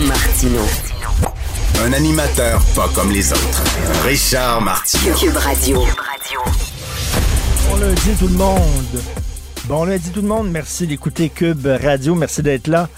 Martino. 0.00 0.62
Un 1.84 1.92
animateur 1.92 2.62
pas 2.74 2.88
comme 2.94 3.10
les 3.10 3.30
autres. 3.30 3.62
Richard 4.06 4.62
Martineau. 4.62 5.14
Cube 5.14 5.36
Radio. 5.36 5.82
Bon 7.68 7.76
lundi 7.76 8.10
tout 8.18 8.28
le 8.28 8.34
monde. 8.34 9.02
Bon 9.66 9.84
lundi 9.84 10.10
tout 10.10 10.22
le 10.22 10.28
monde. 10.28 10.50
Merci 10.50 10.86
d'écouter 10.86 11.28
Cube 11.28 11.66
Radio. 11.66 12.14
Merci 12.14 12.42
d'être 12.42 12.68
là. 12.68 12.88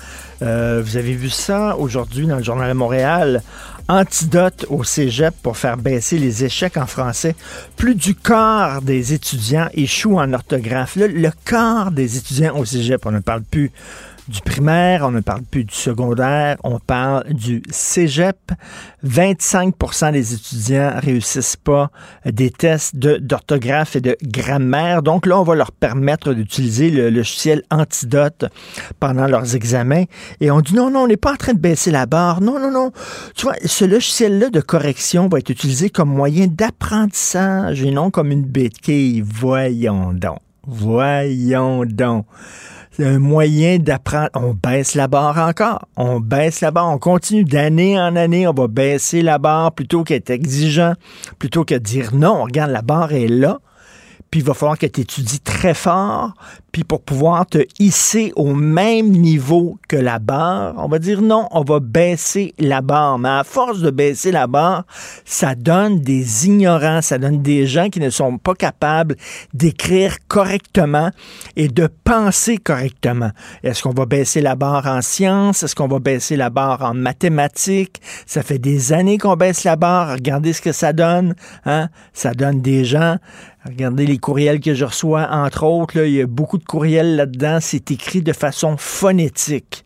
Euh, 0.42 0.82
vous 0.84 0.96
avez 0.96 1.14
vu 1.14 1.30
ça 1.30 1.76
aujourd'hui 1.76 2.26
dans 2.26 2.36
le 2.36 2.44
Journal 2.44 2.68
de 2.68 2.74
Montréal. 2.74 3.42
Antidote 3.88 4.64
au 4.70 4.84
cégep 4.84 5.34
pour 5.42 5.56
faire 5.56 5.76
baisser 5.76 6.16
les 6.16 6.44
échecs 6.44 6.76
en 6.76 6.86
français. 6.86 7.34
Plus 7.76 7.96
du 7.96 8.14
quart 8.14 8.82
des 8.82 9.12
étudiants 9.12 9.68
échouent 9.74 10.18
en 10.18 10.32
orthographe. 10.32 10.96
Là, 10.96 11.08
le 11.08 11.30
quart 11.44 11.90
des 11.90 12.16
étudiants 12.16 12.56
au 12.56 12.64
cégep, 12.64 13.04
on 13.04 13.10
ne 13.10 13.18
parle 13.18 13.42
plus 13.42 13.72
du 14.28 14.41
primaire, 14.41 15.02
on 15.05 15.10
ne 15.10 15.20
parle 15.20 15.42
plus 15.42 15.64
du 15.64 15.74
secondaire, 15.74 16.56
on 16.64 16.78
parle 16.78 17.33
du 17.33 17.62
cégep. 17.70 18.52
25% 19.06 20.12
des 20.12 20.34
étudiants 20.34 20.92
réussissent 20.97 21.56
pas 21.56 21.91
des 22.25 22.50
tests 22.50 22.97
d'orthographe 22.97 23.97
et 23.97 24.00
de 24.00 24.16
grammaire. 24.22 25.03
Donc 25.03 25.27
là, 25.27 25.39
on 25.39 25.42
va 25.42 25.55
leur 25.55 25.72
permettre 25.72 26.33
d'utiliser 26.33 26.91
le 26.91 27.11
logiciel 27.11 27.62
Antidote 27.70 28.47
pendant 28.98 29.27
leurs 29.27 29.55
examens. 29.56 30.05
Et 30.41 30.50
on 30.50 30.61
dit 30.61 30.75
non, 30.75 30.91
non, 30.91 31.00
on 31.00 31.06
n'est 31.06 31.16
pas 31.16 31.33
en 31.33 31.36
train 31.36 31.53
de 31.53 31.59
baisser 31.59 31.91
la 31.91 32.06
barre. 32.06 32.41
Non, 32.41 32.59
non, 32.59 32.70
non. 32.70 32.92
Tu 33.34 33.44
vois, 33.44 33.56
ce 33.64 33.84
logiciel-là 33.84 34.48
de 34.48 34.61
correction 34.61 35.28
va 35.28 35.38
être 35.38 35.50
utilisé 35.50 35.91
comme 35.91 36.09
moyen 36.09 36.47
d'apprentissage 36.47 37.83
et 37.83 37.91
non 37.91 38.11
comme 38.11 38.31
une 38.31 38.44
béquille. 38.44 39.20
Voyons 39.20 40.12
donc. 40.12 40.38
Voyons 40.66 41.84
donc 41.84 42.25
un 43.00 43.19
moyen 43.19 43.78
d'apprendre. 43.78 44.31
On 44.34 44.55
baisse 44.55 44.95
la 44.95 45.09
barre 45.09 45.39
encore. 45.39 45.87
On 45.97 46.20
baisse 46.20 46.61
la 46.61 46.70
barre. 46.70 46.92
On 46.92 46.98
continue 46.98 47.45
d'année 47.45 47.98
en 47.98 48.17
année. 48.17 48.47
On 48.47 48.53
va 48.53 48.69
baisser 48.69 49.23
la 49.23 49.39
barre 49.39 49.73
plutôt 49.73 50.05
qu'être 50.05 50.31
exigeant, 50.31 50.95
plutôt 51.39 51.65
que 51.65 51.75
de 51.75 51.78
dire 51.78 52.15
non. 52.15 52.45
Regarde, 52.45 52.70
la 52.70 52.83
barre 52.83 53.12
est 53.12 53.28
là 53.28 53.61
puis 54.34 54.40
il 54.40 54.46
va 54.46 54.54
falloir 54.54 54.77
que 54.77 54.86
tu 54.86 55.02
étudies 55.02 55.38
très 55.38 55.74
fort, 55.74 56.34
puis 56.72 56.82
pour 56.82 57.02
pouvoir 57.02 57.46
te 57.46 57.58
hisser 57.78 58.32
au 58.34 58.52
même 58.52 59.10
niveau 59.10 59.78
que 59.86 59.94
la 59.94 60.18
barre, 60.18 60.74
on 60.78 60.88
va 60.88 60.98
dire 60.98 61.22
non, 61.22 61.46
on 61.52 61.62
va 61.62 61.78
baisser 61.78 62.52
la 62.58 62.80
barre. 62.80 63.20
Mais 63.20 63.28
à 63.28 63.44
force 63.44 63.78
de 63.78 63.92
baisser 63.92 64.32
la 64.32 64.48
barre, 64.48 64.86
ça 65.24 65.54
donne 65.54 66.00
des 66.00 66.48
ignorants, 66.48 67.00
ça 67.00 67.18
donne 67.18 67.42
des 67.42 67.68
gens 67.68 67.91
qui 67.91 68.00
ne 68.00 68.10
sont 68.10 68.38
pas 68.38 68.54
capables 68.54 69.14
d'écrire 69.52 70.16
correctement 70.26 71.12
et 71.54 71.69
de 71.69 71.88
penser 72.02 72.56
correctement. 72.56 73.30
Est-ce 73.62 73.84
qu'on 73.84 73.94
va 73.94 74.04
baisser 74.04 74.41
la 74.41 74.56
barre 74.56 74.88
en 74.88 75.00
sciences? 75.00 75.62
Est-ce 75.62 75.76
qu'on 75.76 75.86
va 75.86 76.00
baisser 76.00 76.34
la 76.34 76.50
barre 76.50 76.82
en 76.82 76.92
mathématiques? 76.92 78.02
Ça 78.26 78.42
fait 78.42 78.58
des 78.58 78.92
années 78.92 79.19
qu'on 79.19 79.36
baisse 79.36 79.62
la 79.62 79.76
barre. 79.76 80.14
Regardez 80.14 80.52
ce 80.52 80.60
que 80.60 80.72
ça 80.72 80.92
donne. 80.92 81.36
Hein? 81.66 81.88
Ça 82.12 82.34
donne 82.34 82.62
des 82.62 82.84
gens 82.84 83.19
Regardez 83.64 84.04
les 84.04 84.19
courriels 84.19 84.60
que 84.60 84.75
je 84.75 84.84
reçois, 84.84 85.26
entre 85.30 85.64
autres, 85.64 85.97
là, 85.97 86.06
il 86.06 86.12
y 86.12 86.20
a 86.20 86.26
beaucoup 86.26 86.58
de 86.58 86.64
courriels 86.64 87.16
là-dedans, 87.16 87.58
c'est 87.62 87.91
écrit 87.91 88.20
de 88.20 88.34
façon 88.34 88.76
phonétique. 88.76 89.84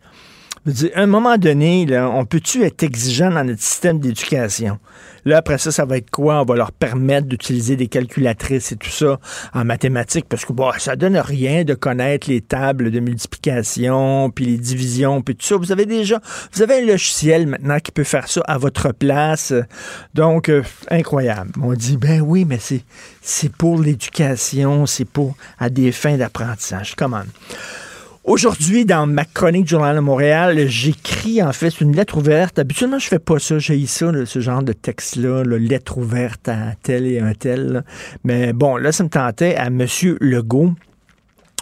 À 0.95 1.01
un 1.01 1.07
moment 1.07 1.39
donné, 1.39 1.87
on 1.99 2.25
peut-tu 2.25 2.65
être 2.65 2.83
exigeant 2.83 3.31
dans 3.31 3.45
notre 3.45 3.63
système 3.63 3.99
d'éducation? 3.99 4.79
Là, 5.25 5.39
après 5.39 5.59
ça, 5.59 5.71
ça 5.71 5.85
va 5.85 5.99
être 5.99 6.11
quoi? 6.11 6.41
On 6.41 6.45
va 6.45 6.57
leur 6.57 6.73
permettre 6.73 7.27
d'utiliser 7.27 7.77
des 7.77 7.89
calculatrices 7.89 8.73
et 8.73 8.77
tout 8.77 8.91
ça 8.91 9.19
en 9.53 9.65
mathématiques 9.65 10.27
parce 10.29 10.45
que 10.45 10.53
bon, 10.53 10.71
ça 10.79 10.97
donne 10.97 11.17
rien 11.17 11.65
de 11.65 11.75
connaître 11.75 12.31
les 12.31 12.41
tables 12.41 12.91
de 12.91 13.01
multiplication, 13.01 14.31
puis 14.31 14.47
les 14.47 14.57
divisions, 14.57 15.21
puis 15.23 15.37
tout 15.37 15.47
ça. 15.47 15.57
Vous 15.57 15.73
avez 15.73 15.87
déjà, 15.87 16.21
vous 16.53 16.63
avez 16.63 16.83
un 16.83 16.87
logiciel 16.87 17.47
maintenant 17.47 17.79
qui 17.79 17.93
peut 17.93 18.05
faire 18.05 18.29
ça 18.29 18.43
à 18.47 18.59
votre 18.59 18.93
place. 18.93 19.53
Donc, 20.15 20.49
euh, 20.49 20.63
incroyable. 20.91 21.51
On 21.63 21.75
dit, 21.75 21.97
ben 21.97 22.21
oui, 22.21 22.45
mais 22.45 22.59
c'est, 22.61 22.85
c'est 23.21 23.53
pour 23.53 23.81
l'éducation, 23.81 24.87
c'est 24.87 25.05
pour 25.05 25.37
à 25.59 25.71
des 25.71 25.93
fins 25.93 26.17
d'apprentissage. 26.17 26.95
Comment? 26.97 27.23
Aujourd'hui, 28.29 28.85
dans 28.85 29.07
ma 29.07 29.25
chronique 29.25 29.65
du 29.65 29.71
Journal 29.71 29.97
de 29.97 30.01
Montréal, 30.01 30.69
j'écris 30.69 31.43
en 31.43 31.55
fait 31.55 31.81
une 31.81 31.97
lettre 31.97 32.19
ouverte. 32.19 32.59
Habituellement, 32.59 32.99
je 32.99 33.09
fais 33.09 33.19
pas 33.19 33.39
ça. 33.39 33.59
J'ai 33.59 33.87
ça, 33.87 34.13
ce 34.27 34.41
genre 34.41 34.63
de 34.63 34.75
texte-là, 34.75 35.45
lettre 35.45 35.97
ouverte 35.97 36.47
à 36.47 36.75
tel 36.83 37.07
et 37.07 37.21
un 37.21 37.33
tel. 37.33 37.85
Mais 38.25 38.53
bon, 38.53 38.77
là, 38.77 38.93
ça 38.93 39.03
me 39.03 39.09
tentait 39.09 39.57
à 39.57 39.69
M. 39.69 39.87
Legault 40.21 40.75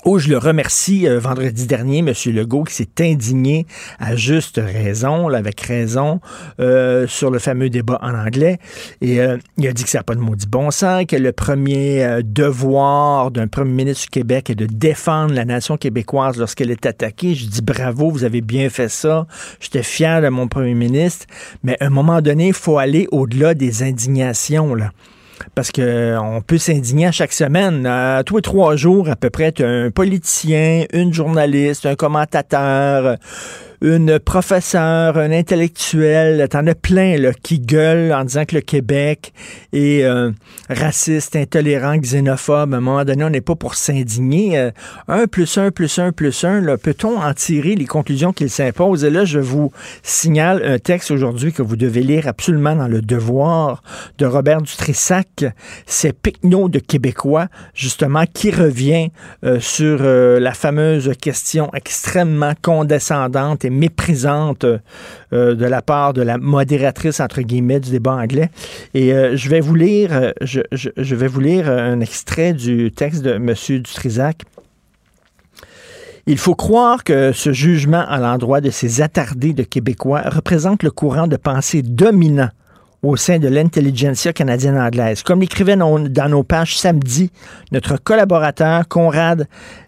Oh, 0.05 0.19
je 0.19 0.29
le 0.29 0.39
remercie 0.39 1.09
euh, 1.09 1.19
vendredi 1.19 1.67
dernier, 1.67 1.99
M. 1.99 2.13
Legault, 2.27 2.65
qui 2.65 2.75
s'est 2.75 2.89
indigné 3.01 3.67
à 3.99 4.15
juste 4.15 4.61
raison, 4.63 5.29
avec 5.29 5.61
raison, 5.61 6.21
euh, 6.61 7.09
sur 7.09 7.31
le 7.31 7.39
fameux 7.41 7.71
débat 7.71 7.99
en 8.03 8.15
anglais. 8.15 8.59
Et 9.01 9.21
euh, 9.21 9.37
il 9.57 9.67
a 9.67 9.73
dit 9.73 9.83
que 9.83 9.91
ça 9.91 9.99
n'a 9.99 10.05
pas 10.05 10.15
de 10.15 10.21
maudit 10.21 10.47
bon 10.47 10.71
sens, 10.71 11.07
que 11.07 11.17
le 11.17 11.33
premier 11.33 12.21
devoir 12.23 13.31
d'un 13.33 13.49
premier 13.49 13.73
ministre 13.73 14.05
du 14.05 14.11
Québec 14.11 14.51
est 14.51 14.55
de 14.55 14.67
défendre 14.67 15.35
la 15.35 15.45
nation 15.45 15.77
québécoise 15.77 16.37
lorsqu'elle 16.37 16.71
est 16.71 16.87
attaquée. 16.87 17.35
Je 17.35 17.47
dis 17.47 17.63
bravo, 17.63 18.11
vous 18.11 18.25
avez 18.25 18.43
bien 18.43 18.69
fait 18.71 18.89
ça. 18.89 19.27
J'étais 19.59 19.83
fier 19.83 20.23
de 20.23 20.29
mon 20.29 20.47
premier 20.47 20.75
ministre. 20.75 21.27
Mais 21.65 21.77
à 21.81 21.87
un 21.87 21.91
moment 21.91 22.21
donné, 22.21 22.49
il 22.49 22.55
faut 22.55 22.79
aller 22.79 23.09
au-delà 23.11 23.55
des 23.55 23.83
indignations, 23.83 24.75
là 24.75 24.93
parce 25.55 25.71
qu'on 25.73 26.43
peut 26.47 26.59
s'indigner 26.59 27.07
à 27.07 27.13
chaque 27.13 27.33
semaine. 27.33 27.87
À 27.87 28.23
tous 28.25 28.37
les 28.37 28.43
trois 28.43 28.77
jours, 28.77 29.09
à 29.09 29.17
peu 29.17 29.31
près, 29.31 29.53
tu 29.53 29.65
un 29.65 29.91
politicien, 29.91 30.85
une 30.93 31.13
journaliste, 31.13 31.87
un 31.87 31.95
commentateur, 31.95 33.17
une 33.83 34.19
professeure, 34.19 35.19
un 35.19 35.31
intellectuel, 35.33 36.49
t'en 36.49 36.67
as 36.67 36.75
plein 36.75 37.19
là, 37.19 37.33
qui 37.43 37.59
gueulent 37.59 38.13
en 38.13 38.25
disant 38.25 38.45
que 38.45 38.55
le 38.55 38.61
Québec 38.61 39.33
est 39.73 40.05
euh, 40.05 40.31
raciste, 40.71 41.37
intolérant, 41.37 41.97
xénophobe. 41.97 42.75
À 42.75 42.79
un 42.79 42.81
moment 42.81 43.05
donné, 43.05 43.25
on 43.25 43.31
n'est 43.31 43.41
pas 43.41 43.55
pour 43.55 43.75
s'indigner. 43.75 44.59
Euh, 44.59 44.71
un 45.09 45.27
plus 45.27 45.59
un 45.59 45.71
plus 45.71 45.99
un 45.99 46.13
plus 46.13 46.45
un, 46.45 46.63
peut-on 46.77 47.21
en 47.21 47.35
tirer 47.35 47.75
les 47.75 47.85
conclusions 47.85 48.33
qu'il 48.33 48.51
s'impose? 48.51 49.05
Et 49.05 49.11
là, 49.11 49.25
je 49.25 49.39
vous 49.39 49.73
signale 50.03 50.63
un 50.65 50.79
texte 50.79 51.11
aujourd'hui 51.11 51.53
que 51.53 51.63
vous 51.63 51.77
devez 51.77 52.03
lire 52.03 52.29
absolument 52.29 52.75
dans 52.75 52.89
le 52.89 53.03
devoir 53.03 53.83
de 54.19 54.27
Robert 54.27 54.63
Dutrissac. 54.63 55.45
C'est 55.87 56.13
Picno 56.13 56.69
de 56.69 56.79
Québécois, 56.79 57.49
justement, 57.75 58.25
qui 58.33 58.51
revient 58.51 59.11
euh, 59.45 59.61
sur 59.61 60.03
la 60.03 60.53
fameuse 60.53 61.13
question 61.21 61.71
extrêmement 61.75 62.53
condescendante 62.63 63.66
méprisante 63.71 64.65
euh, 64.65 65.55
de 65.55 65.65
la 65.65 65.83
part 65.83 66.13
de 66.13 66.23
la 66.23 66.39
modératrice, 66.39 67.21
entre 67.21 67.43
guillemets, 67.43 67.81
du 67.81 67.91
débat 67.91 68.15
anglais. 68.15 68.51
Et 68.95 69.13
euh, 69.13 69.37
je 69.37 69.49
vais 69.49 69.61
vous 69.61 69.75
lire, 69.75 70.11
euh, 70.13 71.93
un 71.93 72.01
extrait 72.01 72.53
du 72.53 72.93
texte 72.93 73.23
de 73.23 73.33
M. 73.33 73.55
Dutrisac. 73.83 74.43
Il 76.27 76.39
faut 76.39 76.57
croire 76.57 77.05
que 77.05 77.31
ce 77.33 77.53
jugement 77.53 78.05
à 78.09 78.19
l'endroit 78.19 78.61
de 78.61 78.71
ces 78.71 79.01
attardés 79.01 79.53
de 79.53 79.63
Québécois 79.63 80.23
représente 80.27 80.83
le 80.83 80.91
courant 80.91 81.29
de 81.29 81.37
pensée 81.37 81.83
dominant 81.83 82.51
au 83.07 83.17
sein 83.17 83.39
de 83.39 83.49
l'intelligentsia 83.49 84.33
canadienne 84.33 84.77
anglaise. 84.77 85.23
Comme 85.23 85.41
l'écrivait 85.41 85.77
dans, 85.77 85.99
nos 85.99 86.43
pages 86.43 86.77
samedi, 86.77 87.31
notre 87.71 87.97
collaborateur 88.03 88.89
Conrad 88.89 89.47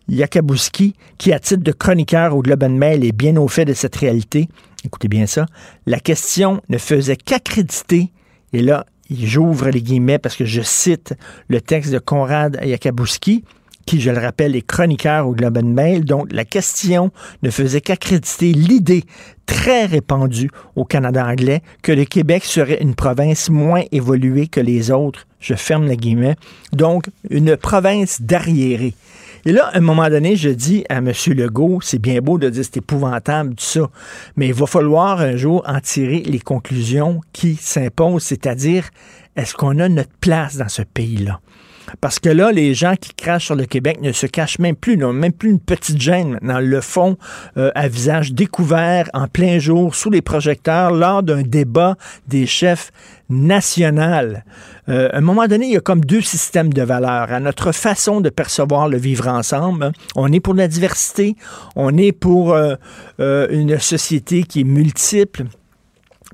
Yakabouski, 0.09 0.95
qui 1.19 1.33
à 1.33 1.41
titre 1.41 1.63
de 1.63 1.73
chroniqueur 1.73 2.35
au 2.35 2.43
Globe 2.43 2.63
and 2.63 2.71
Mail 2.71 3.05
est 3.05 3.13
bien 3.13 3.37
au 3.37 3.49
fait 3.49 3.65
de 3.65 3.73
cette 3.73 3.97
réalité, 3.97 4.49
écoutez 4.85 5.09
bien 5.09 5.27
ça, 5.27 5.47
la 5.87 5.99
question 5.99 6.63
ne 6.69 6.79
faisait 6.79 7.17
qu'accréditer, 7.17 8.13
et 8.53 8.63
là, 8.63 8.87
j'ouvre 9.11 9.69
les 9.71 9.83
guillemets 9.83 10.19
parce 10.19 10.37
que 10.37 10.45
je 10.45 10.63
cite 10.63 11.15
le 11.49 11.61
texte 11.61 11.93
de 11.93 11.99
Conrad 11.99 12.59
Yakabouski, 12.65 13.45
qui, 13.89 14.03
je 14.03 14.11
le 14.11 14.19
rappelle, 14.19 14.55
est 14.55 14.61
chroniqueur 14.61 15.27
au 15.27 15.33
Globe 15.33 15.57
and 15.57 15.69
Mail. 15.69 16.05
Donc, 16.05 16.31
la 16.31 16.45
question 16.45 17.11
ne 17.43 17.49
faisait 17.49 17.81
qu'accréditer 17.81 18.53
l'idée 18.53 19.05
très 19.47 19.87
répandue 19.87 20.51
au 20.77 20.85
Canada 20.85 21.27
anglais 21.27 21.63
que 21.81 21.93
le 21.93 22.05
Québec 22.05 22.45
serait 22.45 22.83
une 22.83 22.95
province 22.95 23.49
moins 23.49 23.85
évoluée 23.91 24.47
que 24.47 24.61
les 24.61 24.91
autres. 24.91 25.27
Je 25.41 25.55
ferme 25.55 25.87
les 25.87 25.97
guillemets. 25.97 26.37
Donc, 26.73 27.07
une 27.31 27.57
province 27.57 28.21
d'arriérés. 28.21 28.93
Et 29.47 29.53
là, 29.53 29.71
à 29.73 29.79
un 29.79 29.81
moment 29.81 30.11
donné, 30.11 30.37
je 30.37 30.51
dis 30.51 30.85
à 30.91 30.97
M. 30.97 31.11
Legault, 31.29 31.81
c'est 31.81 31.99
bien 31.99 32.21
beau 32.21 32.37
de 32.37 32.51
dire 32.51 32.65
c'est 32.65 32.77
épouvantable, 32.77 33.55
tout 33.55 33.65
ça, 33.65 33.89
mais 34.37 34.49
il 34.49 34.55
va 34.55 34.67
falloir 34.67 35.23
un 35.23 35.37
jour 35.37 35.63
en 35.67 35.81
tirer 35.81 36.21
les 36.27 36.41
conclusions 36.41 37.23
qui 37.33 37.57
s'imposent, 37.57 38.25
c'est-à-dire, 38.25 38.91
est-ce 39.35 39.55
qu'on 39.55 39.79
a 39.79 39.89
notre 39.89 40.13
place 40.21 40.59
dans 40.59 40.69
ce 40.69 40.83
pays-là? 40.83 41.41
Parce 42.01 42.19
que 42.19 42.29
là, 42.29 42.53
les 42.53 42.75
gens 42.75 42.95
qui 43.01 43.13
crachent 43.15 43.47
sur 43.47 43.55
le 43.55 43.67
Québec 43.67 44.01
ne 44.01 44.13
se 44.13 44.27
cachent 44.27 44.59
même 44.59 44.77
plus, 44.77 44.97
n'ont 44.97 45.13
même 45.13 45.33
plus 45.33 45.51
une 45.51 45.61
petite 45.61 46.01
gêne 46.01 46.39
dans 46.43 46.61
le 46.61 46.81
fond 46.81 47.17
euh, 47.57 47.71
à 47.75 47.89
visage 47.89 48.33
découvert 48.33 49.09
en 49.15 49.27
plein 49.27 49.59
jour 49.59 49.95
sous 49.95 50.11
les 50.11 50.23
projecteurs 50.23 50.93
lors 50.93 51.23
d'un 51.23 51.43
débat 51.43 51.97
des 52.27 52.47
chefs 52.47 52.91
national. 53.29 54.45
Euh, 54.89 55.11
à 55.13 55.19
un 55.19 55.21
moment 55.21 55.47
donné, 55.47 55.67
il 55.67 55.73
y 55.73 55.77
a 55.77 55.81
comme 55.81 56.01
deux 56.01 56.23
systèmes 56.23 56.73
de 56.73 56.83
valeurs. 56.83 57.33
À 57.33 57.41
notre 57.41 57.73
façon 57.73 58.21
de 58.21 58.31
percevoir 58.31 58.89
le 58.89 58.97
vivre 58.97 59.29
ensemble, 59.29 59.93
on 60.17 60.33
est 60.33 60.41
pour 60.41 60.55
la 60.55 60.69
diversité, 60.69 61.37
on 61.77 61.97
est 61.97 62.13
pour 62.13 62.55
euh, 62.55 62.77
une 63.51 63.79
société 63.79 64.45
qui 64.45 64.61
est 64.61 64.65
multiple, 64.65 65.45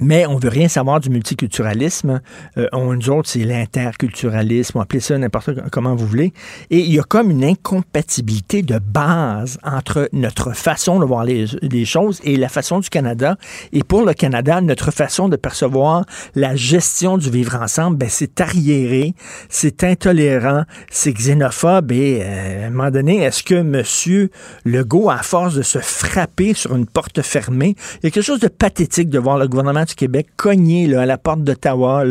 mais 0.01 0.27
on 0.27 0.37
veut 0.37 0.49
rien 0.49 0.69
savoir 0.69 1.01
du 1.01 1.09
multiculturalisme. 1.09 2.21
Euh, 2.59 2.67
on, 2.73 2.95
nous 2.95 3.11
autres, 3.11 3.29
c'est 3.29 3.45
l'interculturalisme, 3.45 4.79
appelez 4.79 5.01
ça 5.01 5.17
n'importe 5.17 5.51
comment 5.71 5.95
vous 5.95 6.07
voulez. 6.07 6.33
Et 6.71 6.81
il 6.81 6.93
y 6.93 6.99
a 6.99 7.05
comme 7.05 7.31
une 7.31 7.45
incompatibilité 7.45 8.63
de 8.63 8.79
base 8.79 9.59
entre 9.63 10.09
notre 10.13 10.53
façon 10.53 10.99
de 10.99 11.05
voir 11.05 11.25
les, 11.25 11.85
choses 11.85 12.21
et 12.25 12.37
la 12.37 12.49
façon 12.49 12.81
du 12.81 12.89
Canada. 12.89 13.37
Et 13.73 13.85
pour 13.85 14.05
le 14.05 14.15
Canada, 14.15 14.61
notre 14.61 14.91
façon 14.91 15.29
de 15.29 15.37
percevoir 15.37 16.05
la 16.35 16.57
gestion 16.57 17.17
du 17.17 17.31
vivre 17.31 17.57
ensemble, 17.61 17.97
ben, 17.97 18.09
c'est 18.09 18.41
arriéré, 18.41 19.15
c'est 19.49 19.85
intolérant, 19.85 20.65
c'est 20.91 21.13
xénophobe. 21.13 21.93
Et 21.93 22.21
euh, 22.23 22.65
à 22.65 22.67
un 22.67 22.71
moment 22.71 22.91
donné, 22.91 23.23
est-ce 23.23 23.43
que 23.45 23.55
M. 23.55 24.29
Legault, 24.65 25.11
à 25.11 25.19
force 25.19 25.55
de 25.55 25.63
se 25.63 25.79
frapper 25.79 26.55
sur 26.55 26.75
une 26.75 26.87
porte 26.87 27.23
fermée, 27.23 27.77
il 28.03 28.05
y 28.05 28.07
a 28.09 28.11
quelque 28.11 28.25
chose 28.25 28.41
de 28.41 28.49
pathétique 28.49 29.09
de 29.09 29.19
voir 29.19 29.39
le 29.39 29.47
gouvernement 29.47 29.84
du 29.85 29.95
Québec 29.95 30.29
cogner 30.37 30.95
à 30.97 31.07
la 31.07 31.19
porte 31.19 31.43
d'Ottawa 31.43 32.05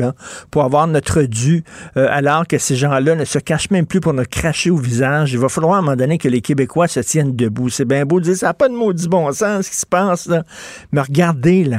pour 0.52 0.64
avoir 0.64 0.88
notre 0.88 1.24
dû, 1.24 1.64
euh, 1.98 2.08
alors 2.10 2.48
que 2.48 2.58
ces 2.58 2.76
gens-là 2.76 3.16
ne 3.16 3.26
se 3.26 3.40
cachent 3.40 3.70
même 3.72 3.86
plus 3.86 4.00
pour 4.00 4.14
nous 4.14 4.24
cracher 4.30 4.70
au 4.70 4.78
visage. 4.78 5.34
Il 5.34 5.40
va 5.40 5.50
falloir 5.50 5.76
à 5.76 5.78
un 5.80 5.82
moment 5.82 5.96
donné 5.96 6.18
que 6.18 6.28
les 6.28 6.42
Québécois 6.42 6.88
se 6.88 7.00
tiennent 7.00 7.36
debout. 7.36 7.70
C'est 7.70 7.86
bien 7.86 8.06
beau 8.06 8.20
de 8.20 8.26
dire 8.26 8.36
ça 8.36 8.48
n'a 8.48 8.54
pas 8.54 8.70
de 8.70 8.76
maudit 8.76 9.08
bon 9.08 9.32
sens 9.32 9.66
ce 9.66 9.70
qui 9.72 9.78
se 9.78 9.86
passe, 9.86 10.30
mais 10.92 11.02
regardez. 11.02 11.70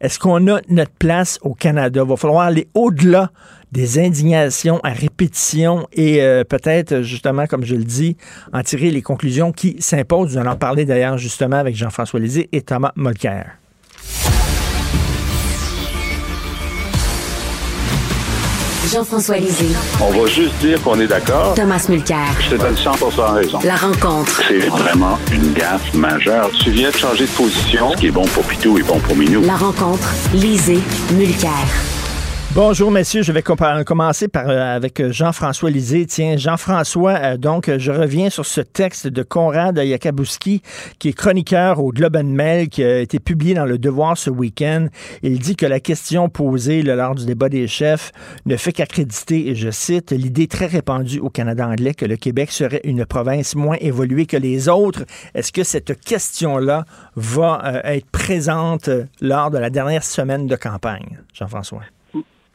Est-ce 0.00 0.18
qu'on 0.18 0.48
a 0.48 0.60
notre 0.68 0.90
place 0.90 1.38
au 1.42 1.54
Canada? 1.54 2.02
Il 2.04 2.08
va 2.08 2.16
falloir 2.16 2.42
aller 2.42 2.68
au-delà 2.74 3.30
des 3.72 3.98
indignations 3.98 4.78
à 4.84 4.90
répétition 4.90 5.88
et 5.92 6.22
euh, 6.22 6.44
peut-être, 6.44 7.02
justement, 7.02 7.46
comme 7.46 7.64
je 7.64 7.74
le 7.74 7.84
dis, 7.84 8.16
en 8.52 8.62
tirer 8.62 8.90
les 8.90 9.02
conclusions 9.02 9.50
qui 9.50 9.76
s'imposent. 9.80 10.34
Nous 10.34 10.38
allons 10.38 10.52
en 10.52 10.56
parler 10.56 10.84
d'ailleurs 10.84 11.16
justement 11.16 11.56
avec 11.56 11.74
Jean-François 11.74 12.20
Lézé 12.20 12.48
et 12.52 12.62
Thomas 12.62 12.92
Molker. 12.96 13.44
Jean-François 18.92 19.38
Lisée. 19.38 19.74
On 20.00 20.10
va 20.10 20.26
juste 20.26 20.54
dire 20.60 20.80
qu'on 20.82 20.98
est 21.00 21.06
d'accord. 21.06 21.54
Thomas 21.54 21.84
Mulcair. 21.88 22.26
Je 22.40 22.50
te 22.50 22.60
donne 22.60 22.74
100% 22.74 23.34
raison. 23.34 23.58
La 23.64 23.76
rencontre. 23.76 24.42
C'est 24.48 24.68
vraiment 24.68 25.18
une 25.32 25.52
gaffe 25.52 25.94
majeure. 25.94 26.50
Tu 26.62 26.70
viens 26.70 26.90
de 26.90 26.96
changer 26.96 27.24
de 27.24 27.30
position. 27.30 27.92
Ce 27.92 27.96
qui 27.96 28.06
est 28.08 28.10
bon 28.10 28.26
pour 28.26 28.44
Pitou 28.44 28.78
est 28.78 28.82
bon 28.82 28.98
pour 29.00 29.16
Minou. 29.16 29.42
La 29.42 29.56
rencontre. 29.56 30.08
Lisée. 30.34 30.80
Mulcair. 31.12 31.50
Bonjour 32.54 32.92
messieurs, 32.92 33.22
je 33.22 33.32
vais 33.32 33.42
commencer 33.42 34.28
par, 34.28 34.48
euh, 34.48 34.76
avec 34.76 35.00
euh, 35.00 35.10
Jean-François 35.10 35.70
Lisée. 35.70 36.06
Tiens, 36.06 36.36
Jean-François, 36.36 37.14
euh, 37.14 37.36
donc 37.36 37.68
je 37.78 37.90
reviens 37.90 38.30
sur 38.30 38.46
ce 38.46 38.60
texte 38.60 39.08
de 39.08 39.24
Konrad 39.24 39.76
Yakabouski, 39.76 40.62
qui 41.00 41.08
est 41.08 41.14
chroniqueur 41.14 41.80
au 41.80 41.90
Globe 41.90 42.14
and 42.14 42.28
Mail, 42.28 42.68
qui 42.68 42.84
a 42.84 43.00
été 43.00 43.18
publié 43.18 43.54
dans 43.54 43.64
Le 43.64 43.76
Devoir 43.76 44.16
ce 44.16 44.30
week-end. 44.30 44.86
Il 45.24 45.40
dit 45.40 45.56
que 45.56 45.66
la 45.66 45.80
question 45.80 46.28
posée 46.28 46.82
lors 46.82 47.16
du 47.16 47.26
débat 47.26 47.48
des 47.48 47.66
chefs 47.66 48.12
ne 48.46 48.56
fait 48.56 48.72
qu'accréditer, 48.72 49.48
et 49.48 49.56
je 49.56 49.70
cite, 49.70 50.12
l'idée 50.12 50.46
très 50.46 50.66
répandue 50.66 51.18
au 51.18 51.30
Canada 51.30 51.66
anglais 51.66 51.94
que 51.94 52.06
le 52.06 52.14
Québec 52.14 52.52
serait 52.52 52.82
une 52.84 53.04
province 53.04 53.56
moins 53.56 53.78
évoluée 53.80 54.26
que 54.26 54.36
les 54.36 54.68
autres. 54.68 55.02
Est-ce 55.34 55.50
que 55.50 55.64
cette 55.64 56.00
question-là 56.00 56.84
va 57.16 57.80
être 57.82 58.08
présente 58.12 58.90
lors 59.20 59.50
de 59.50 59.58
la 59.58 59.70
dernière 59.70 60.04
semaine 60.04 60.46
de 60.46 60.54
campagne, 60.54 61.18
Jean-François? 61.32 61.82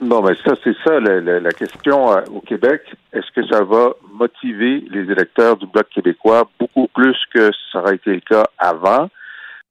Bon, 0.01 0.21
ben 0.21 0.33
ça, 0.45 0.53
c'est 0.63 0.75
ça 0.85 0.97
la, 1.01 1.51
question 1.51 2.13
euh, 2.13 2.21
au 2.33 2.39
Québec. 2.39 2.83
Est-ce 3.11 3.29
que 3.35 3.45
ça 3.47 3.65
va 3.65 3.91
motiver 4.13 4.81
les 4.89 5.11
électeurs 5.11 5.57
du 5.57 5.65
Bloc 5.67 5.89
québécois 5.93 6.49
beaucoup 6.57 6.87
plus 6.87 7.17
que 7.33 7.49
ça 7.71 7.79
aurait 7.79 7.95
été 7.95 8.13
le 8.13 8.21
cas 8.21 8.45
avant? 8.57 9.09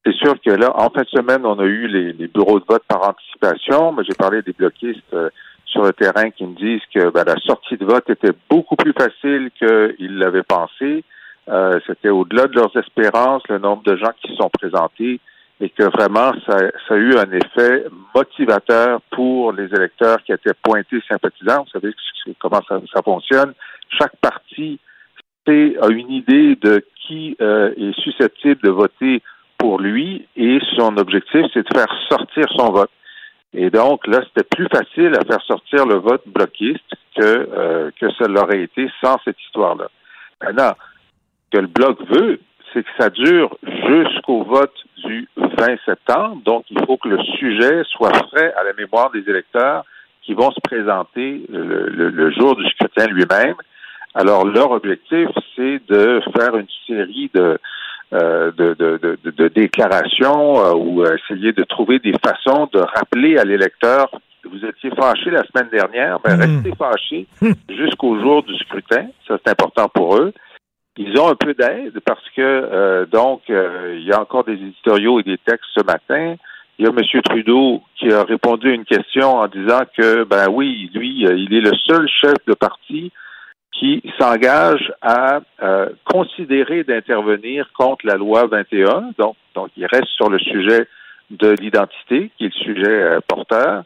C'est 0.04 0.14
sûr 0.14 0.34
que 0.44 0.50
là, 0.50 0.70
en 0.76 0.90
fin 0.90 1.00
de 1.00 1.08
semaine, 1.08 1.46
on 1.46 1.58
a 1.58 1.64
eu 1.64 1.86
les, 1.88 2.28
bureaux 2.28 2.60
de 2.60 2.64
vote 2.68 2.82
par 2.86 3.08
anticipation. 3.08 3.92
mais 3.92 4.04
j'ai 4.04 4.14
parlé 4.14 4.42
des 4.42 4.52
bloquistes 4.52 5.00
euh, 5.14 5.30
sur 5.64 5.82
le 5.82 5.94
terrain 5.94 6.30
qui 6.30 6.44
me 6.44 6.54
disent 6.54 6.84
que 6.94 7.08
ben, 7.10 7.24
la 7.24 7.36
sortie 7.36 7.78
de 7.78 7.86
vote 7.86 8.10
était 8.10 8.36
beaucoup 8.50 8.76
plus 8.76 8.92
facile 8.92 9.50
qu'ils 9.58 10.18
l'avaient 10.18 10.42
pensé. 10.42 11.04
Euh, 11.48 11.80
C'était 11.86 12.10
au-delà 12.10 12.48
de 12.48 12.54
leurs 12.54 12.76
espérances, 12.76 13.42
le 13.48 13.58
nombre 13.58 13.82
de 13.82 13.96
gens 13.96 14.12
qui 14.20 14.36
sont 14.36 14.50
présentés 14.50 15.20
et 15.60 15.70
que 15.70 15.84
vraiment 15.84 16.32
ça, 16.46 16.58
ça, 16.86 16.94
a 16.94 16.96
eu 16.96 17.16
un 17.16 17.30
effet 17.32 17.84
motivateur 18.14 19.00
pour 19.10 19.52
les 19.52 19.66
électeurs 19.66 20.22
qui 20.24 20.32
étaient 20.32 20.54
pointés 20.62 21.02
sympathisants. 21.08 21.64
Vous 21.64 21.80
savez 21.80 21.94
comment 22.38 22.60
ça, 22.68 22.80
ça 22.94 23.02
fonctionne. 23.02 23.54
Chaque 23.98 24.16
parti 24.16 24.78
a 25.80 25.88
une 25.88 26.10
idée 26.10 26.56
de 26.56 26.84
qui 27.06 27.36
euh, 27.40 27.72
est 27.76 27.98
susceptible 28.00 28.60
de 28.62 28.70
voter 28.70 29.22
pour 29.56 29.80
lui 29.80 30.26
et 30.36 30.58
son 30.76 30.96
objectif, 30.98 31.46
c'est 31.52 31.66
de 31.68 31.74
faire 31.74 31.92
sortir 32.08 32.46
son 32.56 32.70
vote. 32.70 32.90
Et 33.54 33.70
donc, 33.70 34.06
là, 34.06 34.20
c'était 34.26 34.46
plus 34.46 34.68
facile 34.68 35.12
à 35.18 35.24
faire 35.24 35.42
sortir 35.46 35.86
le 35.86 35.96
vote 35.96 36.22
bloquiste 36.26 36.92
que, 37.16 37.22
euh, 37.22 37.90
que 37.98 38.12
ça 38.12 38.28
l'aurait 38.28 38.62
été 38.62 38.88
sans 39.02 39.16
cette 39.24 39.40
histoire-là. 39.46 39.88
Maintenant, 40.42 40.72
que 41.50 41.58
le 41.58 41.66
bloc 41.66 41.98
veut, 42.10 42.40
c'est 42.72 42.82
que 42.82 42.90
ça 42.98 43.10
dure 43.10 43.56
jusqu'au 43.62 44.42
vote 44.42 44.74
du 45.04 45.28
20 45.36 45.76
septembre. 45.84 46.38
Donc, 46.44 46.64
il 46.70 46.78
faut 46.84 46.96
que 46.96 47.08
le 47.08 47.22
sujet 47.38 47.82
soit 47.90 48.12
frais 48.28 48.52
à 48.58 48.64
la 48.64 48.72
mémoire 48.74 49.10
des 49.10 49.28
électeurs 49.28 49.84
qui 50.22 50.34
vont 50.34 50.50
se 50.50 50.60
présenter 50.60 51.42
le, 51.48 52.30
jour 52.32 52.54
du 52.56 52.64
scrutin 52.70 53.06
lui-même. 53.06 53.54
Alors, 54.14 54.46
leur 54.46 54.70
objectif, 54.72 55.28
c'est 55.56 55.80
de 55.88 56.20
faire 56.36 56.56
une 56.56 56.66
série 56.86 57.30
de, 57.34 57.58
euh, 58.12 58.50
de, 58.52 59.48
déclarations 59.48 60.58
euh, 60.58 60.74
ou 60.74 61.04
essayer 61.04 61.52
de 61.52 61.62
trouver 61.64 61.98
des 61.98 62.14
façons 62.24 62.68
de 62.72 62.80
rappeler 62.80 63.38
à 63.38 63.44
l'électeur 63.44 64.10
vous 64.44 64.64
étiez 64.64 64.90
fâché 64.90 65.30
la 65.30 65.44
semaine 65.44 65.68
dernière, 65.70 66.18
ben, 66.20 66.38
restez 66.38 66.72
fâché 66.76 67.26
jusqu'au 67.68 68.18
jour 68.20 68.42
du 68.42 68.56
scrutin. 68.56 69.06
Ça, 69.26 69.38
c'est 69.44 69.50
important 69.50 69.88
pour 69.88 70.16
eux. 70.16 70.32
Ils 71.00 71.16
ont 71.16 71.28
un 71.28 71.36
peu 71.36 71.54
d'aide 71.54 72.00
parce 72.04 72.28
que 72.34 72.42
euh, 72.42 73.06
donc 73.06 73.42
euh, 73.50 73.96
il 73.96 74.04
y 74.04 74.12
a 74.12 74.20
encore 74.20 74.42
des 74.42 74.54
éditoriaux 74.54 75.20
et 75.20 75.22
des 75.22 75.38
textes 75.38 75.70
ce 75.72 75.84
matin. 75.84 76.34
Il 76.76 76.84
y 76.84 76.88
a 76.88 76.90
M. 76.90 77.22
Trudeau 77.22 77.82
qui 77.96 78.12
a 78.12 78.24
répondu 78.24 78.68
à 78.68 78.74
une 78.74 78.84
question 78.84 79.36
en 79.36 79.46
disant 79.46 79.82
que 79.96 80.24
ben 80.24 80.48
oui, 80.50 80.90
lui, 80.92 81.24
euh, 81.24 81.36
il 81.36 81.54
est 81.54 81.60
le 81.60 81.72
seul 81.86 82.08
chef 82.08 82.34
de 82.48 82.54
parti 82.54 83.12
qui 83.72 84.02
s'engage 84.18 84.92
à 85.02 85.40
considérer 86.04 86.82
d'intervenir 86.82 87.70
contre 87.76 88.04
la 88.06 88.16
loi 88.16 88.48
21. 88.48 89.12
Donc, 89.18 89.36
donc 89.54 89.70
il 89.76 89.86
reste 89.86 90.08
sur 90.16 90.28
le 90.28 90.40
sujet 90.40 90.88
de 91.30 91.50
l'identité, 91.60 92.32
qui 92.36 92.46
est 92.46 92.54
le 92.56 92.74
sujet 92.74 93.18
porteur. 93.28 93.84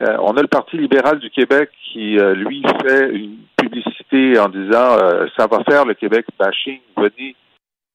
On 0.00 0.36
a 0.36 0.42
le 0.42 0.48
Parti 0.48 0.76
libéral 0.76 1.18
du 1.18 1.30
Québec 1.30 1.70
qui, 1.82 2.18
lui, 2.34 2.62
fait 2.82 3.08
une 3.10 3.38
publicité 3.56 4.01
en 4.38 4.48
disant 4.48 4.98
euh, 4.98 5.26
ça 5.36 5.46
va 5.46 5.62
faire 5.64 5.84
le 5.84 5.94
Québec 5.94 6.26
bashing, 6.38 6.80
venez 6.96 7.34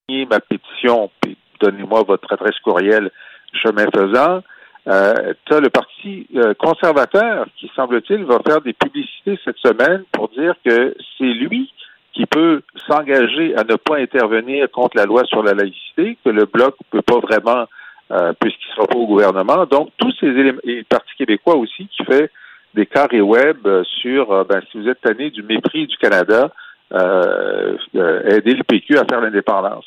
signer 0.09 0.25
ma 0.25 0.39
pétition, 0.39 1.11
puis 1.21 1.37
donnez-moi 1.59 2.03
votre 2.03 2.31
adresse 2.33 2.57
courriel 2.63 3.11
chemin 3.53 3.85
faisant. 3.93 4.41
tu 4.85 5.53
as 5.53 5.59
le 5.59 5.69
Parti 5.69 6.27
conservateur 6.59 7.45
qui, 7.57 7.71
semble-t-il, 7.75 8.23
va 8.25 8.39
faire 8.45 8.61
des 8.61 8.73
publicités 8.73 9.39
cette 9.43 9.57
semaine 9.57 10.03
pour 10.11 10.29
dire 10.29 10.53
que 10.65 10.95
c'est 11.17 11.23
lui 11.23 11.71
qui 12.13 12.25
peut 12.25 12.61
s'engager 12.87 13.55
à 13.55 13.63
ne 13.63 13.75
pas 13.75 13.97
intervenir 13.97 14.69
contre 14.71 14.97
la 14.97 15.05
loi 15.05 15.23
sur 15.25 15.43
la 15.43 15.53
laïcité, 15.53 16.17
que 16.23 16.29
le 16.29 16.45
Bloc 16.45 16.75
ne 16.91 16.99
peut 16.99 17.03
pas 17.03 17.19
vraiment 17.19 17.67
euh, 18.09 18.31
puisqu'il 18.39 18.69
ne 18.69 18.75
sera 18.75 18.87
pas 18.87 18.97
au 18.97 19.05
gouvernement. 19.05 19.65
Donc, 19.65 19.89
tous 19.97 20.13
ces 20.21 20.27
éléments, 20.27 20.61
et 20.63 20.77
le 20.77 20.83
Parti 20.83 21.13
québécois 21.17 21.57
aussi, 21.57 21.87
qui 21.87 22.05
fait 22.05 22.31
des 22.77 22.85
carrés 22.85 23.21
web 23.21 23.57
euh, 23.65 23.83
sur, 24.01 24.31
euh, 24.31 24.43
ben, 24.43 24.61
si 24.71 24.79
vous 24.79 24.87
êtes 24.87 25.01
tanné 25.01 25.31
du 25.31 25.41
mépris 25.41 25.87
du 25.87 25.97
Canada, 25.97 26.51
euh, 26.93 27.75
aider 27.93 28.53
le 28.53 28.63
PQ 28.63 28.97
à 28.97 29.05
faire 29.09 29.19
l'indépendance. 29.19 29.85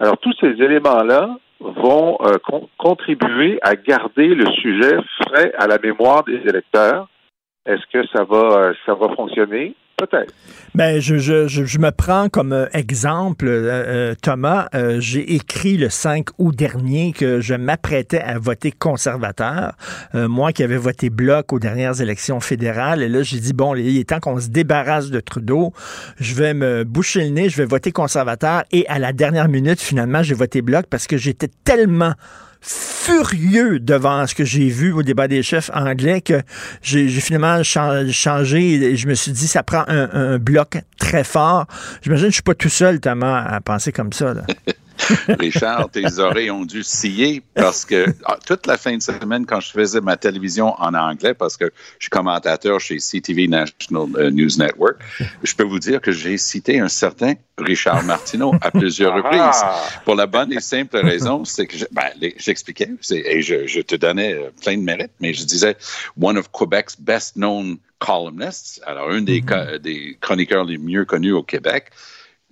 Alors, 0.00 0.18
tous 0.18 0.34
ces 0.40 0.48
éléments-là 0.48 1.36
vont 1.60 2.18
contribuer 2.76 3.60
à 3.62 3.76
garder 3.76 4.34
le 4.34 4.46
sujet 4.50 4.96
frais 5.22 5.52
à 5.56 5.68
la 5.68 5.78
mémoire 5.78 6.24
des 6.24 6.40
électeurs. 6.44 7.06
Est-ce 7.64 7.86
que 7.92 8.06
ça 8.08 8.24
va, 8.24 8.72
ça 8.84 8.94
va 8.94 9.14
fonctionner? 9.14 9.76
Ben, 10.74 11.00
je, 11.00 11.18
je, 11.18 11.46
je, 11.46 11.78
me 11.78 11.90
prends 11.90 12.28
comme 12.28 12.52
euh, 12.52 12.66
exemple, 12.72 13.46
euh, 13.48 14.14
Thomas. 14.20 14.68
J'ai 14.98 15.34
écrit 15.34 15.76
le 15.76 15.88
5 15.88 16.28
août 16.38 16.54
dernier 16.54 17.12
que 17.12 17.40
je 17.40 17.54
m'apprêtais 17.54 18.20
à 18.20 18.38
voter 18.38 18.72
conservateur. 18.72 19.74
moi 20.14 20.52
qui 20.52 20.62
avais 20.62 20.76
voté 20.76 21.10
bloc 21.10 21.52
aux 21.52 21.58
dernières 21.58 22.00
élections 22.00 22.40
fédérales. 22.40 23.02
Et 23.02 23.08
là, 23.08 23.22
j'ai 23.22 23.40
dit, 23.40 23.52
bon, 23.52 23.74
il 23.74 23.98
est 23.98 24.08
temps 24.08 24.20
qu'on 24.20 24.40
se 24.40 24.48
débarrasse 24.48 25.10
de 25.10 25.20
Trudeau. 25.20 25.72
Je 26.18 26.34
vais 26.34 26.54
me 26.54 26.84
boucher 26.84 27.24
le 27.24 27.30
nez, 27.30 27.48
je 27.48 27.56
vais 27.56 27.64
voter 27.64 27.92
conservateur. 27.92 28.64
Et 28.72 28.86
à 28.88 28.98
la 28.98 29.12
dernière 29.12 29.48
minute, 29.48 29.80
finalement, 29.80 30.22
j'ai 30.22 30.34
voté 30.34 30.62
bloc 30.62 30.86
parce 30.88 31.06
que 31.06 31.16
j'étais 31.16 31.48
tellement 31.64 32.14
furieux 32.62 33.80
devant 33.80 34.26
ce 34.26 34.34
que 34.34 34.44
j'ai 34.44 34.68
vu 34.68 34.92
au 34.92 35.02
débat 35.02 35.26
des 35.26 35.42
chefs 35.42 35.70
anglais 35.74 36.20
que 36.20 36.42
j'ai 36.80 37.08
finalement 37.08 37.62
changé 37.62 38.74
et 38.74 38.96
je 38.96 39.08
me 39.08 39.14
suis 39.14 39.32
dit 39.32 39.48
ça 39.48 39.62
prend 39.62 39.84
un, 39.88 40.38
bloc 40.38 40.78
très 40.98 41.24
fort. 41.24 41.66
J'imagine 42.02 42.26
que 42.26 42.30
je 42.30 42.36
suis 42.36 42.42
pas 42.42 42.54
tout 42.54 42.68
seul 42.68 43.00
à 43.04 43.60
penser 43.60 43.92
comme 43.92 44.12
ça. 44.12 44.34
Richard, 45.38 45.90
tes 45.90 46.18
oreilles 46.18 46.50
ont 46.50 46.64
dû 46.64 46.82
scier 46.82 47.42
parce 47.54 47.84
que 47.84 48.06
ah, 48.24 48.38
toute 48.46 48.66
la 48.66 48.76
fin 48.76 48.96
de 48.96 49.02
semaine, 49.02 49.46
quand 49.46 49.60
je 49.60 49.70
faisais 49.70 50.00
ma 50.00 50.16
télévision 50.16 50.74
en 50.80 50.94
anglais, 50.94 51.34
parce 51.34 51.56
que 51.56 51.66
je 51.98 52.04
suis 52.04 52.10
commentateur 52.10 52.80
chez 52.80 52.98
CTV 52.98 53.48
National 53.48 54.08
euh, 54.16 54.30
News 54.30 54.56
Network, 54.58 54.96
je 55.42 55.54
peux 55.54 55.64
vous 55.64 55.78
dire 55.78 56.00
que 56.00 56.12
j'ai 56.12 56.38
cité 56.38 56.80
un 56.80 56.88
certain 56.88 57.34
Richard 57.58 58.02
Martineau 58.04 58.54
à 58.60 58.70
plusieurs 58.70 59.14
reprises. 59.14 59.40
Ah! 59.40 59.76
Pour 60.04 60.14
la 60.14 60.26
bonne 60.26 60.52
et 60.52 60.60
simple 60.60 60.96
raison, 60.98 61.44
c'est 61.44 61.66
que 61.66 61.76
ben, 61.92 62.10
j'expliquais 62.36 62.90
et 63.10 63.42
je, 63.42 63.80
te 63.80 63.96
donnais 63.96 64.34
euh, 64.34 64.50
plein 64.62 64.76
de 64.76 64.82
mérites, 64.82 65.12
mais 65.20 65.34
je 65.34 65.44
disais 65.44 65.76
one 66.20 66.38
of 66.38 66.50
Quebec's 66.52 66.96
best 66.98 67.36
known 67.36 67.78
columnists, 67.98 68.80
alors 68.86 69.10
un 69.10 69.22
des, 69.22 69.40
mm-hmm. 69.40 69.78
des 69.78 70.18
chroniqueurs 70.20 70.64
les 70.64 70.78
mieux 70.78 71.04
connus 71.04 71.32
au 71.32 71.42
Québec, 71.42 71.90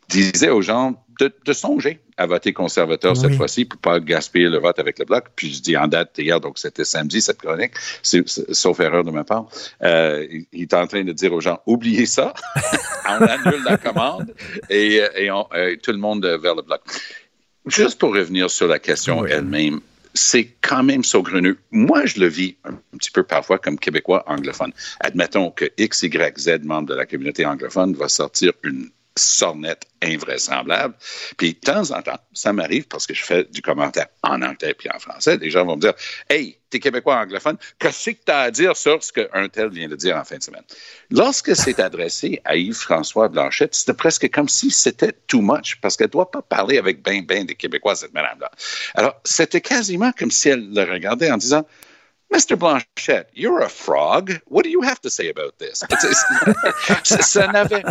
disait 0.08 0.50
aux 0.50 0.62
gens 0.62 0.94
de, 1.24 1.52
songer 1.52 2.00
à 2.16 2.26
voter 2.26 2.52
conservateur 2.52 3.16
cette 3.16 3.34
fois-ci 3.34 3.64
pour 3.64 3.80
pas 3.80 4.00
gaspiller 4.00 4.48
le 4.48 4.58
vote 4.58 4.78
avec 4.78 4.98
le 4.98 5.04
bloc. 5.04 5.26
Puis 5.36 5.54
je 5.54 5.62
dis 5.62 5.76
en 5.76 5.88
date 5.88 6.16
hier, 6.18 6.40
donc 6.40 6.58
c'était 6.58 6.84
samedi 6.84 7.20
cette 7.20 7.38
chronique, 7.38 7.72
sauf 8.02 8.80
erreur 8.80 9.04
de 9.04 9.10
ma 9.10 9.24
part. 9.24 9.46
Euh, 9.82 10.26
il 10.52 10.62
est 10.62 10.74
en 10.74 10.86
train 10.86 11.04
de 11.04 11.12
dire 11.12 11.32
aux 11.32 11.40
gens 11.40 11.60
oubliez 11.66 12.06
ça, 12.06 12.34
on 13.08 13.22
annule 13.22 13.62
la 13.64 13.76
commande 13.76 14.34
et, 14.68 15.00
euh, 15.00 15.76
tout 15.82 15.92
le 15.92 15.98
monde 15.98 16.24
vers 16.24 16.54
le 16.54 16.62
bloc. 16.62 16.80
Juste 17.66 17.98
pour 17.98 18.14
revenir 18.14 18.50
sur 18.50 18.66
la 18.66 18.78
question 18.78 19.26
elle-même, 19.26 19.80
c'est 20.14 20.48
quand 20.60 20.82
même 20.82 21.04
saugreneux. 21.04 21.58
Moi, 21.70 22.06
je 22.06 22.20
le 22.20 22.26
vis 22.26 22.56
un, 22.64 22.74
petit 22.98 23.10
peu 23.10 23.22
parfois 23.22 23.58
comme 23.58 23.78
Québécois 23.78 24.24
anglophone. 24.26 24.72
Admettons 25.00 25.50
que 25.50 25.66
X, 25.78 26.02
Y, 26.02 26.38
Z, 26.38 26.64
membre 26.64 26.88
de 26.88 26.94
la 26.94 27.06
communauté 27.06 27.46
anglophone, 27.46 27.94
va 27.94 28.08
sortir 28.08 28.52
une 28.64 28.90
sornette 29.16 29.86
invraisemblable. 30.02 30.94
Puis 31.36 31.54
de 31.54 31.58
temps 31.58 31.90
en 31.90 32.02
temps, 32.02 32.18
ça 32.32 32.52
m'arrive 32.52 32.86
parce 32.86 33.06
que 33.06 33.14
je 33.14 33.24
fais 33.24 33.44
du 33.44 33.62
commentaire 33.62 34.06
en 34.22 34.42
anglais 34.42 34.74
puis 34.74 34.88
en 34.94 34.98
français. 34.98 35.36
Les 35.36 35.50
gens 35.50 35.64
vont 35.64 35.76
me 35.76 35.80
dire 35.80 35.94
Hey, 36.28 36.58
t'es 36.70 36.78
québécois 36.78 37.16
anglophone, 37.16 37.56
qu'est-ce 37.78 38.10
que 38.10 38.16
tu 38.24 38.32
as 38.32 38.40
à 38.40 38.50
dire 38.50 38.76
sur 38.76 39.02
ce 39.02 39.12
qu'un 39.12 39.48
tel 39.48 39.68
vient 39.70 39.88
de 39.88 39.96
dire 39.96 40.16
en 40.16 40.24
fin 40.24 40.38
de 40.38 40.42
semaine? 40.42 40.62
Lorsque 41.10 41.54
c'est 41.54 41.80
adressé 41.80 42.40
à 42.44 42.56
Yves-François 42.56 43.28
Blanchette, 43.28 43.74
c'était 43.74 43.94
presque 43.94 44.30
comme 44.30 44.48
si 44.48 44.70
c'était 44.70 45.12
too 45.26 45.40
much 45.40 45.80
parce 45.80 45.96
qu'elle 45.96 46.08
ne 46.08 46.12
doit 46.12 46.30
pas 46.30 46.42
parler 46.42 46.78
avec 46.78 47.02
ben 47.02 47.24
ben 47.24 47.44
des 47.44 47.54
Québécois, 47.54 47.96
cette 47.96 48.14
madame-là. 48.14 48.50
Alors, 48.94 49.20
c'était 49.24 49.60
quasiment 49.60 50.12
comme 50.12 50.30
si 50.30 50.48
elle 50.48 50.72
le 50.72 50.82
regardait 50.90 51.30
en 51.30 51.36
disant 51.36 51.66
Mr. 52.30 52.56
Blanchette, 52.56 53.28
you're 53.34 53.60
a 53.60 53.68
frog. 53.68 54.40
What 54.46 54.62
do 54.62 54.70
you 54.70 54.82
have 54.82 55.00
to 55.00 55.10
say 55.10 55.28
about 55.28 55.58
this? 55.58 55.82
ça 57.02 57.48
n'avait 57.48 57.82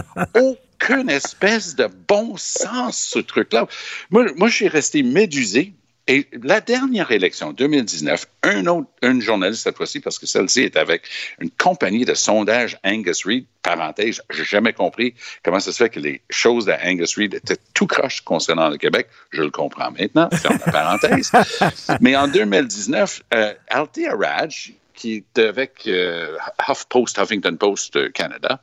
aucune 0.81 1.09
espèce 1.09 1.75
de 1.75 1.87
bon 2.07 2.35
sens, 2.37 2.97
ce 2.97 3.19
truc-là. 3.19 3.67
Moi, 4.09 4.25
moi 4.35 4.47
j'ai 4.47 4.67
resté 4.67 5.03
médusé 5.03 5.73
et 6.07 6.27
la 6.41 6.59
dernière 6.59 7.11
élection, 7.11 7.53
2019, 7.53 8.25
un 8.41 8.65
autre, 8.65 8.87
un 9.03 9.19
journaliste 9.19 9.61
cette 9.61 9.77
fois-ci, 9.77 9.99
parce 9.99 10.17
que 10.17 10.25
celle-ci 10.25 10.61
est 10.61 10.75
avec 10.75 11.03
une 11.39 11.51
compagnie 11.51 12.03
de 12.03 12.15
sondage 12.15 12.79
Angus 12.83 13.23
Reid, 13.25 13.45
parenthèse, 13.61 14.19
j'ai 14.31 14.43
jamais 14.43 14.73
compris 14.73 15.13
comment 15.43 15.59
ça 15.59 15.71
se 15.71 15.77
fait 15.83 15.89
que 15.91 15.99
les 15.99 16.21
choses 16.31 16.65
d'Angus 16.65 17.15
Reid 17.15 17.35
étaient 17.35 17.59
tout 17.75 17.85
croche 17.85 18.21
concernant 18.21 18.69
le 18.69 18.77
Québec. 18.77 19.07
Je 19.29 19.43
le 19.43 19.51
comprends 19.51 19.91
maintenant, 19.91 20.29
ferme 20.31 20.57
la 20.65 20.71
parenthèse. 20.71 21.31
Mais 22.01 22.15
en 22.15 22.27
2019, 22.27 23.21
euh, 23.35 23.53
Althea 23.67 24.15
Raj, 24.19 24.73
qui 24.95 25.13
est 25.17 25.39
avec 25.39 25.83
euh, 25.85 26.35
HuffPost, 26.67 27.19
Huffington 27.19 27.55
Post 27.55 28.11
Canada, 28.13 28.59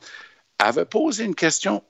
avait 0.59 0.83
posé 0.83 1.23
une 1.23 1.35
question 1.35 1.81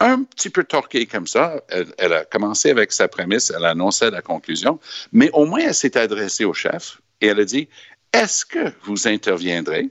un 0.00 0.22
petit 0.22 0.50
peu 0.50 0.64
torquée 0.64 1.06
comme 1.06 1.26
ça. 1.26 1.62
Elle, 1.98 2.12
a 2.12 2.24
commencé 2.24 2.70
avec 2.70 2.92
sa 2.92 3.08
prémisse, 3.08 3.52
elle 3.54 3.64
a 3.64 3.70
annoncé 3.70 4.10
la 4.10 4.22
conclusion, 4.22 4.78
mais 5.12 5.30
au 5.32 5.44
moins 5.44 5.60
elle 5.60 5.74
s'est 5.74 5.96
adressée 5.96 6.44
au 6.44 6.54
chef 6.54 7.00
et 7.20 7.26
elle 7.28 7.40
a 7.40 7.44
dit 7.44 7.68
Est-ce 8.12 8.44
que 8.44 8.72
vous 8.84 9.08
interviendrez 9.08 9.90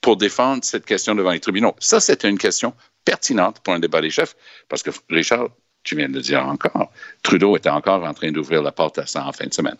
pour 0.00 0.16
défendre 0.16 0.64
cette 0.64 0.86
question 0.86 1.14
devant 1.14 1.32
les 1.32 1.40
tribunaux? 1.40 1.74
Ça, 1.78 2.00
c'est 2.00 2.24
une 2.24 2.38
question 2.38 2.74
pertinente 3.04 3.60
pour 3.60 3.74
un 3.74 3.80
débat 3.80 4.00
des 4.00 4.10
chefs, 4.10 4.36
parce 4.68 4.82
que 4.82 4.90
Richard, 5.08 5.48
tu 5.82 5.96
viens 5.96 6.08
de 6.08 6.14
le 6.14 6.20
dire 6.20 6.46
encore, 6.46 6.92
Trudeau 7.22 7.56
était 7.56 7.70
encore 7.70 8.04
en 8.04 8.12
train 8.12 8.30
d'ouvrir 8.30 8.62
la 8.62 8.72
porte 8.72 8.98
à 8.98 9.06
ça 9.06 9.26
en 9.26 9.32
fin 9.32 9.46
de 9.46 9.54
semaine. 9.54 9.76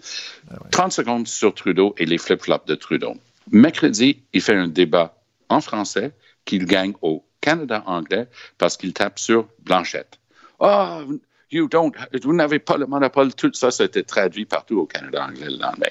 30 0.71 0.87
ah 0.87 0.91
secondes 0.91 1.29
sur 1.29 1.55
Trudeau 1.55 1.95
et 1.99 2.07
les 2.07 2.19
flip-flops 2.19 2.67
de 2.67 2.75
Trudeau. 2.75 3.17
Mercredi, 3.51 4.23
il 4.33 4.41
fait 4.41 4.55
un 4.55 4.69
débat 4.69 5.15
en 5.49 5.61
français 5.61 6.13
qu'il 6.45 6.65
gagne 6.65 6.95
au 7.03 7.25
Canada 7.41 7.83
anglais 7.87 8.29
parce 8.59 8.77
qu'il 8.77 8.93
tape 8.93 9.19
sur 9.19 9.49
Blanchette. 9.61 10.19
Ah, 10.61 11.01
oh, 11.07 11.15
you 11.51 11.69
don't, 11.69 11.93
vous 12.23 12.35
n'avez 12.35 12.59
pas 12.59 12.77
le 12.77 12.87
monopole. 12.87 13.35
Tout 13.35 13.53
ça, 13.55 13.69
été 13.85 14.03
traduit 14.05 14.45
partout 14.45 14.81
au 14.81 14.87
Canada 14.87 15.27
anglais 15.27 15.47
le 15.47 15.59
lendemain. 15.59 15.91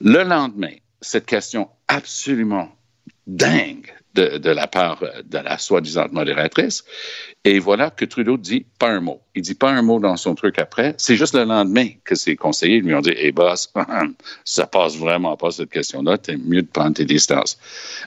Le 0.00 0.22
lendemain, 0.22 0.74
cette 1.00 1.26
question 1.26 1.68
absolument 1.88 2.70
dingue 3.26 3.92
de, 4.14 4.50
la 4.50 4.66
part 4.66 5.02
de 5.24 5.38
la 5.38 5.58
soi-disant 5.58 6.06
modératrice. 6.10 6.84
Et 7.44 7.58
voilà 7.58 7.90
que 7.90 8.04
Trudeau 8.04 8.36
dit 8.36 8.66
pas 8.78 8.88
un 8.88 9.00
mot. 9.00 9.20
Il 9.34 9.42
dit 9.42 9.54
pas 9.54 9.70
un 9.70 9.82
mot 9.82 10.00
dans 10.00 10.16
son 10.16 10.34
truc 10.34 10.58
après. 10.58 10.94
C'est 10.96 11.16
juste 11.16 11.34
le 11.34 11.44
lendemain 11.44 11.88
que 12.04 12.14
ses 12.14 12.36
conseillers 12.36 12.80
lui 12.80 12.94
ont 12.94 13.00
dit 13.00 13.10
Hey 13.10 13.32
boss, 13.32 13.72
ça 14.44 14.66
passe 14.66 14.96
vraiment 14.96 15.36
pas 15.36 15.50
cette 15.50 15.70
question-là. 15.70 16.18
T'es 16.18 16.36
mieux 16.36 16.62
de 16.62 16.68
prendre 16.68 16.94
tes 16.94 17.04
distances. 17.04 17.58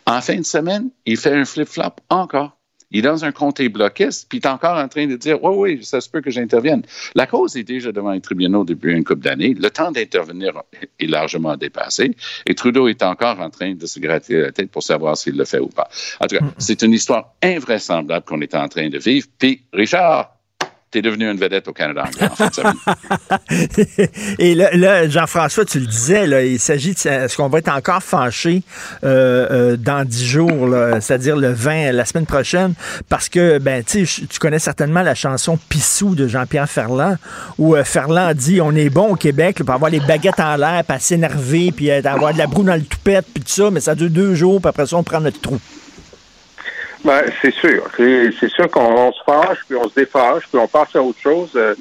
En 0.06 0.22
fin 0.22 0.38
de 0.38 0.46
semaine, 0.46 0.90
il 1.06 1.18
fait 1.18 1.34
un 1.34 1.46
flip-flop 1.46 1.94
encore. 2.10 2.59
Il 2.92 3.00
est 3.00 3.02
dans 3.02 3.24
un 3.24 3.32
comté 3.32 3.70
bloquiste, 3.70 4.28
puis 4.30 4.40
il 4.40 4.46
est 4.46 4.50
encore 4.50 4.78
en 4.78 4.88
train 4.88 5.06
de 5.06 5.16
dire 5.16 5.44
Oui, 5.44 5.76
oui, 5.78 5.86
ça 5.86 6.02
se 6.02 6.10
peut 6.10 6.22
que 6.22 6.32
j'intervienne. 6.32 6.84
La 7.16 7.28
cause 7.28 7.56
est 7.56 7.64
déjà 7.64 7.92
devant 7.92 8.12
les 8.12 8.22
tribunaux 8.22 8.64
depuis 8.64 8.94
une 8.94 9.04
couple 9.04 9.22
d'années. 9.22 9.54
Le 9.54 9.70
temps 9.70 9.92
d'intervenir 9.92 10.64
est 11.00 11.08
largement 11.08 11.56
dépassé. 11.56 12.16
Et 12.46 12.56
Trudeau 12.56 12.88
est 12.88 13.04
encore 13.04 13.40
en 13.40 13.50
train 13.50 13.76
de 13.76 13.86
se 13.86 14.00
gratter 14.00 14.42
la 14.42 14.52
tête 14.52 14.72
pour 14.72 14.84
savoir 14.84 15.18
s'il 15.18 15.38
le 15.38 15.46
fait 15.46 15.60
ou 15.60 15.68
pas. 15.68 15.90
En 16.20 16.28
tout 16.28 16.38
cas, 16.38 16.44
mm. 16.44 16.54
c'est 16.58 16.82
une 16.82 16.94
histoire 16.94 17.34
invraisemblable 17.44 18.26
qu'on 18.26 18.42
est 18.42 18.56
en 18.56 18.68
train 18.68 18.90
de 18.90 18.98
vivre. 18.98 19.28
Puis, 19.38 19.64
Richard, 19.72 20.39
tu 20.92 21.00
es 21.00 21.02
devenu 21.02 21.30
une 21.30 21.38
vedette 21.38 21.68
au 21.68 21.74
Canada 21.74 22.06
en 22.06 22.36
fait. 22.36 22.62
Et 24.40 24.56
là, 24.56 25.08
Jean-François, 25.08 25.66
tu 25.66 25.80
le 25.80 25.86
disais, 25.86 26.26
là, 26.26 26.44
il 26.44 26.60
s'agit 26.60 26.94
de 26.94 26.98
ce 26.98 27.36
qu'on 27.38 27.48
va 27.48 27.60
être 27.60 27.70
encore 27.70 28.02
fâché 28.02 28.64
euh, 29.04 29.48
euh, 29.52 29.78
dans 29.78 30.04
dix 30.04 30.26
jours, 30.26 30.68
c'est-à-dire 31.00 31.36
le 31.36 31.52
20, 31.52 31.92
la 31.92 32.06
semaine 32.06 32.26
prochaine, 32.26 32.74
parce 33.08 33.30
que, 33.30 33.60
ben, 33.60 33.84
tu 33.84 34.08
connais 34.40 34.60
certainement 34.60 35.04
la 35.04 35.16
chanson 35.16 35.60
Pissou 35.70 36.16
de 36.16 36.28
Jean-Pierre 36.28 36.70
Ferland, 36.70 37.18
où 37.58 37.76
euh, 37.76 37.84
Ferland 37.84 38.34
dit 38.34 38.60
on 38.62 38.76
est 38.76 38.90
bon 38.90 39.10
au 39.10 39.16
Québec 39.16 39.58
pour 39.64 39.74
avoir 39.74 39.92
les 39.92 40.00
baguettes 40.00 40.40
en 40.40 40.56
l'air, 40.56 40.84
puis 40.88 40.98
s'énerver, 41.00 41.72
puis 41.72 41.92
avoir 41.92 42.34
de 42.34 42.40
la 42.40 42.48
broue 42.48 42.64
dans 42.64 42.76
le 42.76 42.84
toupette, 42.84 43.26
puis 43.34 43.44
tout 43.44 43.52
ça, 43.52 43.70
mais 43.70 43.80
ça 43.80 43.94
dure 43.94 44.10
deux 44.10 44.34
jours, 44.34 44.60
puis 44.60 44.70
après 44.70 44.88
ça, 44.88 44.98
on 44.98 45.04
prend 45.04 45.22
notre 45.22 45.40
trou. 45.40 45.60
Ben, 47.04 47.24
c'est 47.42 47.54
sûr. 47.54 47.90
C'est 47.98 48.50
sûr 48.50 48.70
qu'on 48.70 49.12
se 49.14 49.24
fâche, 49.26 49.60
puis 49.68 49.78
on 49.78 49.88
se 49.88 49.96
défâche, 49.96 50.44
puis 50.50 50.60
on 50.60 50.68
passe 50.68 50.96
à 50.96 51.02
autre 51.02 51.20
chose. 51.20 51.52
Euh, 51.56 51.76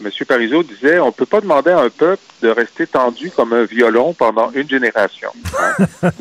Monsieur 0.00 0.24
Parizeau 0.24 0.62
disait, 0.62 0.98
on 0.98 1.12
peut 1.12 1.26
pas 1.26 1.40
demander 1.40 1.70
à 1.70 1.80
un 1.80 1.90
peuple 1.90 2.22
de 2.40 2.48
rester 2.48 2.86
tendu 2.86 3.30
comme 3.30 3.52
un 3.52 3.64
violon 3.64 4.14
pendant 4.14 4.50
une 4.52 4.68
génération. 4.68 5.30
Hein. 5.58 5.86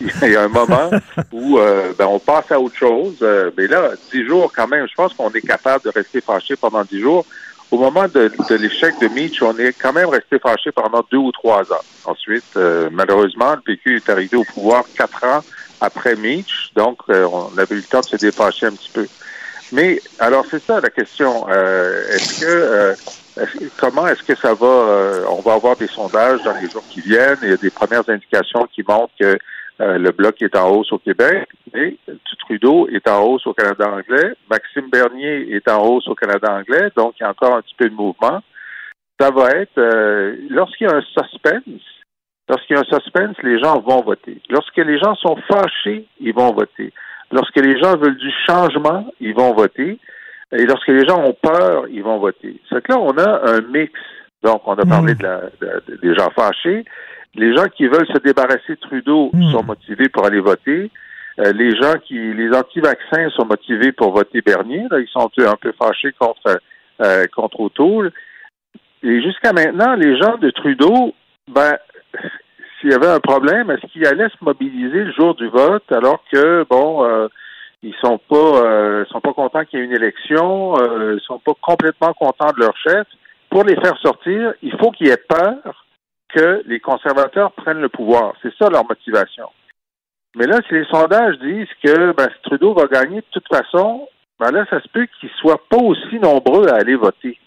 il, 0.00 0.30
y 0.30 0.36
a, 0.36 0.42
un 0.42 0.48
moment 0.48 0.90
où 1.32 1.58
euh, 1.58 1.92
ben, 1.98 2.06
on 2.06 2.18
passe 2.18 2.52
à 2.52 2.60
autre 2.60 2.76
chose. 2.76 3.16
Euh, 3.22 3.50
mais 3.56 3.66
là, 3.66 3.92
dix 4.12 4.26
jours 4.26 4.52
quand 4.54 4.68
même, 4.68 4.86
je 4.86 4.94
pense 4.94 5.14
qu'on 5.14 5.30
est 5.30 5.46
capable 5.46 5.84
de 5.84 5.90
rester 5.90 6.20
fâché 6.20 6.54
pendant 6.56 6.84
dix 6.84 7.00
jours. 7.00 7.24
Au 7.70 7.78
moment 7.78 8.04
de, 8.04 8.30
de 8.48 8.54
l'échec 8.54 8.94
de 9.00 9.08
Mitch, 9.08 9.42
on 9.42 9.56
est 9.58 9.72
quand 9.72 9.92
même 9.92 10.08
resté 10.08 10.38
fâché 10.38 10.70
pendant 10.70 11.04
deux 11.10 11.18
ou 11.18 11.32
trois 11.32 11.62
ans. 11.72 11.84
Ensuite, 12.04 12.58
malheureusement, 12.90 13.54
le 13.56 13.60
PQ 13.60 13.96
est 13.96 14.08
arrivé 14.08 14.36
au 14.38 14.44
pouvoir 14.44 14.84
quatre 14.96 15.22
ans 15.24 15.42
après 15.80 16.16
Mitch, 16.16 16.72
donc 16.74 16.98
euh, 17.08 17.26
on 17.30 17.56
avait 17.58 17.74
eu 17.74 17.78
le 17.78 17.84
temps 17.84 18.00
de 18.00 18.06
se 18.06 18.16
dépêcher 18.16 18.66
un 18.66 18.72
petit 18.72 18.90
peu. 18.90 19.06
Mais 19.72 20.00
alors 20.18 20.44
c'est 20.50 20.62
ça 20.62 20.80
la 20.80 20.90
question. 20.90 21.46
Euh, 21.48 22.08
est-ce 22.14 22.40
que 22.40 22.46
euh, 22.46 22.94
comment 23.76 24.06
est-ce 24.06 24.22
que 24.22 24.34
ça 24.34 24.54
va 24.54 25.26
On 25.30 25.40
va 25.40 25.54
avoir 25.54 25.76
des 25.76 25.88
sondages 25.88 26.42
dans 26.42 26.54
les 26.60 26.68
jours 26.70 26.84
qui 26.90 27.00
viennent? 27.00 27.38
Il 27.42 27.50
y 27.50 27.52
a 27.52 27.56
des 27.56 27.70
premières 27.70 28.08
indications 28.08 28.66
qui 28.72 28.82
montrent 28.86 29.14
que 29.18 29.38
Euh, 29.80 29.96
le 29.96 30.10
bloc 30.10 30.42
est 30.42 30.56
en 30.56 30.70
hausse 30.70 30.90
au 30.90 30.98
Québec, 30.98 31.48
et 31.72 31.96
Trudeau 32.40 32.88
est 32.88 33.06
en 33.06 33.22
hausse 33.22 33.46
au 33.46 33.54
Canada 33.54 33.88
anglais. 33.88 34.34
Maxime 34.50 34.90
Bernier 34.90 35.54
est 35.54 35.68
en 35.68 35.80
hausse 35.86 36.08
au 36.08 36.16
Canada 36.16 36.52
anglais, 36.52 36.90
donc 36.96 37.14
il 37.18 37.22
y 37.22 37.26
a 37.26 37.30
encore 37.30 37.54
un 37.54 37.62
petit 37.62 37.76
peu 37.76 37.88
de 37.88 37.94
mouvement. 37.94 38.40
Ça 39.20 39.30
va 39.30 39.50
être 39.50 39.78
euh, 39.78 40.34
lorsqu'il 40.50 40.88
y 40.88 40.90
a 40.90 40.96
un 40.96 41.02
suspense, 41.02 41.86
lorsqu'il 42.48 42.76
y 42.76 42.78
a 42.78 42.82
un 42.82 42.98
suspense, 42.98 43.36
les 43.42 43.58
gens 43.58 43.80
vont 43.80 44.02
voter. 44.02 44.40
Lorsque 44.50 44.76
les 44.76 44.98
gens 44.98 45.14
sont 45.16 45.36
fâchés, 45.50 46.06
ils 46.20 46.34
vont 46.34 46.52
voter. 46.52 46.92
Lorsque 47.30 47.56
les 47.56 47.78
gens 47.80 47.96
veulent 47.96 48.16
du 48.16 48.32
changement, 48.46 49.06
ils 49.20 49.34
vont 49.34 49.54
voter. 49.54 49.98
Et 50.52 50.64
lorsque 50.64 50.88
les 50.88 51.06
gens 51.06 51.22
ont 51.22 51.36
peur, 51.40 51.84
ils 51.90 52.02
vont 52.02 52.18
voter. 52.18 52.60
C'est 52.68 52.82
que 52.82 52.92
là, 52.92 52.98
on 52.98 53.16
a 53.18 53.50
un 53.52 53.60
mix. 53.60 53.92
Donc, 54.42 54.62
on 54.66 54.74
a 54.74 54.86
parlé 54.86 55.14
de 55.14 55.22
la, 55.22 55.40
des 56.02 56.14
gens 56.14 56.30
fâchés. 56.30 56.84
Les 57.34 57.54
gens 57.54 57.66
qui 57.76 57.86
veulent 57.86 58.06
se 58.06 58.18
débarrasser 58.18 58.70
de 58.70 58.80
Trudeau 58.80 59.30
Hmm. 59.32 59.52
sont 59.52 59.64
motivés 59.64 60.08
pour 60.08 60.24
aller 60.24 60.40
voter. 60.40 60.90
Euh, 61.40 61.52
les 61.52 61.76
gens 61.76 61.94
qui, 62.04 62.14
les 62.14 62.50
anti-vaccins 62.56 63.28
sont 63.30 63.44
motivés 63.44 63.92
pour 63.92 64.12
voter 64.12 64.40
Bernier. 64.40 64.84
Là, 64.90 65.00
ils 65.00 65.08
sont 65.08 65.28
un 65.38 65.56
peu 65.60 65.72
fâchés 65.78 66.12
contre 66.18 66.60
euh, 67.02 67.26
contre 67.34 67.60
O'Toole. 67.60 68.12
Et 69.02 69.22
jusqu'à 69.22 69.52
maintenant, 69.52 69.94
les 69.94 70.18
gens 70.18 70.36
de 70.38 70.50
Trudeau, 70.50 71.14
ben, 71.46 71.76
s'il 72.80 72.90
y 72.90 72.94
avait 72.94 73.08
un 73.08 73.20
problème, 73.20 73.70
est-ce 73.70 73.86
qu'ils 73.92 74.06
allaient 74.06 74.28
se 74.28 74.44
mobiliser 74.44 75.04
le 75.04 75.12
jour 75.12 75.34
du 75.34 75.48
vote 75.48 75.90
alors 75.90 76.22
que 76.32 76.64
bon, 76.68 77.04
euh, 77.04 77.28
ils 77.82 77.94
sont 78.00 78.18
pas 78.18 78.64
euh, 78.64 79.04
sont 79.06 79.20
pas 79.20 79.32
contents 79.32 79.64
qu'il 79.64 79.78
y 79.78 79.82
ait 79.82 79.86
une 79.86 79.96
élection, 79.96 80.78
euh, 80.78 81.16
ils 81.16 81.24
sont 81.24 81.38
pas 81.38 81.54
complètement 81.60 82.12
contents 82.14 82.52
de 82.52 82.60
leur 82.60 82.76
chef? 82.76 83.06
Pour 83.50 83.64
les 83.64 83.76
faire 83.76 83.96
sortir, 83.98 84.54
il 84.62 84.76
faut 84.78 84.90
qu'ils 84.90 85.08
aient 85.08 85.24
peur 85.28 85.86
que 86.28 86.62
les 86.66 86.80
conservateurs 86.80 87.52
prennent 87.52 87.80
le 87.80 87.88
pouvoir. 87.88 88.34
C'est 88.42 88.54
ça 88.56 88.68
leur 88.68 88.86
motivation. 88.86 89.48
Mais 90.36 90.46
là, 90.46 90.58
si 90.68 90.74
les 90.74 90.84
sondages 90.84 91.38
disent 91.38 91.68
que 91.82 92.12
ben, 92.12 92.28
Trudeau 92.42 92.74
va 92.74 92.86
gagner 92.86 93.16
de 93.16 93.26
toute 93.32 93.48
façon, 93.48 94.06
ben 94.38 94.50
là, 94.50 94.64
ça 94.68 94.80
se 94.80 94.88
peut 94.88 95.06
qu'ils 95.18 95.30
soient 95.30 95.62
pas 95.68 95.78
aussi 95.78 96.18
nombreux 96.20 96.68
à 96.68 96.76
aller 96.76 96.96
voter. 96.96 97.38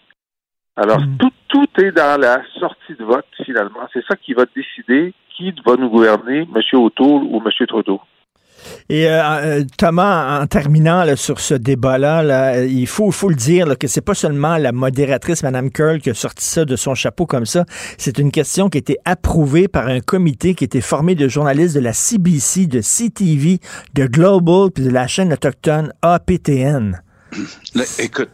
Alors, 0.76 1.00
Mm. 1.00 1.16
tout, 1.18 1.32
tout 1.48 1.82
est 1.82 1.92
dans 1.92 2.20
la 2.20 2.40
sortie 2.58 2.94
de 2.98 3.04
vote, 3.04 3.26
finalement. 3.44 3.86
C'est 3.92 4.04
ça 4.08 4.16
qui 4.16 4.32
va 4.32 4.44
décider 4.56 5.14
qui 5.36 5.52
va 5.64 5.76
nous 5.76 5.90
gouverner, 5.90 6.40
M. 6.54 6.60
O'Toole 6.74 7.24
ou 7.24 7.42
M. 7.44 7.66
Trudeau. 7.66 8.00
Et 8.88 9.08
euh, 9.08 9.20
euh, 9.22 9.64
Thomas, 9.76 10.40
en 10.40 10.46
terminant 10.46 11.02
là, 11.04 11.16
sur 11.16 11.40
ce 11.40 11.54
débat-là, 11.54 12.22
là, 12.22 12.64
il 12.64 12.86
faut, 12.86 13.10
faut 13.10 13.28
le 13.28 13.34
dire 13.34 13.66
là, 13.66 13.74
que 13.74 13.88
c'est 13.88 14.02
pas 14.02 14.14
seulement 14.14 14.56
la 14.56 14.70
modératrice 14.70 15.42
Mme 15.42 15.70
Curl 15.70 16.00
qui 16.00 16.10
a 16.10 16.14
sorti 16.14 16.44
ça 16.44 16.64
de 16.64 16.76
son 16.76 16.94
chapeau 16.94 17.26
comme 17.26 17.46
ça. 17.46 17.64
C'est 17.98 18.18
une 18.18 18.30
question 18.30 18.68
qui 18.68 18.78
a 18.78 18.80
été 18.80 18.98
approuvée 19.04 19.66
par 19.66 19.88
un 19.88 20.00
comité 20.00 20.54
qui 20.54 20.62
était 20.64 20.80
formé 20.80 21.14
de 21.16 21.26
journalistes 21.26 21.74
de 21.74 21.80
la 21.80 21.92
CBC, 21.92 22.66
de 22.66 22.80
CTV, 22.80 23.58
de 23.94 24.06
Global, 24.06 24.70
puis 24.72 24.84
de 24.84 24.90
la 24.90 25.08
chaîne 25.08 25.32
autochtone 25.32 25.92
APTN. 26.02 27.02
Écoute, 27.98 28.30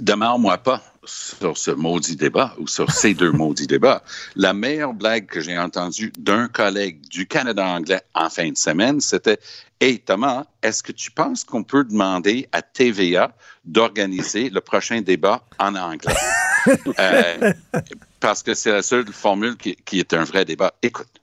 demeure-moi 0.00 0.58
pas 0.58 0.82
sur 1.08 1.56
ce 1.56 1.70
maudit 1.70 2.16
débat 2.16 2.54
ou 2.58 2.66
sur 2.66 2.90
ces 2.90 3.14
deux 3.14 3.32
maudits 3.32 3.66
débats. 3.66 4.02
La 4.34 4.52
meilleure 4.52 4.94
blague 4.94 5.26
que 5.26 5.40
j'ai 5.40 5.58
entendue 5.58 6.12
d'un 6.18 6.48
collègue 6.48 7.00
du 7.08 7.26
Canada 7.26 7.64
anglais 7.64 8.02
en 8.14 8.30
fin 8.30 8.50
de 8.50 8.56
semaine, 8.56 9.00
c'était 9.00 9.38
Hey 9.80 9.98
Thomas, 9.98 10.46
est-ce 10.62 10.82
que 10.82 10.92
tu 10.92 11.10
penses 11.10 11.44
qu'on 11.44 11.62
peut 11.62 11.84
demander 11.84 12.48
à 12.52 12.62
TVA 12.62 13.34
d'organiser 13.64 14.48
le 14.48 14.60
prochain 14.60 15.00
débat 15.00 15.42
en 15.58 15.74
anglais? 15.74 16.14
Euh, 16.98 17.52
parce 18.18 18.42
que 18.42 18.52
c'est 18.54 18.72
la 18.72 18.82
seule 18.82 19.06
formule 19.12 19.56
qui, 19.56 19.76
qui 19.76 20.00
est 20.00 20.12
un 20.14 20.24
vrai 20.24 20.44
débat. 20.44 20.74
Écoute, 20.82 21.20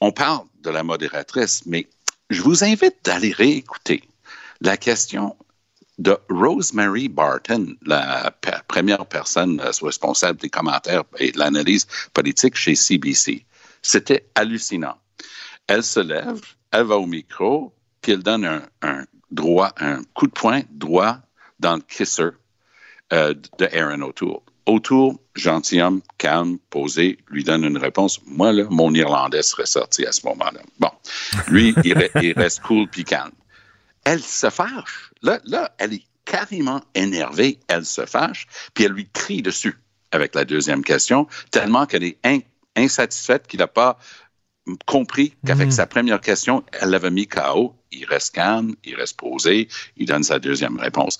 on 0.00 0.10
parle 0.10 0.46
de 0.64 0.70
la 0.70 0.82
modératrice, 0.82 1.62
mais 1.64 1.86
je 2.28 2.42
vous 2.42 2.64
invite 2.64 2.96
d'aller 3.04 3.30
réécouter 3.30 4.02
la 4.60 4.76
question 4.76 5.36
de 6.00 6.16
Rosemary 6.30 7.08
Barton, 7.08 7.76
la 7.84 8.34
première 8.66 9.04
personne 9.06 9.60
euh, 9.60 9.70
responsable 9.82 10.40
des 10.40 10.48
commentaires 10.48 11.04
et 11.18 11.30
de 11.30 11.38
l'analyse 11.38 11.86
politique 12.14 12.56
chez 12.56 12.74
CBC. 12.74 13.44
C'était 13.82 14.26
hallucinant. 14.34 14.96
Elle 15.66 15.84
se 15.84 16.00
lève, 16.00 16.40
elle 16.72 16.84
va 16.84 16.96
au 16.96 17.06
micro, 17.06 17.72
puis 18.00 18.12
elle 18.12 18.22
donne 18.22 18.46
un, 18.46 18.62
un 18.82 19.04
droit, 19.30 19.72
un 19.78 20.02
coup 20.14 20.26
de 20.26 20.32
poing 20.32 20.62
droit 20.70 21.18
dans 21.60 21.76
le 21.76 21.82
kisser 21.82 22.30
euh, 23.12 23.34
de 23.58 23.66
Aaron 23.76 24.00
O'Toole. 24.00 24.40
O'Toole, 24.66 25.16
gentilhomme, 25.34 26.00
calme, 26.16 26.58
posé, 26.70 27.18
lui 27.28 27.44
donne 27.44 27.64
une 27.64 27.78
réponse. 27.78 28.20
Moi, 28.26 28.52
là, 28.52 28.64
mon 28.70 28.94
Irlandais 28.94 29.42
serait 29.42 29.66
sorti 29.66 30.06
à 30.06 30.12
ce 30.12 30.26
moment-là. 30.26 30.60
Bon, 30.78 30.90
lui, 31.48 31.74
il, 31.84 31.94
re- 31.94 32.10
il 32.22 32.32
reste 32.32 32.60
cool 32.60 32.88
puis 32.88 33.04
calme 33.04 33.32
elle 34.04 34.22
se 34.22 34.50
fâche. 34.50 35.10
Là, 35.22 35.40
là, 35.44 35.74
elle 35.78 35.94
est 35.94 36.04
carrément 36.24 36.80
énervée, 36.94 37.58
elle 37.68 37.84
se 37.84 38.06
fâche, 38.06 38.46
puis 38.74 38.84
elle 38.84 38.92
lui 38.92 39.08
crie 39.12 39.42
dessus 39.42 39.76
avec 40.12 40.34
la 40.34 40.44
deuxième 40.44 40.82
question, 40.84 41.26
tellement 41.50 41.86
qu'elle 41.86 42.04
est 42.04 42.18
in- 42.24 42.40
insatisfaite 42.76 43.46
qu'il 43.46 43.58
n'a 43.60 43.66
pas 43.66 43.98
compris 44.86 45.34
qu'avec 45.46 45.66
Mhm. 45.68 45.72
sa 45.72 45.86
première 45.86 46.20
question, 46.20 46.64
elle 46.72 46.90
l'avait 46.90 47.10
mis 47.10 47.26
KO. 47.26 47.74
Il 47.90 48.04
reste 48.04 48.34
calme, 48.34 48.74
il 48.84 48.94
reste 48.94 49.16
posé, 49.16 49.68
il 49.96 50.06
donne 50.06 50.22
sa 50.22 50.38
deuxième 50.38 50.78
réponse. 50.78 51.18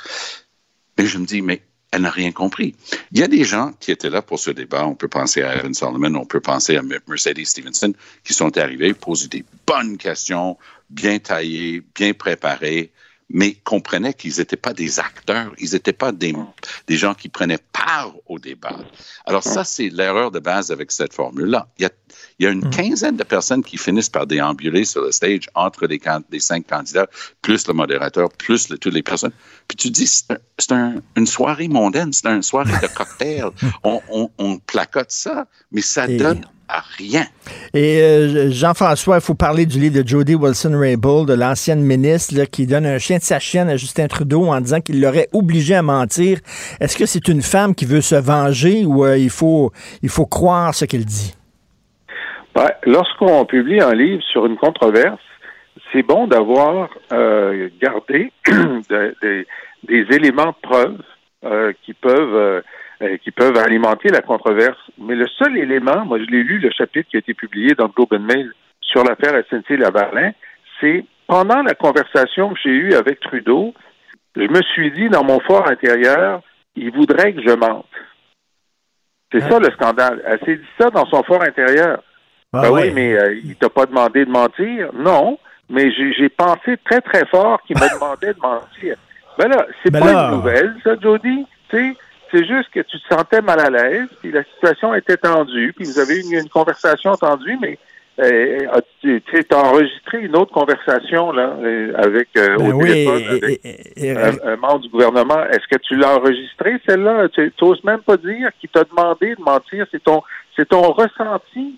Mais 0.97 1.07
je 1.07 1.19
me 1.19 1.27
dis, 1.27 1.43
mais 1.43 1.63
elle 1.93 2.03
n'a 2.03 2.11
rien 2.11 2.33
compris. 2.33 2.75
Il 3.13 3.19
y 3.19 3.23
a 3.23 3.29
des 3.29 3.45
gens 3.45 3.73
qui 3.81 3.91
étaient 3.91 4.11
là 4.11 4.23
pour 4.23 4.39
ce 4.39 4.51
débat. 4.51 4.87
On 4.87 4.95
peut 4.95 5.09
penser 5.09 5.43
à 5.43 5.57
Evan 5.57 5.75
Solomon, 5.75 6.15
on 6.15 6.25
peut 6.25 6.41
penser 6.41 6.77
à 6.77 6.83
Mercedes 6.83 7.45
Stevenson, 7.45 7.93
qui 8.25 8.33
sont 8.33 8.57
arrivés, 8.59 8.95
poser 8.95 9.29
des 9.29 9.45
bonnes 9.67 9.97
questions, 9.97 10.57
bien 10.89 11.19
taillées, 11.19 11.83
bien 11.95 12.13
préparées, 12.13 12.93
mais 13.33 13.55
comprenaient 13.65 14.13
qu'ils 14.15 14.35
n'étaient 14.39 14.57
pas 14.57 14.73
des 14.73 14.99
acteurs, 14.99 15.53
ils 15.59 15.73
n'étaient 15.73 15.93
pas 15.93 16.11
des, 16.13 16.35
des 16.89 16.97
gens 16.97 17.15
qui 17.15 17.29
prenaient 17.29 17.59
part 17.73 18.13
au 18.27 18.39
débat. 18.39 18.77
Alors 19.25 19.45
ça, 19.45 19.65
c'est 19.65 19.89
l'erreur 19.89 20.31
de 20.31 20.41
base 20.41 20.71
avec 20.73 20.91
cette 20.91 21.15
formule-là. 21.15 21.69
Il 21.79 21.83
y 21.83 21.87
a, 21.87 21.91
il 22.39 22.45
y 22.45 22.47
a 22.47 22.51
une 22.51 22.69
quinzaine 22.71 23.17
de 23.17 23.23
personnes 23.23 23.63
qui 23.63 23.77
finissent 23.77 24.09
par 24.09 24.27
déambuler 24.27 24.85
sur 24.85 25.03
le 25.03 25.13
stage 25.13 25.49
entre 25.55 25.87
les, 25.87 26.01
cinq 26.41 26.67
candidats, 26.67 27.07
plus 27.41 27.67
le 27.69 27.75
modérateur, 27.75 28.31
plus 28.31 28.69
le- 28.69 28.79
toutes 28.79 28.95
les 28.95 29.03
personnes. 29.03 29.33
Puis 29.69 29.77
tu 29.77 29.91
dis, 29.91 30.07
c'est 30.09 30.33
un- 30.33 30.39
c'est 30.59 30.73
un- 30.73 30.95
une 31.17 31.27
soirée 31.27 31.69
mondaine, 31.69 32.13
c'est 32.13 32.27
une 32.27 32.43
soirée 32.43 32.73
de 32.83 32.87
cocktail. 32.95 33.51
on, 33.85 34.01
on- 34.11 34.31
on 34.39 34.59
placote 34.59 35.11
ça, 35.13 35.47
mais 35.71 35.83
ça 35.83 36.09
Et- 36.09 36.17
donne 36.17 36.45
à 36.73 36.83
rien. 36.99 37.23
Et 37.75 38.01
euh, 38.01 38.51
Jean-François, 38.51 39.17
il 39.17 39.21
faut 39.23 39.35
parler 39.35 39.67
du 39.67 39.79
livre 39.79 40.03
de 40.03 40.07
Jody 40.07 40.35
Wilson-Raybould, 40.35 41.29
de 41.29 41.35
l'ancienne 41.35 41.83
ministre, 41.83 42.35
là, 42.37 42.47
qui 42.47 42.67
donne 42.67 42.87
un 42.87 42.99
chien 42.99 43.19
de 43.19 43.23
sa 43.23 43.39
chienne 43.39 43.69
à 43.69 43.77
Justin 43.77 44.07
Trudeau 44.07 44.47
en 44.47 44.61
disant 44.61 44.81
qu'il 44.81 45.01
l'aurait 45.01 45.29
obligé 45.33 45.75
à 45.75 45.83
mentir. 45.83 46.39
Est-ce 46.81 46.97
que 46.97 47.07
c'est 47.07 47.29
une 47.29 47.43
femme 47.43 47.75
qui 47.75 47.85
veut 47.85 48.01
se 48.01 48.15
venger 48.15 48.85
ou 48.85 49.05
euh, 49.05 49.19
il, 49.19 49.31
faut, 49.31 49.73
il 50.03 50.09
faut 50.09 50.27
croire 50.27 50.75
ce 50.75 50.85
qu'elle 50.85 51.05
dit? 51.05 51.35
Ben, 52.55 52.69
Lorsqu'on 52.87 53.45
publie 53.47 53.81
un 53.81 53.95
livre 53.95 54.23
sur 54.33 54.47
une 54.47 54.57
controverse, 54.57 55.21
c'est 55.93 56.03
bon 56.03 56.27
d'avoir 56.27 56.89
euh, 57.13 57.69
gardé 57.81 58.33
de- 58.47 59.15
de- 59.23 59.47
des 59.89 60.05
éléments 60.15 60.47
de 60.63 60.69
preuve 60.69 60.99
euh, 61.45 61.73
qui 61.85 61.95
peuvent 61.95 62.63
euh, 63.03 63.17
qui 63.19 63.31
peuvent 63.31 63.57
alimenter 63.57 64.09
la 64.09 64.21
controverse. 64.23 64.79
Mais 64.99 65.15
le 65.15 65.27
seul 65.29 65.57
élément, 65.57 66.05
moi 66.05 66.19
je 66.19 66.25
l'ai 66.25 66.43
lu, 66.43 66.59
le 66.59 66.71
chapitre 66.71 67.09
qui 67.11 67.17
a 67.17 67.21
été 67.21 67.35
publié 67.35 67.75
dans 67.75 67.85
le 67.87 67.93
Globe 67.93 68.13
and 68.15 68.21
Mail 68.21 68.53
sur 68.81 69.03
l'affaire 69.05 69.35
SNC-Lavalin, 69.51 70.33
c'est 70.81 71.05
pendant 71.27 71.63
la 71.63 71.75
conversation 71.75 72.51
que 72.55 72.59
j'ai 72.63 72.71
eue 72.71 72.95
avec 72.95 73.21
Trudeau, 73.21 73.73
je 74.37 74.43
me 74.49 74.63
suis 74.63 74.91
dit 74.93 75.09
dans 75.09 75.25
mon 75.25 75.41
fort 75.41 75.69
intérieur, 75.71 76.41
il 76.77 76.91
voudrait 76.93 77.33
que 77.33 77.43
je 77.43 77.55
mente. 77.55 77.87
C'est 79.33 79.41
ça 79.49 79.59
le 79.61 79.71
scandale. 79.71 80.23
Elle 80.27 80.41
s'est 80.41 80.57
dit 80.57 80.67
ça 80.79 80.91
dans 80.91 81.07
son 81.07 81.23
fort 81.23 81.43
intérieur. 81.43 82.03
Ah 82.53 82.63
Ben 82.63 82.71
oui, 82.73 82.91
mais 82.93 83.15
euh, 83.15 83.35
il 83.45 83.55
t'a 83.57 83.69
pas 83.69 83.87
demandé 83.87 84.25
de 84.25 84.31
mentir? 84.31 84.91
Non, 84.93 85.39
mais 85.69 85.93
j'ai 85.93 86.13
j'ai 86.15 86.29
pensé 86.29 86.77
très, 86.85 87.01
très 87.01 87.25
fort 87.27 87.63
qu'il 87.63 87.77
me 87.77 87.89
demandait 87.95 88.35
de 88.35 88.41
mentir. 88.41 88.97
Ben 89.39 89.49
là, 89.49 89.67
c'est 89.83 89.93
Ben 89.93 90.01
pas 90.01 90.13
là- 90.13 90.25
une 90.31 90.37
nouvelle, 90.37 90.75
ça, 90.83 90.97
Jody. 91.01 91.47
Tu 91.69 91.77
sais, 91.77 91.97
c'est 92.33 92.47
juste 92.47 92.71
que 92.73 92.81
tu 92.81 92.99
te 93.01 93.15
sentais 93.15 93.41
mal 93.41 93.61
à 93.61 93.71
l'aise, 93.71 94.09
puis 94.21 94.31
la 94.33 94.45
situation 94.45 94.95
était 94.95 95.17
tendue, 95.17 95.73
puis 95.77 95.85
vous 95.87 95.99
avez 95.99 96.17
eu 96.19 96.23
une, 96.23 96.39
une 96.41 96.49
conversation 96.49 97.15
tendue, 97.17 97.57
mais 97.61 97.79
euh, 98.21 98.59
tu 99.01 99.23
as 99.51 99.57
enregistré 99.57 100.19
une 100.21 100.37
autre 100.37 100.53
conversation 100.53 101.33
là 101.33 101.57
euh, 101.63 101.93
avec 101.97 102.29
euh, 102.37 102.57
Ben 102.59 102.73
au 102.73 102.75
oui, 102.77 102.89
téléphone 102.89 103.23
et- 103.23 103.27
avec 103.29 103.61
et- 103.65 104.07
et- 104.09 104.17
un, 104.17 104.35
un 104.53 104.57
membre 104.57 104.81
du 104.81 104.89
gouvernement. 104.91 105.43
Est-ce 105.47 105.67
que 105.71 105.79
tu 105.81 105.97
l'as 105.97 106.17
enregistré, 106.17 106.77
celle-là? 106.87 107.29
Tu 107.31 107.51
n'oses 107.63 107.83
même 107.85 108.01
pas 108.01 108.17
dire 108.19 108.51
qu'il 108.61 108.69
t'a 108.69 108.85
demandé 108.85 109.35
de 109.37 109.41
mentir. 109.43 109.87
C'est 109.91 110.03
ton, 110.05 110.23
c'est 110.57 110.69
ton 110.69 110.83
ressenti. 110.93 111.77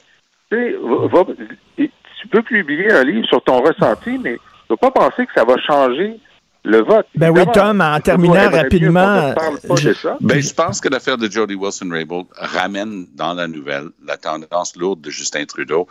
Tu 0.51 0.57
sais, 0.57 0.75
va- 0.83 1.07
va- 1.23 1.35
tu 1.77 2.29
peux 2.29 2.43
publier 2.43 2.91
un 2.93 3.05
livre 3.05 3.27
sur 3.27 3.43
ton 3.43 3.59
ressenti, 3.61 4.19
mais 4.19 4.35
tu 4.35 4.41
ne 4.71 4.77
peux 4.77 4.77
pas 4.77 4.91
penser 4.91 5.27
que 5.27 5.33
ça 5.35 5.45
va 5.45 5.57
changer 5.59 6.15
le 6.65 6.83
vote. 6.83 7.07
Ben 7.17 7.31
oui, 7.31 7.43
Tom, 7.53 7.81
en 7.81 8.01
terminant 8.01 8.51
rapidement, 8.51 9.35
je-. 9.77 10.09
Ben, 10.21 10.41
je 10.41 10.55
pense 10.55 10.81
que 10.81 10.89
l'affaire 10.89 11.19
de 11.19 11.31
Jody 11.31 11.55
Wilson-Raybould 11.55 12.27
ramène 12.37 13.07
dans 13.15 13.35
la 13.35 13.49
nouvelle 13.49 13.89
la 14.07 14.17
tendance 14.17 14.77
lourde 14.77 15.01
de 15.01 15.11
Justin 15.11 15.45
Trudeau. 15.45 15.89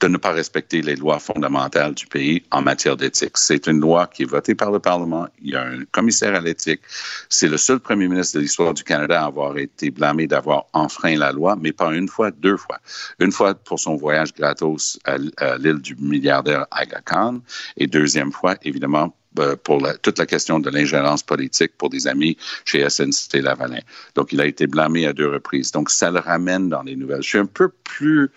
de 0.00 0.08
ne 0.08 0.16
pas 0.16 0.32
respecter 0.32 0.82
les 0.82 0.96
lois 0.96 1.18
fondamentales 1.18 1.94
du 1.94 2.06
pays 2.06 2.42
en 2.50 2.60
matière 2.60 2.96
d'éthique. 2.96 3.36
C'est 3.36 3.66
une 3.66 3.80
loi 3.80 4.06
qui 4.08 4.24
est 4.24 4.26
votée 4.26 4.54
par 4.54 4.70
le 4.70 4.78
Parlement. 4.80 5.28
Il 5.40 5.52
y 5.52 5.56
a 5.56 5.62
un 5.62 5.84
commissaire 5.92 6.34
à 6.34 6.40
l'éthique. 6.40 6.80
C'est 7.28 7.48
le 7.48 7.56
seul 7.56 7.78
premier 7.78 8.08
ministre 8.08 8.36
de 8.36 8.42
l'histoire 8.42 8.74
du 8.74 8.82
Canada 8.82 9.22
à 9.22 9.26
avoir 9.26 9.56
été 9.56 9.90
blâmé 9.90 10.26
d'avoir 10.26 10.66
enfreint 10.72 11.16
la 11.16 11.32
loi, 11.32 11.56
mais 11.60 11.72
pas 11.72 11.94
une 11.94 12.08
fois, 12.08 12.30
deux 12.30 12.56
fois. 12.56 12.78
Une 13.20 13.32
fois 13.32 13.54
pour 13.54 13.78
son 13.78 13.96
voyage 13.96 14.34
gratos 14.34 14.98
à 15.04 15.18
l'île 15.58 15.80
du 15.80 15.94
milliardaire 15.96 16.66
Aga 16.72 17.00
Khan 17.02 17.40
et 17.76 17.86
deuxième 17.86 18.32
fois, 18.32 18.56
évidemment, 18.62 19.14
euh, 19.38 19.56
pour 19.56 19.86
toute 20.02 20.18
la 20.18 20.26
question 20.26 20.58
de 20.58 20.70
l'ingérence 20.70 21.22
politique 21.22 21.72
pour 21.78 21.90
des 21.90 22.06
amis 22.06 22.36
chez 22.64 22.88
SNC 22.88 23.40
Lavalin. 23.42 23.80
Donc, 24.14 24.32
il 24.32 24.40
a 24.40 24.46
été 24.46 24.66
blâmé 24.66 25.06
à 25.06 25.12
deux 25.12 25.28
reprises. 25.28 25.72
Donc, 25.72 25.90
ça 25.90 26.10
le 26.10 26.20
ramène 26.20 26.68
dans 26.68 26.82
les 26.82 26.96
nouvelles. 26.96 27.22
Je 27.22 27.28
suis 27.28 27.38
un 27.38 27.46
peu 27.46 27.68
plus, 27.68 28.30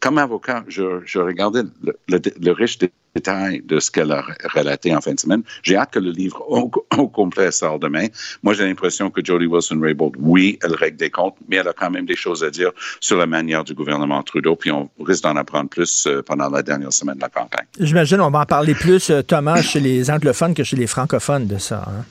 comme 0.00 0.18
avocat, 0.18 0.64
je, 0.68 1.00
je 1.04 1.18
regardais 1.18 1.62
le, 1.82 1.96
le, 2.08 2.20
le 2.40 2.52
riche 2.52 2.78
détails 3.14 3.62
de 3.64 3.78
ce 3.80 3.90
qu'elle 3.90 4.12
a 4.12 4.24
relaté 4.54 4.94
en 4.94 5.00
fin 5.00 5.12
de 5.12 5.20
semaine. 5.20 5.42
J'ai 5.62 5.76
hâte 5.76 5.92
que 5.92 5.98
le 5.98 6.10
livre 6.10 6.44
au, 6.48 7.08
complet 7.08 7.50
sorte 7.50 7.82
demain. 7.82 8.06
Moi, 8.42 8.54
j'ai 8.54 8.64
l'impression 8.64 9.10
que 9.10 9.24
Jody 9.24 9.46
Wilson-Raybould, 9.46 10.14
oui, 10.18 10.58
elle 10.62 10.74
règle 10.74 10.96
des 10.96 11.10
comptes, 11.10 11.36
mais 11.48 11.56
elle 11.56 11.68
a 11.68 11.72
quand 11.72 11.90
même 11.90 12.06
des 12.06 12.16
choses 12.16 12.42
à 12.44 12.50
dire 12.50 12.70
sur 13.00 13.16
la 13.16 13.26
manière 13.26 13.64
du 13.64 13.74
gouvernement 13.74 14.22
Trudeau, 14.22 14.56
puis 14.56 14.70
on 14.70 14.88
risque 15.00 15.22
d'en 15.24 15.36
apprendre 15.36 15.68
plus 15.68 16.06
euh, 16.06 16.22
pendant 16.22 16.48
la 16.48 16.62
dernière 16.62 16.92
semaine 16.92 17.16
de 17.16 17.20
la 17.20 17.28
campagne. 17.28 17.66
J'imagine 17.78 18.20
on 18.20 18.30
va 18.30 18.40
en 18.40 18.46
parler 18.46 18.74
plus, 18.74 19.10
euh, 19.10 19.22
Thomas, 19.22 19.60
chez 19.62 19.80
les 19.80 20.10
anglophones 20.10 20.54
que 20.54 20.64
chez 20.64 20.76
les 20.76 20.86
francophones 20.86 21.46
de 21.46 21.58
ça. 21.58 21.84
Hein? 21.88 22.04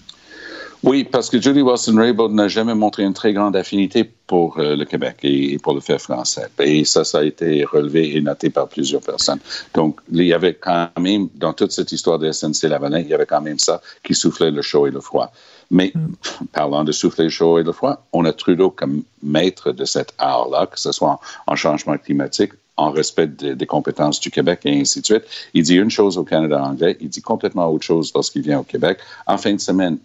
Oui, 0.84 1.04
parce 1.04 1.30
que 1.30 1.40
Julie 1.40 1.62
Wilson-Raybould 1.62 2.32
n'a 2.32 2.48
jamais 2.48 2.74
montré 2.74 3.04
une 3.04 3.14
très 3.14 3.34
grande 3.34 3.56
affinité 3.56 4.04
pour 4.04 4.58
euh, 4.58 4.76
le 4.76 4.86
Québec 4.86 5.18
et, 5.22 5.54
et, 5.54 5.60
pour 5.60 5.76
le 5.76 5.80
fait 5.80 6.00
français. 6.00 6.48
Et 6.60 6.86
ça, 6.86 7.04
ça 7.04 7.20
a 7.20 7.24
été 7.24 7.64
relevé 7.66 8.16
et 8.18 8.22
noté 8.22 8.50
par 8.50 8.68
plusieurs 8.68 9.02
personnes. 9.02 9.40
Donc, 9.76 10.00
il 10.12 10.24
y 10.24 10.34
avait 10.34 10.56
quand 10.56 10.90
même, 11.00 11.30
dans 11.36 11.54
toute 11.54 11.72
cette 11.72 11.92
histoire 11.92 12.18
de 12.18 12.32
SNC-Lavalin, 12.32 13.00
il 13.00 13.08
y 13.08 13.14
avait 13.14 13.28
quand 13.28 13.42
même 13.42 13.60
ça 13.60 13.80
qui 14.04 14.16
soufflait 14.16 14.50
le 14.50 14.64
chaud 14.64 14.88
et 14.88 14.92
le 14.92 15.02
froid. 15.02 15.32
Mais 15.70 15.92
mm. 15.94 16.46
parlant 16.52 16.84
de 16.84 16.92
souffler 16.92 17.26
le 17.26 17.30
chaud 17.30 17.60
et 17.60 17.64
le 17.64 17.74
froid, 17.74 18.04
on 18.12 18.26
a 18.26 18.34
Trudeau 18.34 18.72
comme 18.72 19.04
maître 19.22 19.72
de 19.72 19.86
cet 19.86 20.14
art-là, 20.18 20.66
que 20.66 20.80
ce 20.80 20.92
soit 20.92 21.10
en, 21.10 21.20
en 21.46 21.56
changement 21.56 21.98
climatique, 21.98 22.54
en 22.78 22.90
respect 22.90 23.28
des, 23.28 23.54
des, 23.54 23.66
compétences 23.68 24.20
du 24.20 24.32
Québec 24.32 24.62
et 24.66 24.82
ainsi 24.82 25.02
de 25.02 25.06
suite. 25.06 25.24
Il 25.54 25.64
dit 25.64 25.76
une 25.76 25.92
chose 25.92 26.18
au 26.18 26.24
Canada 26.24 26.64
anglais, 26.64 26.98
il 27.00 27.10
dit 27.10 27.22
complètement 27.22 27.68
autre 27.70 27.86
chose 27.86 28.12
lorsqu'il 28.16 28.42
vient 28.42 28.60
au 28.60 28.64
Québec. 28.64 28.98
En 29.28 29.38
fin 29.38 29.54
de 29.54 29.60
semaine, 29.60 30.00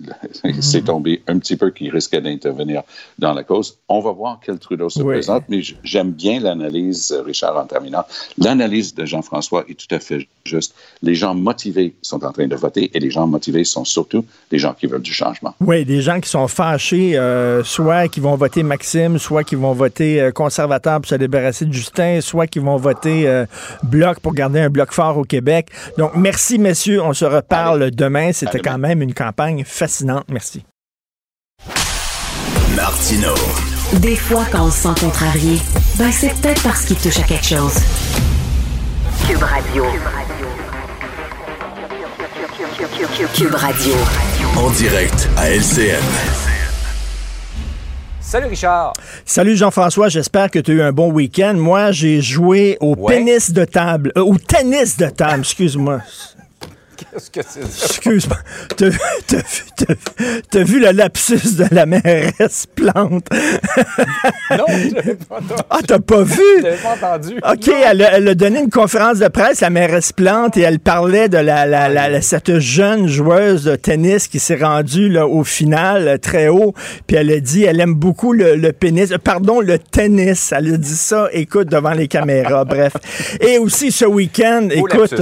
c'est 0.60 0.84
tombé 0.84 1.22
un 1.26 1.38
petit 1.38 1.56
peu 1.56 1.70
qu'il 1.70 1.90
risquait 1.90 2.20
d'intervenir 2.20 2.82
dans 3.18 3.32
la 3.32 3.42
cause. 3.42 3.78
On 3.88 4.00
va 4.00 4.12
voir 4.12 4.40
quel 4.44 4.58
Trudeau 4.58 4.88
se 4.88 5.00
oui. 5.00 5.14
présente, 5.14 5.44
mais 5.48 5.60
j'aime 5.82 6.12
bien 6.12 6.40
l'analyse, 6.40 7.12
Richard, 7.24 7.56
en 7.56 7.64
terminant. 7.66 8.04
L'analyse 8.38 8.94
de 8.94 9.04
Jean-François 9.04 9.64
est 9.68 9.74
tout 9.74 9.92
à 9.94 9.98
fait 9.98 10.28
juste. 10.44 10.74
Les 11.02 11.14
gens 11.14 11.34
motivés 11.34 11.94
sont 12.02 12.24
en 12.24 12.32
train 12.32 12.46
de 12.46 12.54
voter 12.54 12.90
et 12.94 13.00
les 13.00 13.10
gens 13.10 13.26
motivés 13.26 13.64
sont 13.64 13.84
surtout 13.84 14.24
des 14.50 14.58
gens 14.58 14.72
qui 14.72 14.86
veulent 14.86 15.02
du 15.02 15.12
changement. 15.12 15.54
Oui, 15.60 15.84
des 15.84 16.00
gens 16.00 16.20
qui 16.20 16.30
sont 16.30 16.48
fâchés, 16.48 17.18
euh, 17.18 17.64
soit 17.64 18.08
qui 18.08 18.20
vont 18.20 18.36
voter 18.36 18.62
Maxime, 18.62 19.18
soit 19.18 19.44
qui 19.44 19.56
vont 19.56 19.72
voter 19.72 20.20
euh, 20.20 20.30
conservateur 20.30 21.00
pour 21.00 21.08
se 21.08 21.16
débarrasser 21.16 21.64
de 21.64 21.72
Justin, 21.72 22.20
soit 22.20 22.46
qui 22.46 22.60
vont 22.60 22.76
voter 22.76 23.26
euh, 23.26 23.46
bloc 23.82 24.20
pour 24.20 24.32
garder 24.32 24.60
un 24.60 24.70
bloc 24.70 24.92
fort 24.92 25.18
au 25.18 25.24
Québec. 25.24 25.68
Donc, 25.96 26.12
merci, 26.14 26.58
messieurs. 26.58 27.02
On 27.02 27.12
se 27.12 27.24
reparle 27.24 27.82
Allez. 27.82 27.90
demain. 27.90 28.32
C'était 28.32 28.60
quand 28.60 28.78
même 28.78 29.02
une 29.02 29.14
campagne 29.14 29.64
fascinante 29.64 29.87
fascinante. 29.88 30.26
Merci. 30.28 30.62
Martino. 32.76 33.34
Des 34.00 34.16
fois, 34.16 34.44
quand 34.52 34.66
on 34.66 34.70
se 34.70 34.82
sent 34.82 35.00
contrarié, 35.00 35.58
ben 35.98 36.12
c'est 36.12 36.34
peut-être 36.40 36.62
parce 36.62 36.84
qu'il 36.84 36.96
touche 36.96 37.18
à 37.18 37.22
quelque 37.22 37.46
chose. 37.46 37.74
Cube 39.26 39.42
Radio. 39.42 39.84
Cube 43.34 43.54
Radio. 43.54 43.94
En 44.56 44.70
direct 44.70 45.28
à 45.38 45.50
LCN. 45.50 46.04
Salut 48.20 48.48
Richard. 48.48 48.92
Salut 49.24 49.56
Jean-François, 49.56 50.10
j'espère 50.10 50.50
que 50.50 50.58
tu 50.58 50.72
as 50.72 50.74
eu 50.74 50.82
un 50.82 50.92
bon 50.92 51.10
week-end. 51.10 51.54
Moi, 51.54 51.92
j'ai 51.92 52.20
joué 52.20 52.76
au 52.80 52.94
ouais. 52.94 53.16
pénis 53.16 53.52
de 53.52 53.64
table, 53.64 54.12
euh, 54.18 54.20
au 54.20 54.36
tennis 54.36 54.98
de 54.98 55.06
table, 55.06 55.40
excuse-moi. 55.40 56.02
Qu'est-ce 56.98 57.30
que 57.30 57.40
c'est 57.48 57.64
ça? 57.64 57.86
Excuse-moi. 57.86 58.38
T'as, 58.76 58.90
t'as, 59.26 59.42
t'as, 59.76 59.94
t'as, 60.50 60.62
vu 60.64 60.80
le 60.80 60.90
lapsus 60.90 61.56
de 61.56 61.66
la 61.70 61.86
mairesse 61.86 62.66
Plante? 62.74 63.28
non, 64.50 64.64
je 64.68 65.12
pas 65.12 65.36
entendu. 65.36 65.62
Ah, 65.70 65.78
t'as 65.86 65.98
pas 66.00 66.22
vu? 66.22 66.42
Je 66.58 66.82
pas 66.82 66.94
entendu. 66.94 67.36
OK, 67.36 67.68
elle 67.68 68.02
a, 68.02 68.16
elle 68.16 68.28
a, 68.28 68.34
donné 68.34 68.60
une 68.60 68.70
conférence 68.70 69.20
de 69.20 69.28
presse, 69.28 69.60
la 69.60 69.70
mairesse 69.70 70.12
Plante, 70.12 70.56
et 70.56 70.62
elle 70.62 70.80
parlait 70.80 71.28
de 71.28 71.38
la, 71.38 71.66
la, 71.66 71.88
la, 71.88 72.20
cette 72.20 72.58
jeune 72.58 73.06
joueuse 73.06 73.64
de 73.64 73.76
tennis 73.76 74.26
qui 74.26 74.40
s'est 74.40 74.56
rendue 74.56 75.08
là, 75.08 75.28
au 75.28 75.44
final 75.44 76.18
très 76.18 76.48
haut. 76.48 76.74
Puis 77.06 77.16
elle 77.16 77.30
a 77.30 77.38
dit, 77.38 77.62
elle 77.62 77.80
aime 77.80 77.94
beaucoup 77.94 78.32
le, 78.32 78.56
le 78.56 78.72
pénis, 78.72 79.12
pardon, 79.22 79.60
le 79.60 79.78
tennis. 79.78 80.52
Elle 80.52 80.74
a 80.74 80.76
dit 80.76 80.96
ça, 80.96 81.28
écoute, 81.32 81.68
devant 81.68 81.92
les 81.92 82.08
caméras. 82.08 82.64
Bref. 82.64 82.94
Et 83.40 83.58
aussi 83.58 83.92
ce 83.92 84.04
week-end, 84.04 84.68
écoute, 84.72 85.14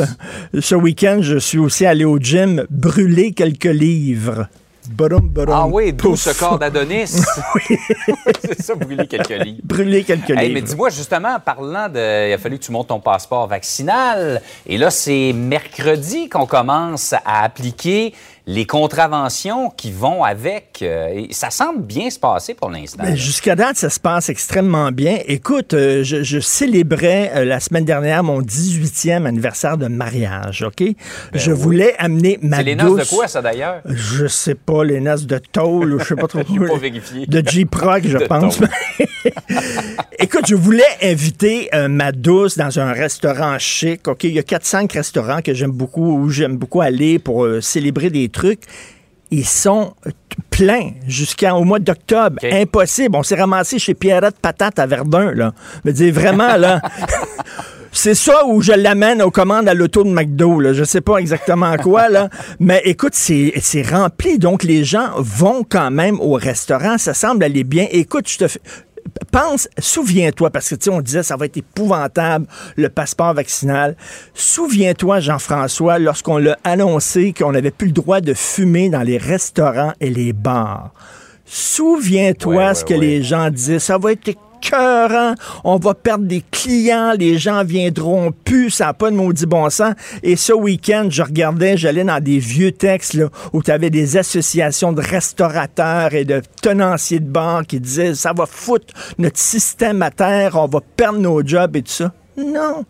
ce 0.59 0.75
week-end, 0.75 1.19
je 1.21 1.37
suis 1.37 1.66
aussi 1.67 1.85
allé 1.85 2.05
au 2.05 2.19
gym 2.19 2.65
brûler 2.71 3.33
quelques 3.33 3.65
livres. 3.65 4.47
Barum, 4.89 5.29
barum, 5.29 5.53
ah 5.53 5.67
oui, 5.67 5.93
d'où 5.93 6.15
ce 6.15 6.31
corps 6.39 6.61
d'Adonis. 6.61 7.21
oui. 7.57 7.77
c'est 8.41 8.63
ça, 8.63 8.77
brûler 8.77 9.09
quelques 9.09 9.31
livres. 9.31 9.59
Brûler 9.65 10.05
quelques 10.05 10.31
hey, 10.31 10.49
livres. 10.49 10.55
Mais 10.55 10.63
dis-moi, 10.63 10.91
justement, 10.91 11.35
en 11.35 11.41
parlant 11.41 11.89
de. 11.89 12.29
Il 12.29 12.33
a 12.33 12.39
fallu 12.39 12.59
que 12.59 12.65
tu 12.65 12.71
montes 12.71 12.87
ton 12.87 13.01
passeport 13.01 13.49
vaccinal. 13.49 14.41
Et 14.65 14.79
là, 14.79 14.91
c'est 14.91 15.33
mercredi 15.33 16.29
qu'on 16.29 16.47
commence 16.47 17.13
à 17.13 17.43
appliquer 17.43 18.15
les 18.49 18.65
contraventions 18.65 19.71
qui 19.71 19.91
vont 19.91 20.23
avec. 20.23 20.79
Euh, 20.81 21.09
et 21.09 21.33
ça 21.33 21.51
semble 21.51 21.83
bien 21.83 22.11
se 22.11 22.19
passer 22.19 22.55
pour 22.55 22.71
l'instant. 22.71 23.05
Jusqu'à 23.15 23.57
date, 23.57 23.77
ça 23.77 23.91
se 23.91 23.99
passe 23.99 24.29
extrêmement 24.29 24.93
bien. 24.93 25.19
Écoute, 25.27 25.75
euh, 25.75 26.05
je, 26.05 26.23
je, 26.23 26.39
célébrais 26.39 27.33
euh, 27.35 27.45
la 27.45 27.59
semaine 27.59 27.85
dernière 27.85 28.23
mon 28.23 28.41
18e 28.41 29.27
anniversaire 29.27 29.77
de 29.77 29.89
mariage, 29.89 30.63
OK? 30.63 30.79
Ben 30.79 30.95
je 31.35 31.51
oui. 31.51 31.59
voulais 31.59 31.95
amener 31.99 32.39
ma 32.41 32.59
C'est 32.59 32.63
les 32.63 32.77
douce... 32.77 32.99
noces 32.99 33.11
de 33.11 33.17
quoi, 33.17 33.27
ça, 33.27 33.43
d'ailleurs? 33.43 33.81
Je 33.85 34.29
sais 34.29 34.55
pas, 34.55 34.85
les 34.85 35.01
noces 35.01 35.27
de 35.27 35.39
tôle 35.39 35.95
ou 35.95 35.99
je 35.99 36.05
sais 36.05 36.15
pas 36.15 36.29
trop. 36.29 36.43
je 36.49 36.69
pas 36.69 36.79
vérifié. 36.79 37.27
De 37.27 37.43
J-Proc, 37.45 38.07
je 38.07 38.19
pense. 38.19 38.61
Écoute, 40.21 40.47
je 40.47 40.55
voulais 40.55 40.85
inviter 41.03 41.69
ma 41.89 42.13
douce 42.13 42.57
dans 42.57 42.79
un 42.79 42.93
restaurant 42.93 43.59
chic, 43.59 44.07
OK? 44.07 44.25
Il 44.25 44.33
y 44.33 44.39
a 44.39 44.43
4-5 44.43 44.93
restaurants 44.93 45.43
que 45.43 45.53
j'aime 45.53 45.73
beaucoup, 45.73 46.21
où 46.21 46.31
j'aime 46.31 46.57
beaucoup 46.57 46.81
aller 46.81 47.19
pour 47.19 47.47
célébrer 47.61 48.11
des 48.11 48.29
trucs. 48.37 48.63
Ils 49.31 49.47
sont 49.47 49.95
pleins 50.51 50.93
jusqu'au 51.07 51.65
mois 51.65 51.81
d'octobre. 51.81 52.37
Okay. 52.37 52.63
Impossible. 52.63 53.17
On 53.17 53.23
s'est 53.23 53.35
ramassé 53.35 53.79
chez 53.79 53.95
Pierrette 53.95 54.39
Patate 54.39 54.79
à 54.79 54.87
Verdun, 54.87 55.33
là. 55.33 55.53
Me 55.85 55.93
dire 55.93 56.15
vraiment, 56.15 56.57
là. 56.57 56.81
C'est 57.93 58.15
ça 58.15 58.45
où 58.47 58.61
je 58.61 58.73
l'amène 58.73 59.23
aux 59.23 59.31
commandes 59.31 59.67
à 59.71 59.75
l'auto 59.75 60.05
de 60.05 60.11
McDo. 60.11 60.61
Là. 60.61 60.75
Je 60.75 60.85
sais 60.85 61.01
pas 61.01 61.17
exactement 61.17 61.77
quoi, 61.79 62.11
là. 62.11 62.29
Mais 62.61 62.83
écoute, 62.85 63.15
c'est 63.15 63.53
rempli. 63.91 64.39
Donc, 64.39 64.65
les 64.65 64.85
gens 64.85 65.09
vont 65.17 65.65
quand 65.67 65.91
même 65.91 66.21
au 66.21 66.35
restaurant. 66.35 66.99
Ça 66.99 67.15
semble 67.15 67.43
aller 67.43 67.65
bien. 67.65 67.87
Écoute, 67.91 68.29
je 68.29 68.37
te 68.37 68.49
fais 68.49 68.61
pense, 69.31 69.69
souviens-toi, 69.79 70.51
parce 70.51 70.69
que 70.69 70.75
tu 70.75 70.85
sais, 70.85 70.91
on 70.91 71.01
disait 71.01 71.23
ça 71.23 71.37
va 71.37 71.47
être 71.47 71.57
épouvantable, 71.57 72.47
le 72.77 72.89
passeport 72.89 73.35
vaccinal. 73.35 73.97
Souviens-toi, 74.35 75.21
Jean-François, 75.21 75.99
lorsqu'on 75.99 76.39
l'a 76.39 76.59
annoncé 76.65 77.33
qu'on 77.33 77.53
n'avait 77.53 77.71
plus 77.71 77.89
le 77.89 77.93
droit 77.93 78.21
de 78.21 78.35
fumer 78.35 78.89
dans 78.89 79.03
les 79.03 79.19
restaurants 79.19 79.93
et 80.01 80.11
les 80.11 80.33
bars. 80.33 80.93
Souviens-toi 81.45 82.55
ouais, 82.55 82.67
ouais, 82.67 82.75
ce 82.75 82.85
que 82.85 82.95
ouais. 82.95 83.01
les 83.01 83.23
gens 83.23 83.51
disaient. 83.51 83.79
Ça 83.79 83.99
va 83.99 84.13
être 84.13 84.37
écœurant, 84.67 85.35
on 85.65 85.77
va 85.77 85.95
perdre 85.95 86.25
des 86.25 86.43
clients, 86.51 87.13
les 87.19 87.39
gens 87.39 87.65
viendront 87.65 88.33
plus, 88.45 88.71
ça 88.71 88.87
n'a 88.87 88.95
pas 88.95 89.11
de 89.11 89.17
maudit 89.17 89.47
bon 89.47 89.69
sens. 89.71 89.95
Et 90.23 90.37
ce 90.37 90.53
week-end, 90.53 91.09
je 91.11 91.23
regardais, 91.23 91.77
j'allais 91.77 92.05
dans 92.05 92.23
des 92.23 92.39
vieux 92.39 92.73
textes 92.73 93.19
où 93.53 93.63
tu 93.63 93.71
avais 93.71 93.91
des 93.91 94.17
associations 94.17 94.93
de 94.93 95.01
restaurateurs 95.01 96.15
et 96.15 96.25
de 96.25 96.43
tenanciers 96.63 97.21
de 97.21 97.29
bars 97.29 97.65
qui 97.67 97.81
disaient 97.81 98.15
ça 98.15 98.33
va 98.33 98.47
foutre 98.47 98.95
notre 99.19 99.39
système 99.39 100.03
à 100.03 100.11
terre, 100.11 100.57
on 100.57 100.67
va 100.67 100.81
perdre 100.97 101.19
nos 101.19 101.45
jobs 101.45 101.77
et 101.77 101.83
tout 101.83 101.93
ça. 101.93 102.13
Non. 102.37 102.85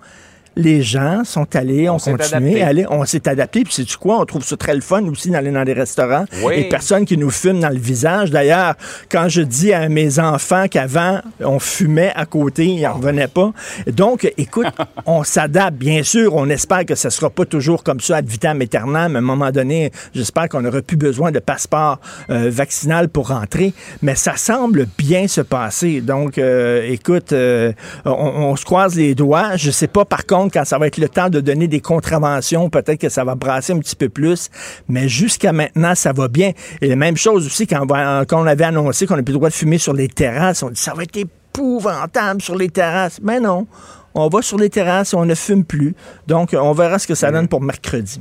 Les 0.56 0.82
gens 0.82 1.22
sont 1.24 1.54
allés, 1.54 1.88
On 1.90 1.98
continué, 1.98 2.62
allés, 2.62 2.86
on 2.88 3.04
s'est 3.04 3.28
adapté, 3.28 3.62
puis 3.62 3.72
c'est 3.74 3.96
quoi, 3.96 4.20
on 4.20 4.24
trouve 4.24 4.42
ça 4.42 4.56
très 4.56 4.74
le 4.74 4.80
fun 4.80 5.04
aussi 5.04 5.30
d'aller 5.30 5.50
dans 5.50 5.62
les 5.62 5.74
restaurants. 5.74 6.24
Oui. 6.42 6.54
Et 6.56 6.68
personne 6.68 7.04
qui 7.04 7.18
nous 7.18 7.30
fume 7.30 7.60
dans 7.60 7.68
le 7.68 7.78
visage. 7.78 8.30
D'ailleurs, 8.30 8.74
quand 9.10 9.28
je 9.28 9.42
dis 9.42 9.74
à 9.74 9.88
mes 9.90 10.18
enfants 10.18 10.66
qu'avant, 10.68 11.20
on 11.40 11.58
fumait 11.58 12.12
à 12.16 12.24
côté, 12.24 12.64
ils 12.66 12.82
n'en 12.82 12.94
revenaient 12.94 13.28
pas. 13.28 13.52
Donc, 13.86 14.32
écoute, 14.38 14.66
on 15.06 15.24
s'adapte, 15.24 15.76
bien 15.76 16.02
sûr. 16.02 16.34
On 16.34 16.48
espère 16.48 16.86
que 16.86 16.94
ça 16.94 17.10
sera 17.10 17.28
pas 17.28 17.44
toujours 17.44 17.82
comme 17.82 18.00
ça, 18.00 18.16
ad 18.16 18.26
vitam 18.26 18.62
aeternam. 18.62 19.14
À 19.14 19.18
un 19.18 19.22
moment 19.22 19.50
donné, 19.50 19.92
j'espère 20.14 20.48
qu'on 20.48 20.62
n'aura 20.62 20.80
plus 20.80 20.96
besoin 20.96 21.32
de 21.32 21.38
passeport 21.38 22.00
euh, 22.30 22.48
vaccinal 22.50 23.10
pour 23.10 23.28
rentrer. 23.28 23.74
Mais 24.00 24.14
ça 24.14 24.36
semble 24.36 24.86
bien 24.96 25.28
se 25.28 25.42
passer. 25.42 26.00
Donc, 26.00 26.38
euh, 26.38 26.88
écoute, 26.88 27.32
euh, 27.32 27.72
on, 28.06 28.12
on 28.12 28.56
se 28.56 28.64
croise 28.64 28.94
les 28.94 29.14
doigts. 29.14 29.56
Je 29.56 29.70
sais 29.70 29.88
pas, 29.88 30.06
par 30.06 30.24
contre, 30.24 30.45
quand 30.52 30.64
ça 30.64 30.78
va 30.78 30.86
être 30.86 30.98
le 30.98 31.08
temps 31.08 31.28
de 31.28 31.40
donner 31.40 31.68
des 31.68 31.80
contraventions, 31.80 32.70
peut-être 32.70 33.00
que 33.00 33.08
ça 33.08 33.24
va 33.24 33.34
brasser 33.34 33.72
un 33.72 33.78
petit 33.78 33.96
peu 33.96 34.08
plus. 34.08 34.48
Mais 34.88 35.08
jusqu'à 35.08 35.52
maintenant, 35.52 35.94
ça 35.94 36.12
va 36.12 36.28
bien. 36.28 36.52
Et 36.80 36.88
la 36.88 36.96
même 36.96 37.16
chose 37.16 37.46
aussi 37.46 37.66
quand 37.66 37.82
on, 37.82 37.86
va- 37.86 38.24
quand 38.26 38.42
on 38.42 38.46
avait 38.46 38.64
annoncé 38.64 39.06
qu'on 39.06 39.16
n'a 39.16 39.22
plus 39.22 39.32
le 39.32 39.38
droit 39.38 39.48
de 39.50 39.54
fumer 39.54 39.78
sur 39.78 39.92
les 39.92 40.08
terrasses. 40.08 40.62
On 40.62 40.70
dit 40.70 40.80
ça 40.80 40.94
va 40.94 41.02
être 41.02 41.16
épouvantable 41.16 42.40
sur 42.42 42.56
les 42.56 42.68
terrasses. 42.68 43.18
Mais 43.22 43.40
non. 43.40 43.66
On 44.14 44.28
va 44.28 44.40
sur 44.40 44.56
les 44.58 44.70
terrasses 44.70 45.12
et 45.12 45.16
on 45.16 45.26
ne 45.26 45.34
fume 45.34 45.64
plus. 45.64 45.94
Donc, 46.26 46.56
on 46.58 46.72
verra 46.72 46.98
ce 46.98 47.06
que 47.06 47.14
ça 47.14 47.30
donne 47.30 47.48
pour 47.48 47.60
mercredi. 47.60 48.20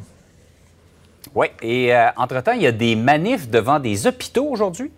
Oui, 1.33 1.47
et 1.61 1.93
euh, 1.93 2.07
entre-temps, 2.17 2.51
il 2.53 2.61
y 2.61 2.67
a 2.67 2.71
des 2.71 2.95
manifs 2.95 3.49
devant 3.49 3.79
des 3.79 4.07
hôpitaux 4.07 4.45
aujourd'hui. 4.49 4.91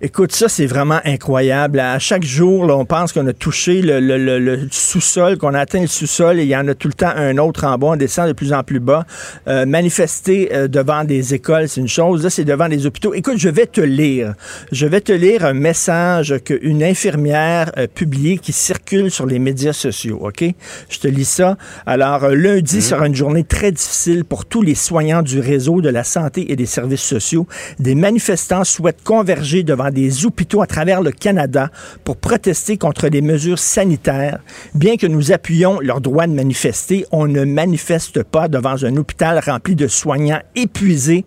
Écoute, 0.00 0.30
ça, 0.30 0.48
c'est 0.48 0.66
vraiment 0.66 1.00
incroyable. 1.04 1.80
À 1.80 1.98
chaque 1.98 2.22
jour, 2.22 2.64
là, 2.64 2.76
on 2.76 2.84
pense 2.84 3.12
qu'on 3.12 3.26
a 3.26 3.32
touché 3.32 3.82
le, 3.82 3.98
le- 3.98 4.16
le- 4.16 4.38
le 4.38 4.68
sous-sol, 4.70 5.38
qu'on 5.38 5.54
a 5.54 5.58
atteint 5.58 5.80
le 5.80 5.88
sous-sol 5.88 6.38
et 6.38 6.44
il 6.44 6.48
y 6.48 6.56
en 6.56 6.68
a 6.68 6.74
tout 6.76 6.86
le 6.86 6.94
temps 6.94 7.10
un 7.16 7.36
autre 7.38 7.64
en 7.64 7.76
bas. 7.78 7.88
On 7.88 7.96
descend 7.96 8.28
de 8.28 8.32
plus 8.32 8.52
en 8.52 8.62
plus 8.62 8.78
bas. 8.78 9.04
Euh, 9.48 9.66
manifester 9.66 10.50
euh, 10.54 10.68
devant 10.68 11.02
des 11.02 11.34
écoles, 11.34 11.68
c'est 11.68 11.80
une 11.80 11.88
chose. 11.88 12.22
Là, 12.22 12.30
c'est 12.30 12.44
devant 12.44 12.68
des 12.68 12.86
hôpitaux. 12.86 13.12
Écoute, 13.12 13.38
je 13.38 13.48
vais 13.48 13.66
te 13.66 13.80
lire. 13.80 14.34
Je 14.70 14.86
vais 14.86 15.00
te 15.00 15.10
lire 15.10 15.44
un 15.44 15.52
message 15.52 16.32
qu'une 16.44 16.84
infirmière 16.84 17.72
a 17.76 17.88
publié 17.88 18.38
qui 18.38 18.52
circule 18.52 19.10
sur 19.10 19.26
les 19.26 19.40
médias 19.40 19.72
sociaux. 19.72 20.20
OK? 20.22 20.44
Je 20.90 20.98
te 21.00 21.08
lis 21.08 21.24
ça. 21.28 21.56
Alors, 21.86 22.22
euh, 22.22 22.36
lundi 22.36 22.82
sera 22.82 23.08
une 23.08 23.16
journée 23.16 23.42
très 23.42 23.72
difficile 23.72 24.24
pour 24.24 24.44
tous 24.44 24.62
les 24.62 24.76
soignants 24.76 25.22
du 25.22 25.40
réseau 25.40 25.80
de 25.80 25.88
la 25.88 26.04
santé 26.04 26.52
et 26.52 26.54
des 26.54 26.66
services 26.66 27.02
sociaux. 27.02 27.48
Des 27.80 27.96
manifestants 27.96 28.62
souhaitent 28.62 29.02
converger 29.02 29.64
devant 29.64 29.87
des 29.90 30.26
hôpitaux 30.26 30.62
à 30.62 30.66
travers 30.66 31.02
le 31.02 31.10
Canada 31.10 31.70
pour 32.04 32.16
protester 32.16 32.76
contre 32.76 33.08
les 33.08 33.20
mesures 33.20 33.58
sanitaires. 33.58 34.40
Bien 34.74 34.96
que 34.96 35.06
nous 35.06 35.32
appuyions 35.32 35.80
leur 35.80 36.00
droit 36.00 36.26
de 36.26 36.32
manifester, 36.32 37.06
on 37.12 37.26
ne 37.26 37.44
manifeste 37.44 38.22
pas 38.22 38.48
devant 38.48 38.84
un 38.84 38.96
hôpital 38.96 39.40
rempli 39.44 39.74
de 39.74 39.88
soignants 39.88 40.42
épuisés 40.54 41.24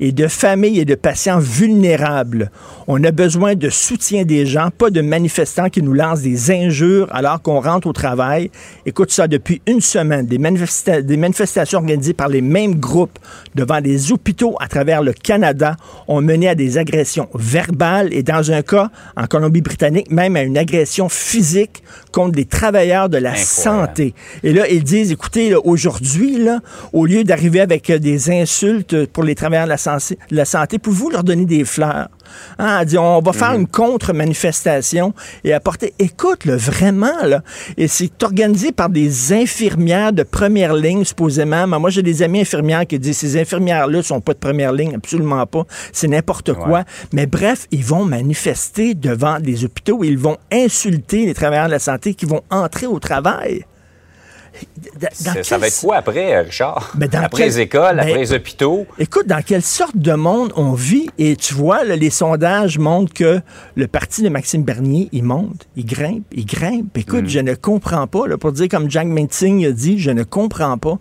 et 0.00 0.12
de 0.12 0.26
familles 0.26 0.80
et 0.80 0.84
de 0.84 0.94
patients 0.94 1.38
vulnérables. 1.38 2.50
On 2.88 3.04
a 3.04 3.10
besoin 3.12 3.54
de 3.54 3.68
soutien 3.68 4.24
des 4.24 4.46
gens, 4.46 4.70
pas 4.76 4.90
de 4.90 5.00
manifestants 5.02 5.68
qui 5.68 5.82
nous 5.82 5.92
lancent 5.92 6.22
des 6.22 6.50
injures 6.50 7.06
alors 7.12 7.40
qu'on 7.42 7.60
rentre 7.60 7.86
au 7.86 7.92
travail. 7.92 8.50
Écoute 8.86 9.12
ça, 9.12 9.28
depuis 9.28 9.60
une 9.66 9.80
semaine, 9.80 10.26
des, 10.26 10.38
manifesta- 10.38 11.02
des 11.02 11.16
manifestations 11.16 11.78
organisées 11.78 12.14
par 12.14 12.28
les 12.28 12.40
mêmes 12.40 12.76
groupes 12.76 13.18
devant 13.54 13.80
des 13.80 14.10
hôpitaux 14.10 14.56
à 14.60 14.68
travers 14.68 15.02
le 15.02 15.12
Canada 15.12 15.76
ont 16.08 16.22
mené 16.22 16.48
à 16.48 16.54
des 16.54 16.78
agressions 16.78 17.28
verbales 17.34 18.12
et 18.12 18.22
dans 18.22 18.50
un 18.50 18.62
cas, 18.62 18.90
en 19.16 19.26
Colombie-Britannique, 19.26 20.10
même 20.10 20.34
à 20.36 20.42
une 20.42 20.56
agression 20.56 21.08
physique 21.08 21.82
contre 22.12 22.32
des 22.32 22.46
travailleurs 22.46 23.08
de 23.08 23.18
la 23.18 23.30
Incroyable. 23.32 23.86
santé. 23.86 24.14
Et 24.42 24.52
là, 24.52 24.66
ils 24.68 24.82
disent, 24.82 25.12
écoutez, 25.12 25.54
aujourd'hui, 25.54 26.38
au 26.92 27.04
lieu 27.06 27.22
d'arriver 27.24 27.60
avec 27.60 27.90
euh, 27.90 27.98
des 27.98 28.30
insultes 28.30 29.06
pour 29.06 29.24
les 29.24 29.34
travailleurs 29.34 29.66
de 29.66 29.70
la, 29.70 29.76
santé, 29.76 29.89
de 29.96 30.36
la 30.36 30.44
santé, 30.44 30.78
pouvez-vous 30.78 31.10
leur 31.10 31.24
donner 31.24 31.44
des 31.44 31.64
fleurs? 31.64 32.08
Hein, 32.58 32.78
elle 32.80 32.86
dit, 32.86 32.98
on 32.98 33.20
va 33.20 33.32
faire 33.32 33.54
une 33.54 33.66
contre-manifestation 33.66 35.14
et 35.44 35.52
apporter, 35.52 35.94
écoute, 35.98 36.44
là, 36.44 36.56
vraiment, 36.56 37.24
là, 37.24 37.42
et 37.76 37.88
c'est 37.88 38.22
organisé 38.22 38.72
par 38.72 38.88
des 38.88 39.32
infirmières 39.32 40.12
de 40.12 40.22
première 40.22 40.74
ligne, 40.74 41.04
supposément. 41.04 41.66
Mais 41.66 41.78
moi, 41.78 41.90
j'ai 41.90 42.02
des 42.02 42.22
amis 42.22 42.40
infirmières 42.40 42.86
qui 42.86 42.98
disent, 42.98 43.18
ces 43.18 43.40
infirmières-là 43.40 44.02
sont 44.02 44.20
pas 44.20 44.34
de 44.34 44.38
première 44.38 44.72
ligne, 44.72 44.94
absolument 44.94 45.46
pas. 45.46 45.64
C'est 45.92 46.08
n'importe 46.08 46.54
quoi. 46.54 46.84
Mais 47.12 47.26
bref, 47.26 47.66
ils 47.70 47.84
vont 47.84 48.04
manifester 48.04 48.94
devant 48.94 49.40
des 49.40 49.64
hôpitaux, 49.64 50.04
ils 50.04 50.18
vont 50.18 50.36
insulter 50.52 51.26
les 51.26 51.34
travailleurs 51.34 51.66
de 51.66 51.72
la 51.72 51.78
santé 51.78 52.14
qui 52.14 52.26
vont 52.26 52.42
entrer 52.50 52.86
au 52.86 52.98
travail. 52.98 53.64
Dans 55.00 55.08
Ça, 55.12 55.32
quel- 55.42 55.58
va 55.60 55.66
être 55.68 55.80
quoi 55.80 55.96
après, 55.96 56.34
euh, 56.34 56.42
Richard? 56.42 56.92
Mais 56.98 57.08
dans 57.08 57.22
après 57.22 57.44
quel- 57.44 57.52
les 57.52 57.60
écoles, 57.60 57.96
Ben, 57.96 58.00
après 58.00 58.18
les 58.18 58.32
hôpitaux? 58.32 58.86
Écoute, 58.98 59.26
dans 59.26 59.42
quelle 59.42 59.62
sorte 59.62 59.96
de 59.96 60.12
monde 60.12 60.52
on 60.56 60.72
vit? 60.72 61.08
Et 61.18 61.36
tu 61.36 61.54
vois, 61.54 61.84
là, 61.84 61.96
les 61.96 62.10
sondages 62.10 62.78
montrent 62.78 63.12
que 63.14 63.40
le 63.76 63.86
parti 63.86 64.22
de 64.22 64.28
Maxime 64.28 64.62
Bernier, 64.62 65.08
il 65.12 65.24
monte, 65.24 65.66
il 65.76 65.84
grimpe, 65.86 66.24
il 66.32 66.44
grimpe. 66.46 66.96
Écoute, 66.98 67.26
je 67.28 67.38
ne 67.40 67.54
comprends 67.54 68.06
pas. 68.06 68.26
Là, 68.26 68.36
pour 68.38 68.52
dire 68.52 68.68
comme 68.68 68.90
Jack 68.90 69.06
Minting 69.06 69.64
a 69.66 69.70
dit, 69.72 69.98
je 69.98 70.10
ne 70.10 70.22
comprends 70.24 70.76
pas. 70.78 70.98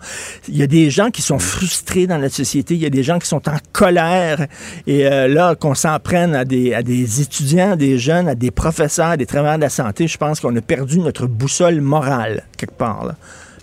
Il 0.48 0.58
y 0.58 0.64
a 0.64 0.68
des 0.68 0.90
gens 0.90 1.10
qui 1.10 1.22
sont 1.22 1.40
frustrés 1.40 2.08
dans 2.08 2.18
notre 2.18 2.36
société. 2.36 2.76
Il 2.76 2.82
y 2.82 2.86
a 2.86 2.90
des 2.90 3.04
gens 3.04 3.20
qui 3.20 3.28
sont 3.28 3.48
en 3.50 3.58
colère. 3.74 4.46
Et 4.88 5.06
euh, 5.08 5.28
là, 5.28 5.56
qu'on 5.56 5.76
s'en 5.76 6.00
prenne 6.00 6.36
à 6.36 6.46
des, 6.46 6.74
à 6.74 6.84
des 6.84 7.22
étudiants, 7.22 7.76
des 7.76 7.98
jeunes, 7.98 8.28
à 8.28 8.36
des 8.36 8.52
professeurs, 8.52 9.08
à 9.08 9.18
des 9.18 9.26
travailleurs 9.26 9.58
de 9.58 9.64
la 9.64 9.70
santé, 9.70 10.08
je 10.08 10.18
pense 10.18 10.40
qu'on 10.40 10.56
a 10.56 10.62
perdu 10.62 11.00
notre 11.00 11.26
boussole 11.28 11.82
morale, 11.82 12.44
quelque 12.58 12.76
part. 12.78 13.06
Là. 13.06 13.16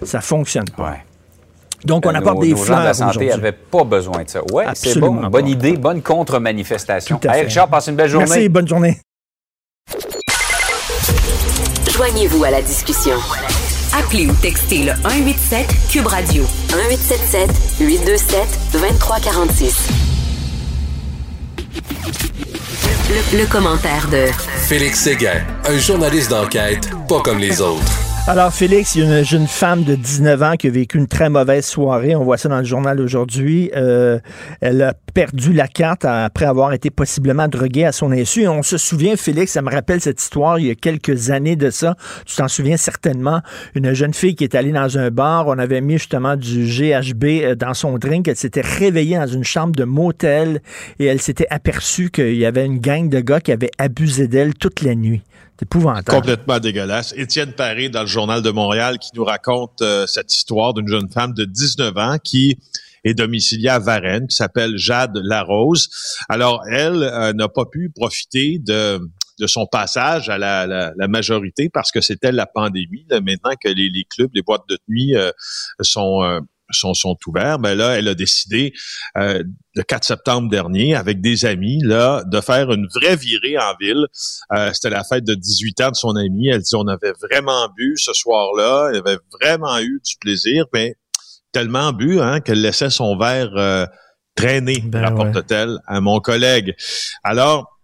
Ça 0.05 0.21
fonctionne 0.21 0.69
pas. 0.77 0.91
Ouais. 0.91 1.05
Donc, 1.85 2.05
on 2.07 2.11
Euh, 2.11 2.19
apporte 2.19 2.37
nos, 2.37 2.43
des 2.43 2.51
nos 2.51 2.57
gens 2.57 2.63
de 2.63 2.67
fleurs 2.67 2.83
la 2.85 2.95
santé 2.95 3.27
n'avaient 3.27 3.53
pas 3.53 3.85
besoin 3.85 4.25
de 4.25 4.29
ça. 4.31 4.41
Oui, 4.53 4.65
c'est 4.75 4.89
Absolument 4.89 5.13
bon. 5.13 5.21
pas. 5.23 5.29
Bonne 5.29 5.49
idée, 5.49 5.77
bonne 5.77 6.03
contre-manifestation. 6.03 7.19
Tout 7.19 7.29
à 7.29 7.33
Hey, 7.35 7.41
fait. 7.43 7.47
Richard, 7.49 7.69
passe 7.69 7.87
une 7.89 7.97
belle 7.97 8.09
journée. 8.09 8.27
Merci, 8.29 8.49
bonne 8.49 8.67
journée. 8.69 8.99
Joignez-vous 11.95 12.45
à 12.45 12.51
la 12.51 12.63
discussion. 12.63 13.17
Appelez 13.99 14.27
ou 14.27 14.33
textez 14.35 14.85
le 14.85 14.93
187 15.03 15.67
Cube 15.91 16.07
Radio 16.07 16.43
1877 16.75 17.51
827 17.81 18.41
2346. 18.73 19.89
Le, 23.09 23.39
le 23.39 23.47
commentaire 23.47 24.09
de 24.09 24.27
Félix 24.67 25.01
Séguin, 25.01 25.43
un 25.65 25.79
journaliste 25.79 26.31
d'enquête 26.31 26.91
pas 27.09 27.21
comme 27.21 27.39
les 27.39 27.61
autres. 27.61 27.83
Alors, 28.29 28.53
Félix, 28.53 28.97
il 28.97 29.05
y 29.05 29.07
a 29.07 29.21
une 29.21 29.25
jeune 29.25 29.47
femme 29.47 29.85
de 29.85 29.95
19 29.95 30.43
ans 30.43 30.57
qui 30.57 30.67
a 30.67 30.71
vécu 30.71 30.99
une 30.99 31.07
très 31.07 31.31
mauvaise 31.31 31.65
soirée. 31.65 32.17
On 32.17 32.25
voit 32.25 32.37
ça 32.37 32.49
dans 32.49 32.59
le 32.59 32.65
journal 32.65 33.01
aujourd'hui. 33.01 33.71
Euh, 33.77 34.19
elle 34.61 34.83
a 34.83 34.95
perdu 35.15 35.53
la 35.53 35.69
carte 35.69 36.05
après 36.05 36.45
avoir 36.45 36.73
été 36.73 36.91
possiblement 36.91 37.47
droguée 37.47 37.85
à 37.85 37.93
son 37.93 38.11
insu. 38.11 38.49
On 38.49 38.65
se 38.65 38.79
souvient, 38.79 39.15
Félix, 39.15 39.53
ça 39.53 39.63
me 39.63 39.71
rappelle 39.71 40.01
cette 40.01 40.21
histoire 40.21 40.59
il 40.59 40.67
y 40.67 40.71
a 40.73 40.75
quelques 40.75 41.31
années 41.31 41.55
de 41.55 41.71
ça. 41.71 41.95
Tu 42.27 42.35
t'en 42.35 42.49
souviens 42.49 42.77
certainement. 42.77 43.43
Une 43.77 43.93
jeune 43.93 44.13
fille 44.13 44.35
qui 44.35 44.43
est 44.43 44.57
allée 44.57 44.73
dans 44.73 44.99
un 44.99 45.13
bar. 45.13 45.47
On 45.47 45.57
avait 45.57 45.81
mis 45.81 45.99
justement 45.99 46.35
du 46.35 46.65
GHB 46.65 47.25
euh, 47.25 47.55
dans 47.55 47.75
son 47.75 47.97
drink. 47.97 48.27
Elle 48.27 48.35
s'était 48.35 48.61
réveillée 48.61 49.19
dans 49.19 49.29
une 49.29 49.45
chambre 49.45 49.77
de 49.77 49.85
motel 49.85 50.63
et 50.99 51.05
elle 51.05 51.21
s'était 51.21 51.47
aperçue 51.51 52.11
qu'il 52.11 52.35
y 52.35 52.45
avait 52.45 52.67
une 52.67 52.81
gang 52.81 53.09
de 53.09 53.21
gars 53.21 53.39
qui 53.39 53.53
avaient 53.53 53.71
abusé 53.79 54.27
d'elle 54.27 54.55
toute 54.55 54.83
la 54.83 54.97
nuit. 54.97 55.23
Épouvantable. 55.61 56.19
Complètement 56.19 56.59
dégueulasse. 56.59 57.15
Étienne 57.17 57.53
Paré, 57.53 57.89
dans 57.89 58.03
le 58.03 58.07
Journal 58.07 58.43
de 58.43 58.51
Montréal, 58.51 58.99
qui 58.99 59.11
nous 59.15 59.25
raconte 59.25 59.81
euh, 59.83 60.07
cette 60.07 60.35
histoire 60.35 60.75
d'une 60.75 60.89
jeune 60.89 61.09
femme 61.11 61.33
de 61.33 61.45
19 61.45 61.97
ans 61.97 62.17
qui 62.23 62.59
est 63.05 63.15
domiciliée 63.15 63.69
à 63.69 63.79
Varennes, 63.79 64.27
qui 64.27 64.37
s'appelle 64.37 64.77
Jade 64.77 65.17
Larose. 65.17 65.89
Alors, 66.29 66.63
elle 66.71 67.03
euh, 67.03 67.33
n'a 67.33 67.49
pas 67.49 67.65
pu 67.65 67.91
profiter 67.91 68.59
de 68.59 69.01
de 69.39 69.47
son 69.47 69.67
passage 69.67 70.31
à 70.31 70.39
la, 70.39 70.93
majorité 71.09 71.69
parce 71.69 71.93
que 71.93 72.01
c'était 72.01 72.33
la 72.33 72.47
pandémie. 72.47 73.05
Maintenant 73.11 73.53
que 73.63 73.69
les, 73.69 74.05
clubs, 74.09 74.31
les 74.33 74.41
boîtes 74.41 74.67
de 74.67 74.79
nuit 74.89 75.15
euh, 75.15 75.31
sont, 75.83 76.41
sont 76.71 76.95
sont 76.95 77.17
ouverts, 77.27 77.59
ben 77.59 77.75
là, 77.75 77.99
elle 77.99 78.09
a 78.09 78.15
décidé 78.15 78.73
euh, 79.17 79.43
le 79.75 79.83
4 79.83 80.05
septembre 80.05 80.49
dernier 80.51 80.95
avec 80.95 81.21
des 81.21 81.45
amis 81.45 81.81
là 81.83 82.23
de 82.27 82.41
faire 82.41 82.73
une 82.73 82.87
vraie 82.95 83.17
virée 83.17 83.59
en 83.59 83.75
ville. 83.81 84.07
Euh, 84.53 84.71
C'était 84.73 84.91
la 84.91 85.05
fête 85.05 85.25
de 85.25 85.35
18 85.35 85.81
ans 85.83 85.91
de 85.91 85.97
son 85.97 86.17
ami. 86.17 86.49
Elle 86.49 86.63
dit 86.63 86.75
on 86.75 86.89
avait 86.89 87.13
vraiment 87.23 87.69
bu 87.77 87.95
ce 87.97 88.13
soir-là, 88.13 88.91
elle 88.91 88.99
avait 88.99 89.19
vraiment 89.41 89.79
eu 89.79 90.01
du 90.05 90.17
plaisir, 90.21 90.65
mais 90.73 90.97
tellement 91.53 91.93
bu 91.93 92.21
hein, 92.21 92.41
qu'elle 92.41 92.61
laissait 92.61 92.91
son 92.91 93.17
verre 93.17 93.51
euh, 93.57 93.87
traîner, 94.35 94.83
Ben 94.85 95.05
rapporte-t-elle 95.05 95.79
à 95.87 96.01
mon 96.01 96.21
collègue. 96.21 96.75
Alors 97.25 97.76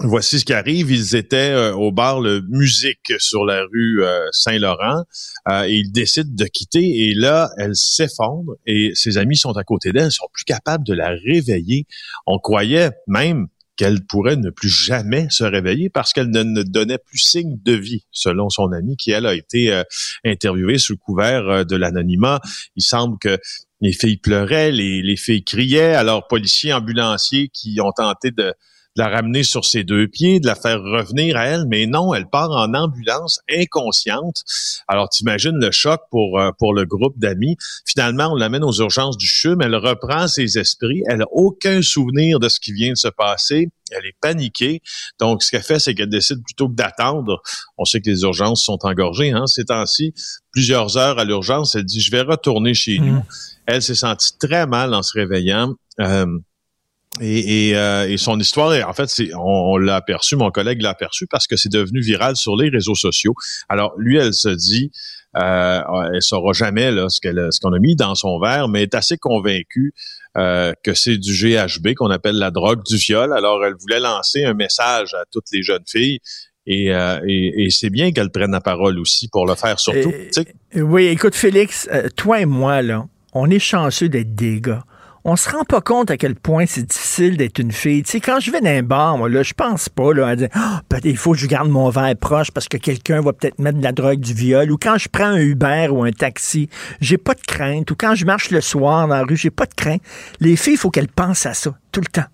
Voici 0.00 0.40
ce 0.40 0.44
qui 0.44 0.52
arrive. 0.52 0.90
Ils 0.90 1.14
étaient 1.14 1.52
euh, 1.52 1.72
au 1.72 1.92
bar 1.92 2.20
Le 2.20 2.40
Musique 2.48 3.12
sur 3.18 3.44
la 3.44 3.62
rue 3.62 4.02
euh, 4.02 4.26
Saint-Laurent 4.32 5.04
euh, 5.48 5.68
ils 5.68 5.92
décident 5.92 6.32
de 6.32 6.46
quitter. 6.46 7.08
Et 7.08 7.14
là, 7.14 7.50
elle 7.58 7.76
s'effondre 7.76 8.54
et 8.66 8.90
ses 8.94 9.18
amis 9.18 9.36
sont 9.36 9.52
à 9.52 9.62
côté 9.62 9.92
d'elle, 9.92 10.10
sont 10.10 10.26
plus 10.32 10.44
capables 10.44 10.84
de 10.84 10.94
la 10.94 11.10
réveiller. 11.10 11.86
On 12.26 12.40
croyait 12.40 12.90
même 13.06 13.46
qu'elle 13.76 14.04
pourrait 14.04 14.36
ne 14.36 14.50
plus 14.50 14.68
jamais 14.68 15.28
se 15.30 15.44
réveiller 15.44 15.90
parce 15.90 16.12
qu'elle 16.12 16.30
ne, 16.30 16.62
donnait 16.62 16.98
plus 16.98 17.18
signe 17.18 17.56
de 17.64 17.72
vie, 17.72 18.04
selon 18.10 18.48
son 18.48 18.72
amie 18.72 18.96
qui, 18.96 19.12
elle, 19.12 19.26
a 19.26 19.34
été 19.34 19.82
interviewée 20.24 20.78
sous 20.78 20.96
couvert 20.96 21.66
de 21.66 21.76
l'anonymat. 21.76 22.40
Il 22.76 22.82
semble 22.82 23.18
que 23.18 23.36
les 23.80 23.92
filles 23.92 24.16
pleuraient, 24.16 24.70
les, 24.70 25.02
les 25.02 25.16
filles 25.16 25.42
criaient, 25.42 25.94
alors 25.94 26.28
policiers, 26.28 26.72
ambulanciers 26.72 27.48
qui 27.52 27.80
ont 27.80 27.90
tenté 27.90 28.30
de 28.30 28.54
de 28.96 29.02
la 29.02 29.08
ramener 29.08 29.42
sur 29.42 29.64
ses 29.64 29.82
deux 29.84 30.06
pieds, 30.06 30.40
de 30.40 30.46
la 30.46 30.54
faire 30.54 30.80
revenir 30.80 31.36
à 31.36 31.46
elle, 31.46 31.64
mais 31.68 31.86
non, 31.86 32.14
elle 32.14 32.28
part 32.28 32.50
en 32.50 32.74
ambulance 32.74 33.40
inconsciente. 33.50 34.42
Alors 34.88 35.08
t'imagines 35.08 35.58
le 35.58 35.70
choc 35.70 36.00
pour 36.10 36.38
euh, 36.38 36.50
pour 36.58 36.74
le 36.74 36.84
groupe 36.84 37.18
d'amis. 37.18 37.56
Finalement, 37.86 38.32
on 38.32 38.36
l'amène 38.36 38.62
aux 38.62 38.72
urgences 38.72 39.16
du 39.16 39.26
CHUM, 39.26 39.60
elle 39.62 39.74
reprend 39.74 40.28
ses 40.28 40.58
esprits, 40.58 41.02
elle 41.08 41.22
a 41.22 41.26
aucun 41.32 41.82
souvenir 41.82 42.38
de 42.38 42.48
ce 42.48 42.60
qui 42.60 42.72
vient 42.72 42.92
de 42.92 42.96
se 42.96 43.08
passer, 43.08 43.68
elle 43.90 44.06
est 44.06 44.16
paniquée. 44.20 44.80
Donc 45.18 45.42
ce 45.42 45.50
qu'elle 45.50 45.62
fait, 45.62 45.78
c'est 45.78 45.94
qu'elle 45.94 46.08
décide 46.08 46.42
plutôt 46.44 46.68
que 46.68 46.74
d'attendre. 46.74 47.42
On 47.78 47.84
sait 47.84 48.00
que 48.00 48.10
les 48.10 48.22
urgences 48.22 48.64
sont 48.64 48.78
engorgées 48.82 49.32
hein, 49.32 49.46
ces 49.46 49.64
temps-ci. 49.64 50.14
Plusieurs 50.52 50.96
heures 50.96 51.18
à 51.18 51.24
l'urgence, 51.24 51.74
elle 51.74 51.84
dit 51.84 52.00
je 52.00 52.10
vais 52.10 52.22
retourner 52.22 52.74
chez 52.74 52.98
nous. 52.98 53.14
Mmh. 53.14 53.24
Elle 53.66 53.82
s'est 53.82 53.94
sentie 53.94 54.38
très 54.38 54.66
mal 54.66 54.94
en 54.94 55.02
se 55.02 55.18
réveillant. 55.18 55.74
Euh, 56.00 56.26
et, 57.20 57.68
et, 57.68 57.76
euh, 57.76 58.08
et, 58.08 58.16
son 58.16 58.38
histoire, 58.40 58.88
en 58.88 58.92
fait, 58.92 59.08
c'est, 59.08 59.30
on, 59.34 59.76
l'a 59.76 59.96
aperçu, 59.96 60.36
mon 60.36 60.50
collègue 60.50 60.82
l'a 60.82 60.90
aperçu 60.90 61.26
parce 61.26 61.46
que 61.46 61.56
c'est 61.56 61.70
devenu 61.70 62.00
viral 62.00 62.36
sur 62.36 62.56
les 62.56 62.68
réseaux 62.68 62.94
sociaux. 62.94 63.34
Alors, 63.68 63.94
lui, 63.96 64.16
elle 64.16 64.34
se 64.34 64.48
dit, 64.48 64.90
euh, 65.36 65.80
elle 66.12 66.22
saura 66.22 66.52
jamais 66.52 66.90
là, 66.90 67.08
ce, 67.08 67.20
qu'elle, 67.20 67.48
ce 67.50 67.60
qu'on 67.60 67.72
a 67.72 67.78
mis 67.78 67.94
dans 67.94 68.14
son 68.14 68.38
verre, 68.40 68.68
mais 68.68 68.82
est 68.82 68.94
assez 68.94 69.16
convaincue 69.16 69.92
euh, 70.36 70.72
que 70.82 70.94
c'est 70.94 71.16
du 71.16 71.32
GHB 71.32 71.94
qu'on 71.94 72.10
appelle 72.10 72.36
la 72.36 72.50
drogue 72.50 72.82
du 72.84 72.96
viol. 72.96 73.32
Alors, 73.32 73.64
elle 73.64 73.74
voulait 73.78 74.00
lancer 74.00 74.44
un 74.44 74.54
message 74.54 75.14
à 75.14 75.24
toutes 75.30 75.46
les 75.52 75.62
jeunes 75.62 75.84
filles 75.86 76.18
et, 76.66 76.94
euh, 76.94 77.20
et, 77.26 77.64
et, 77.64 77.70
c'est 77.70 77.90
bien 77.90 78.10
qu'elle 78.12 78.30
prenne 78.30 78.52
la 78.52 78.60
parole 78.60 78.98
aussi 78.98 79.28
pour 79.28 79.46
le 79.46 79.54
faire 79.54 79.78
surtout. 79.78 80.12
oui, 80.74 81.06
écoute 81.06 81.34
Félix, 81.34 81.88
euh, 81.92 82.08
toi 82.16 82.40
et 82.40 82.46
moi, 82.46 82.80
là, 82.80 83.06
on 83.34 83.50
est 83.50 83.58
chanceux 83.58 84.08
d'être 84.08 84.34
des 84.34 84.60
gars 84.60 84.84
on 85.26 85.36
se 85.36 85.48
rend 85.48 85.64
pas 85.64 85.80
compte 85.80 86.10
à 86.10 86.18
quel 86.18 86.34
point 86.34 86.66
c'est 86.66 86.86
difficile 86.86 87.38
d'être 87.38 87.58
une 87.58 87.72
fille. 87.72 88.02
Tu 88.02 88.12
sais, 88.12 88.20
quand 88.20 88.40
je 88.40 88.50
vais 88.50 88.60
dans 88.60 88.68
un 88.68 88.82
bar, 88.82 89.16
moi, 89.16 89.30
là, 89.30 89.42
je 89.42 89.54
pense 89.54 89.88
pas, 89.88 90.12
là, 90.12 90.28
à 90.28 90.36
dire, 90.36 90.48
oh, 90.54 90.96
il 91.02 91.16
faut 91.16 91.32
que 91.32 91.38
je 91.38 91.46
garde 91.46 91.70
mon 91.70 91.88
verre 91.88 92.14
proche 92.16 92.50
parce 92.50 92.68
que 92.68 92.76
quelqu'un 92.76 93.22
va 93.22 93.32
peut-être 93.32 93.58
mettre 93.58 93.78
de 93.78 93.82
la 93.82 93.92
drogue, 93.92 94.20
du 94.20 94.34
viol. 94.34 94.70
Ou 94.70 94.76
quand 94.76 94.98
je 94.98 95.08
prends 95.08 95.24
un 95.24 95.38
Uber 95.38 95.88
ou 95.90 96.04
un 96.04 96.12
taxi, 96.12 96.68
j'ai 97.00 97.16
pas 97.16 97.34
de 97.34 97.40
crainte. 97.40 97.90
Ou 97.90 97.96
quand 97.96 98.14
je 98.14 98.26
marche 98.26 98.50
le 98.50 98.60
soir 98.60 99.08
dans 99.08 99.14
la 99.14 99.22
rue, 99.22 99.36
j'ai 99.36 99.50
pas 99.50 99.66
de 99.66 99.74
crainte. 99.74 100.02
Les 100.40 100.56
filles, 100.56 100.74
il 100.74 100.78
faut 100.78 100.90
qu'elles 100.90 101.08
pensent 101.08 101.46
à 101.46 101.54
ça, 101.54 101.74
tout 101.90 102.00
le 102.00 102.06
temps. 102.06 102.26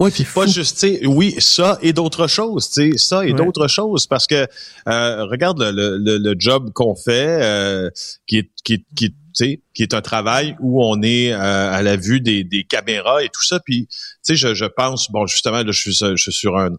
Oui, 0.00 0.10
puis 0.10 0.24
pas 0.24 0.46
juste, 0.46 0.80
tu 0.80 0.96
sais, 0.96 1.06
oui, 1.06 1.36
ça 1.38 1.78
et 1.80 1.92
d'autres 1.92 2.26
choses, 2.26 2.68
tu 2.68 2.92
sais, 2.92 2.98
ça 2.98 3.24
et 3.24 3.32
d'autres 3.32 3.68
choses, 3.68 4.06
parce 4.06 4.26
que 4.26 4.46
euh, 4.88 5.24
regarde 5.26 5.62
le, 5.62 5.98
le, 5.98 6.18
le 6.18 6.34
job 6.36 6.72
qu'on 6.72 6.96
fait, 6.96 7.38
euh, 7.40 7.90
qui 8.26 8.38
est 8.38 8.50
qui, 8.64 8.84
qui 8.96 9.14
qui 9.34 9.82
est 9.82 9.94
un 9.94 10.00
travail 10.00 10.56
où 10.60 10.84
on 10.84 11.02
est 11.02 11.32
euh, 11.32 11.38
à 11.38 11.82
la 11.82 11.96
vue 11.96 12.20
des, 12.20 12.44
des, 12.44 12.62
caméras 12.62 13.24
et 13.24 13.28
tout 13.28 13.42
ça. 13.42 13.58
Puis, 13.58 13.88
tu 13.88 13.96
sais, 14.22 14.36
je, 14.36 14.54
je 14.54 14.64
pense, 14.64 15.10
bon, 15.10 15.26
justement, 15.26 15.62
là, 15.64 15.72
je 15.72 15.80
suis, 15.80 15.92
je 15.92 16.16
suis 16.16 16.32
sur 16.32 16.56
un, 16.56 16.70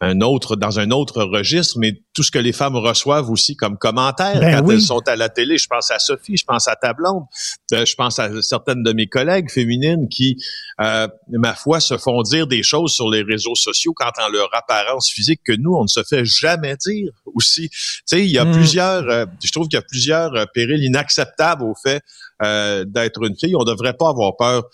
un 0.00 0.20
autre 0.20 0.56
dans 0.56 0.78
un 0.78 0.90
autre 0.90 1.22
registre, 1.22 1.78
mais 1.78 2.02
tout 2.12 2.22
ce 2.22 2.30
que 2.30 2.38
les 2.38 2.52
femmes 2.52 2.76
reçoivent 2.76 3.30
aussi 3.30 3.56
comme 3.56 3.78
commentaires 3.78 4.40
ben 4.40 4.60
quand 4.60 4.70
elles 4.70 4.82
sont 4.82 5.00
à 5.06 5.16
la 5.16 5.30
télé. 5.30 5.56
Je 5.56 5.66
pense 5.68 5.90
à 5.90 5.98
Sophie, 5.98 6.36
je 6.36 6.44
pense 6.44 6.68
à 6.68 6.76
ta 6.76 6.92
blonde, 6.92 7.24
euh, 7.72 7.86
je 7.86 7.94
pense 7.94 8.18
à 8.18 8.42
certaines 8.42 8.82
de 8.82 8.92
mes 8.92 9.06
collègues 9.06 9.50
féminines 9.50 10.08
qui, 10.10 10.36
euh, 10.80 11.08
ma 11.30 11.54
foi, 11.54 11.80
se 11.80 11.96
font 11.96 12.20
dire 12.22 12.46
des 12.46 12.62
choses 12.62 12.92
sur 12.92 13.10
les 13.10 13.22
réseaux 13.22 13.54
sociaux 13.54 13.94
quant 13.94 14.12
à 14.16 14.28
leur 14.28 14.50
apparence 14.54 15.10
physique 15.10 15.40
que 15.44 15.52
nous, 15.52 15.74
on 15.74 15.84
ne 15.84 15.88
se 15.88 16.02
fait 16.02 16.26
jamais 16.26 16.76
dire 16.76 17.12
aussi. 17.34 17.70
Tu 17.70 17.78
sais, 18.04 18.24
il 18.24 18.30
y 18.30 18.38
a 18.38 18.44
hmm. 18.44 18.52
plusieurs, 18.52 19.08
euh, 19.08 19.24
je 19.42 19.50
trouve 19.50 19.68
qu'il 19.68 19.76
y 19.76 19.80
a 19.80 19.86
plusieurs 19.88 20.46
périls 20.52 20.84
inacceptables 20.84 21.64
au 21.64 21.74
fait 21.74 22.02
d'être 22.38 23.22
une 23.24 23.34
fille. 23.34 23.56
On 23.56 23.64
ne 23.64 23.70
devrait 23.70 23.94
pas 23.94 24.10
avoir 24.10 24.36
peur 24.36 24.64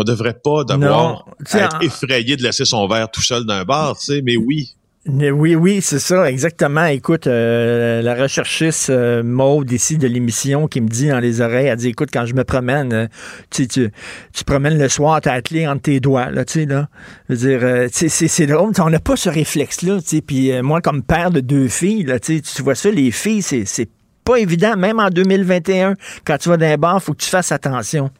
on 0.00 0.04
devrait 0.04 0.38
pas 0.42 0.64
devoir 0.64 1.26
être 1.54 1.82
effrayé 1.82 2.36
de 2.36 2.42
laisser 2.42 2.64
son 2.64 2.86
verre 2.86 3.10
tout 3.10 3.22
seul 3.22 3.44
d'un 3.44 3.64
bar, 3.64 3.98
tu 3.98 4.06
sais, 4.06 4.22
mais 4.22 4.36
oui. 4.36 4.74
Oui, 5.06 5.54
oui, 5.54 5.80
c'est 5.80 5.98
ça, 5.98 6.30
exactement. 6.30 6.84
Écoute, 6.84 7.26
euh, 7.26 8.02
la 8.02 8.14
recherchiste 8.14 8.90
euh, 8.90 9.22
Maude 9.22 9.72
ici 9.72 9.96
de 9.96 10.06
l'émission 10.06 10.68
qui 10.68 10.82
me 10.82 10.88
dit 10.88 11.08
dans 11.08 11.20
les 11.20 11.40
oreilles, 11.40 11.66
elle 11.66 11.76
dit, 11.76 11.88
écoute, 11.88 12.10
quand 12.12 12.26
je 12.26 12.34
me 12.34 12.44
promène, 12.44 12.92
euh, 12.92 13.06
tu, 13.50 13.66
tu, 13.66 13.90
tu 14.34 14.44
promènes 14.44 14.78
le 14.78 14.88
soir, 14.90 15.20
t'as 15.22 15.40
clé 15.40 15.66
entre 15.66 15.82
tes 15.82 16.00
doigts, 16.00 16.30
là, 16.30 16.44
tu 16.44 16.52
sais, 16.52 16.66
là. 16.66 16.88
Je 17.30 17.34
veux 17.34 17.58
dire, 17.58 17.88
c'est 17.90 18.46
drôle, 18.46 18.72
on 18.78 18.90
n'a 18.90 19.00
pas 19.00 19.16
ce 19.16 19.30
réflexe-là, 19.30 20.00
tu 20.02 20.06
sais, 20.06 20.20
puis 20.20 20.52
moi, 20.60 20.82
comme 20.82 21.02
père 21.02 21.30
de 21.30 21.40
deux 21.40 21.68
filles, 21.68 22.04
là, 22.04 22.20
tu 22.20 22.42
vois 22.58 22.74
ça, 22.74 22.90
les 22.90 23.10
filles, 23.10 23.42
c'est 23.42 23.88
pas 24.22 24.36
évident, 24.36 24.76
même 24.76 25.00
en 25.00 25.08
2021, 25.08 25.94
quand 26.26 26.36
tu 26.36 26.50
vas 26.50 26.58
dans 26.58 26.66
un 26.66 26.76
bar, 26.76 26.98
il 26.98 27.00
faut 27.00 27.12
que 27.12 27.22
tu 27.22 27.30
fasses 27.30 27.52
attention. 27.52 28.10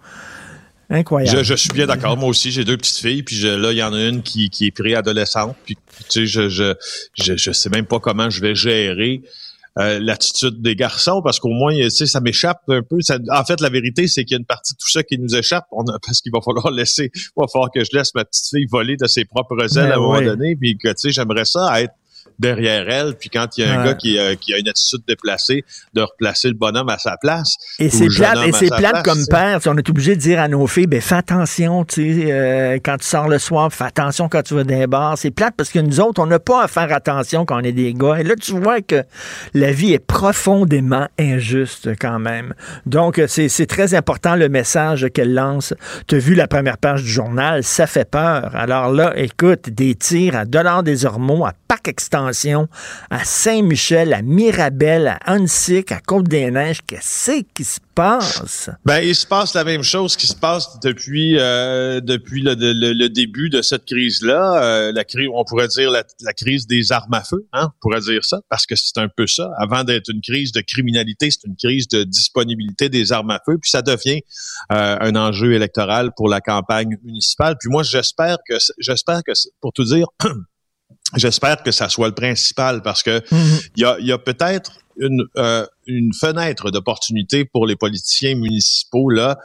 Incroyable. 0.91 1.45
Je, 1.45 1.55
suis 1.55 1.71
bien 1.71 1.87
d'accord. 1.87 2.17
Moi 2.17 2.29
aussi, 2.29 2.51
j'ai 2.51 2.65
deux 2.65 2.77
petites 2.77 2.99
filles, 2.99 3.23
puis 3.23 3.41
là, 3.43 3.71
il 3.71 3.79
y 3.79 3.83
en 3.83 3.93
a 3.93 4.03
une 4.03 4.23
qui, 4.23 4.51
qui 4.51 4.67
est 4.67 4.71
préadolescente, 4.73 5.57
puis 5.65 5.77
tu 5.77 6.05
sais, 6.09 6.27
je, 6.27 6.49
je, 6.49 6.75
je, 7.15 7.37
je 7.37 7.53
sais 7.53 7.71
même 7.71 7.87
pas 7.87 8.01
comment 8.01 8.29
je 8.29 8.41
vais 8.41 8.57
gérer 8.57 9.23
euh, 9.79 10.01
l'attitude 10.01 10.61
des 10.61 10.75
garçons 10.75 11.23
parce 11.23 11.39
qu'au 11.39 11.51
moins, 11.51 11.73
tu 11.73 11.91
sais, 11.91 12.07
ça 12.07 12.21
m'échappe 12.21 12.61
un 12.69 12.83
peu. 12.83 12.99
en 13.31 13.45
fait, 13.45 13.61
la 13.61 13.69
vérité, 13.69 14.09
c'est 14.09 14.25
qu'il 14.25 14.35
y 14.35 14.39
a 14.39 14.41
une 14.41 14.45
partie 14.45 14.73
de 14.73 14.79
tout 14.79 14.91
ça 14.91 15.05
qui 15.05 15.17
nous 15.17 15.37
échappe. 15.37 15.65
On 15.71 15.85
a, 15.85 15.97
parce 16.05 16.21
qu'il 16.21 16.33
va 16.33 16.41
falloir 16.41 16.73
laisser, 16.73 17.13
il 17.15 17.21
va 17.37 17.47
falloir 17.47 17.71
que 17.71 17.85
je 17.85 17.91
laisse 17.93 18.13
ma 18.17 18.25
petite 18.25 18.49
fille 18.51 18.67
voler 18.69 18.97
de 18.97 19.07
ses 19.07 19.25
propres 19.25 19.63
ailes 19.79 19.85
ben 19.85 19.93
à 19.93 19.95
un 19.95 20.01
moment 20.01 20.21
donné, 20.21 20.57
puis 20.57 20.77
que 20.77 20.89
tu 20.89 20.95
sais, 20.97 21.11
j'aimerais 21.11 21.45
ça 21.45 21.81
être 21.81 21.95
derrière 22.41 22.89
elle, 22.89 23.15
puis 23.15 23.29
quand 23.29 23.59
il 23.59 23.65
y 23.65 23.69
a 23.69 23.79
un 23.79 23.85
gars 23.85 23.95
qui, 23.95 24.19
euh, 24.19 24.35
qui, 24.35 24.55
a 24.55 24.59
une 24.59 24.69
attitude 24.69 25.01
déplacée, 25.07 25.65
de 25.93 26.01
replacer 26.01 26.49
le 26.49 26.55
bonhomme 26.55 26.89
à 26.89 26.99
sa 26.99 27.17
place. 27.19 27.57
Et 27.79 27.91
c'est 27.91 28.07
plate, 28.07 28.39
et 28.47 28.53
c'est 28.53 28.69
plate 28.75 29.05
comme 29.05 29.27
père. 29.29 29.61
On 29.67 29.77
est 29.77 29.89
obligé 29.89 30.17
de 30.17 30.21
dire 30.21 30.41
à 30.41 30.49
nos 30.49 30.67
filles, 30.67 30.87
ben 30.87 31.01
fais 31.01 31.17
attention, 31.17 31.85
tu 31.85 32.23
sais, 32.23 32.33
euh, 32.33 32.79
quand 32.83 32.97
tu 32.97 33.07
sors 33.07 33.29
le 33.29 33.39
soir, 33.39 33.73
fais 33.73 33.85
attention 33.85 34.29
quand 34.29 34.43
tu 34.43 34.55
vas 34.55 34.65
dans 34.65 34.79
les 34.79 34.87
bars. 34.87 35.19
C'est 35.19 35.31
plate 35.31 35.55
parce 35.57 35.69
que 35.71 35.79
nous 35.79 36.01
autres, 36.01 36.23
on 36.23 36.27
n'a 36.27 36.39
pas 36.39 36.65
à 36.65 36.69
faire 36.69 36.93
attention 36.93 37.45
quand 37.45 37.61
on 37.61 37.65
est 37.65 37.73
des 37.73 37.93
gars. 37.93 38.17
Et 38.21 38.25
là, 38.25 38.35
tu 38.37 38.53
vois 38.53 38.81
que 38.81 39.05
la 39.53 39.73
vie 39.73 39.93
est 39.93 40.05
profondément 40.05 41.09
injuste 41.19 41.91
quand 42.01 42.19
même. 42.19 42.55
Donc, 42.87 43.21
c'est 43.27 43.67
très 43.67 43.95
important 43.95 44.35
le 44.35 44.49
message 44.49 45.07
qu'elle 45.13 45.35
lance. 45.35 45.75
Tu 46.07 46.15
as 46.17 46.19
vu 46.19 46.35
la 46.35 46.49
première 46.49 46.79
page 46.79 47.03
du 47.03 47.11
journal, 47.11 47.63
ça 47.65 47.87
fait 47.87 48.09
peur. 48.09 48.51
Alors 48.55 48.91
là, 48.91 49.13
écoute, 49.17 49.69
des 49.69 49.95
tirs 49.95 50.37
à 50.37 50.45
Dollars 50.47 50.83
des 50.83 51.05
Ormeaux, 51.05 51.45
à 51.45 51.53
Parc 51.69 51.89
Extension, 51.89 52.30
à 53.11 53.25
Saint-Michel, 53.25 54.13
à 54.15 54.23
Mirabel, 54.23 55.09
à 55.09 55.33
Hunsick, 55.33 55.93
à 55.93 56.01
Côte-des-Neiges. 56.01 56.81
Qu'est-ce 56.87 57.43
qui 57.55 57.65
se 57.65 57.81
passe? 57.95 58.71
Ben, 58.85 59.01
il 59.01 59.15
se 59.15 59.27
passe 59.27 59.55
la 59.55 59.65
même 59.65 59.83
chose 59.83 60.17
qui 60.17 60.27
se 60.27 60.35
passe 60.35 60.81
depuis 60.81 61.39
euh, 61.39 62.01
depuis 62.01 62.43
le, 62.43 63.09
début 63.09 63.51
de 63.51 63.63
cette 63.63 63.85
crise-là. 63.85 64.63
Euh, 64.63 64.93
la 64.93 65.05
crise, 65.05 65.29
on 65.33 65.45
pourrait 65.45 65.69
dire 65.69 65.91
la, 65.91 66.05
crise 66.33 66.67
des 66.67 66.93
armes 66.93 67.15
à 67.15 67.23
feu, 67.23 67.47
hein, 67.53 67.71
on 67.77 67.81
pourrait 67.81 68.01
dire 68.01 68.25
ça, 68.25 68.41
parce 68.49 68.67
que 68.67 68.77
c'est 68.77 68.99
un 68.99 69.09
peu 69.09 69.27
ça. 69.27 69.51
Avant 69.59 69.85
d'être 69.85 70.09
une 70.11 70.21
crise 70.21 70.53
de 70.53 70.61
criminalité, 70.61 71.31
c'est 71.31 71.47
une 71.47 71.57
crise 71.57 71.89
de 71.89 72.05
disponibilité 72.05 72.89
des 72.89 73.13
armes 73.13 73.31
à 73.31 73.41
feu, 73.45 73.59
puis 73.61 73.71
ça 73.71 73.83
devient 73.83 74.23
euh, 74.73 74.97
un 75.01 75.17
enjeu 75.17 75.53
électoral 75.53 76.11
pour 76.17 76.29
la 76.29 76.41
campagne 76.41 76.97
municipale. 77.05 77.57
Puis 77.59 77.71
moi, 77.71 77.83
j'espère 77.83 78.39
que 78.49 78.55
j'espère 78.79 79.23
que 79.25 79.33
pour 79.61 79.73
tout 79.73 79.85
dire. 79.85 80.07
J'espère 81.17 81.63
que 81.63 81.73
ça 81.73 81.89
soit 81.89 82.09
le 82.09 82.15
principal 82.15 82.83
parce 82.83 83.03
que 83.03 83.21
mhm. 83.33 83.61
il 83.77 83.83
y 83.83 83.85
a, 83.85 83.99
y 83.99 84.13
a 84.13 84.19
peut-être 84.19 84.73
une, 85.01 85.25
euh, 85.37 85.67
une 85.87 86.13
fenêtre 86.13 86.71
d'opportunité 86.71 87.45
pour 87.45 87.67
les 87.67 87.75
politiciens 87.75 88.35
municipaux 88.35 89.11
là 89.11 89.39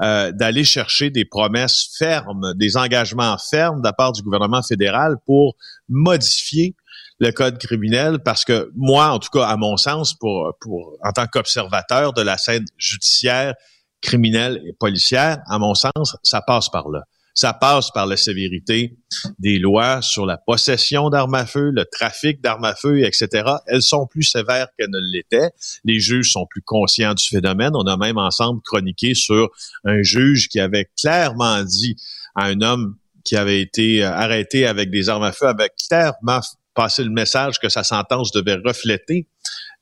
euh, 0.00 0.32
d'aller 0.32 0.64
chercher 0.64 1.10
des 1.10 1.24
promesses 1.24 1.94
fermes, 1.98 2.54
des 2.54 2.76
engagements 2.76 3.36
fermes 3.38 3.80
de 3.80 3.86
la 3.86 3.92
part 3.92 4.12
du 4.12 4.22
gouvernement 4.22 4.62
fédéral 4.62 5.16
pour 5.26 5.54
modifier 5.88 6.74
le 7.20 7.30
code 7.30 7.58
criminel 7.58 8.18
parce 8.18 8.44
que 8.44 8.70
moi, 8.74 9.10
en 9.10 9.18
tout 9.18 9.28
cas, 9.32 9.46
à 9.46 9.56
mon 9.56 9.76
sens, 9.76 10.14
pour, 10.14 10.52
pour 10.60 10.96
en 11.04 11.12
tant 11.12 11.26
qu'observateur 11.26 12.12
de 12.12 12.22
la 12.22 12.36
scène 12.36 12.64
judiciaire, 12.78 13.54
criminelle 14.00 14.60
et 14.66 14.72
policière, 14.72 15.38
à 15.46 15.58
mon 15.58 15.74
sens, 15.74 16.16
ça 16.24 16.42
passe 16.42 16.68
par 16.68 16.88
là. 16.88 17.04
Ça 17.34 17.52
passe 17.52 17.90
par 17.90 18.06
la 18.06 18.16
sévérité 18.16 18.96
des 19.38 19.58
lois 19.58 20.02
sur 20.02 20.26
la 20.26 20.36
possession 20.36 21.10
d'armes 21.10 21.34
à 21.34 21.46
feu, 21.46 21.70
le 21.70 21.84
trafic 21.84 22.40
d'armes 22.40 22.64
à 22.64 22.74
feu, 22.74 23.04
etc. 23.04 23.28
Elles 23.66 23.82
sont 23.82 24.06
plus 24.06 24.24
sévères 24.24 24.68
qu'elles 24.78 24.90
ne 24.90 25.00
l'étaient. 25.00 25.50
Les 25.84 25.98
juges 25.98 26.32
sont 26.32 26.46
plus 26.48 26.62
conscients 26.62 27.14
du 27.14 27.26
phénomène. 27.26 27.72
On 27.74 27.86
a 27.86 27.96
même 27.96 28.18
ensemble 28.18 28.60
chroniqué 28.62 29.14
sur 29.14 29.50
un 29.84 30.02
juge 30.02 30.48
qui 30.48 30.60
avait 30.60 30.90
clairement 30.98 31.62
dit 31.62 31.96
à 32.34 32.46
un 32.46 32.60
homme 32.60 32.96
qui 33.24 33.36
avait 33.36 33.60
été 33.60 34.02
arrêté 34.02 34.66
avec 34.66 34.90
des 34.90 35.08
armes 35.08 35.22
à 35.22 35.32
feu, 35.32 35.46
avait 35.46 35.70
clairement 35.88 36.40
passé 36.74 37.04
le 37.04 37.10
message 37.10 37.58
que 37.58 37.68
sa 37.68 37.84
sentence 37.84 38.32
devait 38.32 38.58
refléter 38.64 39.28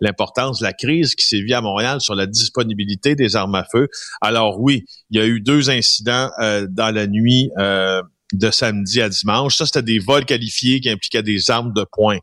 l'importance 0.01 0.61
de 0.61 0.65
la 0.65 0.73
crise 0.73 1.15
qui 1.15 1.43
vue 1.43 1.53
à 1.53 1.61
Montréal 1.61 2.01
sur 2.01 2.15
la 2.15 2.27
disponibilité 2.27 3.15
des 3.15 3.37
armes 3.37 3.55
à 3.55 3.65
feu. 3.71 3.89
Alors 4.21 4.61
oui, 4.61 4.85
il 5.11 5.19
y 5.19 5.23
a 5.23 5.27
eu 5.27 5.41
deux 5.41 5.71
incidents 5.71 6.31
euh, 6.41 6.67
dans 6.69 6.95
la 6.95 7.07
nuit 7.07 7.51
euh, 7.59 8.03
de 8.33 8.51
samedi 8.51 9.01
à 9.01 9.09
dimanche. 9.09 9.57
Ça, 9.57 9.67
c'était 9.67 9.83
des 9.83 9.99
vols 9.99 10.25
qualifiés 10.25 10.81
qui 10.81 10.89
impliquaient 10.89 11.23
des 11.23 11.51
armes 11.51 11.73
de 11.73 11.85
poing. 11.91 12.19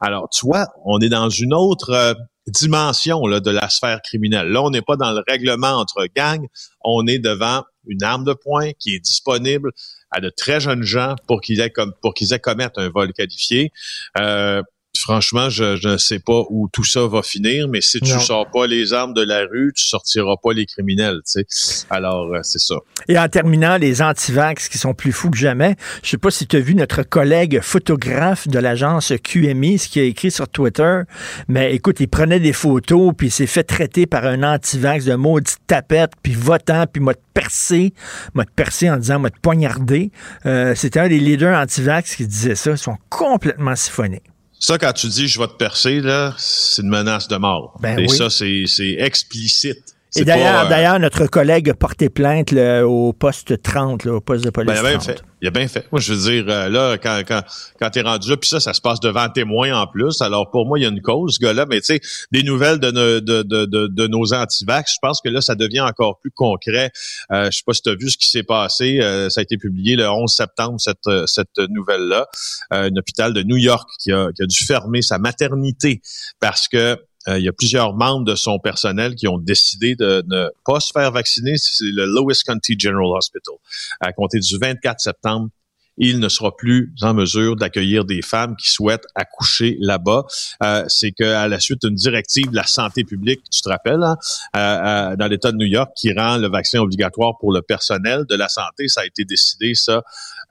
Alors, 0.00 0.28
tu 0.30 0.46
vois, 0.46 0.66
on 0.84 1.00
est 1.00 1.08
dans 1.08 1.28
une 1.30 1.54
autre 1.54 1.90
euh, 1.90 2.14
dimension 2.46 3.26
là, 3.26 3.40
de 3.40 3.50
la 3.50 3.68
sphère 3.68 4.00
criminelle. 4.02 4.48
Là, 4.48 4.62
on 4.62 4.70
n'est 4.70 4.82
pas 4.82 4.96
dans 4.96 5.12
le 5.12 5.22
règlement 5.26 5.72
entre 5.72 6.06
gangs, 6.16 6.46
on 6.82 7.06
est 7.06 7.18
devant 7.18 7.64
une 7.86 8.02
arme 8.02 8.24
de 8.24 8.34
poing 8.34 8.72
qui 8.78 8.94
est 8.94 9.00
disponible 9.00 9.70
à 10.10 10.20
de 10.20 10.30
très 10.30 10.60
jeunes 10.60 10.82
gens 10.82 11.14
pour 11.26 11.40
qu'ils 11.40 11.60
aient 11.60 11.70
comme 11.70 11.92
pour 12.02 12.14
qu'ils 12.14 12.32
aient 12.32 12.38
commettre 12.38 12.80
un 12.80 12.88
vol 12.88 13.12
qualifié. 13.12 13.72
Euh, 14.18 14.62
franchement, 15.00 15.50
je, 15.50 15.86
ne 15.86 15.96
sais 15.96 16.18
pas 16.18 16.42
où 16.50 16.68
tout 16.72 16.84
ça 16.84 17.06
va 17.06 17.22
finir, 17.22 17.68
mais 17.68 17.80
si 17.80 18.00
tu 18.00 18.14
ne 18.14 18.18
sors 18.18 18.50
pas 18.50 18.66
les 18.66 18.92
armes 18.92 19.14
de 19.14 19.22
la 19.22 19.44
rue, 19.46 19.72
tu 19.74 19.84
sortiras 19.84 20.36
pas 20.42 20.52
les 20.52 20.66
criminels, 20.66 21.20
tu 21.24 21.44
sais. 21.48 21.86
Alors, 21.90 22.32
euh, 22.32 22.40
c'est 22.42 22.58
ça. 22.58 22.76
Et 23.08 23.18
en 23.18 23.28
terminant, 23.28 23.76
les 23.76 24.02
antivax 24.02 24.68
qui 24.68 24.78
sont 24.78 24.94
plus 24.94 25.12
fous 25.12 25.30
que 25.30 25.38
jamais, 25.38 25.76
je 26.02 26.10
sais 26.10 26.18
pas 26.18 26.30
si 26.30 26.46
tu 26.46 26.56
as 26.56 26.60
vu 26.60 26.74
notre 26.74 27.02
collègue 27.02 27.60
photographe 27.62 28.48
de 28.48 28.58
l'agence 28.58 29.12
QMI, 29.22 29.78
ce 29.78 29.88
qui 29.88 30.00
a 30.00 30.04
écrit 30.04 30.30
sur 30.30 30.48
Twitter, 30.48 31.02
mais 31.48 31.74
écoute, 31.74 32.00
il 32.00 32.08
prenait 32.08 32.40
des 32.40 32.52
photos, 32.52 33.12
puis 33.16 33.28
il 33.28 33.30
s'est 33.30 33.46
fait 33.46 33.64
traiter 33.64 34.06
par 34.06 34.24
un 34.24 34.42
antivax 34.42 35.04
de 35.04 35.14
maudite 35.14 35.58
tapette, 35.66 36.12
puis 36.22 36.34
votant, 36.34 36.84
puis 36.90 37.02
m'a 37.02 37.14
percé, 37.34 37.92
m'a 38.34 38.44
percé 38.44 38.90
en 38.90 38.96
disant 38.96 39.18
m'a 39.18 39.30
poignardé. 39.30 40.10
Euh, 40.46 40.74
C'était 40.74 41.00
un 41.00 41.08
des 41.08 41.20
leaders 41.20 41.56
antivax 41.56 42.16
qui 42.16 42.26
disait 42.26 42.54
ça. 42.54 42.72
Ils 42.72 42.78
sont 42.78 42.96
complètement 43.08 43.76
siphonnés. 43.76 44.22
Ça, 44.60 44.78
quand 44.78 44.92
tu 44.92 45.06
dis 45.08 45.28
je 45.28 45.38
vais 45.38 45.46
te 45.46 45.52
percer, 45.52 46.00
là, 46.00 46.34
c'est 46.38 46.82
une 46.82 46.88
menace 46.88 47.28
de 47.28 47.36
mort. 47.36 47.76
Ben 47.80 47.98
Et 47.98 48.02
oui. 48.02 48.16
ça, 48.16 48.28
c'est 48.30 48.64
c'est 48.66 48.96
explicite. 48.98 49.94
Et 50.16 50.24
d'ailleurs, 50.24 50.64
euh, 50.64 50.68
d'ailleurs, 50.68 50.98
notre 50.98 51.26
collègue 51.26 51.68
a 51.70 51.74
porté 51.74 52.08
plainte 52.08 52.50
là, 52.50 52.86
au 52.86 53.12
poste 53.12 53.62
30, 53.62 54.04
là, 54.04 54.14
au 54.14 54.20
poste 54.20 54.42
de 54.44 54.50
police 54.50 54.72
Ben, 54.72 54.76
il 54.82 54.86
a 54.86 54.90
bien 54.90 54.98
30. 54.98 55.06
fait. 55.06 55.22
Il 55.40 55.46
a 55.48 55.50
bien 55.52 55.68
fait. 55.68 55.86
Moi, 55.92 56.00
je 56.00 56.12
veux 56.14 56.30
dire, 56.32 56.44
euh, 56.48 56.68
là, 56.68 56.96
quand, 56.98 57.20
quand, 57.28 57.42
quand 57.78 57.90
t'es 57.90 58.00
rendu 58.00 58.28
là, 58.30 58.36
puis 58.36 58.48
ça, 58.48 58.58
ça 58.58 58.72
se 58.72 58.80
passe 58.80 58.98
devant 59.00 59.28
témoins 59.28 59.72
en 59.80 59.86
plus. 59.86 60.20
Alors, 60.22 60.50
pour 60.50 60.66
moi, 60.66 60.78
il 60.78 60.82
y 60.82 60.86
a 60.86 60.88
une 60.88 61.02
cause, 61.02 61.34
ce 61.36 61.44
gars-là. 61.44 61.66
Mais 61.68 61.80
tu 61.80 61.86
sais, 61.94 62.00
des 62.32 62.42
nouvelles 62.42 62.78
de, 62.80 62.90
nos- 62.90 63.20
de, 63.20 63.42
de, 63.42 63.64
de, 63.66 63.86
de 63.86 64.06
nos 64.08 64.32
antivax, 64.34 64.92
je 64.94 64.98
pense 65.00 65.20
que 65.20 65.28
là, 65.28 65.40
ça 65.40 65.54
devient 65.54 65.82
encore 65.82 66.18
plus 66.20 66.30
concret. 66.32 66.90
Euh, 67.30 67.50
je 67.52 67.58
sais 67.58 67.62
pas 67.64 67.74
si 67.74 67.82
tu 67.82 67.90
as 67.90 67.94
vu 67.94 68.08
ce 68.10 68.16
qui 68.18 68.28
s'est 68.28 68.42
passé. 68.42 68.98
Euh, 69.00 69.28
ça 69.28 69.40
a 69.40 69.42
été 69.42 69.58
publié 69.58 69.94
le 69.94 70.08
11 70.08 70.32
septembre, 70.32 70.80
cette, 70.80 71.06
euh, 71.06 71.26
cette 71.26 71.56
nouvelle-là. 71.68 72.26
Euh, 72.72 72.88
un 72.90 72.96
hôpital 72.96 73.32
de 73.34 73.42
New 73.42 73.58
York 73.58 73.88
qui 74.00 74.10
a, 74.12 74.28
qui 74.34 74.42
a 74.42 74.46
dû 74.46 74.64
fermer 74.64 75.02
sa 75.02 75.18
maternité 75.18 76.00
parce 76.40 76.66
que 76.66 76.98
il 77.36 77.44
y 77.44 77.48
a 77.48 77.52
plusieurs 77.52 77.94
membres 77.94 78.24
de 78.24 78.34
son 78.34 78.58
personnel 78.58 79.14
qui 79.14 79.28
ont 79.28 79.38
décidé 79.38 79.96
de 79.96 80.24
ne 80.26 80.48
pas 80.64 80.80
se 80.80 80.92
faire 80.92 81.12
vacciner. 81.12 81.56
C'est 81.56 81.84
le 81.84 82.06
Lewis 82.06 82.40
County 82.46 82.74
General 82.78 83.16
Hospital. 83.16 83.54
À 84.00 84.12
compter 84.12 84.38
du 84.38 84.56
24 84.58 85.00
septembre, 85.00 85.50
il 85.98 86.20
ne 86.20 86.28
sera 86.28 86.56
plus 86.56 86.92
en 87.02 87.12
mesure 87.12 87.56
d'accueillir 87.56 88.04
des 88.04 88.22
femmes 88.22 88.56
qui 88.56 88.70
souhaitent 88.70 89.06
accoucher 89.14 89.76
là-bas. 89.80 90.24
Euh, 90.62 90.84
c'est 90.86 91.10
qu'à 91.10 91.48
la 91.48 91.60
suite 91.60 91.82
d'une 91.82 91.94
directive 91.94 92.50
de 92.50 92.56
la 92.56 92.64
santé 92.64 93.04
publique, 93.04 93.40
tu 93.50 93.60
te 93.60 93.68
rappelles, 93.68 94.02
hein, 94.02 94.16
euh, 94.56 94.58
euh, 94.58 95.16
dans 95.16 95.26
l'État 95.26 95.52
de 95.52 95.56
New 95.56 95.66
York, 95.66 95.90
qui 95.96 96.12
rend 96.12 96.38
le 96.38 96.48
vaccin 96.48 96.78
obligatoire 96.78 97.36
pour 97.38 97.52
le 97.52 97.62
personnel 97.62 98.24
de 98.28 98.36
la 98.36 98.48
santé, 98.48 98.88
ça 98.88 99.02
a 99.02 99.06
été 99.06 99.24
décidé 99.24 99.74
ça 99.74 100.02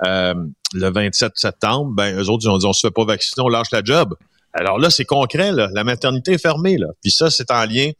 euh, 0.06 0.34
le 0.74 0.92
27 0.92 1.32
septembre. 1.36 1.92
Ben, 1.94 2.18
eux 2.18 2.30
autres, 2.30 2.44
ils 2.46 2.50
ont 2.50 2.58
dit 2.58 2.66
on 2.66 2.74
se 2.74 2.86
fait 2.86 2.94
pas 2.94 3.06
vacciner, 3.06 3.44
on 3.44 3.50
lâche 3.50 3.72
la 3.72 3.84
job. 3.84 4.16
Alors 4.60 4.80
là, 4.80 4.90
c'est 4.90 5.06
concret, 5.06 5.52
là. 5.52 5.70
la 5.74 5.84
maternité 5.84 6.34
est 6.34 6.42
fermée. 6.42 6.78
Là. 6.78 6.88
Puis 7.02 7.12
ça, 7.12 7.30
c'est 7.30 7.52
en 7.52 7.66
lien, 7.66 7.92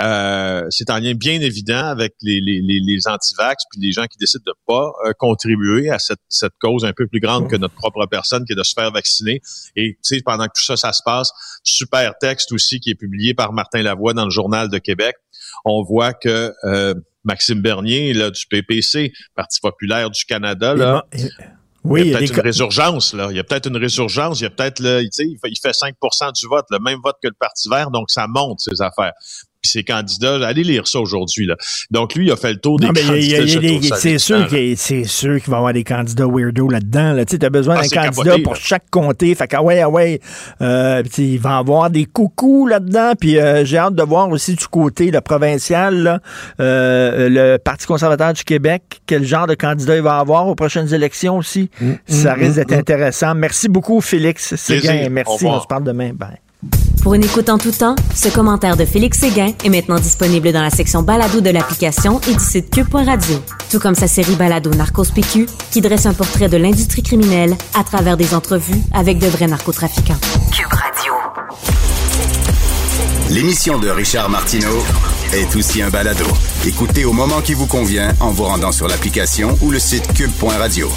euh, 0.00 0.66
c'est 0.70 0.90
en 0.90 0.98
lien 0.98 1.14
bien 1.14 1.40
évident 1.40 1.86
avec 1.86 2.14
les, 2.20 2.40
les, 2.40 2.60
les, 2.60 3.08
antivax 3.08 3.64
puis 3.70 3.80
les 3.80 3.92
gens 3.92 4.04
qui 4.04 4.18
décident 4.18 4.44
de 4.46 4.52
pas 4.66 4.92
euh, 5.06 5.12
contribuer 5.18 5.90
à 5.90 5.98
cette, 5.98 6.18
cause 6.60 6.84
un 6.84 6.92
peu 6.92 7.06
plus 7.06 7.20
grande 7.20 7.48
que 7.48 7.56
notre 7.56 7.74
propre 7.74 8.06
personne, 8.06 8.44
qui 8.44 8.52
est 8.52 8.56
de 8.56 8.62
se 8.62 8.74
faire 8.74 8.90
vacciner. 8.90 9.40
Et 9.76 9.94
tu 9.94 10.16
sais, 10.16 10.20
pendant 10.24 10.44
que 10.46 10.52
tout 10.54 10.64
ça, 10.64 10.76
ça 10.76 10.92
se 10.92 11.02
passe, 11.04 11.30
super 11.62 12.18
texte 12.18 12.52
aussi 12.52 12.80
qui 12.80 12.90
est 12.90 12.94
publié 12.94 13.32
par 13.32 13.52
Martin 13.52 13.82
Lavoie 13.82 14.12
dans 14.12 14.24
le 14.24 14.30
Journal 14.30 14.68
de 14.68 14.78
Québec. 14.78 15.16
On 15.64 15.82
voit 15.82 16.12
que 16.12 16.52
euh, 16.64 16.94
Maxime 17.24 17.62
Bernier, 17.62 18.12
là, 18.12 18.30
du 18.30 18.46
PPC, 18.46 19.12
Parti 19.34 19.60
populaire 19.60 20.10
du 20.10 20.24
Canada, 20.26 20.74
là, 20.74 21.06
Oui, 21.84 22.00
il 22.00 22.10
y 22.12 22.14
a 22.14 22.18
peut-être 22.18 22.34
une 22.34 22.40
résurgence, 22.40 23.12
là. 23.12 23.28
Il 23.30 23.36
y 23.36 23.38
a 23.38 23.44
peut-être 23.44 23.68
une 23.68 23.76
résurgence. 23.76 24.40
Il 24.40 24.44
y 24.44 24.46
a 24.46 24.50
peut-être, 24.50 24.80
le, 24.80 25.02
tu 25.02 25.08
sais, 25.12 25.24
il 25.24 25.38
fait, 25.38 25.50
il 25.50 25.58
fait 25.60 25.70
5% 25.70 26.32
du 26.32 26.46
vote, 26.46 26.64
le 26.70 26.78
même 26.78 26.98
vote 27.04 27.16
que 27.22 27.28
le 27.28 27.34
Parti 27.38 27.68
vert, 27.68 27.90
donc 27.90 28.10
ça 28.10 28.26
monte, 28.26 28.60
ces 28.60 28.80
affaires. 28.80 29.12
Puis 29.64 29.70
ces 29.70 29.82
candidats, 29.82 30.46
allez 30.46 30.62
lire 30.62 30.86
ça 30.86 31.00
aujourd'hui, 31.00 31.46
là. 31.46 31.56
Donc 31.90 32.14
lui, 32.14 32.26
il 32.26 32.30
a 32.30 32.36
fait 32.36 32.52
le 32.52 32.58
tour 32.58 32.78
des 32.78 32.86
Non, 32.88 32.92
mais 32.94 33.00
il 33.00 33.30
y 33.30 33.34
a- 33.34 33.40
il 33.40 33.48
y 33.48 33.56
a- 33.56 33.70
candidats. 33.72 33.96
c'est 33.96 34.18
sûr 34.18 34.40
là. 34.40 34.44
qu'il 34.46 34.76
c'est 34.76 35.04
sûr 35.04 35.40
qu'il 35.40 35.50
va 35.50 35.56
y 35.56 35.58
avoir 35.58 35.72
des 35.72 35.84
candidats 35.84 36.26
weirdo 36.26 36.68
là-dedans. 36.68 37.12
Là. 37.14 37.24
Tu 37.24 37.38
as 37.40 37.48
besoin 37.48 37.76
Ah, 37.78 37.82
d'un 37.82 37.88
c'est 37.88 37.94
candidat 37.96 38.22
capoté, 38.24 38.42
pour 38.42 38.52
là. 38.52 38.58
chaque 38.62 38.90
comté. 38.90 39.34
Fait 39.34 39.48
que, 39.48 39.56
ah 39.56 39.62
ouais, 39.62 39.80
ah 39.80 39.88
ouais. 39.88 40.20
Euh, 40.60 41.00
puis, 41.00 41.08
tu 41.10 41.16
sais, 41.16 41.28
il 41.28 41.38
va 41.38 41.50
y 41.56 41.58
avoir 41.60 41.88
des 41.88 42.04
coucous 42.04 42.66
là-dedans. 42.66 43.12
Puis 43.18 43.38
euh, 43.38 43.64
j'ai 43.64 43.78
hâte 43.78 43.94
de 43.94 44.02
voir 44.02 44.28
aussi 44.28 44.54
du 44.54 44.66
côté 44.66 45.10
le 45.10 45.22
provincial, 45.22 45.94
là, 46.02 46.20
euh, 46.60 47.28
le 47.30 47.56
Parti 47.56 47.86
conservateur 47.86 48.34
du 48.34 48.44
Québec, 48.44 48.82
quel 49.06 49.24
genre 49.24 49.46
de 49.46 49.54
candidat 49.54 49.96
il 49.96 50.02
va 50.02 50.18
avoir 50.18 50.46
aux 50.46 50.54
prochaines 50.54 50.92
élections 50.92 51.38
aussi. 51.38 51.70
Ça 52.06 52.34
risque 52.34 52.56
d'être 52.56 52.72
intéressant. 52.74 53.34
Merci 53.34 53.68
beaucoup, 53.70 54.02
Félix 54.02 54.54
Séguin. 54.56 54.90
Plaisir. 54.90 55.06
Au 55.06 55.10
Merci. 55.10 55.32
revoir. 55.32 55.58
On 55.58 55.62
se 55.62 55.66
parle 55.66 55.84
demain. 55.84 56.10
Bye. 56.12 56.43
Pour 57.04 57.12
une 57.12 57.22
écoute 57.22 57.50
en 57.50 57.58
tout 57.58 57.70
temps, 57.70 57.96
ce 58.14 58.30
commentaire 58.30 58.78
de 58.78 58.86
Félix 58.86 59.18
Séguin 59.18 59.52
est 59.62 59.68
maintenant 59.68 59.98
disponible 59.98 60.52
dans 60.52 60.62
la 60.62 60.70
section 60.70 61.02
balado 61.02 61.42
de 61.42 61.50
l'application 61.50 62.18
et 62.30 62.32
du 62.32 62.42
site 62.42 62.70
cube.radio. 62.70 63.36
Tout 63.70 63.78
comme 63.78 63.94
sa 63.94 64.08
série 64.08 64.36
balado 64.36 64.70
Narcos 64.70 65.12
PQ, 65.14 65.46
qui 65.70 65.82
dresse 65.82 66.06
un 66.06 66.14
portrait 66.14 66.48
de 66.48 66.56
l'industrie 66.56 67.02
criminelle 67.02 67.58
à 67.78 67.84
travers 67.84 68.16
des 68.16 68.34
entrevues 68.34 68.80
avec 68.94 69.18
de 69.18 69.26
vrais 69.26 69.48
narcotrafiquants. 69.48 70.16
Cube 70.50 70.72
Radio. 70.72 71.12
L'émission 73.28 73.78
de 73.78 73.90
Richard 73.90 74.30
Martineau 74.30 74.82
est 75.34 75.54
aussi 75.56 75.82
un 75.82 75.90
balado. 75.90 76.24
Écoutez 76.66 77.04
au 77.04 77.12
moment 77.12 77.42
qui 77.42 77.52
vous 77.52 77.66
convient 77.66 78.14
en 78.20 78.30
vous 78.30 78.44
rendant 78.44 78.72
sur 78.72 78.88
l'application 78.88 79.58
ou 79.60 79.70
le 79.70 79.78
site 79.78 80.10
cube.radio. 80.14 80.88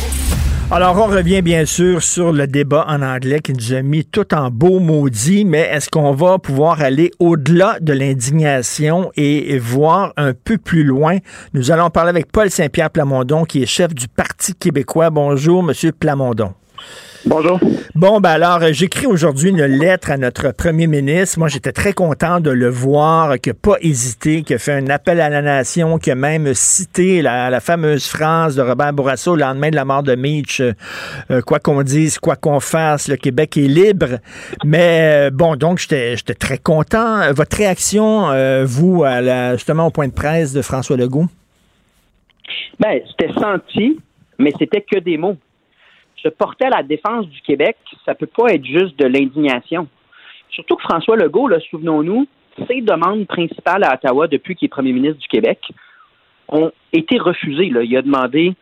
Alors, 0.69 0.97
on 0.97 1.05
revient 1.05 1.41
bien 1.41 1.65
sûr 1.65 2.03
sur 2.03 2.33
le 2.33 2.45
débat 2.45 2.85
en 2.89 3.01
anglais 3.01 3.39
qui 3.39 3.53
nous 3.53 3.73
a 3.73 3.81
mis 3.81 4.03
tout 4.03 4.33
en 4.33 4.51
beau 4.51 4.79
maudit, 4.79 5.45
mais 5.45 5.61
est-ce 5.61 5.89
qu'on 5.89 6.11
va 6.11 6.39
pouvoir 6.39 6.81
aller 6.81 7.09
au-delà 7.19 7.77
de 7.79 7.93
l'indignation 7.93 9.09
et 9.15 9.57
voir 9.59 10.11
un 10.17 10.33
peu 10.33 10.57
plus 10.57 10.83
loin? 10.83 11.19
Nous 11.53 11.71
allons 11.71 11.89
parler 11.89 12.09
avec 12.09 12.29
Paul 12.33 12.51
Saint-Pierre 12.51 12.89
Plamondon, 12.89 13.45
qui 13.45 13.63
est 13.63 13.65
chef 13.65 13.93
du 13.93 14.09
Parti 14.09 14.55
québécois. 14.55 15.09
Bonjour, 15.09 15.63
Monsieur 15.63 15.93
Plamondon. 15.93 16.53
Bonjour. 17.25 17.59
Bon, 17.95 18.19
ben 18.19 18.29
alors, 18.29 18.61
euh, 18.61 18.71
j'écris 18.71 19.07
aujourd'hui 19.07 19.49
une 19.49 19.65
lettre 19.65 20.11
à 20.11 20.17
notre 20.17 20.51
premier 20.53 20.87
ministre. 20.87 21.39
Moi, 21.39 21.47
j'étais 21.47 21.71
très 21.71 21.93
content 21.93 22.39
de 22.39 22.51
le 22.51 22.69
voir, 22.69 23.39
qui 23.39 23.49
n'a 23.49 23.55
pas 23.55 23.75
hésité, 23.81 24.43
qui 24.43 24.53
a 24.53 24.57
fait 24.59 24.73
un 24.73 24.87
appel 24.87 25.19
à 25.19 25.29
la 25.29 25.41
nation, 25.41 25.97
qui 25.97 26.11
a 26.11 26.15
même 26.15 26.53
cité 26.53 27.21
la, 27.21 27.49
la 27.49 27.59
fameuse 27.59 28.07
phrase 28.07 28.55
de 28.55 28.61
Robert 28.61 28.93
Bourassa 28.93 29.31
au 29.31 29.35
lendemain 29.35 29.69
de 29.71 29.75
la 29.75 29.83
mort 29.83 30.03
de 30.03 30.15
Mitch. 30.15 30.61
euh, 30.61 30.73
euh, 31.31 31.41
quoi 31.41 31.59
qu'on 31.59 31.81
dise, 31.81 32.19
quoi 32.19 32.35
qu'on 32.35 32.59
fasse, 32.59 33.07
le 33.07 33.17
Québec 33.17 33.57
est 33.57 33.67
libre. 33.67 34.19
Mais 34.63 35.31
bon, 35.31 35.55
donc, 35.55 35.79
j'étais 35.79 36.15
j'étais 36.17 36.35
très 36.35 36.57
content. 36.59 37.33
Votre 37.33 37.57
réaction, 37.57 38.29
euh, 38.29 38.63
vous, 38.65 39.03
à 39.03 39.21
la, 39.21 39.55
justement 39.55 39.87
au 39.87 39.91
point 39.91 40.07
de 40.07 40.13
presse 40.13 40.53
de 40.53 40.61
François 40.61 40.97
Legault? 40.97 41.25
Ben, 42.79 42.99
c'était 43.09 43.33
senti, 43.33 43.99
mais 44.37 44.53
c'était 44.59 44.81
que 44.81 44.99
des 44.99 45.17
mots. 45.17 45.37
Se 46.21 46.29
porter 46.29 46.65
à 46.65 46.69
la 46.69 46.83
défense 46.83 47.27
du 47.27 47.41
Québec, 47.41 47.77
ça 48.05 48.15
peut 48.15 48.27
pas 48.27 48.53
être 48.53 48.65
juste 48.65 48.97
de 48.97 49.05
l'indignation. 49.05 49.87
Surtout 50.49 50.75
que 50.75 50.83
François 50.83 51.15
Legault, 51.15 51.49
souvenons-nous, 51.69 52.27
ses 52.67 52.81
demandes 52.81 53.27
principales 53.27 53.83
à 53.83 53.93
Ottawa 53.93 54.27
depuis 54.27 54.55
qu'il 54.55 54.65
est 54.65 54.69
premier 54.69 54.93
ministre 54.93 55.19
du 55.19 55.27
Québec 55.27 55.59
ont 56.47 56.71
été 56.91 57.19
refusées. 57.19 57.65
Il 57.65 57.97
a 57.97 58.01
demandé 58.01 58.55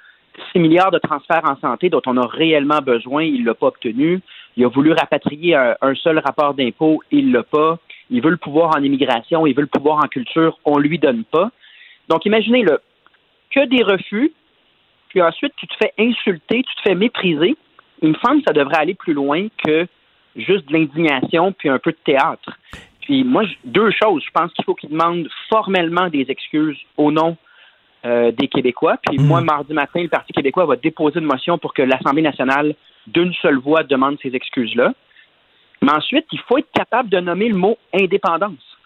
6 0.52 0.60
milliards 0.60 0.92
de 0.92 1.00
transferts 1.00 1.46
en 1.46 1.58
santé 1.58 1.90
dont 1.90 2.02
on 2.06 2.18
a 2.18 2.28
réellement 2.28 2.80
besoin, 2.80 3.24
il 3.24 3.46
l'a 3.46 3.54
pas 3.54 3.68
obtenu. 3.68 4.20
Il 4.58 4.66
a 4.66 4.68
voulu 4.68 4.92
rapatrier 4.92 5.56
un, 5.56 5.76
un 5.82 5.96
seul 5.96 6.20
rapport 6.20 6.54
d'impôt, 6.54 7.02
il 7.12 7.32
l'a 7.32 7.44
pas. 7.44 7.78
Il 8.10 8.22
veut 8.22 8.32
le 8.32 8.38
pouvoir 8.38 8.76
en 8.76 8.84
immigration, 8.84 9.48
il 9.48 9.56
veut 9.56 9.62
le 9.62 9.68
pouvoir 9.68 9.98
en 9.98 10.08
culture, 10.08 10.60
on 10.66 10.78
lui 10.78 11.00
donne 11.00 11.24
pas. 11.24 11.52
Donc 12.10 12.26
imaginez 12.26 12.64
le 12.64 12.80
que 13.52 13.66
des 13.66 13.84
refus, 13.84 14.34
puis 15.16 15.22
ensuite 15.22 15.54
tu 15.56 15.66
te 15.66 15.74
fais 15.78 15.94
insulter, 15.98 16.62
tu 16.64 16.76
te 16.76 16.82
fais 16.82 16.94
mépriser. 16.94 17.56
Il 18.02 18.10
me 18.10 18.16
semble 18.16 18.40
que 18.42 18.48
ça 18.48 18.54
devrait 18.54 18.80
aller 18.80 18.96
plus 18.96 19.14
loin 19.14 19.48
que 19.66 19.88
juste 20.36 20.68
de 20.68 20.74
l'indignation 20.74 21.54
puis 21.54 21.70
un 21.70 21.80
peu 21.80 21.92
de 21.92 21.98
théâtre. 22.04 22.52
Puis 23.00 23.24
moi, 23.24 23.44
deux 23.64 23.92
choses. 23.92 24.22
Je 24.26 24.32
pense 24.32 24.52
qu'il 24.52 24.66
faut 24.66 24.76
qu'il 24.76 24.90
demande 24.90 25.30
formellement 25.48 26.10
des 26.10 26.26
excuses 26.28 26.78
au 26.98 27.14
nom 27.14 27.38
euh, 28.06 28.34
des 28.34 28.50
Québécois. 28.50 28.98
Puis 29.08 29.18
moi, 29.18 29.40
mardi 29.40 29.72
matin, 29.72 30.02
le 30.02 30.10
Parti 30.10 30.34
québécois 30.34 30.66
va 30.66 30.76
déposer 30.76 31.20
une 31.20 31.28
motion 31.28 31.58
pour 31.58 31.74
que 31.74 31.82
l'Assemblée 31.82 32.22
nationale, 32.22 32.76
d'une 33.08 33.34
seule 33.36 33.58
voix, 33.58 33.84
demande 33.84 34.18
ces 34.22 34.36
excuses-là. 34.36 34.92
Mais 35.82 35.94
ensuite, 35.94 36.26
il 36.34 36.40
faut 36.40 36.58
être 36.58 36.72
capable 36.74 37.08
de 37.08 37.22
nommer 37.22 37.48
le 37.48 37.56
mot 37.56 37.78
indépendance. 37.94 38.78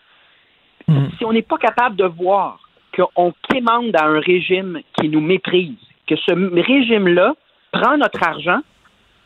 Si 1.17 1.25
on 1.25 1.33
n'est 1.33 1.41
pas 1.41 1.57
capable 1.57 1.95
de 1.95 2.05
voir 2.05 2.59
qu'on 2.95 3.33
quémande 3.49 3.95
à 3.95 4.05
un 4.05 4.19
régime 4.19 4.81
qui 4.93 5.09
nous 5.09 5.21
méprise, 5.21 5.77
que 6.09 6.15
ce 6.15 6.31
régime-là 6.61 7.35
prend 7.71 7.97
notre 7.97 8.27
argent 8.27 8.59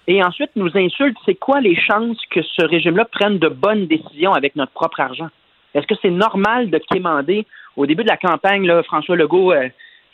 et 0.08 0.22
ensuite 0.24 0.52
nous 0.56 0.76
insulte. 0.76 1.18
C'est 1.26 1.36
quoi 1.36 1.62
les 1.62 1.76
chances 1.76 2.20
que 2.30 2.42
ce 2.42 2.66
régime-là 2.66 3.06
prenne 3.06 3.40
de 3.40 3.48
bonnes 3.48 3.88
décisions 3.88 4.34
avec 4.34 4.56
notre 4.56 4.74
propre 4.74 5.00
argent? 5.00 5.30
Est-ce 5.74 5.88
que 5.88 5.96
c'est 6.02 6.12
normal 6.12 6.70
de 6.70 6.78
quémander? 6.78 7.48
Au 7.78 7.86
début 7.86 8.04
de 8.04 8.10
la 8.10 8.18
campagne, 8.18 8.70
François 8.84 9.16
Legault 9.16 9.54
euh, 9.54 9.70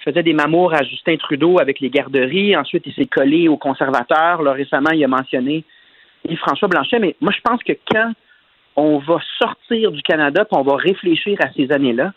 faisait 0.06 0.24
des 0.24 0.34
mamours 0.34 0.74
à 0.74 0.84
Justin 0.84 1.18
Trudeau 1.18 1.60
avec 1.60 1.80
les 1.80 1.90
garderies. 1.90 2.56
Ensuite, 2.56 2.84
il 2.86 2.94
s'est 2.94 3.08
collé 3.08 3.48
aux 3.48 3.58
conservateurs. 3.58 4.42
Récemment, 4.42 4.92
il 4.92 5.04
a 5.04 5.08
mentionné 5.08 5.66
François 6.38 6.68
Blanchet. 6.68 7.00
Mais 7.00 7.16
moi, 7.20 7.34
je 7.36 7.42
pense 7.42 7.62
que 7.64 7.74
quand 7.92 8.14
on 8.76 9.00
va 9.00 9.18
sortir 9.40 9.92
du 9.92 10.02
Canada 10.04 10.46
puis 10.46 10.58
on 10.58 10.64
va 10.64 10.78
réfléchir 10.78 11.38
à 11.42 11.52
ces 11.52 11.72
années-là, 11.72 12.14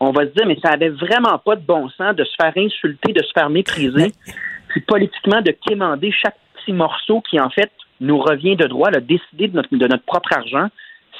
on 0.00 0.10
va 0.10 0.22
se 0.26 0.32
dire, 0.32 0.46
mais 0.46 0.58
ça 0.62 0.70
avait 0.70 0.90
vraiment 0.90 1.38
pas 1.38 1.56
de 1.56 1.62
bon 1.62 1.88
sens 1.90 2.14
de 2.14 2.24
se 2.24 2.34
faire 2.40 2.52
insulter, 2.56 3.12
de 3.12 3.22
se 3.22 3.32
faire 3.32 3.50
mépriser, 3.50 4.12
puis 4.68 4.80
politiquement 4.80 5.42
de 5.42 5.50
quémander 5.50 6.12
chaque 6.12 6.36
petit 6.54 6.72
morceau 6.72 7.20
qui, 7.22 7.40
en 7.40 7.50
fait, 7.50 7.70
nous 8.00 8.18
revient 8.18 8.56
de 8.56 8.66
droit, 8.66 8.90
de 8.90 9.00
décider 9.00 9.48
de 9.48 9.56
notre, 9.56 9.74
de 9.74 9.86
notre 9.86 10.04
propre 10.04 10.32
argent, 10.32 10.68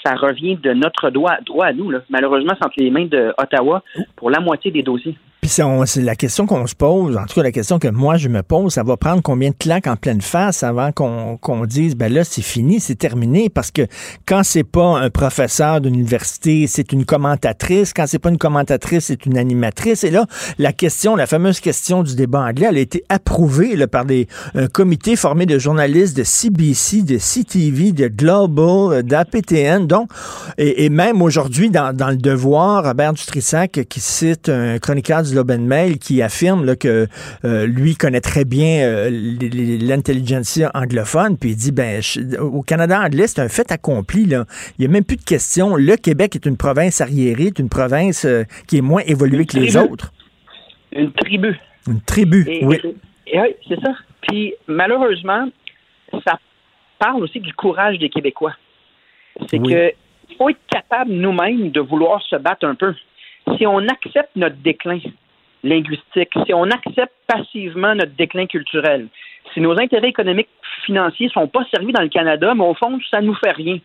ça 0.04 0.14
revient 0.14 0.56
de 0.56 0.72
notre 0.72 1.10
droit, 1.10 1.38
droit 1.44 1.66
à 1.66 1.72
nous. 1.72 1.90
Là. 1.90 2.00
Malheureusement, 2.08 2.52
c'est 2.58 2.64
entre 2.64 2.78
les 2.78 2.90
mains 2.90 3.06
d'Ottawa 3.06 3.82
pour 4.16 4.30
la 4.30 4.40
moitié 4.40 4.70
des 4.70 4.82
dossiers. 4.82 5.16
Puis 5.48 5.64
c'est 5.86 6.02
la 6.02 6.14
question 6.14 6.44
qu'on 6.44 6.66
se 6.66 6.74
pose, 6.74 7.16
en 7.16 7.24
tout 7.24 7.36
cas 7.36 7.42
la 7.42 7.52
question 7.52 7.78
que 7.78 7.88
moi 7.88 8.18
je 8.18 8.28
me 8.28 8.42
pose, 8.42 8.74
ça 8.74 8.82
va 8.82 8.98
prendre 8.98 9.22
combien 9.22 9.48
de 9.48 9.54
claques 9.54 9.86
en 9.86 9.96
pleine 9.96 10.20
face 10.20 10.62
avant 10.62 10.92
qu'on 10.92 11.64
dise 11.64 11.96
ben 11.96 12.12
là 12.12 12.22
c'est 12.22 12.42
fini, 12.42 12.80
c'est 12.80 12.96
terminé? 12.96 13.48
Parce 13.48 13.70
que 13.70 13.86
quand 14.26 14.42
c'est 14.42 14.62
pas 14.62 14.98
un 14.98 15.08
professeur 15.08 15.80
d'université, 15.80 16.66
c'est 16.66 16.92
une 16.92 17.06
commentatrice, 17.06 17.94
quand 17.94 18.06
c'est 18.06 18.18
pas 18.18 18.28
une 18.28 18.36
commentatrice, 18.36 19.06
c'est 19.06 19.24
une 19.24 19.38
animatrice. 19.38 20.04
Et 20.04 20.10
là 20.10 20.26
la 20.58 20.74
question, 20.74 21.16
la 21.16 21.26
fameuse 21.26 21.60
question 21.60 22.02
du 22.02 22.14
débat 22.14 22.42
anglais, 22.42 22.66
elle 22.68 22.76
a 22.76 22.80
été 22.80 23.04
approuvée 23.08 23.74
là, 23.74 23.86
par 23.86 24.04
des 24.04 24.28
un 24.54 24.66
comité 24.66 25.16
formé 25.16 25.46
de 25.46 25.58
journalistes 25.58 26.14
de 26.14 26.24
CBC, 26.24 27.04
de 27.04 27.16
CTV, 27.16 27.92
de 27.92 28.08
Global, 28.08 29.02
d'APTN 29.02 29.86
donc 29.86 30.10
et, 30.58 30.90
même 30.90 31.22
aujourd'hui 31.22 31.70
dans, 31.70 31.96
dans 31.96 32.10
le 32.10 32.18
devoir 32.18 32.84
Robert 32.84 33.14
Dutrissac 33.14 33.86
qui 33.88 34.00
cite 34.00 34.50
un 34.50 34.78
chroniqueur 34.78 35.22
du 35.22 35.37
Mail 35.44 35.98
qui 35.98 36.22
affirme 36.22 36.76
que 36.76 37.06
euh, 37.44 37.66
lui 37.66 37.96
connaît 37.96 38.20
très 38.20 38.44
bien 38.44 38.86
euh, 38.86 39.10
l'intelligentsia 39.10 40.70
anglophone, 40.74 41.36
puis 41.38 41.50
il 41.50 41.56
dit 41.56 41.72
ben 41.72 42.00
au 42.40 42.62
Canada 42.62 43.00
anglais, 43.00 43.26
c'est 43.26 43.40
un 43.40 43.48
fait 43.48 43.70
accompli. 43.72 44.26
Là. 44.26 44.44
Il 44.78 44.82
n'y 44.82 44.86
a 44.86 44.90
même 44.90 45.04
plus 45.04 45.16
de 45.16 45.24
question. 45.24 45.76
Le 45.76 45.96
Québec 45.96 46.36
est 46.36 46.46
une 46.46 46.56
province 46.56 47.00
arriérée, 47.00 47.50
une 47.58 47.68
province 47.68 48.24
euh, 48.24 48.44
qui 48.66 48.78
est 48.78 48.82
moins 48.82 49.02
évoluée 49.06 49.46
que 49.46 49.58
les 49.58 49.76
autres. 49.76 50.12
Une 50.92 51.12
tribu. 51.12 51.58
Une 51.86 52.00
tribu, 52.02 52.44
oui. 52.62 52.80
oui, 52.84 53.54
c'est 53.66 53.80
ça. 53.80 53.92
Puis 54.22 54.54
malheureusement, 54.66 55.48
ça 56.26 56.38
parle 56.98 57.22
aussi 57.22 57.40
du 57.40 57.52
courage 57.54 57.98
des 57.98 58.08
Québécois. 58.08 58.54
C'est 59.48 59.58
que 59.58 59.92
faut 60.36 60.48
être 60.48 60.58
capable 60.70 61.12
nous-mêmes 61.12 61.70
de 61.70 61.80
vouloir 61.80 62.22
se 62.22 62.36
battre 62.36 62.66
un 62.66 62.74
peu 62.74 62.94
si 63.56 63.66
on 63.66 63.78
accepte 63.88 64.30
notre 64.36 64.56
déclin 64.56 65.00
linguistique, 65.68 66.30
si 66.46 66.54
on 66.54 66.64
accepte 66.64 67.14
passivement 67.26 67.94
notre 67.94 68.12
déclin 68.16 68.46
culturel, 68.46 69.08
si 69.54 69.60
nos 69.60 69.78
intérêts 69.78 70.08
économiques 70.08 70.48
financiers 70.84 71.26
ne 71.26 71.32
sont 71.32 71.48
pas 71.48 71.64
servis 71.70 71.92
dans 71.92 72.02
le 72.02 72.08
Canada, 72.08 72.54
mais 72.54 72.64
au 72.64 72.74
fond, 72.74 72.98
ça 73.10 73.20
ne 73.20 73.26
nous 73.26 73.34
fait 73.34 73.52
rien, 73.52 73.78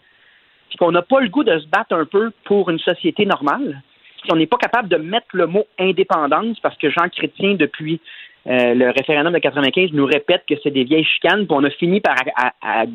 si 0.69 0.77
on 0.81 0.91
n'a 0.91 1.01
pas 1.01 1.19
le 1.19 1.29
goût 1.29 1.43
de 1.43 1.57
se 1.59 1.67
battre 1.67 1.95
un 1.95 2.05
peu 2.05 2.31
pour 2.45 2.69
une 2.69 2.79
société 2.79 3.25
normale, 3.25 3.81
si 4.23 4.31
on 4.31 4.35
n'est 4.35 4.47
pas 4.47 4.57
capable 4.57 4.89
de 4.89 4.97
mettre 4.97 5.27
le 5.33 5.47
mot 5.47 5.65
indépendance, 5.79 6.59
parce 6.61 6.77
que 6.77 6.89
Jean 6.89 7.09
Chrétien, 7.09 7.55
depuis 7.55 7.99
euh, 8.47 8.73
le 8.73 8.89
référendum 8.89 9.33
de 9.33 9.39
95, 9.39 9.91
nous 9.93 10.05
répète 10.05 10.43
que 10.47 10.55
c'est 10.63 10.71
des 10.71 10.83
vieilles 10.83 11.05
chicanes, 11.05 11.45
puis 11.45 11.55
on 11.57 11.63
a 11.63 11.69
fini 11.69 12.01
par, 12.01 12.15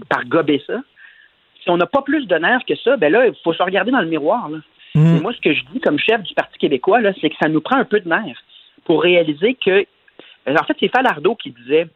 par 0.09 0.25
gober 0.27 0.63
ça. 0.67 0.81
Si 1.63 1.71
on 1.71 1.77
n'a 1.77 1.87
pas 1.87 2.03
plus 2.03 2.27
de 2.27 2.37
nerfs 2.37 2.65
que 2.67 2.77
ça, 2.77 2.97
ben 2.97 3.13
là, 3.13 3.27
il 3.27 3.35
faut 3.45 3.53
se 3.53 3.63
regarder 3.63 3.91
dans 3.91 4.01
le 4.01 4.07
miroir. 4.09 4.49
Là. 4.49 4.59
Mm. 4.95 5.21
moi, 5.21 5.33
ce 5.33 5.41
que 5.41 5.53
je 5.53 5.63
dis 5.73 5.81
comme 5.81 5.99
chef 5.99 6.23
du 6.23 6.35
Parti 6.35 6.59
québécois, 6.59 7.01
c'est 7.21 7.31
que 7.31 7.37
ça 7.41 7.49
nous 7.49 7.61
prend 7.61 7.77
un 7.77 7.85
peu 7.85 8.01
de 8.01 8.09
nerfs 8.09 8.43
pour 8.89 9.03
réaliser 9.03 9.57
que. 9.65 9.87
En 10.49 10.65
fait, 10.65 10.77
c'est 10.81 10.89
Falardeau 10.89 11.37
qui 11.37 11.51
disait 11.51 11.87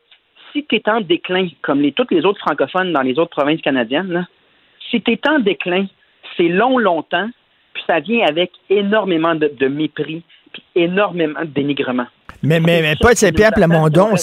si 0.53 0.65
tu 0.67 0.77
es 0.77 0.89
en 0.89 1.01
déclin, 1.01 1.49
comme 1.63 1.81
les, 1.81 1.93
toutes 1.93 2.13
les 2.13 2.25
autres 2.25 2.41
francophones 2.41 2.93
dans 2.93 3.01
les 3.01 3.19
autres 3.19 3.31
provinces 3.31 3.63
canadiennes, 3.63 4.27
si 4.91 5.01
tu 5.01 5.13
es 5.13 5.21
en 5.27 5.39
déclin, 5.39 5.87
c'est 6.37 6.49
long, 6.49 6.79
longtemps, 6.79 7.29
puis 7.73 7.83
ça 7.87 8.01
vient 8.01 8.27
avec 8.27 8.53
énormément 8.69 9.35
de, 9.35 9.67
mépris, 9.67 10.23
puis 10.53 10.63
énormément 10.75 11.41
de 11.41 11.47
dénigrement. 11.47 12.07
Mais, 12.43 12.61
mais, 12.61 12.83
mais 12.83 12.97
pas 13.01 13.15
de 13.15 13.35
Pierre 13.35 13.53
Plamondon. 13.55 14.15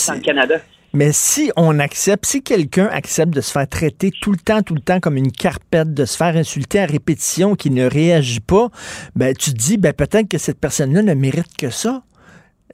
Mais 0.92 1.12
si 1.12 1.52
on 1.56 1.78
accepte, 1.78 2.26
si 2.26 2.42
quelqu'un 2.42 2.88
accepte 2.88 3.32
de 3.32 3.42
se 3.42 3.52
faire 3.52 3.68
traiter 3.68 4.12
tout 4.22 4.32
le 4.32 4.38
temps, 4.38 4.64
tout 4.64 4.74
le 4.74 4.82
temps 4.82 5.00
comme 5.00 5.18
une 5.18 5.32
carpette, 5.32 5.94
de 5.94 6.06
se 6.06 6.18
faire 6.18 6.36
insulter 6.36 6.80
à 6.80 6.88
répétition, 6.88 7.56
qui 7.56 7.70
ne 7.70 7.86
réagit 7.86 8.40
pas, 8.40 8.70
ben 9.16 9.36
tu 9.36 9.52
te 9.52 9.58
dis, 9.58 9.78
ben 9.78 9.94
peut-être 9.94 10.28
que 10.28 10.40
cette 10.40 10.60
personne-là 10.60 11.04
ne 11.04 11.14
mérite 11.14 11.56
que 11.58 11.70
ça. 11.70 12.02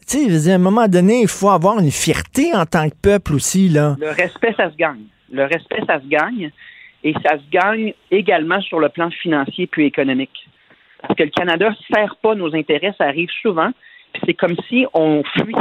Tu 0.08 0.30
sais, 0.30 0.51
à 0.51 0.56
un 0.56 0.60
moment 0.60 0.88
donné, 0.88 1.22
il 1.22 1.28
faut 1.28 1.49
avoir 1.49 1.80
une 1.80 1.91
fierté 1.91 2.53
en 2.53 2.66
tant 2.66 2.89
que 2.89 2.95
peuple 2.95 3.34
aussi, 3.34 3.70
là. 3.70 3.95
Le 3.99 4.10
respect, 4.10 4.53
ça 4.56 4.70
se 4.70 4.76
gagne. 4.76 5.06
Le 5.32 5.43
respect, 5.45 5.82
ça 5.88 5.99
se 5.99 6.08
gagne. 6.08 6.51
Et 7.03 7.14
ça 7.24 7.38
se 7.38 7.49
gagne 7.51 7.93
également 8.12 8.62
sur 8.62 8.80
le 8.80 8.89
plan 8.89 9.10
financier 9.10 9.68
puis 9.68 9.86
économique. 9.86 10.47
Parce 11.01 11.16
que 11.16 11.24
le 11.24 11.30
Canada 11.30 11.70
ne 11.70 11.95
sert 11.95 12.16
pas 12.18 12.36
nos 12.36 12.56
intérêts, 12.56 12.93
ça 12.97 13.06
arrive 13.06 13.30
souvent. 13.41 13.72
Puis 14.14 14.24
c'est 14.26 14.34
comme 14.34 14.56
si 14.68 14.86
on 14.93 15.24
fuit. 15.24 15.56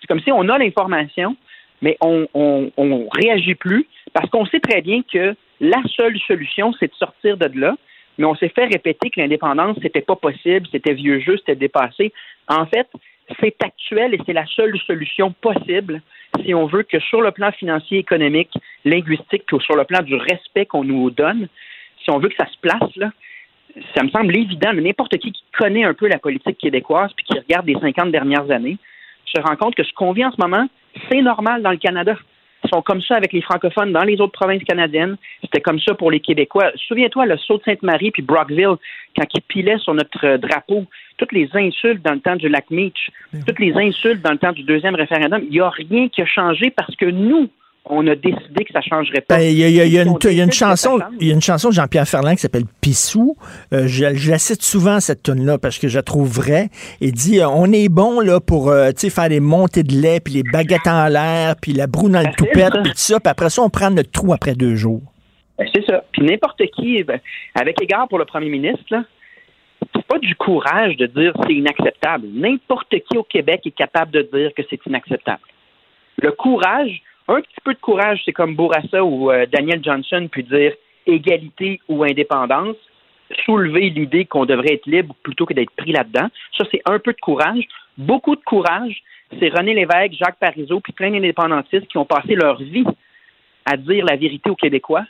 C'est 0.00 0.06
comme 0.06 0.20
si 0.20 0.32
on 0.32 0.48
a 0.48 0.58
l'information, 0.58 1.36
mais 1.82 1.96
on, 2.00 2.26
on, 2.34 3.08
réagit 3.12 3.54
plus 3.54 3.86
parce 4.12 4.28
qu'on 4.30 4.46
sait 4.46 4.60
très 4.60 4.80
bien 4.80 5.02
que 5.02 5.34
la 5.60 5.82
seule 5.94 6.18
solution, 6.26 6.72
c'est 6.78 6.88
de 6.88 6.94
sortir 6.94 7.36
de 7.36 7.50
là. 7.58 7.74
Mais 8.18 8.24
on 8.24 8.34
s'est 8.34 8.48
fait 8.48 8.64
répéter 8.64 9.10
que 9.10 9.20
l'indépendance, 9.20 9.76
c'était 9.82 10.00
pas 10.00 10.16
possible, 10.16 10.66
c'était 10.72 10.94
vieux 10.94 11.20
jeu, 11.20 11.36
c'était 11.36 11.56
dépassé. 11.56 12.12
En 12.48 12.64
fait, 12.66 12.88
c'est 13.40 13.62
actuel 13.62 14.14
et 14.14 14.20
c'est 14.26 14.32
la 14.32 14.46
seule 14.46 14.78
solution 14.86 15.32
possible 15.32 16.02
si 16.44 16.54
on 16.54 16.66
veut 16.66 16.82
que 16.82 16.98
sur 17.00 17.22
le 17.22 17.30
plan 17.30 17.50
financier, 17.52 17.98
économique, 17.98 18.52
linguistique, 18.84 19.44
ou 19.52 19.60
sur 19.60 19.76
le 19.76 19.84
plan 19.84 20.02
du 20.02 20.14
respect 20.14 20.66
qu'on 20.66 20.84
nous 20.84 21.10
donne, 21.10 21.48
si 22.02 22.10
on 22.10 22.18
veut 22.18 22.28
que 22.28 22.36
ça 22.36 22.46
se 22.46 22.58
place, 22.60 22.94
là, 22.96 23.10
ça 23.94 24.02
me 24.02 24.10
semble 24.10 24.36
évident, 24.36 24.70
mais 24.74 24.82
n'importe 24.82 25.16
qui 25.18 25.32
qui 25.32 25.44
connaît 25.56 25.84
un 25.84 25.94
peu 25.94 26.08
la 26.08 26.18
politique 26.18 26.58
québécoise 26.58 27.10
puis 27.16 27.26
qui 27.26 27.38
regarde 27.38 27.66
les 27.66 27.78
50 27.78 28.10
dernières 28.10 28.50
années 28.50 28.78
se 29.34 29.40
rend 29.40 29.56
compte 29.56 29.74
que 29.74 29.84
ce 29.84 29.92
qu'on 29.92 30.12
vit 30.12 30.24
en 30.24 30.30
ce 30.30 30.40
moment, 30.40 30.68
c'est 31.10 31.22
normal 31.22 31.62
dans 31.62 31.70
le 31.70 31.76
Canada. 31.76 32.16
Ils 32.66 32.74
sont 32.74 32.82
comme 32.82 33.00
ça 33.00 33.14
avec 33.14 33.32
les 33.32 33.42
francophones 33.42 33.92
dans 33.92 34.02
les 34.02 34.20
autres 34.20 34.32
provinces 34.32 34.64
canadiennes. 34.64 35.16
C'était 35.40 35.60
comme 35.60 35.78
ça 35.78 35.94
pour 35.94 36.10
les 36.10 36.18
Québécois. 36.18 36.72
Souviens-toi, 36.88 37.26
le 37.26 37.36
saut 37.36 37.58
de 37.58 37.62
Sainte-Marie 37.62 38.10
puis 38.10 38.22
Brockville, 38.22 38.74
quand 39.16 39.26
ils 39.34 39.42
pilaient 39.42 39.78
sur 39.78 39.94
notre 39.94 40.36
drapeau, 40.38 40.84
toutes 41.16 41.32
les 41.32 41.48
insultes 41.54 42.02
dans 42.02 42.14
le 42.14 42.20
temps 42.20 42.34
du 42.34 42.48
lac 42.48 42.68
Meach, 42.70 43.10
toutes 43.46 43.60
les 43.60 43.72
insultes 43.76 44.20
dans 44.20 44.32
le 44.32 44.38
temps 44.38 44.52
du 44.52 44.64
deuxième 44.64 44.96
référendum, 44.96 45.42
il 45.44 45.50
n'y 45.50 45.60
a 45.60 45.70
rien 45.70 46.08
qui 46.08 46.22
a 46.22 46.26
changé 46.26 46.70
parce 46.70 46.94
que 46.96 47.06
nous, 47.06 47.48
on 47.88 48.06
a 48.06 48.14
décidé 48.14 48.64
que 48.64 48.72
ça 48.72 48.80
changerait 48.80 49.20
pas. 49.20 49.42
Il 49.42 49.58
y, 49.58 49.98
a 49.98 50.02
une 50.02 50.52
chanson, 50.52 50.98
il 51.20 51.28
y 51.28 51.30
a 51.30 51.34
une 51.34 51.40
chanson 51.40 51.68
de 51.68 51.74
Jean-Pierre 51.74 52.06
Ferland 52.06 52.34
qui 52.34 52.40
s'appelle 52.40 52.64
Pissou. 52.80 53.36
Euh, 53.72 53.86
je, 53.86 54.30
la 54.30 54.38
cite 54.38 54.62
souvent 54.62 55.00
cette 55.00 55.22
tune 55.22 55.44
là 55.44 55.58
parce 55.58 55.78
que 55.78 55.88
je 55.88 55.96
la 55.96 56.02
trouve 56.02 56.28
vraie. 56.28 56.68
Il 57.00 57.12
dit 57.12 57.40
euh, 57.40 57.48
on 57.48 57.72
est 57.72 57.88
bon 57.88 58.20
là 58.20 58.40
pour 58.40 58.70
euh, 58.70 58.90
faire 58.92 59.28
les 59.28 59.40
montées 59.40 59.82
de 59.82 59.94
lait 59.94 60.20
puis 60.20 60.34
les 60.34 60.42
baguettes 60.42 60.86
en 60.86 61.06
l'air 61.08 61.54
puis 61.60 61.72
la 61.72 61.86
broue 61.86 62.08
dans 62.08 62.20
le 62.20 62.34
toupette 62.36 62.72
puis 62.82 62.92
tout 62.92 62.96
ça. 62.96 63.20
Puis 63.20 63.30
après 63.30 63.50
ça 63.50 63.62
on 63.62 63.70
prend 63.70 63.90
notre 63.90 64.10
trou 64.10 64.32
après 64.32 64.54
deux 64.54 64.74
jours. 64.74 65.02
Ben, 65.58 65.66
c'est 65.74 65.84
ça. 65.86 66.04
Puis 66.12 66.22
n'importe 66.22 66.62
qui, 66.76 67.02
ben, 67.04 67.20
avec 67.54 67.80
égard 67.80 68.08
pour 68.08 68.18
le 68.18 68.24
premier 68.24 68.50
ministre, 68.50 68.84
là, 68.90 69.04
c'est 69.94 70.06
pas 70.06 70.18
du 70.18 70.34
courage 70.34 70.96
de 70.96 71.06
dire 71.06 71.32
c'est 71.46 71.54
inacceptable. 71.54 72.26
N'importe 72.32 72.94
qui 73.08 73.16
au 73.16 73.22
Québec 73.22 73.60
est 73.64 73.76
capable 73.76 74.10
de 74.10 74.22
dire 74.32 74.50
que 74.54 74.62
c'est 74.68 74.84
inacceptable. 74.86 75.40
Le 76.20 76.32
courage, 76.32 77.02
un 77.28 77.40
petit 77.40 77.60
peu 77.64 77.74
de 77.74 77.80
courage, 77.80 78.22
c'est 78.24 78.32
comme 78.32 78.54
Bourassa 78.54 79.04
ou 79.04 79.30
euh, 79.30 79.46
Daniel 79.46 79.82
Johnson 79.82 80.28
puis 80.30 80.44
dire 80.44 80.72
égalité 81.06 81.80
ou 81.88 82.04
indépendance, 82.04 82.76
soulever 83.44 83.90
l'idée 83.90 84.24
qu'on 84.24 84.44
devrait 84.44 84.74
être 84.74 84.86
libre 84.86 85.14
plutôt 85.22 85.46
que 85.46 85.54
d'être 85.54 85.74
pris 85.76 85.92
là-dedans. 85.92 86.28
Ça, 86.56 86.64
c'est 86.70 86.82
un 86.84 86.98
peu 86.98 87.12
de 87.12 87.20
courage. 87.20 87.64
Beaucoup 87.98 88.36
de 88.36 88.42
courage, 88.42 89.02
c'est 89.38 89.48
René 89.48 89.74
Lévesque, 89.74 90.14
Jacques 90.18 90.38
Parizeau, 90.38 90.80
puis 90.80 90.92
plein 90.92 91.10
d'indépendantistes 91.10 91.88
qui 91.88 91.98
ont 91.98 92.04
passé 92.04 92.34
leur 92.34 92.58
vie 92.60 92.84
à 93.64 93.76
dire 93.76 94.04
la 94.04 94.16
vérité 94.16 94.48
aux 94.50 94.56
Québécois, 94.56 95.04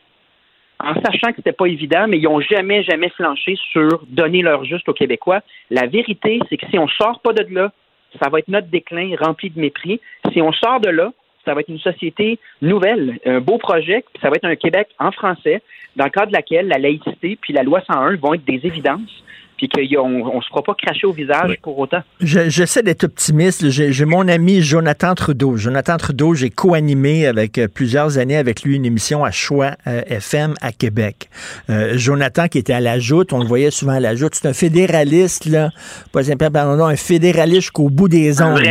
en 0.82 0.94
sachant 1.02 1.30
que 1.30 1.36
c'était 1.36 1.52
pas 1.52 1.66
évident, 1.66 2.06
mais 2.08 2.18
ils 2.18 2.24
n'ont 2.24 2.40
jamais, 2.40 2.82
jamais 2.82 3.10
flanché 3.10 3.56
sur 3.72 4.02
donner 4.08 4.42
leur 4.42 4.64
juste 4.64 4.88
aux 4.88 4.94
Québécois. 4.94 5.40
La 5.70 5.86
vérité, 5.86 6.40
c'est 6.48 6.56
que 6.56 6.66
si 6.70 6.78
on 6.78 6.88
sort 6.88 7.20
pas 7.20 7.32
de 7.32 7.46
là, 7.54 7.72
ça 8.22 8.30
va 8.30 8.38
être 8.38 8.48
notre 8.48 8.68
déclin 8.68 9.14
rempli 9.20 9.50
de 9.50 9.60
mépris. 9.60 10.00
Si 10.32 10.40
on 10.40 10.52
sort 10.52 10.80
de 10.80 10.88
là, 10.88 11.12
ça 11.46 11.54
va 11.54 11.60
être 11.60 11.68
une 11.68 11.78
société 11.78 12.38
nouvelle, 12.60 13.18
un 13.24 13.40
beau 13.40 13.56
projet, 13.56 14.04
puis 14.12 14.20
ça 14.20 14.28
va 14.28 14.36
être 14.36 14.44
un 14.44 14.56
Québec 14.56 14.88
en 14.98 15.12
français, 15.12 15.62
dans 15.94 16.04
le 16.04 16.10
cadre 16.10 16.28
de 16.28 16.32
laquelle 16.32 16.68
la 16.68 16.78
laïcité 16.78 17.38
puis 17.40 17.54
la 17.54 17.62
loi 17.62 17.80
101 17.86 18.16
vont 18.16 18.34
être 18.34 18.44
des 18.44 18.60
évidences. 18.64 19.22
Puis 19.56 19.68
qu'on 19.68 20.08
ne 20.08 20.40
se 20.42 20.48
fera 20.48 20.62
pas 20.62 20.74
cracher 20.74 21.06
au 21.06 21.12
visage 21.12 21.56
pour 21.62 21.78
autant. 21.78 22.02
J'essaie 22.20 22.82
d'être 22.82 23.04
optimiste. 23.04 23.70
J'ai 23.70 24.04
mon 24.04 24.28
ami 24.28 24.60
Jonathan 24.60 25.14
Trudeau. 25.14 25.56
Jonathan 25.56 25.96
Trudeau, 25.96 26.34
j'ai 26.34 26.50
co-animé 26.50 27.26
avec 27.26 27.58
euh, 27.58 27.68
plusieurs 27.68 28.18
années 28.18 28.36
avec 28.36 28.62
lui 28.62 28.76
une 28.76 28.84
émission 28.84 29.24
à 29.24 29.30
Choix 29.30 29.72
euh, 29.86 30.02
FM 30.06 30.54
à 30.60 30.72
Québec. 30.72 31.30
Euh, 31.70 31.96
Jonathan 31.96 32.48
qui 32.48 32.58
était 32.58 32.74
à 32.74 32.80
la 32.80 32.98
joute, 32.98 33.32
on 33.32 33.38
le 33.38 33.46
voyait 33.46 33.70
souvent 33.70 33.92
à 33.92 34.00
la 34.00 34.14
joute, 34.14 34.34
c'est 34.34 34.48
un 34.48 34.52
fédéraliste, 34.52 35.46
là, 35.46 35.70
pas 36.12 36.24
simplement 36.24 36.86
un 36.86 36.96
fédéraliste 36.96 37.62
jusqu'au 37.62 37.88
bout 37.88 38.08
des 38.08 38.42
ongles. 38.42 38.66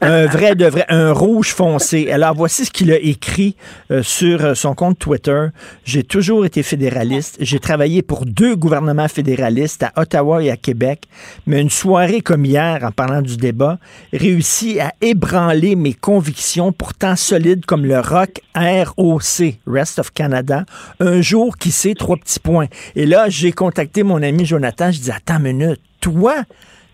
Un 0.00 0.26
vrai. 0.26 0.54
de 0.54 0.66
vrai, 0.66 0.84
un 0.88 1.12
rouge 1.12 1.48
foncé. 1.48 2.10
Alors 2.10 2.34
voici 2.34 2.64
ce 2.64 2.70
qu'il 2.70 2.92
a 2.92 2.98
écrit 2.98 3.56
sur 4.02 4.56
son 4.56 4.74
compte 4.74 4.98
Twitter. 4.98 5.46
J'ai 5.84 6.02
toujours 6.02 6.44
été 6.44 6.62
fédéraliste. 6.62 7.38
J'ai 7.40 7.58
travaillé 7.58 8.02
pour 8.02 8.26
deux 8.26 8.56
gouvernements 8.56 9.08
fédéralistes 9.08 9.82
à 9.82 9.92
Ottawa 9.96 10.17
et 10.40 10.50
à 10.50 10.56
Québec, 10.56 11.02
mais 11.46 11.60
une 11.60 11.70
soirée 11.70 12.20
comme 12.20 12.44
hier, 12.44 12.80
en 12.82 12.90
parlant 12.90 13.22
du 13.22 13.36
débat, 13.36 13.78
réussit 14.12 14.80
à 14.80 14.92
ébranler 15.00 15.76
mes 15.76 15.94
convictions 15.94 16.72
pourtant 16.72 17.16
solides 17.16 17.66
comme 17.66 17.84
le 17.84 18.00
rock 18.00 18.40
ROC, 18.54 19.54
Rest 19.66 19.98
of 19.98 20.12
Canada, 20.12 20.64
un 21.00 21.20
jour 21.20 21.56
qui 21.56 21.70
sait, 21.70 21.94
trois 21.94 22.16
petits 22.16 22.40
points. 22.40 22.66
Et 22.96 23.06
là, 23.06 23.28
j'ai 23.28 23.52
contacté 23.52 24.02
mon 24.02 24.22
ami 24.22 24.44
Jonathan, 24.44 24.90
je 24.90 25.00
dis, 25.00 25.10
attends 25.10 25.38
une 25.38 25.58
minute, 25.58 25.80
toi, 26.00 26.34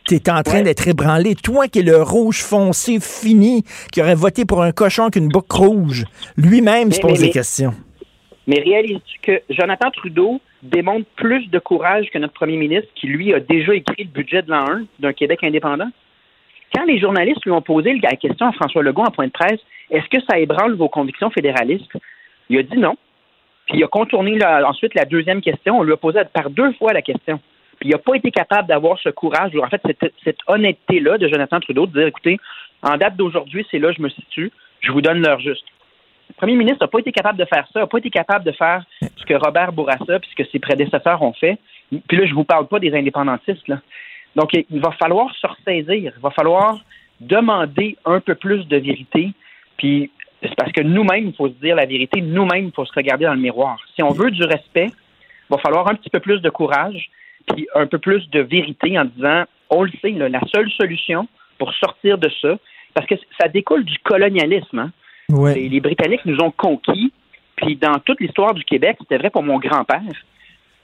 tu 0.07 0.17
es 0.17 0.31
en 0.31 0.43
train 0.43 0.63
d'être 0.63 0.87
ébranlé. 0.87 1.35
Toi 1.35 1.69
qui 1.69 1.81
es 1.81 1.83
le 1.83 2.03
rouge 2.03 2.43
foncé 2.43 3.01
fini, 3.01 3.65
qui 3.93 4.03
aurait 4.03 4.15
voté 4.15 4.45
pour 4.45 4.63
un 4.63 4.73
cochon 4.73 5.09
qu'une 5.11 5.29
boucle 5.29 5.57
rouge, 5.57 6.05
lui-même 6.37 6.93
se 6.93 7.01
pose 7.01 7.21
des 7.21 7.31
questions. 7.31 7.75
Mais 8.47 8.61
réalises-tu 8.61 9.19
que 9.23 9.43
Jonathan 9.49 9.91
Trudeau 9.91 10.41
démontre 10.65 11.07
plus 11.17 11.49
de 11.49 11.59
courage 11.59 12.11
que 12.11 12.19
notre 12.19 12.35
premier 12.35 12.57
ministre, 12.57 12.89
qui 12.95 13.07
lui 13.07 13.33
a 13.35 13.41
déjà 13.41 13.75
écrit 13.75 14.05
le 14.05 14.11
budget 14.11 14.43
de 14.43 14.51
l'an 14.51 14.65
1 14.69 14.85
d'un 14.99 15.13
Québec 15.13 15.41
indépendant? 15.45 15.91
Quand 16.75 16.85
les 16.85 16.99
journalistes 16.99 17.45
lui 17.45 17.53
ont 17.53 17.63
posé 17.63 17.95
la 18.03 18.17
question 18.17 18.49
à 18.49 18.53
François 18.53 18.83
Legault 18.83 19.05
en 19.05 19.11
point 19.11 19.27
de 19.27 19.33
presse, 19.33 19.61
est-ce 19.91 20.09
que 20.09 20.25
ça 20.29 20.39
ébranle 20.39 20.75
vos 20.75 20.89
convictions 20.89 21.31
fédéralistes? 21.31 21.93
Il 22.49 22.59
a 22.59 22.63
dit 22.63 22.79
non. 22.79 22.97
Puis 23.67 23.79
il 23.79 23.85
a 23.85 23.89
contourné 23.89 24.39
ensuite 24.67 24.95
la 24.95 25.05
deuxième 25.05 25.41
question. 25.41 25.79
On 25.79 25.83
lui 25.83 25.93
a 25.93 25.97
posé 25.97 26.21
par 26.33 26.51
deux 26.51 26.73
fois 26.73 26.93
la 26.93 27.03
question. 27.03 27.41
Puis 27.79 27.89
il 27.89 27.93
n'a 27.93 27.99
pas 27.99 28.15
été 28.15 28.31
capable 28.31 28.69
d'avoir 28.69 28.99
ce 28.99 29.09
courage, 29.11 29.53
en 29.57 29.69
fait, 29.69 29.81
cette, 29.87 30.13
cette 30.25 30.39
honnêteté-là 30.47 31.19
de 31.19 31.29
Jonathan 31.29 31.61
Trudeau, 31.61 31.87
de 31.87 31.93
dire 31.93 32.07
écoutez, 32.09 32.39
en 32.83 32.97
date 32.97 33.17
d'aujourd'hui, 33.17 33.67
c'est 33.71 33.79
là 33.79 33.91
que 33.91 33.97
je 33.97 34.03
me 34.03 34.09
situe, 34.09 34.51
je 34.81 34.93
vous 34.93 35.01
donne 35.01 35.23
l'heure 35.23 35.41
juste. 35.41 35.65
Le 36.29 36.35
premier 36.35 36.57
ministre 36.57 36.79
n'a 36.83 36.89
pas 36.89 36.99
été 36.99 37.13
capable 37.13 37.39
de 37.39 37.45
faire 37.45 37.67
ça, 37.73 37.81
n'a 37.81 37.87
pas 37.87 37.99
été 37.99 38.11
capable 38.11 38.45
de 38.45 38.53
faire 38.53 38.85
ce 39.17 39.25
que 39.25 39.35
Robert 39.35 39.73
Bourassa 39.73 40.17
et 40.17 40.21
ce 40.31 40.35
que 40.35 40.49
ses 40.51 40.59
prédécesseurs 40.59 41.23
ont 41.23 41.33
fait. 41.33 41.59
Puis 42.09 42.17
là, 42.17 42.27
je 42.27 42.31
ne 42.31 42.35
vous 42.35 42.45
parle 42.45 42.67
pas 42.67 42.79
des 42.79 42.95
indépendantistes. 42.95 43.71
Donc, 44.35 44.51
il 44.53 44.81
va 44.81 44.91
falloir 44.93 45.35
se 45.35 45.47
ressaisir. 45.47 46.13
Il 46.17 46.23
va 46.23 46.31
falloir 46.31 46.81
demander 47.21 47.97
un 48.05 48.21
peu 48.21 48.35
plus 48.35 48.67
de 48.67 48.77
vérité. 48.77 49.31
Puis, 49.77 50.11
c'est 50.43 50.55
parce 50.57 50.73
que 50.73 50.83
nous-mêmes, 50.83 51.29
il 51.29 51.35
faut 51.35 51.49
se 51.49 51.55
dire 51.55 51.77
la 51.77 51.87
vérité. 51.87 52.21
Nous-mêmes, 52.21 52.67
il 52.67 52.73
faut 52.73 52.85
se 52.85 52.93
regarder 52.95 53.25
dans 53.25 53.35
le 53.35 53.41
miroir. 53.41 53.79
Si 53.95 54.03
on 54.03 54.11
veut 54.11 54.31
du 54.31 54.43
respect, 54.45 54.89
il 54.89 55.51
va 55.51 55.59
falloir 55.59 55.89
un 55.89 55.95
petit 55.95 56.11
peu 56.11 56.21
plus 56.21 56.41
de 56.41 56.51
courage, 56.51 57.11
puis 57.47 57.67
un 57.75 57.87
peu 57.87 57.99
plus 57.99 58.29
de 58.31 58.41
vérité 58.41 58.99
en 58.99 59.05
disant, 59.05 59.45
on 59.71 59.83
le 59.83 59.91
sait, 60.03 60.11
la 60.11 60.41
seule 60.55 60.71
solution 60.71 61.29
pour 61.59 61.73
sortir 61.75 62.19
de 62.19 62.31
ça, 62.43 62.57
parce 62.95 63.07
que 63.07 63.15
ça 63.41 63.49
découle 63.49 63.85
du 63.85 63.99
colonialisme. 63.99 64.79
Hein? 64.79 64.93
Les, 65.29 65.81
Britanniques 65.81 66.25
nous 66.25 66.41
ont 66.41 66.51
conquis, 66.51 67.13
puis 67.57 67.77
dans 67.77 67.99
toute 68.01 68.21
l'histoire 68.21 68.55
du 68.55 68.65
Québec, 68.65 68.97
c'était 69.01 69.19
vrai 69.19 69.31
pour 69.31 69.43
mon 69.43 69.59
grand-père, 69.59 70.03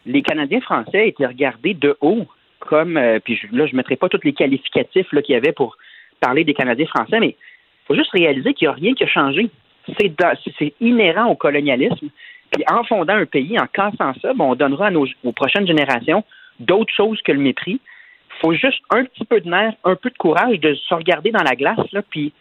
les 0.06 0.22
Canadiens 0.22 0.60
français 0.60 1.08
étaient 1.08 1.26
regardés 1.26 1.74
de 1.74 1.96
haut 2.00 2.26
comme, 2.58 2.96
euh, 2.96 3.18
puis 3.20 3.40
là, 3.52 3.66
je 3.66 3.72
ne 3.72 3.76
mettrai 3.76 3.96
pas 3.96 4.08
tous 4.08 4.20
les 4.22 4.32
qualificatifs 4.32 5.08
qu'il 5.08 5.34
y 5.34 5.36
avait 5.36 5.52
pour 5.52 5.76
parler 6.20 6.44
des 6.44 6.54
Canadiens 6.54 6.86
français, 6.86 7.20
mais 7.20 7.36
il 7.38 7.86
faut 7.86 7.94
juste 7.94 8.12
réaliser 8.12 8.54
qu'il 8.54 8.68
n'y 8.68 8.72
a 8.72 8.74
rien 8.74 8.94
qui 8.94 9.04
a 9.04 9.08
changé. 9.08 9.50
C'est 9.98 10.74
inhérent 10.80 11.26
au 11.26 11.34
colonialisme. 11.34 12.08
Puis 12.50 12.64
en 12.70 12.84
fondant 12.84 13.14
un 13.14 13.26
pays, 13.26 13.58
en 13.58 13.66
cassant 13.66 14.12
ça, 14.20 14.32
on 14.38 14.54
donnera 14.54 14.88
à 14.88 14.90
nos, 14.90 15.06
aux 15.24 15.32
prochaines 15.32 15.66
générations 15.66 16.24
d'autres 16.58 16.92
choses 16.94 17.20
que 17.22 17.32
le 17.32 17.38
mépris. 17.38 17.80
Il 17.80 18.40
faut 18.40 18.52
juste 18.52 18.80
un 18.90 19.04
petit 19.04 19.24
peu 19.24 19.40
de 19.40 19.48
nerf, 19.48 19.74
un 19.84 19.96
peu 19.96 20.10
de 20.10 20.16
courage 20.16 20.60
de 20.60 20.74
se 20.74 20.94
regarder 20.94 21.30
dans 21.30 21.42
la 21.42 21.56
glace, 21.56 21.90
là, 21.92 22.02
puis 22.08 22.32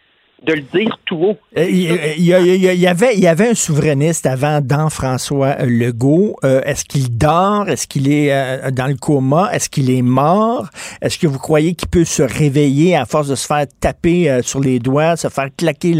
de 0.46 0.54
le 0.54 0.62
dire 0.62 0.98
tout 1.04 1.16
haut. 1.16 1.36
Euh, 1.58 1.66
il 1.68 2.24
y, 2.24 2.86
avait, 2.86 3.14
il 3.14 3.20
y 3.20 3.26
avait 3.26 3.50
un 3.50 3.54
souverainiste 3.54 4.24
avant, 4.24 4.60
dans 4.62 4.88
François 4.88 5.56
Legault. 5.66 6.36
Euh, 6.44 6.62
est-ce 6.64 6.84
qu'il 6.84 7.16
dort? 7.16 7.68
Est-ce 7.68 7.86
qu'il 7.86 8.10
est 8.10 8.32
euh, 8.32 8.70
dans 8.70 8.86
le 8.86 8.94
coma? 8.94 9.50
Est-ce 9.52 9.68
qu'il 9.68 9.90
est 9.90 10.02
mort? 10.02 10.70
Est-ce 11.02 11.18
que 11.18 11.26
vous 11.26 11.38
croyez 11.38 11.74
qu'il 11.74 11.88
peut 11.88 12.06
se 12.06 12.22
réveiller 12.22 12.96
à 12.96 13.04
force 13.04 13.28
de 13.28 13.34
se 13.34 13.46
faire 13.46 13.66
taper 13.80 14.40
sur 14.42 14.60
les 14.60 14.78
doigts, 14.78 15.16
se 15.16 15.28
faire 15.28 15.48
claquer 15.54 15.94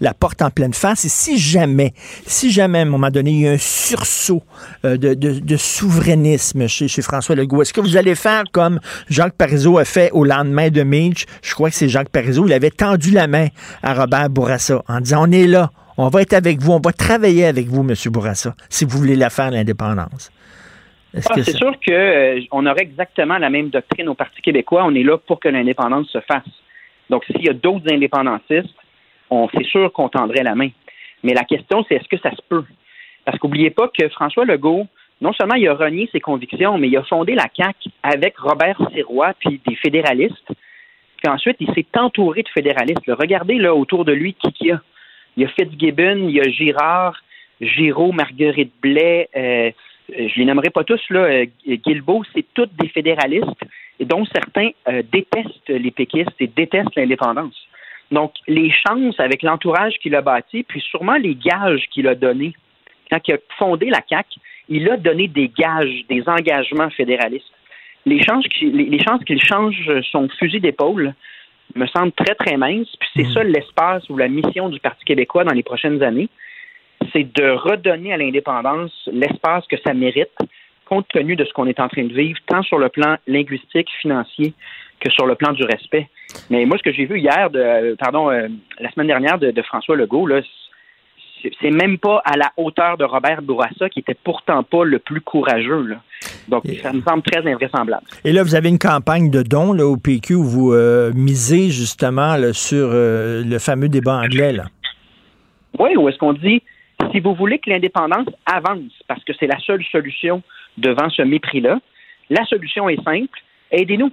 la, 0.00 0.14
porte 0.14 0.42
en 0.42 0.50
pleine 0.50 0.74
face? 0.74 1.06
Et 1.06 1.08
si 1.08 1.38
jamais, 1.38 1.94
si 2.26 2.50
jamais 2.50 2.80
à 2.80 2.82
un 2.82 2.86
moment 2.86 3.10
donné, 3.10 3.30
il 3.30 3.40
y 3.40 3.48
a 3.48 3.52
un 3.52 3.58
sursaut 3.58 4.42
de, 4.84 5.56
souverainisme 5.56 6.66
chez, 6.66 6.88
chez 6.88 7.02
François 7.02 7.34
Legault, 7.34 7.62
est-ce 7.62 7.72
que 7.72 7.80
vous 7.80 7.96
allez 7.96 8.14
faire 8.14 8.44
comme 8.52 8.78
Jacques 9.08 9.36
Parizeau 9.36 9.78
a 9.78 9.84
fait 9.84 10.10
au 10.12 10.24
lendemain 10.24 10.68
de 10.68 10.82
Mitch? 10.82 11.24
Je 11.42 11.54
crois 11.54 11.70
que 11.70 11.76
c'est 11.76 11.88
Jacques 11.88 12.10
Parizeau. 12.10 12.46
Il 12.46 12.52
avait 12.52 12.70
tendu 12.70 13.10
la 13.10 13.26
main 13.26 13.48
à 13.86 13.94
Robert 13.94 14.28
Bourassa 14.30 14.82
en 14.88 15.00
disant 15.00 15.28
on 15.28 15.32
est 15.32 15.46
là, 15.46 15.70
on 15.96 16.08
va 16.08 16.22
être 16.22 16.32
avec 16.32 16.58
vous, 16.58 16.72
on 16.72 16.80
va 16.80 16.92
travailler 16.92 17.46
avec 17.46 17.66
vous, 17.66 17.88
M. 17.88 17.94
Bourassa, 18.12 18.54
si 18.68 18.84
vous 18.84 18.98
voulez 18.98 19.14
la 19.14 19.30
faire, 19.30 19.50
l'indépendance. 19.52 20.32
Ah, 21.14 21.20
c'est 21.36 21.56
sûr 21.56 21.72
qu'on 21.86 21.92
euh, 22.66 22.70
aurait 22.70 22.82
exactement 22.82 23.38
la 23.38 23.48
même 23.48 23.70
doctrine 23.70 24.08
au 24.08 24.14
Parti 24.14 24.42
québécois. 24.42 24.84
On 24.84 24.94
est 24.94 25.04
là 25.04 25.16
pour 25.16 25.38
que 25.38 25.48
l'indépendance 25.48 26.08
se 26.08 26.20
fasse. 26.20 26.50
Donc, 27.08 27.24
s'il 27.26 27.46
y 27.46 27.48
a 27.48 27.54
d'autres 27.54 27.90
indépendantistes, 27.90 28.74
on 29.30 29.48
c'est 29.54 29.64
sûr 29.64 29.92
qu'on 29.92 30.08
tendrait 30.08 30.42
la 30.42 30.56
main. 30.56 30.68
Mais 31.22 31.32
la 31.32 31.44
question, 31.44 31.84
c'est 31.88 31.94
est-ce 31.94 32.08
que 32.08 32.18
ça 32.18 32.32
se 32.32 32.42
peut? 32.48 32.64
Parce 33.24 33.38
qu'oubliez 33.38 33.70
pas 33.70 33.88
que 33.88 34.08
François 34.08 34.44
Legault, 34.44 34.86
non 35.20 35.32
seulement 35.32 35.54
il 35.54 35.68
a 35.68 35.74
renié 35.74 36.08
ses 36.12 36.20
convictions, 36.20 36.76
mais 36.76 36.88
il 36.88 36.96
a 36.96 37.04
fondé 37.04 37.34
la 37.34 37.46
CAQ 37.56 37.88
avec 38.02 38.36
Robert 38.36 38.78
Sirois 38.92 39.32
puis 39.38 39.60
des 39.66 39.76
fédéralistes 39.76 40.52
ensuite, 41.28 41.56
il 41.60 41.72
s'est 41.74 41.86
entouré 41.96 42.42
de 42.42 42.48
fédéralistes. 42.48 43.02
Regardez 43.08 43.58
là 43.58 43.74
autour 43.74 44.04
de 44.04 44.12
lui 44.12 44.34
qui 44.34 44.52
qu'il 44.52 44.66
y 44.68 44.72
a. 44.72 44.80
Il 45.36 45.42
y 45.42 45.46
a 45.46 45.48
Fitzgibbon, 45.48 46.28
il 46.28 46.30
y 46.30 46.40
a 46.40 46.48
Girard, 46.48 47.20
Giraud, 47.60 48.12
Marguerite 48.12 48.72
Blais, 48.80 49.28
euh, 49.36 49.70
euh, 50.18 50.28
je 50.28 50.38
les 50.38 50.44
nommerai 50.44 50.70
pas 50.70 50.84
tous, 50.84 51.00
là, 51.10 51.20
euh, 51.20 51.46
Guilbeault, 51.66 52.24
c'est 52.34 52.46
tous 52.54 52.68
des 52.80 52.88
fédéralistes, 52.88 53.64
dont 54.00 54.24
certains 54.26 54.70
détestent 55.10 55.68
les 55.70 55.90
péquistes 55.90 56.34
et 56.38 56.48
détestent 56.48 56.94
l'indépendance. 56.96 57.56
Donc, 58.10 58.32
les 58.46 58.70
chances 58.70 59.18
avec 59.18 59.42
l'entourage 59.42 59.94
qu'il 60.02 60.14
a 60.14 60.20
bâti, 60.20 60.64
puis 60.64 60.82
sûrement 60.82 61.16
les 61.16 61.34
gages 61.34 61.86
qu'il 61.90 62.06
a 62.06 62.14
donnés. 62.14 62.52
Quand 63.10 63.18
il 63.26 63.34
a 63.34 63.38
fondé 63.58 63.86
la 63.86 64.02
CAC, 64.02 64.26
il 64.68 64.90
a 64.90 64.98
donné 64.98 65.28
des 65.28 65.48
gages, 65.48 66.04
des 66.10 66.22
engagements 66.28 66.90
fédéralistes 66.90 67.50
les 68.06 68.22
chances 68.22 68.46
qu'il 69.24 69.42
change 69.42 70.00
son 70.10 70.28
fusil 70.38 70.60
d'épaule 70.60 71.14
me 71.74 71.86
semblent 71.86 72.12
très, 72.12 72.34
très 72.34 72.56
minces. 72.56 72.94
Puis 72.98 73.08
c'est 73.16 73.28
mm. 73.28 73.32
ça 73.32 73.44
l'espace 73.44 74.08
ou 74.08 74.16
la 74.16 74.28
mission 74.28 74.68
du 74.68 74.80
Parti 74.80 75.04
québécois 75.04 75.44
dans 75.44 75.52
les 75.52 75.62
prochaines 75.62 76.02
années. 76.02 76.28
C'est 77.12 77.24
de 77.24 77.50
redonner 77.50 78.12
à 78.12 78.16
l'indépendance 78.16 79.08
l'espace 79.12 79.66
que 79.66 79.76
ça 79.84 79.92
mérite, 79.92 80.36
compte 80.86 81.06
tenu 81.08 81.36
de 81.36 81.44
ce 81.44 81.52
qu'on 81.52 81.66
est 81.66 81.80
en 81.80 81.88
train 81.88 82.04
de 82.04 82.12
vivre, 82.12 82.38
tant 82.46 82.62
sur 82.62 82.78
le 82.78 82.88
plan 82.88 83.16
linguistique, 83.26 83.88
financier, 84.00 84.54
que 85.00 85.10
sur 85.10 85.26
le 85.26 85.34
plan 85.34 85.52
du 85.52 85.64
respect. 85.64 86.08
Mais 86.48 86.64
moi, 86.64 86.78
ce 86.78 86.82
que 86.82 86.92
j'ai 86.92 87.04
vu 87.04 87.18
hier, 87.18 87.50
de, 87.50 87.94
pardon, 87.96 88.30
euh, 88.30 88.48
la 88.78 88.90
semaine 88.92 89.08
dernière 89.08 89.38
de, 89.38 89.50
de 89.50 89.62
François 89.62 89.96
Legault, 89.96 90.26
là, 90.26 90.40
c'est 91.60 91.70
même 91.70 91.98
pas 91.98 92.20
à 92.24 92.36
la 92.36 92.52
hauteur 92.56 92.96
de 92.96 93.04
Robert 93.04 93.42
Bourassa, 93.42 93.88
qui 93.88 94.00
était 94.00 94.14
pourtant 94.14 94.62
pas 94.62 94.84
le 94.84 94.98
plus 94.98 95.20
courageux. 95.20 95.96
Donc, 96.48 96.64
ça 96.82 96.92
me 96.92 97.02
semble 97.02 97.22
très 97.22 97.46
invraisemblable. 97.46 98.04
Et 98.24 98.32
là, 98.32 98.42
vous 98.42 98.54
avez 98.54 98.68
une 98.68 98.78
campagne 98.78 99.30
de 99.30 99.42
dons 99.42 99.72
là, 99.72 99.86
au 99.86 99.96
PQ 99.96 100.34
où 100.34 100.44
vous 100.44 100.72
euh, 100.72 101.12
misez 101.14 101.70
justement 101.70 102.36
sur 102.52 102.88
euh, 102.92 103.42
le 103.44 103.58
fameux 103.58 103.88
débat 103.88 104.16
anglais. 104.16 104.52
Là. 104.52 104.64
Oui, 105.78 105.96
où 105.96 106.08
est-ce 106.08 106.18
qu'on 106.18 106.32
dit, 106.32 106.62
si 107.12 107.20
vous 107.20 107.34
voulez 107.34 107.58
que 107.58 107.70
l'indépendance 107.70 108.28
avance, 108.46 108.92
parce 109.08 109.22
que 109.24 109.32
c'est 109.38 109.46
la 109.46 109.58
seule 109.58 109.84
solution 109.84 110.42
devant 110.78 111.10
ce 111.10 111.22
mépris-là, 111.22 111.78
la 112.30 112.44
solution 112.46 112.88
est 112.88 113.02
simple, 113.04 113.38
aidez-nous. 113.70 114.10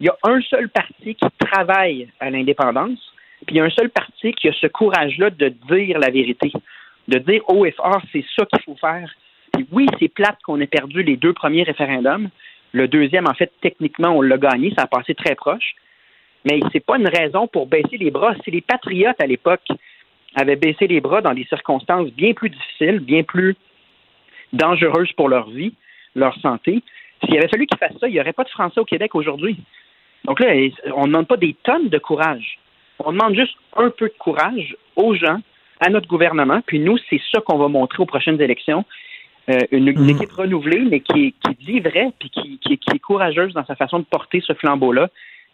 Il 0.00 0.06
y 0.06 0.08
a 0.08 0.16
un 0.24 0.40
seul 0.42 0.68
parti 0.68 1.14
qui 1.14 1.26
travaille 1.38 2.08
à 2.20 2.30
l'indépendance, 2.30 2.98
puis 3.44 3.56
il 3.56 3.58
y 3.58 3.60
a 3.60 3.64
un 3.64 3.70
seul 3.70 3.90
parti 3.90 4.32
qui 4.32 4.48
a 4.48 4.52
ce 4.52 4.66
courage-là 4.66 5.30
de 5.30 5.48
dire 5.48 5.98
la 5.98 6.10
vérité, 6.10 6.52
de 7.08 7.18
dire 7.18 7.42
haut 7.48 7.64
et 7.66 7.74
c'est 8.12 8.24
ça 8.36 8.44
qu'il 8.46 8.62
faut 8.64 8.76
faire. 8.76 9.10
Puis 9.52 9.66
oui, 9.70 9.86
c'est 9.98 10.08
plate 10.08 10.38
qu'on 10.44 10.60
ait 10.60 10.66
perdu 10.66 11.02
les 11.02 11.16
deux 11.16 11.32
premiers 11.32 11.62
référendums. 11.62 12.28
Le 12.72 12.88
deuxième, 12.88 13.28
en 13.28 13.34
fait, 13.34 13.52
techniquement, 13.60 14.08
on 14.08 14.22
l'a 14.22 14.38
gagné, 14.38 14.72
ça 14.76 14.82
a 14.82 14.86
passé 14.86 15.14
très 15.14 15.34
proche. 15.34 15.74
Mais 16.44 16.60
c'est 16.72 16.84
pas 16.84 16.98
une 16.98 17.08
raison 17.08 17.46
pour 17.46 17.66
baisser 17.66 17.96
les 17.96 18.10
bras. 18.10 18.34
Si 18.44 18.50
les 18.50 18.60
patriotes 18.60 19.20
à 19.20 19.26
l'époque 19.26 19.66
avaient 20.34 20.56
baissé 20.56 20.86
les 20.86 21.00
bras 21.00 21.20
dans 21.20 21.34
des 21.34 21.44
circonstances 21.44 22.10
bien 22.10 22.32
plus 22.32 22.50
difficiles, 22.50 22.98
bien 22.98 23.22
plus 23.22 23.56
dangereuses 24.52 25.12
pour 25.12 25.28
leur 25.28 25.48
vie, 25.50 25.72
leur 26.14 26.38
santé, 26.40 26.82
S'il 27.24 27.36
avait 27.38 27.48
fallu 27.48 27.66
qu'il 27.66 27.78
fasse 27.78 27.96
ça, 27.98 28.08
il 28.08 28.12
n'y 28.12 28.20
aurait 28.20 28.32
pas 28.32 28.44
de 28.44 28.50
Français 28.50 28.80
au 28.80 28.84
Québec 28.84 29.14
aujourd'hui. 29.14 29.56
Donc 30.24 30.40
là, 30.40 30.52
on 30.94 31.02
ne 31.02 31.06
demande 31.06 31.28
pas 31.28 31.36
des 31.36 31.54
tonnes 31.62 31.88
de 31.88 31.98
courage. 31.98 32.58
On 32.98 33.12
demande 33.12 33.34
juste 33.34 33.54
un 33.76 33.90
peu 33.90 34.06
de 34.06 34.14
courage 34.18 34.76
aux 34.96 35.14
gens, 35.14 35.40
à 35.80 35.90
notre 35.90 36.08
gouvernement. 36.08 36.60
Puis 36.66 36.78
nous, 36.78 36.96
c'est 37.10 37.20
ça 37.32 37.40
qu'on 37.40 37.58
va 37.58 37.68
montrer 37.68 38.02
aux 38.02 38.06
prochaines 38.06 38.40
élections. 38.40 38.84
Euh, 39.50 39.58
une, 39.72 39.92
Mm. 39.92 40.08
équipe 40.08 40.32
renouvelée, 40.32 40.80
mais 40.80 41.00
qui, 41.00 41.34
qui 41.44 41.54
dit 41.66 41.80
vrai, 41.80 42.12
puis 42.18 42.30
qui, 42.30 42.58
qui, 42.58 42.78
qui 42.78 42.96
est 42.96 42.98
courageuse 42.98 43.52
dans 43.52 43.64
sa 43.66 43.74
façon 43.74 43.98
de 43.98 44.04
porter 44.04 44.40
ce 44.40 44.54
flambeau-là, 44.54 45.10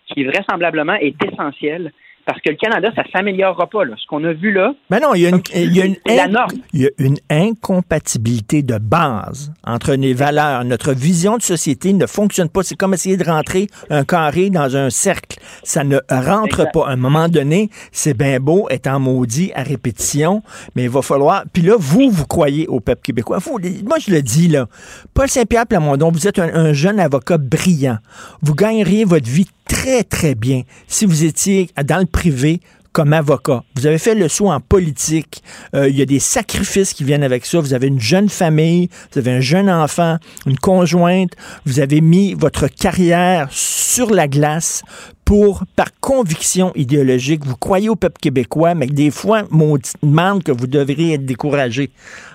qui 0.07 0.23
vraisemblablement 0.25 0.95
est 0.95 1.17
essentiel. 1.25 1.93
Parce 2.31 2.43
que 2.43 2.51
le 2.51 2.57
Canada, 2.57 2.93
ça 2.95 3.03
s'améliorera 3.13 3.67
pas. 3.67 3.85
Là. 3.85 3.97
Ce 4.01 4.07
qu'on 4.07 4.23
a 4.23 4.33
vu 4.33 4.53
là, 4.53 4.73
Mais 4.89 5.01
non, 5.01 5.15
il 5.15 5.23
y 5.23 5.27
a 5.27 5.31
une, 5.31 5.41
il 5.53 5.77
y 5.77 5.83
a 5.83 5.85
une, 5.85 5.97
c'est 6.07 6.15
la 6.15 6.29
norme. 6.29 6.53
il 6.73 6.83
y 6.83 6.87
a 6.87 6.91
une 6.99 7.17
incompatibilité 7.29 8.63
de 8.63 8.79
base 8.79 9.53
entre 9.67 9.95
les 9.95 10.15
valeurs. 10.15 10.65
Notre 10.65 10.93
vision 10.93 11.39
de 11.39 11.43
société 11.43 11.93
ne 11.93 12.07
fonctionne 12.07 12.49
pas. 12.49 12.63
C'est 12.63 12.77
comme 12.77 12.95
essayer 12.95 13.17
de 13.17 13.25
rentrer 13.25 13.67
un 13.91 14.05
carré 14.05 14.49
dans 14.49 14.77
un 14.77 14.91
cercle. 14.91 15.41
Ça 15.65 15.83
ne 15.83 15.99
rentre 16.09 16.61
Exact. 16.61 16.73
pas. 16.73 16.87
À 16.87 16.93
un 16.93 16.97
moment 16.97 17.29
donné, 17.29 17.69
c'est 17.91 18.17
bien 18.17 18.39
beau, 18.39 18.69
étant 18.71 19.01
maudit 19.01 19.51
à 19.57 19.65
répétition, 19.65 20.45
mais 20.77 20.85
il 20.85 20.91
va 20.91 21.03
falloir. 21.03 21.43
Puis 21.53 21.63
là, 21.63 21.75
vous, 21.77 22.11
vous 22.11 22.27
croyez 22.27 22.69
au 22.69 22.79
peuple 22.79 23.03
québécois. 23.03 23.39
Vous, 23.39 23.59
moi, 23.85 23.99
je 23.99 24.13
le 24.13 24.23
dis, 24.23 24.47
là. 24.47 24.67
Paul 25.15 25.29
Saint-Pierre 25.29 25.67
Plamondon, 25.67 26.13
vous 26.13 26.29
êtes 26.29 26.39
un, 26.39 26.55
un 26.55 26.73
jeune 26.73 27.01
avocat 27.01 27.39
brillant. 27.39 27.99
Vous 28.41 28.55
gagneriez 28.55 29.05
votre 29.05 29.29
vie 29.29 29.49
très, 29.71 30.03
très 30.03 30.35
bien 30.35 30.63
si 30.89 31.07
vous 31.07 31.25
étiez 31.25 31.71
dans 31.85 31.99
le 31.99 32.07
privé 32.07 32.61
comme 32.93 33.13
avocat. 33.13 33.63
Vous 33.77 33.87
avez 33.87 33.99
fait 33.99 34.17
le 34.17 34.29
saut 34.29 34.51
en 34.51 34.59
politique. 34.59 35.45
Euh, 35.77 35.89
il 35.89 35.97
y 35.97 36.03
a 36.03 36.07
des 36.07 36.19
sacrifices 36.19 36.93
qui 36.93 37.05
viennent 37.05 37.23
avec 37.23 37.47
ça. 37.47 37.61
Vous 37.61 37.73
avez 37.73 37.87
une 37.87 38.01
jeune 38.01 38.29
famille, 38.29 38.89
vous 39.13 39.21
avez 39.21 39.31
un 39.31 39.41
jeune 39.41 39.71
enfant, 39.71 40.17
une 40.45 40.59
conjointe. 40.59 41.31
Vous 41.67 41.79
avez 41.79 42.01
mis 42.01 42.35
votre 42.35 42.67
carrière 42.67 43.47
sur 43.53 44.11
la 44.11 44.27
glace 44.27 44.83
pour, 45.25 45.63
par 45.77 45.87
conviction 46.01 46.73
idéologique, 46.75 47.45
vous 47.45 47.57
croyez 47.57 47.89
au 47.89 47.95
peuple 47.95 48.19
québécois, 48.21 48.75
mais 48.75 48.89
des 48.89 49.13
fois, 49.13 49.45
on 49.53 49.79
demande 50.03 50.43
que 50.43 50.51
vous 50.51 50.67
devriez 50.67 51.15
être 51.15 51.25
découragé 51.25 51.91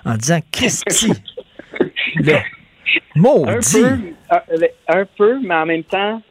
en 0.05 0.15
disant 0.15 0.39
Christy, 0.53 1.11
là, 2.15 2.37
un 2.37 3.19
maudit. 3.19 3.81
peu, 3.81 3.97
un, 4.29 4.41
un 4.87 5.05
peu, 5.17 5.39
mais 5.45 5.55
en 5.55 5.65
même 5.65 5.83
temps, 5.83 6.21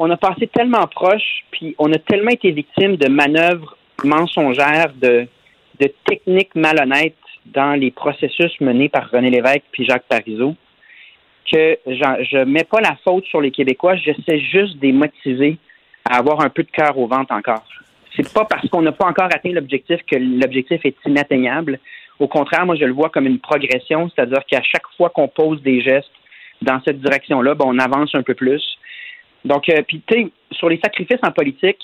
on 0.00 0.08
a 0.08 0.16
passé 0.16 0.46
tellement 0.46 0.86
proche, 0.86 1.44
puis 1.50 1.74
on 1.78 1.92
a 1.92 1.98
tellement 1.98 2.30
été 2.30 2.50
victime 2.52 2.96
de 2.96 3.08
manœuvres 3.10 3.76
mensongères, 4.02 4.92
de, 4.94 5.28
techniques 6.06 6.54
malhonnêtes 6.54 7.14
dans 7.44 7.78
les 7.78 7.90
processus 7.90 8.50
menés 8.60 8.88
par 8.88 9.10
René 9.10 9.28
Lévesque 9.28 9.64
puis 9.72 9.84
Jacques 9.84 10.06
Parizeau, 10.08 10.56
que 11.52 11.78
je 11.86 12.38
ne 12.38 12.44
mets 12.44 12.64
pas 12.64 12.80
la 12.80 12.96
faute 13.04 13.26
sur 13.26 13.42
les 13.42 13.50
Québécois, 13.50 13.96
j'essaie 13.96 14.40
juste 14.40 14.78
de 14.78 14.86
les 14.86 14.92
motiver 14.92 15.58
à 16.08 16.16
avoir 16.16 16.40
un 16.40 16.48
peu 16.48 16.62
de 16.62 16.70
cœur 16.70 16.96
au 16.96 17.06
ventre 17.06 17.34
encore. 17.34 17.64
C'est 18.16 18.32
pas 18.32 18.46
parce 18.46 18.66
qu'on 18.70 18.82
n'a 18.82 18.92
pas 18.92 19.06
encore 19.06 19.26
atteint 19.26 19.52
l'objectif 19.52 20.00
que 20.10 20.16
l'objectif 20.16 20.80
est 20.84 20.96
inatteignable. 21.06 21.78
Au 22.18 22.26
contraire, 22.26 22.64
moi, 22.64 22.74
je 22.74 22.86
le 22.86 22.92
vois 22.92 23.10
comme 23.10 23.26
une 23.26 23.38
progression, 23.38 24.10
c'est-à-dire 24.10 24.44
qu'à 24.46 24.62
chaque 24.62 24.86
fois 24.96 25.10
qu'on 25.10 25.28
pose 25.28 25.62
des 25.62 25.82
gestes 25.82 26.10
dans 26.62 26.80
cette 26.86 27.00
direction-là, 27.00 27.54
ben, 27.54 27.66
on 27.66 27.78
avance 27.78 28.14
un 28.14 28.22
peu 28.22 28.34
plus. 28.34 28.62
Donc, 29.44 29.68
euh, 29.68 29.82
puis, 29.86 30.02
tu 30.06 30.14
sais, 30.14 30.28
sur 30.52 30.68
les 30.68 30.78
sacrifices 30.82 31.20
en 31.22 31.30
politique, 31.32 31.78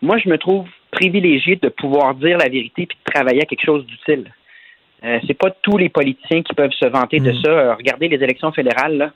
moi, 0.00 0.18
je 0.18 0.28
me 0.28 0.38
trouve 0.38 0.66
privilégié 0.90 1.56
de 1.56 1.68
pouvoir 1.68 2.14
dire 2.14 2.38
la 2.38 2.48
vérité 2.48 2.86
puis 2.86 2.96
de 3.04 3.12
travailler 3.12 3.42
à 3.42 3.44
quelque 3.44 3.64
chose 3.64 3.84
d'utile. 3.86 4.32
Euh, 5.04 5.18
c'est 5.26 5.34
pas 5.34 5.50
tous 5.62 5.76
les 5.76 5.88
politiciens 5.88 6.42
qui 6.42 6.54
peuvent 6.54 6.72
se 6.72 6.86
vanter 6.86 7.20
de 7.20 7.30
Mm. 7.32 7.42
ça. 7.42 7.50
Euh, 7.50 7.74
regardez 7.74 8.08
les 8.08 8.22
élections 8.22 8.50
fédérales, 8.52 8.96
là. 8.96 9.12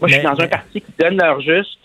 Moi, 0.00 0.08
je 0.08 0.14
suis 0.14 0.22
Mais- 0.22 0.30
dans 0.30 0.40
un 0.40 0.46
parti 0.48 0.80
qui 0.80 0.92
donne 0.98 1.16
leur 1.16 1.40
juste. 1.40 1.78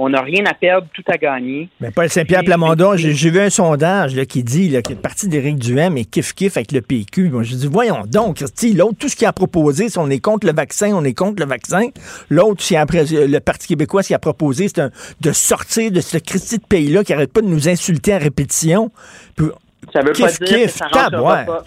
On 0.00 0.10
n'a 0.10 0.22
rien 0.22 0.46
à 0.46 0.54
perdre, 0.54 0.86
tout 0.94 1.02
à 1.12 1.16
gagner. 1.16 1.68
Mais 1.80 1.90
Paul 1.90 2.08
Saint-Pierre 2.08 2.44
Plamondon, 2.44 2.96
j'ai 2.96 3.14
j'ai 3.14 3.30
vu 3.30 3.40
un 3.40 3.50
sondage 3.50 4.14
là, 4.14 4.24
qui 4.26 4.44
dit 4.44 4.68
là, 4.68 4.80
que 4.80 4.90
le 4.90 4.98
parti 5.00 5.26
d'Éric 5.26 5.58
Duhem 5.58 5.96
est 5.98 6.08
kiff-kiff 6.08 6.52
avec 6.56 6.70
le 6.70 6.82
PQ. 6.82 7.30
Moi, 7.30 7.42
je 7.42 7.56
dis, 7.56 7.66
voyons 7.66 8.04
donc, 8.06 8.36
Christy, 8.36 8.74
l'autre, 8.74 8.96
tout 9.00 9.08
ce 9.08 9.16
qu'il 9.16 9.26
a 9.26 9.32
proposé, 9.32 9.88
c'est 9.88 9.98
on 9.98 10.08
est 10.08 10.20
contre 10.20 10.46
le 10.46 10.52
vaccin, 10.52 10.92
on 10.94 11.02
est 11.04 11.14
contre 11.14 11.42
le 11.42 11.48
vaccin. 11.48 11.88
L'autre, 12.30 12.62
si 12.62 12.76
après, 12.76 13.04
le 13.10 13.38
Parti 13.40 13.66
québécois, 13.66 14.04
ce 14.04 14.08
qu'il 14.08 14.14
a 14.16 14.20
proposé, 14.20 14.68
c'est 14.68 14.80
un- 14.82 14.90
de 15.20 15.32
sortir 15.32 15.90
de 15.90 16.00
ce 16.00 16.16
Christy 16.18 16.58
de 16.58 16.64
pays-là 16.64 17.02
qui 17.02 17.12
arrête 17.12 17.32
pas 17.32 17.40
de 17.40 17.48
nous 17.48 17.68
insulter 17.68 18.12
à 18.12 18.18
répétition. 18.18 18.92
Puis, 19.36 19.46
Ça 19.92 20.00
veut 20.02 20.12
Kiff, 20.12 20.24
pas 20.26 20.30
dire 20.30 20.38
que 20.38 20.62
kiff, 20.64 20.76
ça 20.76 20.84
rentrera 20.84 21.10
tabouin. 21.10 21.44
pas. 21.44 21.64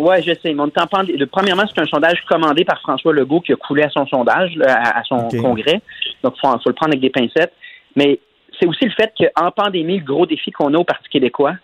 Ouais, 0.00 0.22
je 0.22 0.32
sais. 0.32 0.54
Mais 0.54 0.60
on 0.60 0.66
est 0.68 0.80
en 0.80 0.86
pandé- 0.86 1.16
de- 1.16 1.24
Premièrement, 1.26 1.64
c'est 1.66 1.80
un 1.80 1.86
sondage 1.86 2.22
commandé 2.28 2.64
par 2.64 2.80
François 2.80 3.12
Legault 3.12 3.40
qui 3.40 3.52
a 3.52 3.56
coulé 3.56 3.82
à 3.82 3.90
son 3.90 4.06
sondage, 4.06 4.52
à, 4.66 5.02
son 5.04 5.28
congrès. 5.42 5.80
Donc, 6.22 6.34
il 6.36 6.40
faut, 6.40 6.52
faut 6.58 6.68
le 6.70 6.74
prendre 6.74 6.92
avec 6.92 7.00
des 7.00 7.10
pincettes. 7.10 7.52
Mais 7.96 8.18
c'est 8.58 8.66
aussi 8.66 8.84
le 8.84 8.92
fait 8.92 9.12
qu'en 9.18 9.50
pandémie, 9.50 9.98
le 9.98 10.04
gros 10.04 10.26
défi 10.26 10.50
qu'on 10.50 10.72
a 10.74 10.78
au 10.78 10.84
Parti 10.84 11.08
québécois, 11.10 11.54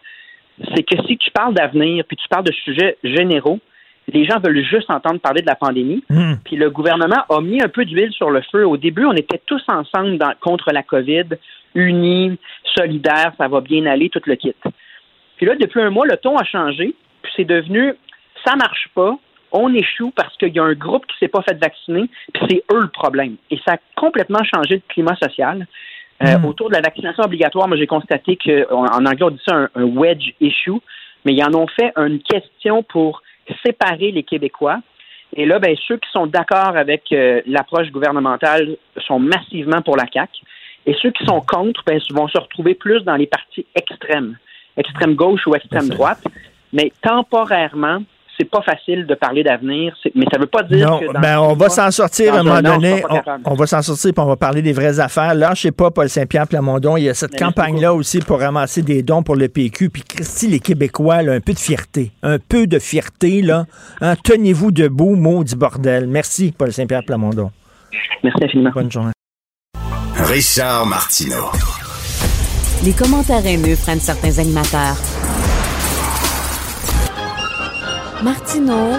c'est 0.75 0.83
que 0.83 0.97
si 1.07 1.17
tu 1.19 1.31
parles 1.31 1.55
d'avenir 1.55 2.05
puis 2.07 2.17
tu 2.17 2.27
parles 2.29 2.45
de 2.45 2.53
sujets 2.53 2.97
généraux, 3.05 3.59
les 4.09 4.25
gens 4.25 4.39
veulent 4.39 4.63
juste 4.65 4.89
entendre 4.91 5.19
parler 5.21 5.43
de 5.43 5.47
la 5.47 5.57
pandémie. 5.57 6.05
hmm, 6.09 6.35
Puis 6.45 6.57
le 6.57 6.71
gouvernement 6.71 7.25
a 7.29 7.41
mis 7.41 7.61
un 7.63 7.69
peu 7.69 7.85
d'huile 7.85 8.13
sur 8.13 8.31
le 8.31 8.41
feu. 8.53 8.65
Au 8.67 8.77
début, 8.77 9.05
on 9.05 9.13
était 9.15 9.41
tous 9.47 9.63
ensemble 9.69 10.17
dans- 10.19 10.33
contre 10.41 10.71
la 10.73 10.83
COVID, 10.83 11.25
unis, 11.75 12.39
solidaires, 12.75 13.33
ça 13.39 13.49
va 13.49 13.61
bien 13.61 13.85
aller, 13.87 14.09
tout 14.09 14.21
le 14.27 14.37
kit. 14.37 14.55
Puis 15.37 15.47
là, 15.47 15.55
depuis 15.57 15.81
un 15.81 15.91
mois, 15.91 16.07
le 16.07 16.17
ton 16.17 16.37
a 16.37 16.45
changé. 16.45 16.95
Puis 17.23 17.33
c'est 17.37 17.45
devenu, 17.45 17.93
ça 18.45 18.57
marche 18.57 18.89
pas, 18.95 19.19
on 19.53 19.73
échoue 19.75 20.11
parce 20.11 20.37
qu'il 20.37 20.55
y 20.55 20.59
a 20.59 20.65
un 20.65 20.75
groupe 20.75 21.07
qui 21.07 21.17
s'est 21.19 21.29
pas 21.29 21.43
fait 21.43 21.59
vacciner, 21.59 22.09
puis 22.33 22.43
c'est 22.49 22.65
eux 22.73 22.81
le 22.81 22.89
problème. 22.89 23.37
Et 23.51 23.59
ça 23.67 23.75
a 23.75 23.79
complètement 23.95 24.43
changé 24.45 24.77
le 24.77 24.83
climat 24.89 25.17
social. 25.17 25.67
Euh, 26.23 26.39
Autour 26.49 26.71
de 26.71 26.75
la 26.75 26.81
vaccination 26.81 27.25
obligatoire, 27.25 27.69
moi 27.69 27.77
j'ai 27.77 27.87
constaté 27.87 28.37
que 28.37 28.73
en 28.73 28.87
en 28.87 29.05
anglais 29.05 29.23
on 29.23 29.31
dit 29.31 29.43
ça 29.47 29.55
un, 29.55 29.69
un 29.75 29.85
wedge 29.85 30.33
issue, 30.41 30.81
mais 31.25 31.35
ils 31.35 31.45
en 31.45 31.55
ont 31.55 31.67
fait 31.67 31.93
une 31.97 32.21
question 32.21 32.83
pour 32.83 33.23
séparer 33.65 34.13
les 34.13 34.23
Québécois. 34.23 34.79
Et 35.35 35.45
là, 35.45 35.59
ben, 35.59 35.77
ceux 35.87 35.97
qui 35.97 36.11
sont 36.13 36.27
d'accord 36.27 36.77
avec 36.77 37.13
euh, 37.13 37.43
l'approche 37.47 37.91
gouvernementale 37.91 38.77
sont 39.07 39.19
massivement 39.19 39.83
pour 39.83 39.97
la 39.97 40.05
CAQ. 40.11 40.33
Et 40.87 40.95
ceux 41.03 41.11
qui 41.11 41.25
sont 41.25 41.41
contre 41.41 41.83
ben, 41.87 42.01
vont 42.11 42.29
se 42.29 42.39
retrouver 42.39 42.75
plus 42.75 43.03
dans 43.03 43.17
les 43.17 43.27
partis 43.27 43.67
extrêmes, 43.75 44.39
extrême 44.77 45.15
gauche 45.15 45.47
ou 45.47 45.55
extrême 45.55 45.89
droite. 45.89 46.23
Mais 46.73 46.93
temporairement, 47.03 48.03
c'est 48.39 48.49
pas 48.51 48.63
facile 48.63 49.07
de 49.07 49.15
parler 49.15 49.43
d'avenir. 49.43 49.95
Mais 50.15 50.27
ça 50.33 50.39
veut 50.39 50.47
pas 50.47 50.63
dire 50.63 50.91
non, 50.91 50.99
que 50.99 51.13
dans 51.13 51.21
ben, 51.21 51.39
on 51.39 51.55
va 51.55 51.69
s'en 51.69 51.91
sortir 51.91 52.35
à 52.35 52.39
un 52.41 52.43
moment 52.43 52.63
donné. 52.63 53.03
On, 53.45 53.55
va 53.55 53.67
s'en 53.67 53.83
sortir 53.83 54.13
puis 54.13 54.23
on 54.23 54.27
va 54.27 54.37
parler 54.37 54.63
des 54.63 54.73
vraies 54.73 55.01
affaires. 55.01 55.35
Là, 55.35 55.53
je 55.55 55.63
sais 55.63 55.73
pas, 55.73 55.91
Paul 55.91 56.09
Saint-Pierre 56.09 56.47
Plamondon, 56.47 56.97
il 56.97 57.05
y 57.05 57.09
a 57.09 57.15
cette 57.15 57.33
Merci 57.33 57.45
campagne-là 57.45 57.95
aussi 57.95 58.21
pour 58.21 58.41
ramasser 58.41 58.83
des 58.83 59.03
dons 59.03 59.23
pour 59.23 59.37
le 59.37 59.49
PQ. 59.49 59.91
Puis 59.91 60.03
Christy, 60.03 60.49
les 60.49 60.61
Québécois, 60.61 61.23
là, 61.23 61.33
un 61.33 61.41
peu 61.41 61.53
de 61.53 61.59
fierté. 61.59 62.13
Un 62.23 62.39
peu 62.39 62.67
de 62.67 62.79
fierté, 62.79 63.43
là. 63.43 63.65
Hein, 64.01 64.15
Tenez-vous 64.23 64.71
debout, 64.71 65.17
maudit 65.17 65.57
bordel. 65.57 66.07
Merci, 66.07 66.53
Paul 66.57 66.73
Saint-Pierre 66.73 67.05
Plamondon. 67.07 67.51
Merci 68.23 68.45
infiniment. 68.45 68.71
Bonne 68.75 68.91
journée. 68.91 69.13
Richard 70.15 70.87
Martineau. 70.87 71.51
Les 72.85 72.93
commentaires 72.93 73.45
haineux 73.47 73.77
prennent 73.77 74.01
certains 74.01 74.39
animateurs. 74.39 74.97
Martineau 78.23 78.93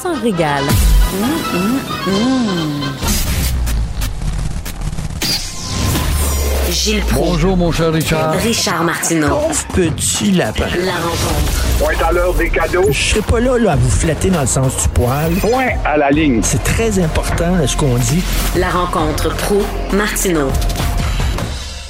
s'en 0.00 0.14
régale. 0.20 0.64
Gilles 6.70 7.02
Proulx. 7.02 7.30
Bonjour, 7.30 7.56
mon 7.56 7.72
cher 7.72 7.92
Richard. 7.92 8.32
Richard 8.34 8.84
Martineau. 8.84 9.40
Petit 9.74 10.30
lapin. 10.32 10.66
La 10.84 10.92
rencontre. 10.92 11.78
Point 11.78 12.06
à 12.08 12.12
l'heure 12.12 12.34
des 12.34 12.48
cadeaux. 12.48 12.86
Je 12.90 13.10
serai 13.10 13.22
pas 13.22 13.40
là, 13.40 13.58
là 13.58 13.72
à 13.72 13.76
vous 13.76 13.90
flatter 13.90 14.30
dans 14.30 14.40
le 14.42 14.46
sens 14.46 14.82
du 14.82 14.88
poil. 14.90 15.32
Point 15.40 15.70
à 15.84 15.96
la 15.96 16.10
ligne. 16.10 16.40
C'est 16.42 16.62
très 16.62 16.98
important, 17.00 17.66
ce 17.66 17.76
qu'on 17.76 17.96
dit. 17.96 18.22
La 18.56 18.70
rencontre 18.70 19.34
pro 19.34 19.62
Martineau. 19.92 20.50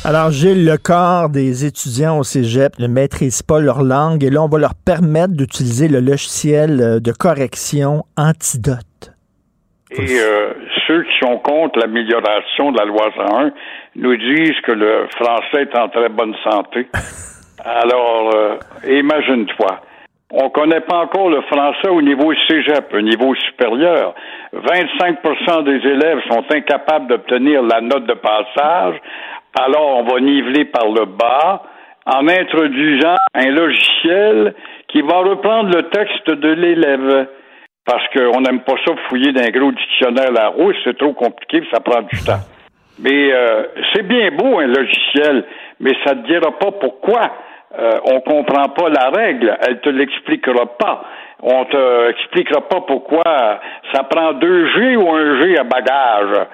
Alors, 0.08 0.30
Gilles, 0.30 0.64
le 0.64 0.76
corps 0.76 1.30
des 1.30 1.66
étudiants 1.66 2.20
au 2.20 2.22
cégep 2.22 2.78
ne 2.78 2.86
maîtrise 2.86 3.42
pas 3.42 3.58
leur 3.58 3.82
langue 3.82 4.22
et 4.22 4.30
là, 4.30 4.40
on 4.40 4.46
va 4.46 4.60
leur 4.60 4.76
permettre 4.86 5.34
d'utiliser 5.34 5.88
le 5.88 5.98
logiciel 5.98 6.80
euh, 6.80 7.00
de 7.00 7.10
correction 7.10 8.04
Antidote. 8.16 9.10
Et 9.90 10.20
euh, 10.20 10.52
ceux 10.86 11.02
qui 11.02 11.18
sont 11.18 11.38
contre 11.38 11.80
l'amélioration 11.80 12.70
de 12.70 12.78
la 12.78 12.84
loi 12.84 13.10
101 13.16 13.50
nous 13.96 14.16
disent 14.16 14.60
que 14.62 14.70
le 14.70 15.08
français 15.16 15.62
est 15.62 15.76
en 15.76 15.88
très 15.88 16.08
bonne 16.08 16.36
santé. 16.44 16.86
Alors, 17.64 18.30
euh, 18.32 18.58
imagine-toi. 18.88 19.80
On 20.30 20.50
connaît 20.50 20.82
pas 20.82 20.98
encore 20.98 21.30
le 21.30 21.40
français 21.42 21.88
au 21.88 22.02
niveau 22.02 22.32
cégep, 22.46 22.94
au 22.94 23.00
niveau 23.00 23.34
supérieur. 23.34 24.14
25% 24.54 25.64
des 25.64 25.88
élèves 25.88 26.18
sont 26.28 26.44
incapables 26.52 27.08
d'obtenir 27.08 27.62
la 27.62 27.80
note 27.80 28.06
de 28.06 28.14
passage. 28.14 29.00
Alors, 29.58 29.96
on 29.96 30.02
va 30.04 30.20
niveler 30.20 30.66
par 30.66 30.86
le 30.86 31.06
bas 31.06 31.62
en 32.04 32.28
introduisant 32.28 33.16
un 33.34 33.50
logiciel 33.50 34.54
qui 34.88 35.00
va 35.00 35.16
reprendre 35.18 35.74
le 35.74 35.88
texte 35.88 36.30
de 36.30 36.48
l'élève. 36.52 37.26
parce 37.86 38.06
qu'on 38.08 38.40
n'aime 38.40 38.60
pas 38.60 38.74
ça 38.84 38.92
fouiller 39.08 39.32
d'un 39.32 39.48
gros 39.50 39.70
dictionnaire 39.70 40.28
à 40.28 40.32
la 40.32 40.48
rouge, 40.48 40.74
c'est 40.84 40.98
trop 40.98 41.12
compliqué, 41.12 41.62
ça 41.72 41.80
prend 41.80 42.02
du 42.02 42.18
temps. 42.24 42.42
Mais 42.98 43.32
euh, 43.32 43.62
c'est 43.92 44.02
bien 44.02 44.30
beau 44.32 44.58
un 44.58 44.66
logiciel, 44.66 45.44
mais 45.80 45.92
ça 46.04 46.14
ne 46.14 46.22
te 46.22 46.26
dira 46.26 46.50
pas 46.58 46.72
pourquoi 46.72 47.30
euh, 47.78 47.98
on 48.04 48.20
comprend 48.20 48.68
pas 48.70 48.88
la 48.88 49.10
règle. 49.10 49.56
Elle 49.66 49.80
te 49.80 49.88
l'expliquera 49.88 50.66
pas. 50.78 51.04
On 51.42 51.64
te 51.64 52.10
expliquera 52.10 52.62
pas 52.62 52.80
pourquoi 52.80 53.60
ça 53.92 54.02
prend 54.04 54.32
deux 54.32 54.66
G 54.68 54.96
ou 54.96 55.10
un 55.10 55.40
G 55.40 55.58
à 55.58 55.64
bagage. 55.64 56.46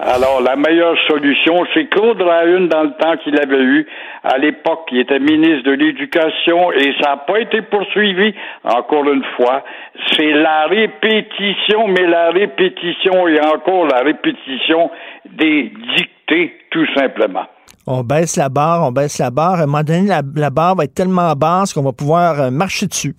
Alors, 0.00 0.40
la 0.40 0.54
meilleure 0.54 0.96
solution, 1.08 1.64
c'est 1.74 1.86
Claude 1.86 2.22
Rahune, 2.22 2.68
dans 2.68 2.84
le 2.84 2.92
temps 3.00 3.16
qu'il 3.16 3.36
avait 3.36 3.60
eu, 3.60 3.84
à 4.22 4.38
l'époque, 4.38 4.86
il 4.92 5.00
était 5.00 5.18
ministre 5.18 5.64
de 5.64 5.72
l'Éducation, 5.72 6.70
et 6.70 6.94
ça 7.00 7.10
n'a 7.10 7.16
pas 7.16 7.40
été 7.40 7.62
poursuivi, 7.62 8.32
encore 8.62 9.10
une 9.10 9.24
fois. 9.36 9.64
C'est 10.12 10.30
la 10.30 10.66
répétition, 10.66 11.88
mais 11.88 12.06
la 12.06 12.30
répétition 12.30 13.26
et 13.26 13.40
encore 13.40 13.86
la 13.86 13.98
répétition 14.04 14.88
des 15.32 15.72
dictées, 15.96 16.54
tout 16.70 16.86
simplement. 16.96 17.46
On 17.88 18.04
baisse 18.04 18.36
la 18.36 18.48
barre, 18.50 18.86
on 18.86 18.92
baisse 18.92 19.18
la 19.18 19.30
barre. 19.30 19.54
À 19.54 19.62
un 19.62 19.66
moment 19.66 19.82
donné, 19.82 20.06
la, 20.06 20.50
barre 20.50 20.76
va 20.76 20.84
être 20.84 20.94
tellement 20.94 21.32
basse 21.32 21.72
qu'on 21.72 21.82
va 21.82 21.92
pouvoir 21.92 22.40
euh, 22.40 22.50
marcher 22.50 22.86
dessus. 22.86 23.14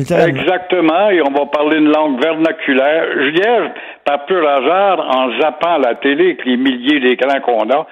Exactement, 0.00 1.10
et 1.10 1.20
on 1.22 1.32
va 1.32 1.46
parler 1.46 1.78
une 1.78 1.90
langue 1.90 2.22
vernaculaire. 2.22 3.04
Hier, 3.34 3.72
par 4.04 4.26
pur 4.26 4.46
hasard, 4.48 5.00
en 5.00 5.40
zappant 5.40 5.78
la 5.78 5.94
télé 5.96 6.24
avec 6.24 6.44
les 6.44 6.56
milliers 6.56 7.00
d'écrans 7.00 7.40
qu'on 7.40 7.68
a, 7.70 7.86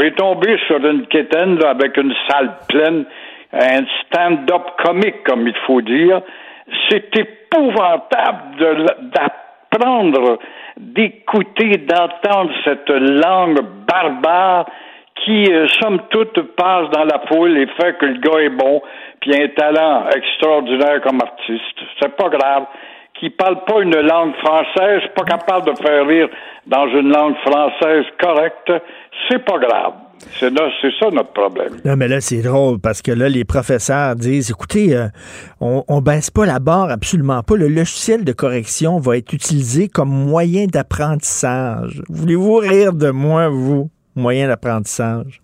j'ai 0.00 0.12
tombé 0.12 0.56
sur 0.66 0.84
une 0.84 1.06
quétaine 1.06 1.58
avec 1.64 1.96
une 1.96 2.14
salle 2.28 2.52
pleine, 2.68 3.04
un 3.52 3.84
stand-up 4.04 4.62
comique, 4.84 5.22
comme 5.24 5.46
il 5.46 5.56
faut 5.66 5.82
dire. 5.82 6.22
C'est 6.88 7.10
épouvantable 7.16 8.86
d'apprendre, 9.12 10.38
d'écouter, 10.76 11.76
d'entendre 11.78 12.52
cette 12.64 12.88
langue 12.88 13.60
barbare 13.86 14.66
qui, 15.24 15.52
euh, 15.52 15.66
somme 15.80 16.00
toute, 16.10 16.40
passe 16.56 16.90
dans 16.90 17.04
la 17.04 17.20
foule 17.28 17.56
et 17.58 17.66
fait 17.80 17.96
que 17.98 18.06
le 18.06 18.18
gars 18.18 18.40
est 18.40 18.56
bon, 18.56 18.82
puis 19.20 19.34
un 19.34 19.48
talent 19.48 20.06
extraordinaire 20.14 21.00
comme 21.02 21.20
artiste. 21.20 21.78
C'est 22.00 22.16
pas 22.16 22.28
grave. 22.28 22.64
Qui 23.20 23.30
parle 23.30 23.64
pas 23.64 23.80
une 23.80 24.00
langue 24.00 24.34
française, 24.36 25.02
pas 25.14 25.24
capable 25.24 25.66
de 25.66 25.76
faire 25.80 26.06
rire 26.06 26.28
dans 26.66 26.88
une 26.88 27.12
langue 27.12 27.36
française 27.46 28.04
correcte, 28.20 28.72
c'est 29.28 29.44
pas 29.44 29.58
grave. 29.58 29.92
C'est 30.38 30.50
ça 31.00 31.10
notre 31.12 31.32
problème. 31.32 31.76
Non, 31.84 31.96
mais 31.96 32.08
là, 32.08 32.20
c'est 32.20 32.42
drôle 32.42 32.80
parce 32.80 33.02
que 33.02 33.12
là, 33.12 33.28
les 33.28 33.44
professeurs 33.44 34.16
disent 34.16 34.50
écoutez, 34.50 34.96
euh, 34.96 35.06
on, 35.60 35.84
on 35.88 36.00
baisse 36.00 36.30
pas 36.30 36.46
la 36.46 36.58
barre, 36.58 36.90
absolument 36.90 37.42
pas. 37.42 37.56
Le 37.56 37.68
logiciel 37.68 38.24
de 38.24 38.32
correction 38.32 38.98
va 38.98 39.16
être 39.16 39.32
utilisé 39.32 39.88
comme 39.88 40.10
moyen 40.10 40.66
d'apprentissage. 40.66 42.02
Voulez-vous 42.08 42.54
rire 42.56 42.92
de 42.92 43.10
moi, 43.10 43.48
vous? 43.48 43.90
Moyen 44.16 44.48
d'apprentissage? 44.48 45.40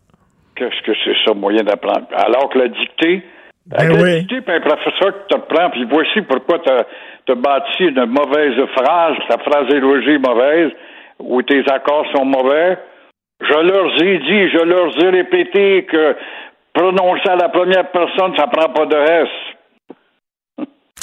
Qu'est-ce 0.57 0.83
que 0.83 0.93
c'est 1.05 1.17
ça, 1.25 1.35
moyen 1.35 1.63
d'apprendre? 1.63 2.07
Alors 2.13 2.49
que 2.51 2.59
la 2.59 2.69
dictée, 2.69 3.23
ben 3.67 3.89
la 3.89 4.21
dictée, 4.21 4.41
un 4.47 4.61
professeur 4.61 5.13
qui 5.13 5.35
te 5.35 5.41
prend, 5.41 5.71
puis 5.71 5.87
voici 5.91 6.23
pourquoi 6.23 6.59
tu 6.61 6.71
as, 6.73 7.35
bâti 7.35 7.85
une 7.85 8.07
mauvaise 8.07 8.57
phrase, 8.75 9.17
ta 9.29 9.39
phrase 9.39 9.67
est 9.73 10.19
mauvaise, 10.19 10.73
ou 11.19 11.43
tes 11.43 11.63
accords 11.71 12.07
sont 12.15 12.25
mauvais. 12.25 12.79
Je 13.41 13.55
leur 13.55 14.03
ai 14.03 14.19
dit, 14.19 14.51
je 14.51 14.65
leur 14.65 15.05
ai 15.05 15.11
répété 15.11 15.85
que 15.85 16.17
prononcer 16.73 17.29
à 17.29 17.37
la 17.37 17.49
première 17.51 17.91
personne, 17.91 18.35
ça 18.37 18.47
prend 18.47 18.73
pas 18.73 18.87
de 18.87 18.97
S. 18.97 19.29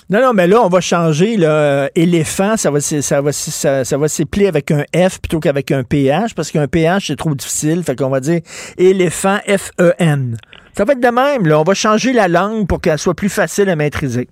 Non, 0.08 0.22
non, 0.22 0.34
mais 0.34 0.46
là, 0.46 0.62
on 0.62 0.68
va 0.68 0.82
changer. 0.82 1.36
Là, 1.36 1.90
éléphant, 1.96 2.58
ça 2.58 2.70
va, 2.70 2.80
ça 2.80 3.22
va, 3.22 3.32
ça, 3.32 3.98
va 3.98 4.06
avec 4.48 4.72
un 4.72 4.84
F 4.96 5.20
plutôt 5.20 5.40
qu'avec 5.40 5.72
un 5.72 5.84
PH, 5.84 6.36
parce 6.36 6.52
qu'un 6.52 6.68
PH, 6.68 7.08
c'est 7.08 7.16
trop 7.16 7.34
difficile. 7.34 7.82
Fait 7.84 7.96
qu'on 7.96 8.10
va 8.10 8.20
dire 8.20 8.42
éléphant, 8.78 9.38
F-E-N. 9.48 10.38
Ça 10.74 10.86
va 10.86 10.94
être 10.94 11.00
de 11.00 11.08
même. 11.08 11.48
Là. 11.48 11.60
On 11.60 11.64
va 11.64 11.74
changer 11.74 12.14
la 12.14 12.28
langue 12.28 12.68
pour 12.68 12.82
qu'elle 12.82 13.00
soit 13.00 13.16
plus 13.16 13.34
facile 13.34 13.70
à 13.70 13.76
maîtriser. 13.76 14.28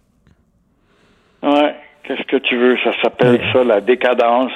Ouais. 1.42 1.76
Qu'est-ce 2.04 2.24
que 2.28 2.38
tu 2.38 2.58
veux? 2.58 2.76
Ça 2.84 2.92
s'appelle 3.02 3.40
ça 3.54 3.64
la 3.64 3.82
décadence. 3.82 4.52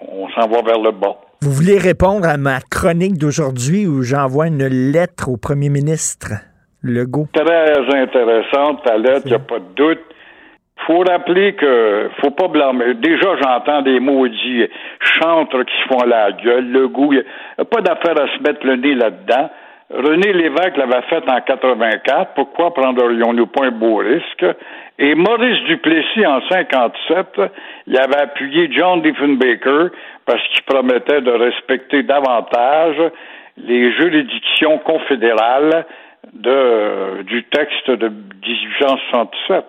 on 0.00 0.28
s'en 0.30 0.48
va 0.48 0.62
vers 0.62 0.78
le 0.78 0.92
bas. 0.92 1.18
Vous 1.42 1.50
voulez 1.50 1.78
répondre 1.78 2.26
à 2.26 2.36
ma 2.38 2.60
chronique 2.60 3.18
d'aujourd'hui 3.18 3.86
où 3.86 4.02
j'envoie 4.02 4.46
une 4.46 4.66
lettre 4.66 5.28
au 5.28 5.36
premier 5.36 5.68
ministre 5.68 6.32
Legault? 6.82 7.28
Très 7.32 8.00
intéressante, 8.02 8.84
ta 8.84 8.96
lettre, 8.96 9.22
il 9.26 9.30
n'y 9.30 9.34
a 9.34 9.40
pas 9.40 9.58
de 9.58 9.74
doute 9.74 9.98
faut 10.86 11.00
rappeler 11.00 11.54
que 11.54 12.10
faut 12.20 12.30
pas 12.30 12.48
blâmer. 12.48 12.94
Déjà, 12.94 13.36
j'entends 13.42 13.82
des 13.82 14.00
maudits 14.00 14.68
chantres 15.00 15.64
qui 15.64 15.74
se 15.82 15.88
font 15.88 16.06
la 16.06 16.32
gueule, 16.32 16.70
le 16.70 16.88
goût. 16.88 17.12
Pas 17.70 17.80
d'affaire 17.80 18.20
à 18.20 18.28
se 18.36 18.42
mettre 18.42 18.64
le 18.64 18.76
nez 18.76 18.94
là-dedans. 18.94 19.50
René 19.90 20.32
Lévesque 20.32 20.76
l'avait 20.76 21.02
fait 21.08 21.28
en 21.28 21.40
84. 21.40 22.34
Pourquoi 22.34 22.74
prendrions-nous 22.74 23.46
pas 23.46 23.66
un 23.66 23.70
beau 23.70 23.96
risque? 23.96 24.44
Et 24.98 25.14
Maurice 25.14 25.62
Duplessis, 25.64 26.26
en 26.26 26.40
57, 26.48 27.40
il 27.86 27.98
avait 27.98 28.22
appuyé 28.22 28.68
John 28.72 29.02
Diefenbaker 29.02 29.90
parce 30.24 30.42
qu'il 30.48 30.62
promettait 30.64 31.20
de 31.20 31.30
respecter 31.30 32.02
davantage 32.02 32.96
les 33.58 33.92
juridictions 33.92 34.78
confédérales 34.78 35.86
de, 36.32 37.22
du 37.22 37.44
texte 37.44 37.90
de 37.90 38.08
1867. 38.08 39.64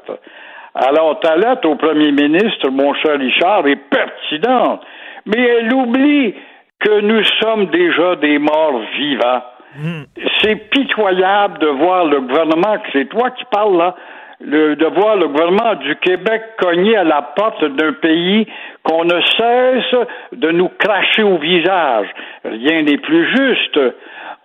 Alors, 0.80 1.20
ta 1.20 1.36
lettre 1.36 1.68
au 1.68 1.76
premier 1.76 2.12
ministre, 2.12 2.70
mon 2.70 2.94
cher 2.94 3.18
Richard, 3.18 3.66
est 3.68 3.80
pertinente, 3.90 4.82
mais 5.26 5.42
elle 5.42 5.74
oublie 5.74 6.36
que 6.80 7.02
nous 7.02 7.24
sommes 7.42 7.66
déjà 7.68 8.16
des 8.18 8.38
morts 8.38 8.82
vivants. 8.96 9.42
Hmm. 9.76 10.04
C'est 10.42 10.70
pitoyable 10.70 11.58
de 11.60 11.68
voir 11.68 12.06
le 12.06 12.22
gouvernement, 12.22 12.78
que 12.78 12.90
c'est 12.94 13.10
toi 13.10 13.32
qui 13.32 13.44
parles 13.52 13.78
là, 13.78 13.96
de 14.42 14.86
voir 15.00 15.16
le 15.16 15.28
gouvernement 15.30 15.76
du 15.76 15.96
Québec 15.96 16.44
cogner 16.60 16.96
à 16.96 17.04
la 17.04 17.24
porte 17.24 17.66
d'un 17.66 17.94
pays 17.94 18.48
qu'on 18.84 19.04
ne 19.04 19.20
cesse 19.36 20.08
de 20.34 20.52
nous 20.52 20.70
cracher 20.78 21.24
au 21.24 21.38
visage. 21.38 22.08
Rien 22.46 22.84
n'est 22.84 23.00
plus 23.00 23.28
juste. 23.36 23.80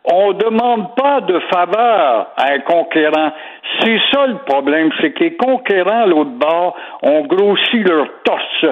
On 0.04 0.32
ne 0.32 0.38
demande 0.38 0.94
pas 0.96 1.20
de 1.20 1.38
faveur 1.52 2.32
à 2.36 2.52
un 2.52 2.58
conquérant. 2.60 3.32
C'est 3.80 4.00
ça 4.12 4.26
le 4.26 4.38
problème, 4.46 4.90
c'est 5.00 5.12
que 5.12 5.24
les 5.24 5.36
conquérants, 5.36 6.06
l'autre 6.06 6.30
bord, 6.30 6.76
ont 7.02 7.22
grossi 7.22 7.78
leur 7.84 8.08
torse 8.24 8.66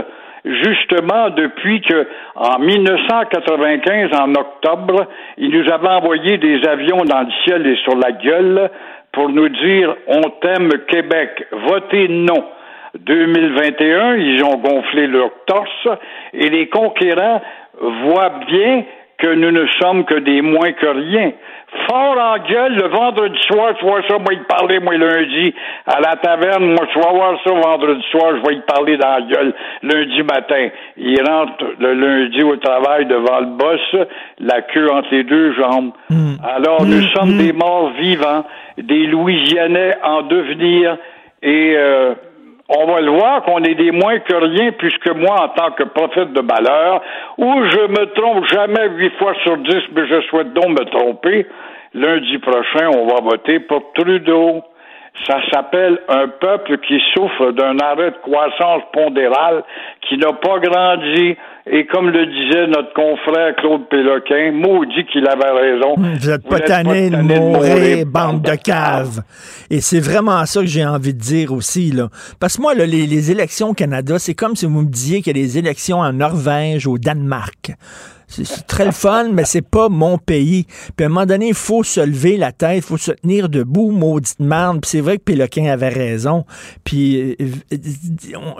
justement 0.45 1.31
depuis 1.31 1.81
que, 1.83 2.09
en 2.35 2.59
1995, 2.59 4.11
en 4.19 4.35
octobre, 4.35 5.07
ils 5.37 5.51
nous 5.51 5.71
avaient 5.71 5.89
envoyé 5.89 6.39
des 6.39 6.67
avions 6.67 7.05
dans 7.05 7.21
le 7.21 7.33
ciel 7.45 7.67
et 7.67 7.77
sur 7.77 7.97
la 7.97 8.13
gueule 8.13 8.71
pour 9.13 9.29
nous 9.29 9.49
dire 9.49 9.95
on 10.07 10.23
t'aime 10.41 10.71
Québec, 10.89 11.47
votez 11.53 12.09
non. 12.09 12.45
2021, 12.99 14.17
ils 14.17 14.43
ont 14.43 14.57
gonflé 14.57 15.07
leur 15.07 15.31
torse 15.47 15.89
et 16.33 16.49
les 16.49 16.69
conquérants 16.69 17.41
voient 17.81 18.33
bien 18.49 18.83
que 19.21 19.35
nous 19.35 19.51
ne 19.51 19.67
sommes 19.81 20.05
que 20.05 20.15
des 20.15 20.41
moins 20.41 20.73
que 20.73 20.87
rien. 20.87 21.33
Fort 21.89 22.17
en 22.19 22.39
gueule, 22.39 22.75
le 22.75 22.89
vendredi 22.89 23.39
soir, 23.47 23.75
tu 23.79 23.85
vois 23.85 24.03
ça, 24.09 24.19
moi, 24.19 24.33
il 24.33 24.43
parlait, 24.43 24.81
moi, 24.81 24.97
lundi, 24.97 25.55
à 25.87 26.01
la 26.01 26.17
taverne, 26.17 26.65
moi, 26.65 26.87
tu 26.93 26.99
vas 26.99 27.13
voir 27.13 27.39
ça 27.45 27.53
vendredi 27.53 28.03
soir, 28.11 28.33
je 28.37 28.49
vais 28.49 28.57
y 28.57 28.61
parler 28.61 28.97
dans 28.97 29.09
la 29.09 29.21
gueule 29.21 29.55
lundi 29.85 30.23
matin. 30.25 30.69
Il 30.97 31.23
rentre 31.23 31.65
le 31.79 31.93
lundi 31.93 32.43
au 32.43 32.57
travail 32.57 33.07
devant 33.07 33.41
le 33.41 33.57
boss, 33.57 34.07
la 34.41 34.63
queue 34.63 34.91
entre 34.91 35.09
les 35.13 35.23
deux 35.23 35.53
jambes. 35.53 35.93
Hmm. 36.09 36.35
Alors, 36.43 36.85
nous 36.85 37.03
hmm. 37.03 37.15
sommes 37.15 37.35
hmm. 37.35 37.39
des 37.39 37.53
morts 37.53 37.93
vivants, 38.01 38.45
des 38.77 39.07
Louisianais 39.07 39.97
en 40.03 40.23
devenir, 40.23 40.97
et 41.43 41.75
euh, 41.77 42.15
on 42.73 42.87
va 42.87 43.01
le 43.01 43.11
voir 43.11 43.43
qu'on 43.43 43.63
est 43.65 43.75
des 43.75 43.91
moins 43.91 44.19
que 44.21 44.35
rien, 44.35 44.71
puisque 44.73 45.11
moi, 45.17 45.43
en 45.43 45.49
tant 45.49 45.73
que 45.73 45.83
prophète 45.83 46.33
de 46.33 46.41
malheur, 46.41 47.03
où 47.37 47.65
je 47.65 47.81
me 47.89 48.07
trompe 48.15 48.45
jamais 48.47 48.89
huit 48.91 49.13
fois 49.19 49.35
sur 49.43 49.57
dix, 49.59 49.83
mais 49.93 50.07
je 50.07 50.21
souhaite 50.29 50.53
donc 50.53 50.69
me 50.69 50.85
tromper, 50.85 51.47
lundi 51.95 52.39
prochain, 52.39 52.91
on 52.97 53.07
va 53.07 53.21
voter 53.23 53.59
pour 53.61 53.93
Trudeau. 53.95 54.63
Ça 55.27 55.37
s'appelle 55.53 55.99
un 56.09 56.29
peuple 56.29 56.79
qui 56.87 56.99
souffre 57.15 57.53
d'un 57.53 57.79
arrêt 57.79 58.11
de 58.11 58.17
croissance 58.23 58.83
pondérale, 58.93 59.63
qui 60.09 60.17
n'a 60.17 60.33
pas 60.33 60.59
grandi, 60.59 61.37
et 61.67 61.87
comme 61.87 62.09
le 62.09 62.27
disait 62.27 62.67
notre 62.67 62.93
confrère 62.95 63.55
Claude 63.57 63.87
Péloquin, 63.89 64.53
maudit 64.53 65.05
qu'il 65.13 65.27
avait 65.29 65.51
raison. 65.51 65.95
Vous 65.97 66.31
êtes 66.31 66.49
pas 66.49 66.61
tanné 66.61 67.11
de 67.11 67.17
mourir, 67.17 68.07
bande 68.07 68.43
de 68.43 68.55
caves. 68.57 69.23
Et 69.69 69.81
c'est 69.81 70.01
vraiment 70.01 70.45
ça 70.47 70.61
que 70.61 70.67
j'ai 70.67 70.85
envie 70.85 71.15
de 71.15 71.21
dire 71.21 71.53
aussi. 71.53 71.93
Là. 71.93 72.09
Parce 72.41 72.57
que 72.57 72.63
moi, 72.63 72.75
là, 72.75 72.87
les, 72.87 73.31
élections 73.31 73.69
au 73.69 73.75
Canada, 73.75 74.19
c'est 74.19 74.35
comme 74.35 74.57
si 74.57 74.67
vous 74.67 74.81
me 74.81 74.91
disiez 74.91 75.23
qu'il 75.23 75.37
y 75.37 75.41
a 75.41 75.43
des 75.43 75.59
élections 75.59 75.99
en 75.99 76.13
Norvège, 76.13 76.87
au 76.87 76.99
Danemark. 76.99 77.73
C'est 78.31 78.67
très 78.67 78.85
le 78.85 78.93
fun, 78.93 79.31
mais 79.33 79.45
c'est 79.45 79.67
pas 79.67 79.89
mon 79.89 80.17
pays. 80.17 80.65
Puis 80.97 81.05
à 81.05 81.07
un 81.07 81.09
moment 81.09 81.27
donné, 81.27 81.49
il 81.49 81.55
faut 81.55 81.83
se 81.83 82.01
lever 82.01 82.37
la 82.37 82.53
tête, 82.53 82.77
il 82.77 82.83
faut 82.83 82.97
se 82.97 83.13
tenir 83.13 83.49
debout, 83.49 83.91
maudite 83.91 84.39
merde. 84.41 84.81
Puis 84.81 84.91
c'est 84.91 85.01
vrai 85.01 85.19
que 85.19 85.25
Péloquin 85.25 85.67
avait 85.67 85.89
raison. 85.89 86.45
Puis 86.85 87.37
euh, 87.41 87.77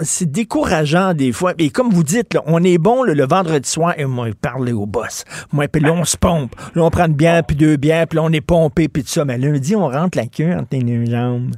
c'est 0.01 0.31
décourageant 0.31 1.15
des 1.15 1.33
fois. 1.33 1.55
Et 1.59 1.71
comme 1.71 1.91
vous 1.91 2.05
dites, 2.05 2.35
là, 2.35 2.43
on 2.47 2.63
est 2.65 2.79
bon 2.79 3.05
le 3.05 3.27
vendredi 3.27 3.69
soir 3.69 3.95
et 3.97 4.05
moi, 4.05 4.29
parler 4.41 4.73
au 4.73 4.87
boss. 4.87 5.25
Moi, 5.53 5.69
puis 5.69 5.81
là, 5.81 5.93
on 5.93 6.05
se 6.05 6.17
pompe. 6.17 6.55
Là, 6.75 6.83
on 6.83 6.91
prend 6.91 7.07
une 7.07 7.15
bière, 7.15 7.45
puis 7.45 7.57
deux 7.57 7.77
bières, 7.77 8.07
puis 8.07 8.17
là, 8.17 8.23
on 8.25 8.33
est 8.33 8.41
pompé, 8.41 8.89
puis 8.89 9.03
tout 9.03 9.09
ça. 9.09 9.25
Mais 9.25 9.39
lundi, 9.39 9.77
on 9.77 9.89
rentre 9.89 10.19
la 10.19 10.27
queue 10.27 10.53
entre 10.53 10.77
les 10.77 11.07
jambes. 11.07 11.55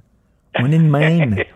On 0.58 0.70
est 0.70 0.78
de 0.78 0.82
même. 0.82 1.36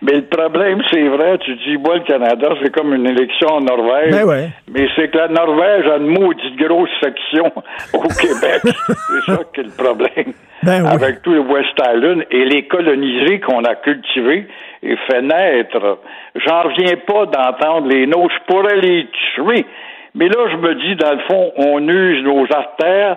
Mais 0.00 0.12
le 0.12 0.22
problème, 0.26 0.80
c'est 0.90 1.08
vrai, 1.08 1.38
tu 1.38 1.54
dis, 1.56 1.76
moi, 1.76 1.96
le 1.96 2.04
Canada, 2.04 2.50
c'est 2.62 2.72
comme 2.72 2.94
une 2.94 3.06
élection 3.06 3.48
en 3.48 3.60
Norvège. 3.60 4.12
Ben 4.12 4.50
Mais 4.72 4.88
c'est 4.94 5.08
que 5.10 5.18
la 5.18 5.28
Norvège 5.28 5.86
a 5.88 5.96
une 5.96 6.06
maudite 6.06 6.56
grosse 6.56 6.90
section 7.02 7.50
au 7.92 8.02
Québec. 8.20 8.60
c'est 8.62 9.32
ça 9.32 9.40
qui 9.52 9.60
est 9.60 9.64
le 9.64 9.76
problème. 9.76 10.32
Ben 10.62 10.86
Avec 10.86 11.22
tout 11.22 11.32
le 11.32 11.40
West 11.40 11.74
Island 11.80 12.24
et 12.30 12.44
les 12.44 12.66
colonisés 12.68 13.40
qu'on 13.40 13.64
a 13.64 13.74
cultivés 13.74 14.46
et 14.84 14.96
fait 15.08 15.22
naître. 15.22 15.98
J'en 16.46 16.62
reviens 16.62 16.96
pas 17.04 17.26
d'entendre 17.26 17.88
les 17.88 18.06
nôtres. 18.06 18.34
Je 18.38 18.52
pourrais 18.52 18.76
les 18.76 19.08
tuer. 19.34 19.66
Mais 20.14 20.28
là, 20.28 20.48
je 20.50 20.56
me 20.56 20.74
dis, 20.76 20.94
dans 20.96 21.12
le 21.12 21.20
fond, 21.28 21.52
on 21.56 21.88
use 21.88 22.22
nos 22.22 22.44
artères. 22.54 23.16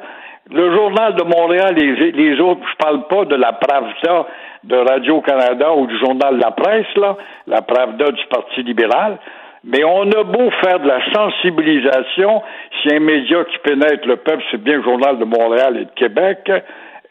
Le 0.52 0.74
Journal 0.76 1.16
de 1.16 1.24
Montréal, 1.24 1.76
les, 1.76 2.12
les 2.12 2.40
autres, 2.42 2.62
je 2.72 2.76
parle 2.78 3.08
pas 3.08 3.26
de 3.26 3.36
la 3.36 3.54
Pravda 3.54 4.26
de 4.64 4.76
Radio-Canada 4.76 5.74
ou 5.74 5.88
du 5.88 5.98
Journal 6.00 6.38
la 6.38 6.52
Presse, 6.52 6.96
là, 6.96 7.18
la 7.48 7.62
Pravda 7.62 8.12
du 8.12 8.26
Parti 8.28 8.64
libéral. 8.64 9.18
Mais 9.64 9.84
on 9.84 10.10
a 10.12 10.24
beau 10.24 10.50
faire 10.64 10.80
de 10.80 10.88
la 10.88 11.00
sensibilisation, 11.14 12.42
si 12.82 12.96
un 12.96 13.00
média 13.00 13.44
qui 13.46 13.58
pénètre 13.60 14.08
le 14.08 14.18
peuple, 14.18 14.44
c'est 14.50 14.62
bien 14.62 14.78
le 14.78 14.84
Journal 14.84 15.20
de 15.20 15.26
Montréal 15.26 15.78
et 15.78 15.86
de 15.86 15.92
Québec, 15.96 16.52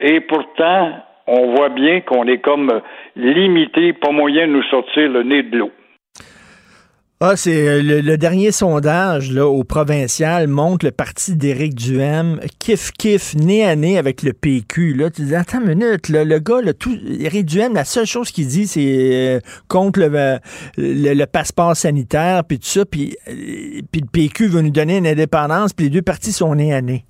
et 0.01 0.21
pourtant, 0.21 0.91
on 1.27 1.55
voit 1.55 1.69
bien 1.69 2.01
qu'on 2.01 2.27
est 2.27 2.39
comme 2.39 2.81
limité, 3.15 3.93
pas 3.93 4.11
moyen 4.11 4.49
de 4.49 4.53
nous 4.53 4.65
sortir 4.65 5.09
le 5.09 5.23
nez 5.23 5.45
de 5.45 5.59
l'eau. 5.59 5.71
Ah, 7.23 7.37
c'est 7.37 7.69
euh, 7.69 7.83
le, 7.83 8.17
dernier 8.17 8.51
sondage 8.51 9.31
là, 9.31 9.47
au 9.47 9.63
provincial 9.63 10.49
montre 10.49 10.87
le 10.87 10.91
parti 10.91 11.37
d'Éric 11.37 11.75
Duhem 11.75 12.41
kiff 12.59 12.93
kiff 12.93 13.35
nez 13.35 13.63
à 13.63 13.77
nez 13.77 13.99
avec 13.99 14.23
le 14.23 14.33
PQ. 14.33 14.95
Là, 14.95 15.11
tu 15.11 15.27
dis 15.27 15.35
attends 15.35 15.61
une 15.61 15.75
minute, 15.75 16.09
le 16.09 16.39
gars, 16.39 16.63
là, 16.63 16.73
tout 16.73 16.99
Éric 17.21 17.45
Duhem, 17.45 17.75
la 17.75 17.85
seule 17.85 18.07
chose 18.07 18.31
qu'il 18.31 18.47
dit, 18.47 18.67
c'est 18.67 18.81
euh, 18.81 19.41
contre 19.69 20.01
euh, 20.01 20.39
le, 20.79 21.13
le, 21.13 21.27
passeport 21.27 21.77
sanitaire 21.77 22.43
puis 22.43 22.59
tout 22.59 22.69
ça, 22.69 22.87
puis, 22.87 23.15
puis 23.27 24.01
le 24.01 24.07
PQ 24.11 24.47
veut 24.47 24.63
nous 24.63 24.71
donner 24.71 24.97
une 24.97 25.07
indépendance, 25.07 25.75
puis 25.75 25.85
les 25.85 25.91
deux 25.91 26.01
partis 26.01 26.33
sont 26.33 26.55
nez 26.55 26.73
à 26.73 26.81
nez. 26.81 27.05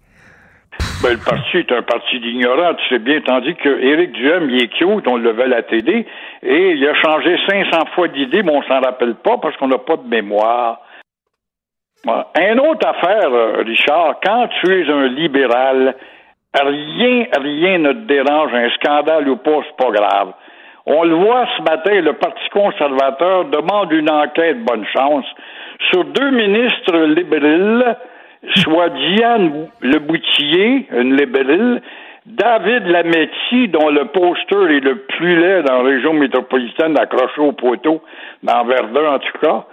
Ben, 1.03 1.13
le 1.13 1.19
parti 1.19 1.57
est 1.59 1.73
un 1.73 1.83
parti 1.83 2.21
d'ignorants, 2.21 2.75
tu 2.75 2.89
sais 2.89 2.99
bien, 2.99 3.21
tandis 3.23 3.55
que 3.55 3.69
Éric 3.69 4.13
Duhem, 4.13 4.51
il 4.51 4.63
est 4.63 4.69
cute, 4.69 5.09
on 5.09 5.17
le 5.17 5.33
veut 5.33 5.47
la 5.47 5.63
télé, 5.63 6.07
et 6.43 6.71
il 6.73 6.89
a 6.89 6.95
changé 6.95 7.39
500 7.49 7.87
fois 7.95 8.09
d'idée, 8.09 8.43
mais 8.43 8.53
on 8.53 8.63
s'en 8.65 8.81
rappelle 8.81 9.15
pas 9.15 9.39
parce 9.39 9.57
qu'on 9.57 9.69
n'a 9.69 9.79
pas 9.79 9.97
de 9.97 10.07
mémoire. 10.07 10.81
Une 12.07 12.61
autre 12.61 12.87
affaire, 12.87 13.33
euh, 13.33 13.63
Richard, 13.65 14.21
quand 14.25 14.49
tu 14.61 14.73
es 14.73 14.91
un 14.91 15.07
libéral, 15.09 15.97
rien, 16.55 17.27
rien 17.39 17.79
ne 17.79 17.93
te 17.93 18.07
dérange, 18.07 18.53
un 18.55 18.71
scandale 18.71 19.29
ou 19.29 19.37
pas, 19.37 19.63
c'est 19.67 19.85
pas 19.85 19.91
grave. 19.91 20.33
On 20.87 21.05
le 21.05 21.15
voit 21.15 21.47
ce 21.57 21.63
matin, 21.63 22.01
le 22.01 22.15
Parti 22.15 22.49
conservateur 22.53 23.47
demande 23.47 23.93
une 23.93 24.11
enquête, 24.11 24.65
bonne 24.65 24.87
chance, 24.87 25.27
sur 25.91 26.05
deux 26.05 26.31
ministres 26.31 26.97
libéraux 27.07 27.95
soit 28.57 28.89
Diane 28.91 29.69
Le 29.81 29.99
Boutillier, 29.99 30.87
une 30.93 31.17
libérale, 31.17 31.83
David 32.27 32.87
Lametti, 32.87 33.69
dont 33.69 33.89
le 33.89 34.07
poster 34.07 34.77
est 34.77 34.81
le 34.81 34.97
plus 34.97 35.37
laid 35.41 35.63
dans 35.63 35.83
la 35.83 35.89
région 35.89 36.13
métropolitaine, 36.13 36.99
accroché 36.99 37.41
au 37.41 37.53
poteau, 37.53 38.03
dans 38.43 38.65
Verdun 38.65 39.15
en 39.15 39.19
tout 39.19 39.39
cas. 39.43 39.65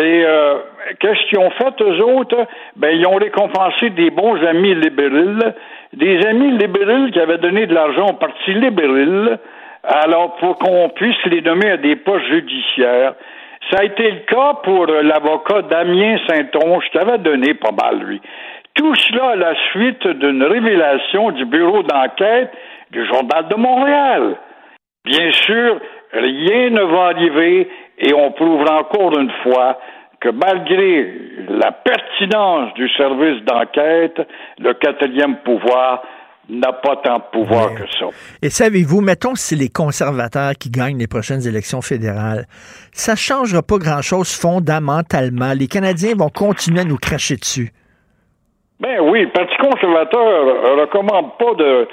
Et 0.00 0.24
euh, 0.24 0.58
qu'est-ce 1.00 1.28
qu'ils 1.28 1.38
ont 1.40 1.50
fait, 1.50 1.82
eux 1.82 2.04
autres? 2.04 2.46
Ben, 2.76 2.96
ils 2.96 3.04
ont 3.06 3.16
récompensé 3.16 3.90
des 3.90 4.10
bons 4.10 4.36
amis 4.46 4.74
libéraux, 4.76 5.50
des 5.92 6.24
amis 6.26 6.56
libéraux 6.58 7.10
qui 7.12 7.18
avaient 7.18 7.38
donné 7.38 7.66
de 7.66 7.74
l'argent 7.74 8.06
au 8.06 8.12
Parti 8.12 8.54
libéral, 8.54 9.40
alors 9.82 10.36
pour 10.36 10.58
qu'on 10.58 10.90
puisse 10.90 11.24
les 11.26 11.40
nommer 11.42 11.70
à 11.70 11.76
des 11.76 11.96
postes 11.96 12.26
judiciaires. 12.26 13.14
Ça 13.68 13.80
a 13.80 13.84
été 13.84 14.10
le 14.10 14.20
cas 14.20 14.54
pour 14.62 14.88
euh, 14.88 15.02
l'avocat 15.02 15.62
Damien 15.62 16.16
Saint-Onge, 16.26 16.84
qui 16.90 16.98
avait 16.98 17.18
donné 17.18 17.54
pas 17.54 17.72
mal, 17.72 18.00
lui. 18.02 18.20
Tout 18.74 18.94
cela 18.94 19.30
à 19.30 19.36
la 19.36 19.54
suite 19.70 20.06
d'une 20.06 20.42
révélation 20.42 21.32
du 21.32 21.44
bureau 21.44 21.82
d'enquête 21.82 22.50
du 22.90 23.04
Journal 23.06 23.48
de 23.48 23.54
Montréal. 23.56 24.36
Bien 25.04 25.32
sûr, 25.32 25.80
rien 26.12 26.70
ne 26.70 26.82
va 26.82 27.04
arriver 27.06 27.68
et 27.98 28.14
on 28.14 28.32
prouvera 28.32 28.80
encore 28.80 29.18
une 29.18 29.30
fois 29.42 29.78
que 30.20 30.28
malgré 30.28 31.14
la 31.48 31.72
pertinence 31.72 32.74
du 32.74 32.88
service 32.90 33.42
d'enquête, 33.44 34.20
le 34.58 34.74
quatrième 34.74 35.36
pouvoir 35.38 36.02
n'a 36.48 36.72
pas 36.72 36.96
tant 36.96 37.18
de 37.18 37.22
pouvoir 37.32 37.74
que 37.74 37.84
ça. 37.98 38.06
Et 38.42 38.50
savez-vous, 38.50 39.00
mettons 39.00 39.34
si 39.34 39.54
c'est 39.54 39.56
les 39.56 39.68
conservateurs 39.68 40.52
qui 40.58 40.70
gagnent 40.70 40.98
les 40.98 41.06
prochaines 41.06 41.46
élections 41.46 41.80
fédérales, 41.80 42.46
ça 42.92 43.12
ne 43.12 43.16
changera 43.16 43.62
pas 43.62 43.78
grand-chose 43.78 44.34
fondamentalement. 44.34 45.52
Les 45.56 45.68
Canadiens 45.68 46.14
vont 46.16 46.30
continuer 46.30 46.80
à 46.80 46.84
nous 46.84 46.98
cracher 46.98 47.36
dessus. 47.36 47.70
Ben 48.80 49.00
oui, 49.00 49.22
le 49.22 49.30
Parti 49.30 49.54
conservateur 49.58 50.24
ne 50.24 50.80
recommande 50.80 51.36
pas 51.38 51.54
de, 51.54 51.88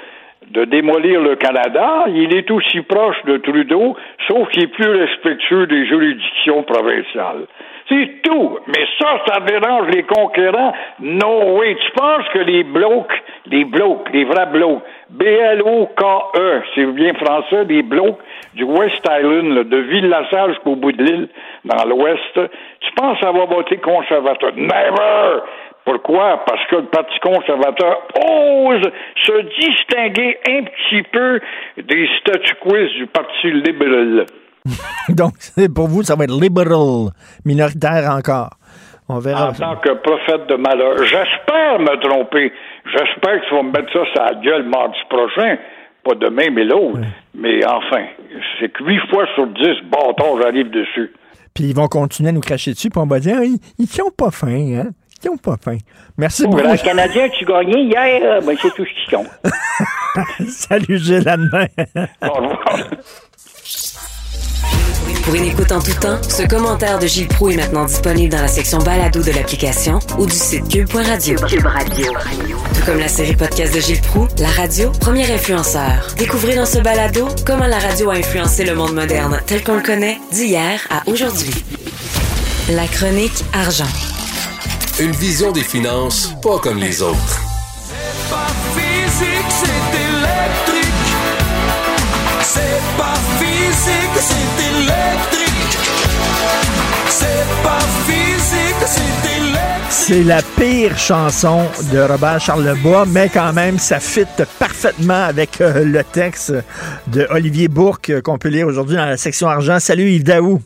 de 0.52 0.64
démolir 0.64 1.20
le 1.20 1.36
Canada. 1.36 2.06
Il 2.08 2.34
est 2.34 2.50
aussi 2.50 2.80
proche 2.80 3.22
de 3.26 3.36
Trudeau, 3.38 3.96
sauf 4.26 4.48
qu'il 4.50 4.64
est 4.64 4.68
plus 4.68 4.90
respectueux 4.90 5.66
des 5.66 5.86
juridictions 5.86 6.62
provinciales. 6.62 7.46
C'est 7.88 8.22
tout. 8.22 8.58
Mais 8.66 8.84
ça, 8.98 9.22
ça 9.26 9.40
dérange 9.40 9.88
les 9.88 10.02
conquérants. 10.02 10.74
Non, 11.00 11.58
oui. 11.58 11.76
Tu 11.76 11.90
penses 11.92 12.28
que 12.34 12.40
les 12.40 12.64
blocs, 12.64 13.22
les 13.46 13.64
blocs, 13.64 14.08
les 14.12 14.24
vrais 14.24 14.46
blocs, 14.46 14.82
B-L-O-K-E, 15.10 16.62
c'est 16.74 16.86
bien 16.86 17.14
français, 17.14 17.64
les 17.64 17.82
blocs 17.82 18.18
du 18.54 18.64
West 18.64 19.06
Island, 19.08 19.68
de 19.68 19.76
Ville-la-Salle 19.76 20.56
bout 20.64 20.92
de 20.92 21.02
l'île, 21.02 21.28
dans 21.64 21.84
l'Ouest, 21.84 22.40
tu 22.80 22.92
penses 22.94 23.22
avoir 23.22 23.46
voté 23.46 23.78
conservateur? 23.78 24.52
Never! 24.56 25.40
Pourquoi? 25.84 26.44
Parce 26.44 26.64
que 26.66 26.76
le 26.76 26.84
Parti 26.84 27.18
conservateur 27.20 28.02
ose 28.14 28.90
se 29.24 29.40
distinguer 29.58 30.38
un 30.46 30.64
petit 30.64 31.02
peu 31.04 31.40
des 31.78 32.08
statu 32.20 32.54
quo 32.56 32.76
du 32.76 33.06
Parti 33.06 33.50
libéral. 33.50 34.26
Donc, 35.08 35.34
pour 35.74 35.88
vous, 35.88 36.02
ça 36.02 36.14
va 36.16 36.24
être 36.24 36.40
liberal, 36.40 37.10
minoritaire 37.44 38.10
encore. 38.10 38.50
On 39.08 39.18
verra. 39.20 39.50
En 39.50 39.52
tant 39.52 39.76
que 39.76 39.94
prophète 39.94 40.46
de 40.48 40.56
malheur. 40.56 40.98
J'espère 40.98 41.78
me 41.78 41.98
tromper. 42.00 42.52
J'espère 42.84 43.40
que 43.40 43.48
tu 43.48 43.54
vas 43.54 43.62
me 43.62 43.70
mettre 43.72 43.92
ça 43.92 44.04
sur 44.12 44.22
la 44.22 44.34
gueule 44.34 44.68
mardi 44.68 44.98
prochain. 45.08 45.56
Pas 46.04 46.14
demain, 46.14 46.50
mais 46.52 46.64
l'autre. 46.64 47.00
Mais 47.34 47.64
enfin, 47.66 48.04
c'est 48.60 48.70
que 48.72 48.84
huit 48.84 49.00
fois 49.10 49.24
sur 49.34 49.46
dix, 49.48 49.76
bâtons, 49.90 50.40
j'arrive 50.40 50.70
dessus. 50.70 51.12
Puis 51.54 51.64
ils 51.64 51.74
vont 51.74 51.88
continuer 51.88 52.28
à 52.28 52.32
nous 52.32 52.40
cracher 52.40 52.72
dessus, 52.72 52.90
puis 52.90 53.00
on 53.00 53.06
va 53.06 53.18
dire, 53.18 53.42
ils, 53.42 53.58
ils 53.78 54.02
ont 54.02 54.10
pas 54.10 54.30
faim, 54.30 54.74
hein? 54.76 54.90
Ils 55.24 55.30
ont 55.30 55.36
pas 55.36 55.56
faim. 55.60 55.78
Merci 56.16 56.46
beaucoup. 56.46 56.62
Le 56.62 56.76
Canadien, 56.76 57.28
tu 57.30 57.44
gagnais 57.44 57.82
hier, 57.84 58.40
ben, 58.42 58.56
c'est 58.60 58.72
tout 58.74 58.84
ce 58.84 59.04
qui 59.04 59.10
compte. 59.10 59.26
Salut, 60.48 60.98
Gilles, 60.98 61.28
à 61.28 61.36
demain. 61.36 61.66
Au 62.22 62.32
revoir. 62.34 62.78
Pour 65.24 65.34
une 65.34 65.44
écoute 65.44 65.72
en 65.72 65.80
tout 65.80 65.92
temps, 66.00 66.18
ce 66.22 66.42
commentaire 66.46 66.98
de 66.98 67.06
Gilles 67.06 67.28
Proux 67.28 67.50
est 67.50 67.56
maintenant 67.56 67.84
disponible 67.84 68.32
dans 68.32 68.40
la 68.40 68.48
section 68.48 68.78
balado 68.78 69.22
de 69.22 69.30
l'application 69.30 69.98
ou 70.18 70.26
du 70.26 70.34
site 70.34 70.68
cube.radio. 70.68 71.38
Cube 71.46 71.66
Radio. 71.66 72.12
Tout 72.74 72.84
comme 72.86 72.98
la 72.98 73.08
série 73.08 73.36
podcast 73.36 73.74
de 73.74 73.80
Gilles 73.80 74.00
Proux, 74.00 74.26
la 74.38 74.48
radio, 74.48 74.90
premier 75.00 75.30
influenceur. 75.30 76.06
Découvrez 76.16 76.54
dans 76.54 76.66
ce 76.66 76.78
balado 76.78 77.28
comment 77.46 77.66
la 77.66 77.78
radio 77.78 78.10
a 78.10 78.14
influencé 78.14 78.64
le 78.64 78.74
monde 78.74 78.94
moderne 78.94 79.40
tel 79.46 79.62
qu'on 79.62 79.76
le 79.76 79.82
connaît 79.82 80.18
d'hier 80.32 80.80
à 80.90 81.02
aujourd'hui. 81.08 81.54
La 82.70 82.86
chronique 82.86 83.44
argent. 83.52 83.88
Une 85.00 85.12
vision 85.12 85.52
des 85.52 85.62
finances 85.62 86.32
pas 86.42 86.58
comme 86.58 86.78
les 86.78 87.02
autres. 87.02 87.40
C'est 87.86 88.30
pas 88.30 88.46
physique, 88.74 89.46
c'est 89.48 89.68
électrique. 89.68 89.98
C'est 90.00 90.07
pas 92.98 93.14
physique, 93.38 94.16
c'est 94.16 94.58
électrique. 94.74 95.78
C'est 97.08 97.46
pas 97.62 97.84
physique, 98.06 98.82
c'est 98.86 99.36
électrique. 99.36 99.58
C'est 99.90 100.22
la 100.24 100.42
pire 100.42 100.98
chanson 100.98 101.62
de 101.92 101.98
Robert 102.00 102.40
Charlebois, 102.40 103.06
mais 103.06 103.28
quand 103.32 103.52
même, 103.52 103.78
ça 103.78 104.00
fit 104.00 104.24
parfaitement 104.58 105.24
avec 105.24 105.60
euh, 105.60 105.84
le 105.84 106.02
texte 106.02 106.52
de 107.06 107.26
Olivier 107.30 107.68
Bourque 107.68 108.10
euh, 108.10 108.20
qu'on 108.20 108.38
peut 108.38 108.48
lire 108.48 108.66
aujourd'hui 108.66 108.96
dans 108.96 109.06
la 109.06 109.16
section 109.16 109.48
argent. 109.48 109.78
Salut 109.78 110.10
Yves 110.10 110.24
Daou. 110.24 110.60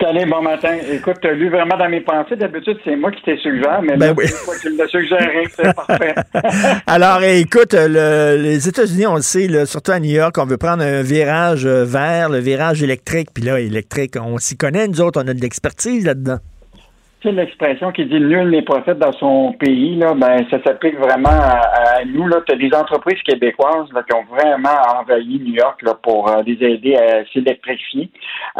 Salut, 0.00 0.30
bon 0.30 0.40
matin. 0.42 0.76
Écoute, 0.92 1.16
tu 1.20 1.28
as 1.28 1.32
lu 1.32 1.50
vraiment 1.50 1.76
dans 1.76 1.88
mes 1.88 2.00
pensées. 2.00 2.36
D'habitude, 2.36 2.78
c'est 2.84 2.96
moi 2.96 3.10
qui 3.10 3.22
t'ai 3.22 3.36
suggéré, 3.38 3.76
mais 3.82 3.96
Ben 3.96 4.06
là, 4.08 4.14
oui. 4.16 4.24
c'est 4.28 4.44
toi 4.44 4.54
qui 4.60 4.70
me 4.70 4.86
suggéré. 4.86 5.44
C'est 5.56 5.74
parfait. 5.74 6.14
Alors, 6.86 7.22
eh, 7.22 7.40
écoute, 7.40 7.74
le- 7.74 8.36
les 8.40 8.68
États-Unis, 8.68 9.06
on 9.06 9.16
le 9.16 9.22
sait, 9.22 9.46
là, 9.48 9.66
surtout 9.66 9.90
à 9.92 10.00
New 10.00 10.10
York, 10.12 10.36
on 10.38 10.46
veut 10.46 10.56
prendre 10.58 10.82
un 10.84 11.02
virage 11.02 11.66
euh, 11.66 11.84
vert, 11.84 12.28
le 12.30 12.38
virage 12.38 12.82
électrique. 12.82 13.28
Puis 13.34 13.42
là, 13.44 13.58
électrique, 13.60 14.14
on 14.20 14.38
s'y 14.38 14.56
connaît, 14.56 14.86
nous 14.88 15.00
autres, 15.00 15.20
on 15.22 15.28
a 15.28 15.34
de 15.34 15.40
l'expertise 15.40 16.06
là-dedans. 16.06 16.38
L'expression 17.24 17.90
qui 17.90 18.04
dit 18.04 18.20
nul 18.20 18.50
n'est 18.50 18.62
prophète 18.62 18.98
dans 18.98 19.12
son 19.12 19.52
pays, 19.52 19.96
là, 19.96 20.12
ben, 20.14 20.44
ça 20.50 20.62
s'applique 20.62 20.98
vraiment 20.98 21.30
à, 21.30 22.00
à 22.00 22.04
nous. 22.04 22.28
Tu 22.46 22.52
as 22.52 22.56
des 22.56 22.74
entreprises 22.76 23.20
québécoises 23.22 23.90
là, 23.94 24.02
qui 24.02 24.14
ont 24.14 24.24
vraiment 24.24 25.00
envahi 25.00 25.40
New 25.40 25.54
York 25.54 25.80
là, 25.82 25.94
pour 26.02 26.30
euh, 26.30 26.42
les 26.46 26.62
aider 26.62 26.96
à 26.96 27.24
s'électrifier. 27.32 28.10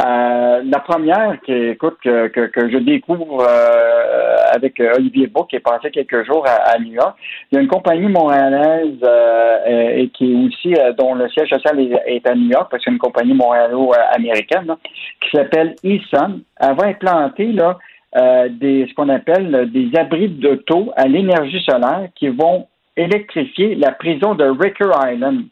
Euh, 0.05 0.63
la 0.65 0.81
première, 0.81 1.39
qui, 1.45 1.53
écoute, 1.53 1.99
que, 2.03 2.29
que, 2.29 2.47
que 2.47 2.71
je 2.71 2.79
découvre 2.79 3.47
euh, 3.47 4.37
avec 4.55 4.81
euh, 4.81 4.95
Olivier 4.97 5.27
Beau, 5.27 5.45
qui 5.45 5.57
est 5.57 5.61
passé 5.61 5.91
quelques 5.91 6.25
jours 6.25 6.47
à, 6.47 6.75
à 6.75 6.79
New 6.79 6.95
York, 6.95 7.17
il 7.53 7.57
y 7.57 7.59
a 7.59 7.61
une 7.61 7.69
compagnie 7.69 8.09
montréalaise 8.09 8.99
euh, 9.03 9.97
et 9.97 10.09
qui 10.09 10.33
est 10.33 10.47
aussi, 10.47 10.75
euh, 10.75 10.93
dont 10.93 11.15
le 11.15 11.29
siège 11.29 11.51
social 11.51 11.79
est, 11.79 11.93
est 12.07 12.27
à 12.27 12.35
New 12.35 12.51
York, 12.51 12.69
parce 12.71 12.83
que 12.83 12.91
c'est 12.91 12.93
une 12.93 12.99
compagnie 12.99 13.35
montréalo-américaine, 13.35 14.75
qui 15.21 15.37
s'appelle 15.37 15.75
eSun. 15.85 16.41
Elle 16.61 16.77
va 16.77 16.87
implanter 16.87 17.53
là, 17.53 17.79
euh, 18.17 18.49
des, 18.49 18.87
ce 18.89 18.95
qu'on 18.95 19.09
appelle 19.09 19.55
euh, 19.55 19.67
des 19.67 19.91
abris 19.99 20.29
d'auto 20.29 20.93
à 20.97 21.07
l'énergie 21.09 21.61
solaire 21.69 22.09
qui 22.15 22.29
vont 22.29 22.67
électrifier 22.97 23.75
la 23.75 23.93
prison 23.93 24.35
de 24.35 24.45
Ricker 24.45 24.91
Island. 25.05 25.47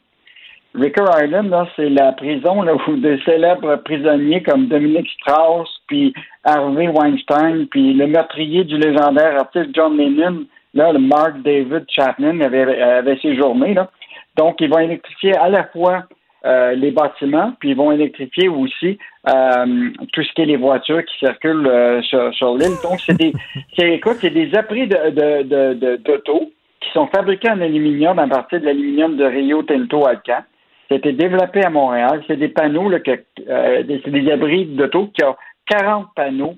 Ricker 0.73 1.05
Island, 1.21 1.53
c'est 1.75 1.89
la 1.89 2.13
prison 2.13 2.65
où 2.87 2.95
de 2.95 3.19
célèbres 3.25 3.75
prisonniers 3.83 4.41
comme 4.41 4.67
Dominique 4.67 5.09
Strauss, 5.19 5.69
puis 5.87 6.13
Harvey 6.43 6.87
Weinstein, 6.87 7.67
puis 7.67 7.93
le 7.93 8.07
meurtrier 8.07 8.63
du 8.63 8.77
légendaire 8.77 9.39
artiste 9.39 9.69
John 9.73 9.95
Lennon, 9.97 10.45
là, 10.73 10.91
le 10.91 10.99
Mark 10.99 11.41
David 11.43 11.85
Chapman 11.89 12.39
avait, 12.41 12.81
avait 12.81 13.17
séjourné. 13.17 13.73
Là. 13.75 13.91
Donc, 14.35 14.61
ils 14.61 14.69
vont 14.69 14.79
électrifier 14.79 15.37
à 15.37 15.49
la 15.49 15.65
fois 15.65 16.05
euh, 16.45 16.73
les 16.73 16.91
bâtiments, 16.91 17.53
puis 17.59 17.69
ils 17.69 17.75
vont 17.75 17.91
électrifier 17.91 18.49
aussi 18.49 18.97
euh, 19.29 19.89
tout 20.11 20.23
ce 20.23 20.33
qui 20.33 20.41
est 20.41 20.45
les 20.45 20.57
voitures 20.57 21.03
qui 21.05 21.17
circulent 21.17 21.67
euh, 21.67 22.01
sur, 22.01 22.33
sur 22.33 22.55
l'île. 22.55 22.75
Donc, 22.83 22.99
c'est 23.05 23.15
des, 23.17 23.31
c'est, 23.77 23.91
écoute, 23.93 24.17
c'est 24.21 24.29
des 24.29 24.53
abris 24.55 24.87
de, 24.87 25.09
de, 25.11 25.43
de, 25.43 25.73
de- 25.73 25.95
d'auto 25.97 26.51
qui 26.81 26.89
sont 26.91 27.07
fabriqués 27.07 27.49
en 27.49 27.61
aluminium 27.61 28.19
à 28.19 28.27
partir 28.27 28.59
de 28.59 28.65
l'aluminium 28.65 29.15
de 29.15 29.23
Rio 29.23 29.63
Tinto 29.63 30.05
Alcan. 30.05 30.43
C'était 30.91 31.13
développé 31.13 31.63
à 31.63 31.69
Montréal. 31.69 32.21
C'est 32.27 32.35
des 32.37 32.49
panneaux, 32.49 32.89
là, 32.89 32.99
que, 32.99 33.11
c'est 33.37 34.09
des 34.11 34.31
abris 34.31 34.65
d'auto 34.65 35.07
qui 35.17 35.23
ont 35.23 35.35
40 35.67 36.07
panneaux 36.13 36.55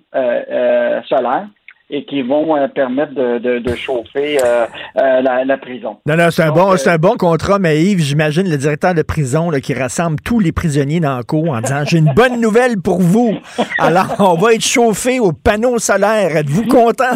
solaires 1.07 1.47
et 1.89 2.05
qui 2.05 2.23
vont 2.23 2.55
euh, 2.55 2.67
permettre 2.67 3.13
de, 3.13 3.37
de, 3.37 3.59
de 3.59 3.75
chauffer 3.75 4.37
euh, 4.43 4.65
euh, 4.97 5.21
la, 5.21 5.45
la 5.45 5.57
prison. 5.57 5.97
Non, 6.07 6.15
non, 6.17 6.31
c'est 6.31 6.43
un, 6.43 6.51
bon, 6.51 6.73
un 6.73 6.97
bon 6.97 7.15
contrat, 7.15 7.59
mais 7.59 7.83
Yves, 7.83 7.99
j'imagine 7.99 8.49
le 8.49 8.57
directeur 8.57 8.95
de 8.95 9.03
prison 9.03 9.51
là, 9.51 9.59
qui 9.59 9.73
rassemble 9.73 10.19
tous 10.21 10.39
les 10.39 10.51
prisonniers 10.51 10.99
dans 10.99 11.17
le 11.17 11.23
cour 11.23 11.49
en 11.49 11.61
disant 11.61 11.83
J'ai 11.85 11.99
une 11.99 12.13
bonne 12.15 12.41
nouvelle 12.41 12.81
pour 12.81 13.01
vous. 13.01 13.37
Alors, 13.77 14.15
on 14.19 14.33
va 14.33 14.53
être 14.53 14.65
chauffé 14.65 15.19
au 15.19 15.31
panneau 15.31 15.77
solaire. 15.77 16.35
Êtes-vous 16.35 16.65
content? 16.67 17.15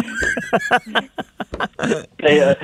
Euh, 2.22 2.54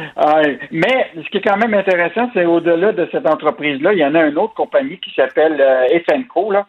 mais 0.70 1.10
ce 1.16 1.28
qui 1.30 1.38
est 1.38 1.42
quand 1.42 1.56
même 1.56 1.74
intéressant, 1.74 2.30
c'est 2.32 2.46
au-delà 2.46 2.92
de 2.92 3.06
cette 3.12 3.26
entreprise-là, 3.26 3.92
il 3.92 3.98
y 3.98 4.04
en 4.04 4.14
a 4.14 4.24
une 4.24 4.38
autre 4.38 4.54
compagnie 4.54 4.98
qui 5.00 5.12
s'appelle 5.14 5.62
FNCO. 6.08 6.50
Là. 6.50 6.66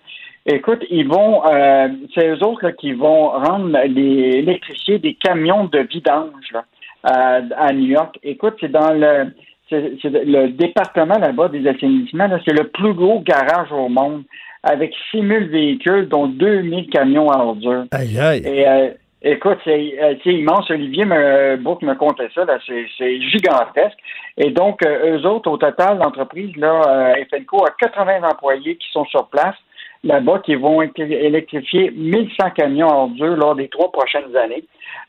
Écoute, 0.49 0.83
ils 0.89 1.07
vont, 1.07 1.45
euh, 1.45 1.89
c'est 2.15 2.29
eux 2.29 2.41
autres 2.41 2.63
là, 2.63 2.71
qui 2.71 2.93
vont 2.93 3.29
rendre 3.31 3.77
les 3.85 4.37
électriciers 4.37 4.97
des 4.97 5.13
camions 5.15 5.65
de 5.65 5.79
vidange 5.79 6.51
là, 6.53 6.63
à, 7.03 7.41
à 7.57 7.73
New 7.73 7.87
York. 7.87 8.17
Écoute, 8.23 8.55
c'est 8.61 8.71
dans 8.71 8.93
le, 8.93 9.33
c'est, 9.69 9.97
c'est 10.01 10.09
le 10.09 10.47
département 10.49 11.17
là-bas 11.17 11.49
des 11.49 11.67
assainissements. 11.67 12.27
Là, 12.27 12.39
c'est 12.45 12.57
le 12.57 12.69
plus 12.69 12.93
gros 12.93 13.19
garage 13.19 13.73
au 13.73 13.89
monde 13.89 14.23
avec 14.63 14.93
6000 15.11 15.49
véhicules, 15.49 16.07
dont 16.07 16.27
2000 16.27 16.89
camions 16.89 17.29
à 17.29 17.39
ordures. 17.39 17.85
Aïe, 17.91 18.17
aïe. 18.17 18.41
Et 18.45 18.67
euh, 18.67 18.89
écoute, 19.21 19.57
c'est 19.65 19.95
euh, 20.01 20.15
c'est 20.23 20.33
immense. 20.33 20.71
Olivier 20.71 21.03
me, 21.03 21.57
Brooke 21.57 21.81
me 21.81 21.95
contait 21.95 22.29
ça. 22.33 22.45
là, 22.45 22.57
C'est 22.65 22.85
c'est 22.97 23.19
gigantesque. 23.19 23.97
Et 24.37 24.51
donc, 24.51 24.85
euh, 24.85 25.17
eux 25.17 25.25
autres, 25.25 25.51
au 25.51 25.57
total, 25.57 25.97
l'entreprise, 25.97 26.55
là, 26.55 26.81
euh, 26.87 27.25
FNCO 27.29 27.65
a 27.65 27.71
80 27.77 28.23
employés 28.23 28.77
qui 28.77 28.87
sont 28.91 29.05
sur 29.05 29.27
place 29.27 29.55
là-bas, 30.03 30.39
qui 30.45 30.55
vont 30.55 30.81
électri- 30.81 31.11
électrifier 31.13 31.91
1100 31.95 32.51
camions 32.51 32.89
à 32.89 32.93
ordures 32.95 33.35
lors 33.35 33.55
des 33.55 33.67
trois 33.67 33.91
prochaines 33.91 34.35
années. 34.35 34.63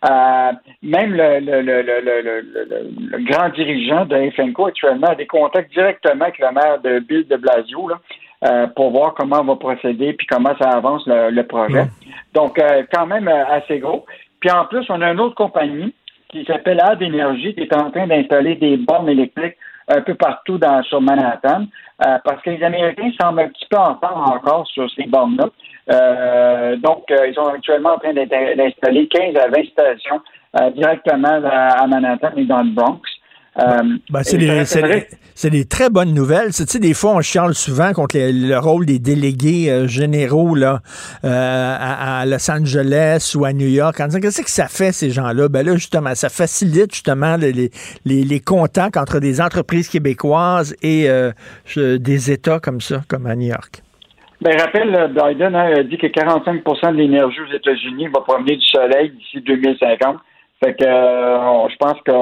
Euh, 0.08 0.52
même 0.82 1.12
le, 1.14 1.40
le, 1.40 1.60
le, 1.62 1.82
le, 1.82 2.00
le, 2.00 2.20
le- 2.20 2.64
le- 2.64 2.90
le 3.18 3.24
grand 3.24 3.48
dirigeant 3.50 4.04
de 4.06 4.30
FNCO 4.30 4.66
actuellement 4.66 5.08
a 5.08 5.14
des 5.14 5.26
contacts 5.26 5.72
directement 5.72 6.22
avec 6.24 6.38
le 6.38 6.52
maire 6.52 6.80
de 6.80 7.00
Bill 7.00 7.26
de 7.26 7.36
Blasio 7.36 7.88
là, 7.88 7.96
euh, 8.46 8.66
pour 8.68 8.90
voir 8.90 9.14
comment 9.14 9.40
on 9.40 9.44
va 9.44 9.56
procéder 9.56 10.12
puis 10.12 10.26
comment 10.26 10.54
ça 10.60 10.70
avance 10.70 11.04
le, 11.06 11.30
le 11.30 11.42
projet. 11.44 11.84
Donc, 12.34 12.58
euh, 12.58 12.84
quand 12.92 13.06
même 13.06 13.26
euh, 13.28 13.44
assez 13.46 13.78
gros. 13.80 14.06
Puis 14.40 14.50
en 14.50 14.66
plus, 14.66 14.84
on 14.88 15.00
a 15.02 15.10
une 15.12 15.20
autre 15.20 15.34
compagnie 15.34 15.92
qui 16.28 16.44
s'appelle 16.44 16.80
Ad 16.80 17.02
Energy 17.02 17.54
qui 17.54 17.62
est 17.62 17.74
en 17.74 17.90
train 17.90 18.06
d'installer 18.06 18.54
des 18.54 18.76
bornes 18.76 19.08
électriques 19.08 19.56
un 19.88 20.02
peu 20.02 20.14
partout 20.14 20.58
dans, 20.58 20.82
sur 20.82 21.00
Manhattan, 21.00 21.64
euh, 22.06 22.18
parce 22.24 22.40
que 22.42 22.50
les 22.50 22.62
Américains 22.62 23.10
semblent 23.20 23.40
un 23.40 23.48
petit 23.48 23.66
peu 23.68 23.76
en 23.76 23.94
retard 23.94 24.32
encore 24.32 24.66
sur 24.68 24.88
ces 24.90 25.04
bornes-là. 25.06 25.48
Euh, 25.90 26.76
donc, 26.76 27.10
euh, 27.10 27.28
ils 27.28 27.34
sont 27.34 27.46
actuellement 27.46 27.94
en 27.94 27.98
train 27.98 28.12
d'installer 28.12 29.08
15 29.08 29.36
à 29.36 29.48
20 29.48 29.64
stations 29.70 30.20
euh, 30.60 30.70
directement 30.70 31.40
à 31.44 31.86
Manhattan 31.86 32.30
et 32.36 32.44
dans 32.44 32.62
le 32.62 32.70
Bronx. 32.70 33.00
Ben, 34.10 34.22
c'est 34.22 35.50
des, 35.50 35.64
très 35.64 35.90
bonnes 35.90 36.14
nouvelles. 36.14 36.52
Tu 36.54 36.64
sais, 36.64 36.78
des 36.78 36.94
fois, 36.94 37.12
on 37.16 37.20
chiale 37.20 37.54
souvent 37.54 37.92
contre 37.92 38.16
les- 38.16 38.32
le 38.32 38.58
rôle 38.58 38.86
des 38.86 38.98
délégués 38.98 39.70
euh, 39.70 39.86
généraux 39.88 40.54
là, 40.54 40.80
euh, 41.24 41.76
à, 41.78 42.20
à 42.20 42.26
Los 42.26 42.50
Angeles 42.50 43.32
ou 43.36 43.44
à 43.44 43.52
New 43.52 43.66
York 43.68 43.98
en 44.00 44.06
disant 44.06 44.20
qu'est-ce 44.20 44.42
que 44.42 44.50
ça 44.50 44.68
fait, 44.68 44.92
ces 44.92 45.10
gens-là? 45.10 45.48
Ben 45.48 45.64
là, 45.66 45.74
justement, 45.74 46.14
ça 46.14 46.28
facilite 46.28 46.92
justement 46.94 47.36
les, 47.36 47.52
les, 47.52 47.70
les- 48.04 48.24
les 48.24 48.40
contacts 48.40 48.96
entre 48.96 49.18
des 49.20 49.40
entreprises 49.40 49.88
québécoises 49.88 50.74
et 50.82 51.08
euh, 51.08 51.32
des 51.76 52.30
États 52.30 52.60
comme 52.60 52.80
ça, 52.80 53.02
comme 53.08 53.26
à 53.26 53.34
New 53.36 53.48
York. 53.48 53.82
Ben, 54.40 54.56
rappelle, 54.56 54.90
Biden 55.12 55.54
hein, 55.56 55.72
a 55.78 55.82
dit 55.82 55.98
que 55.98 56.06
45% 56.06 56.92
de 56.92 56.96
l'énergie 56.96 57.40
aux 57.40 57.52
États-Unis 57.56 58.06
va 58.14 58.20
provenir 58.20 58.56
du 58.56 58.64
soleil 58.66 59.10
d'ici 59.10 59.40
2050. 59.44 60.16
Fait 60.60 60.74
que 60.74 60.84
euh, 60.84 61.68
je 61.70 61.76
pense 61.76 61.98
que 62.04 62.12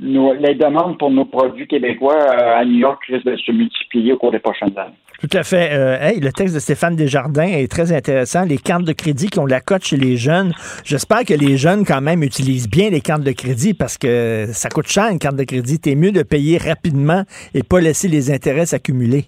nos- 0.00 0.32
les 0.34 0.54
demandes 0.54 0.98
pour 0.98 1.10
nos 1.10 1.26
produits 1.26 1.66
québécois 1.66 2.16
euh, 2.16 2.56
à 2.60 2.64
New 2.64 2.78
York 2.78 3.02
risquent 3.08 3.26
de 3.26 3.36
se 3.36 3.52
multiplier 3.52 4.12
au 4.14 4.16
cours 4.16 4.32
des 4.32 4.38
prochaines 4.38 4.76
années. 4.78 4.94
Tout 5.20 5.36
à 5.36 5.42
fait. 5.42 5.70
Euh, 5.72 5.98
hey, 6.00 6.18
le 6.20 6.32
texte 6.32 6.54
de 6.54 6.60
Stéphane 6.60 6.96
Desjardins 6.96 7.46
est 7.46 7.70
très 7.70 7.92
intéressant. 7.92 8.44
Les 8.44 8.58
cartes 8.58 8.84
de 8.84 8.92
crédit 8.92 9.28
qui 9.28 9.38
ont 9.38 9.46
la 9.46 9.60
cote 9.60 9.84
chez 9.84 9.96
les 9.96 10.16
jeunes. 10.16 10.52
J'espère 10.84 11.24
que 11.24 11.34
les 11.34 11.56
jeunes, 11.56 11.84
quand 11.84 12.00
même, 12.00 12.22
utilisent 12.22 12.68
bien 12.68 12.90
les 12.90 13.00
cartes 13.00 13.22
de 13.22 13.32
crédit 13.32 13.74
parce 13.74 13.96
que 13.96 14.46
ça 14.52 14.68
coûte 14.70 14.88
cher, 14.88 15.08
une 15.10 15.18
carte 15.18 15.36
de 15.36 15.44
crédit. 15.44 15.78
T'es 15.78 15.94
mieux 15.94 16.10
de 16.12 16.22
payer 16.22 16.58
rapidement 16.58 17.22
et 17.54 17.62
pas 17.62 17.80
laisser 17.80 18.08
les 18.08 18.30
intérêts 18.32 18.66
s'accumuler. 18.66 19.26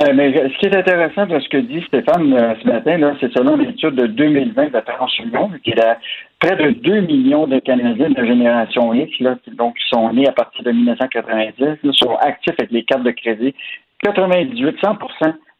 Euh, 0.00 0.12
mais 0.14 0.32
ce 0.32 0.58
qui 0.58 0.66
est 0.66 0.76
intéressant 0.76 1.26
de 1.26 1.38
ce 1.38 1.48
que 1.50 1.58
dit 1.58 1.82
Stéphane 1.82 2.32
euh, 2.32 2.54
ce 2.62 2.66
matin, 2.66 2.96
là, 2.96 3.14
c'est 3.20 3.30
selon 3.36 3.56
l'étude 3.56 3.94
de 3.94 4.06
2020 4.06 4.68
de 4.68 4.72
la 4.72 4.80
Transunion, 4.80 5.50
qui 5.62 5.78
à 5.78 5.98
près 6.40 6.56
de 6.56 6.70
2 6.70 7.00
millions 7.02 7.46
de 7.46 7.58
Canadiens 7.58 8.08
de 8.08 8.24
génération 8.24 8.94
X, 8.94 9.20
là, 9.20 9.36
qui, 9.44 9.50
donc, 9.50 9.76
qui 9.76 9.84
sont 9.90 10.10
nés 10.14 10.26
à 10.26 10.32
partir 10.32 10.64
de 10.64 10.72
1990, 10.72 11.60
là, 11.60 11.92
sont 11.92 12.14
actifs 12.16 12.54
avec 12.58 12.70
les 12.70 12.84
cartes 12.84 13.02
de 13.02 13.10
crédit. 13.10 13.54
98, 14.02 14.78
100 14.82 14.94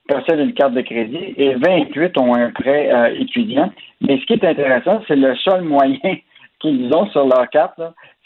possèdent 0.09 0.41
une 0.41 0.55
carte 0.55 0.73
de 0.73 0.81
crédit 0.81 1.35
et 1.37 1.55
28 1.55 2.17
ont 2.17 2.35
un 2.35 2.51
prêt 2.53 2.91
euh, 2.91 3.15
étudiant. 3.21 3.71
Mais 4.01 4.19
ce 4.19 4.25
qui 4.25 4.33
est 4.33 4.45
intéressant, 4.45 5.03
c'est 5.09 5.17
le 5.17 5.37
seul 5.37 5.61
moyen 5.61 5.99
qu'ils 6.61 6.91
ont 6.95 7.07
sur 7.11 7.27
leur 7.27 7.51
carte, 7.51 7.81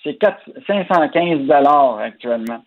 c'est 0.05 0.15
4 0.15 0.39
515 0.69 1.41
dollars 1.41 1.99
actuellement 1.99 2.63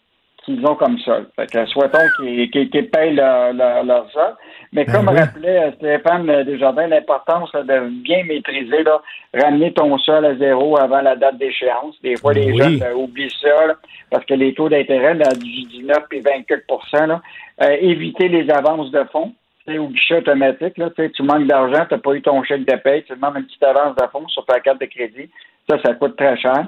qu'ils 0.45 0.65
ont 0.65 0.75
comme 0.75 0.97
sol. 0.99 1.27
Fait 1.35 1.47
que 1.47 1.65
souhaitons 1.67 1.99
qu'ils 2.17 2.89
payent 2.89 3.15
leur, 3.15 3.53
leur, 3.53 3.83
leur 3.83 4.09
sol. 4.11 4.35
Mais 4.73 4.85
Ben 4.85 4.93
comme 4.93 5.09
oui. 5.09 5.19
rappelait 5.19 5.63
euh, 5.65 5.71
Stéphane 5.73 6.29
euh, 6.29 6.43
Desjardins, 6.43 6.87
l'importance 6.87 7.51
là, 7.53 7.63
de 7.63 7.89
bien 8.03 8.23
maîtriser, 8.25 8.83
là, 8.83 9.01
ramener 9.33 9.73
ton 9.73 9.97
sol 9.97 10.25
à 10.25 10.35
zéro 10.35 10.79
avant 10.79 11.01
la 11.01 11.15
date 11.15 11.37
d'échéance. 11.37 11.95
Des 12.03 12.15
fois, 12.17 12.33
les 12.33 12.51
Oui. 12.51 12.57
jeunes 12.57 12.83
euh, 12.83 12.93
oublient 12.95 13.33
ça, 13.41 13.67
là, 13.67 13.75
parce 14.11 14.25
que 14.25 14.33
les 14.33 14.53
taux 14.53 14.69
d'intérêt, 14.69 15.15
là, 15.15 15.29
du 15.33 15.63
19 15.63 15.97
et 16.11 16.19
24 16.19 17.07
là, 17.07 17.21
euh, 17.63 17.77
éviter 17.81 18.27
les 18.27 18.49
avances 18.51 18.91
de 18.91 19.03
fonds. 19.11 19.33
Au 19.67 19.87
guichet 19.87 20.17
automatique, 20.17 20.77
là, 20.79 20.89
tu 20.95 21.21
manques 21.21 21.45
d'argent, 21.45 21.85
tu 21.87 21.93
n'as 21.93 21.99
pas 21.99 22.13
eu 22.13 22.21
ton 22.23 22.41
chèque 22.43 22.65
de 22.65 22.75
paye, 22.77 23.03
tu 23.03 23.13
demandes 23.13 23.35
une 23.37 23.45
petite 23.45 23.61
avance 23.61 23.95
de 23.95 24.07
fonds 24.11 24.27
sur 24.29 24.43
ta 24.45 24.59
carte 24.61 24.81
de 24.81 24.87
crédit. 24.87 25.29
Ça, 25.69 25.77
ça 25.85 25.93
coûte 25.93 26.15
très 26.17 26.35
cher. 26.37 26.65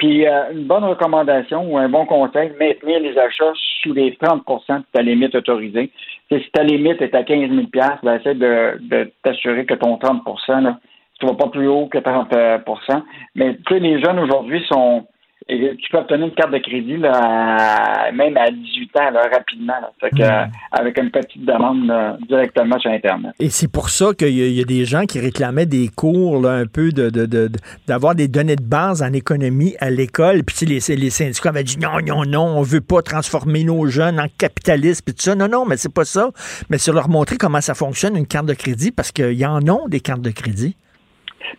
Puis 0.00 0.26
euh, 0.26 0.52
une 0.52 0.64
bonne 0.64 0.84
recommandation 0.84 1.70
ou 1.70 1.76
un 1.76 1.90
bon 1.90 2.06
conseil, 2.06 2.52
maintenir 2.58 3.00
les 3.00 3.18
achats 3.18 3.52
sous 3.82 3.92
les 3.92 4.12
30% 4.12 4.78
de 4.78 4.84
ta 4.94 5.02
limite 5.02 5.34
autorisée. 5.34 5.90
Si 6.30 6.50
ta 6.54 6.64
limite 6.64 7.02
est 7.02 7.14
à 7.14 7.22
15 7.22 7.50
000 7.50 7.66
ben, 8.02 8.14
essaie 8.18 8.34
de, 8.34 8.78
de 8.80 9.12
t'assurer 9.22 9.66
que 9.66 9.74
ton 9.74 9.98
30 9.98 10.22
là, 10.48 10.78
tu 11.18 11.26
vas 11.26 11.34
pas 11.34 11.48
plus 11.48 11.68
haut 11.68 11.86
que 11.86 11.98
30% 11.98 13.02
Mais 13.34 13.56
tu 13.56 13.74
sais, 13.74 13.78
les 13.78 14.00
jeunes 14.00 14.18
aujourd'hui 14.20 14.64
sont 14.72 15.06
et 15.48 15.76
tu 15.76 15.90
peux 15.90 15.98
obtenir 15.98 16.26
une 16.26 16.34
carte 16.34 16.52
de 16.52 16.58
crédit 16.58 16.96
là, 16.96 18.10
même 18.12 18.36
à 18.36 18.50
18 18.50 18.96
ans 18.98 19.10
là, 19.12 19.22
rapidement. 19.32 19.72
Là. 19.80 19.90
Fait 20.00 20.10
que, 20.10 20.20
Hmm. 20.22 20.50
avec 20.72 20.98
une 20.98 21.10
petite 21.10 21.44
demande 21.44 21.86
là, 21.86 22.16
directement 22.28 22.78
sur 22.78 22.90
Internet. 22.90 23.32
Et 23.40 23.48
c'est 23.50 23.70
pour 23.70 23.88
ça 23.90 24.12
qu'il 24.16 24.28
y, 24.28 24.52
y 24.54 24.60
a 24.60 24.64
des 24.64 24.84
gens 24.84 25.06
qui 25.06 25.18
réclamaient 25.18 25.66
des 25.66 25.88
cours, 25.88 26.40
là, 26.40 26.52
un 26.52 26.66
peu 26.66 26.90
de, 26.92 27.10
de- 27.10 27.26
de- 27.26 27.48
de- 27.48 27.58
d'avoir 27.86 28.14
des 28.14 28.28
données 28.28 28.56
de 28.56 28.62
base 28.62 29.02
en 29.02 29.12
économie 29.12 29.74
à 29.80 29.90
l'école. 29.90 30.44
Puis 30.44 30.66
les, 30.66 30.78
les 30.96 31.10
syndicats 31.10 31.48
avaient 31.48 31.64
dit 31.64 31.78
non, 31.78 31.98
non, 32.06 32.24
non, 32.24 32.44
on 32.58 32.62
veut 32.62 32.80
pas 32.80 33.02
transformer 33.02 33.64
nos 33.64 33.86
jeunes 33.86 34.20
en 34.20 34.26
capitalistes. 34.38 35.02
Puis 35.04 35.14
tout 35.14 35.22
ça, 35.22 35.34
non, 35.34 35.48
non, 35.48 35.64
mais 35.66 35.76
c'est 35.76 35.92
pas 35.92 36.04
ça. 36.04 36.30
Mais 36.68 36.78
c'est 36.78 36.92
leur 36.92 37.08
montrer 37.08 37.36
comment 37.36 37.60
ça 37.60 37.74
fonctionne 37.74 38.16
une 38.16 38.26
carte 38.26 38.46
de 38.46 38.54
crédit 38.54 38.90
parce 38.92 39.10
qu'il 39.10 39.32
y 39.32 39.46
en 39.46 39.66
a 39.66 39.88
des 39.88 40.00
cartes 40.00 40.22
de 40.22 40.30
crédit. 40.30 40.76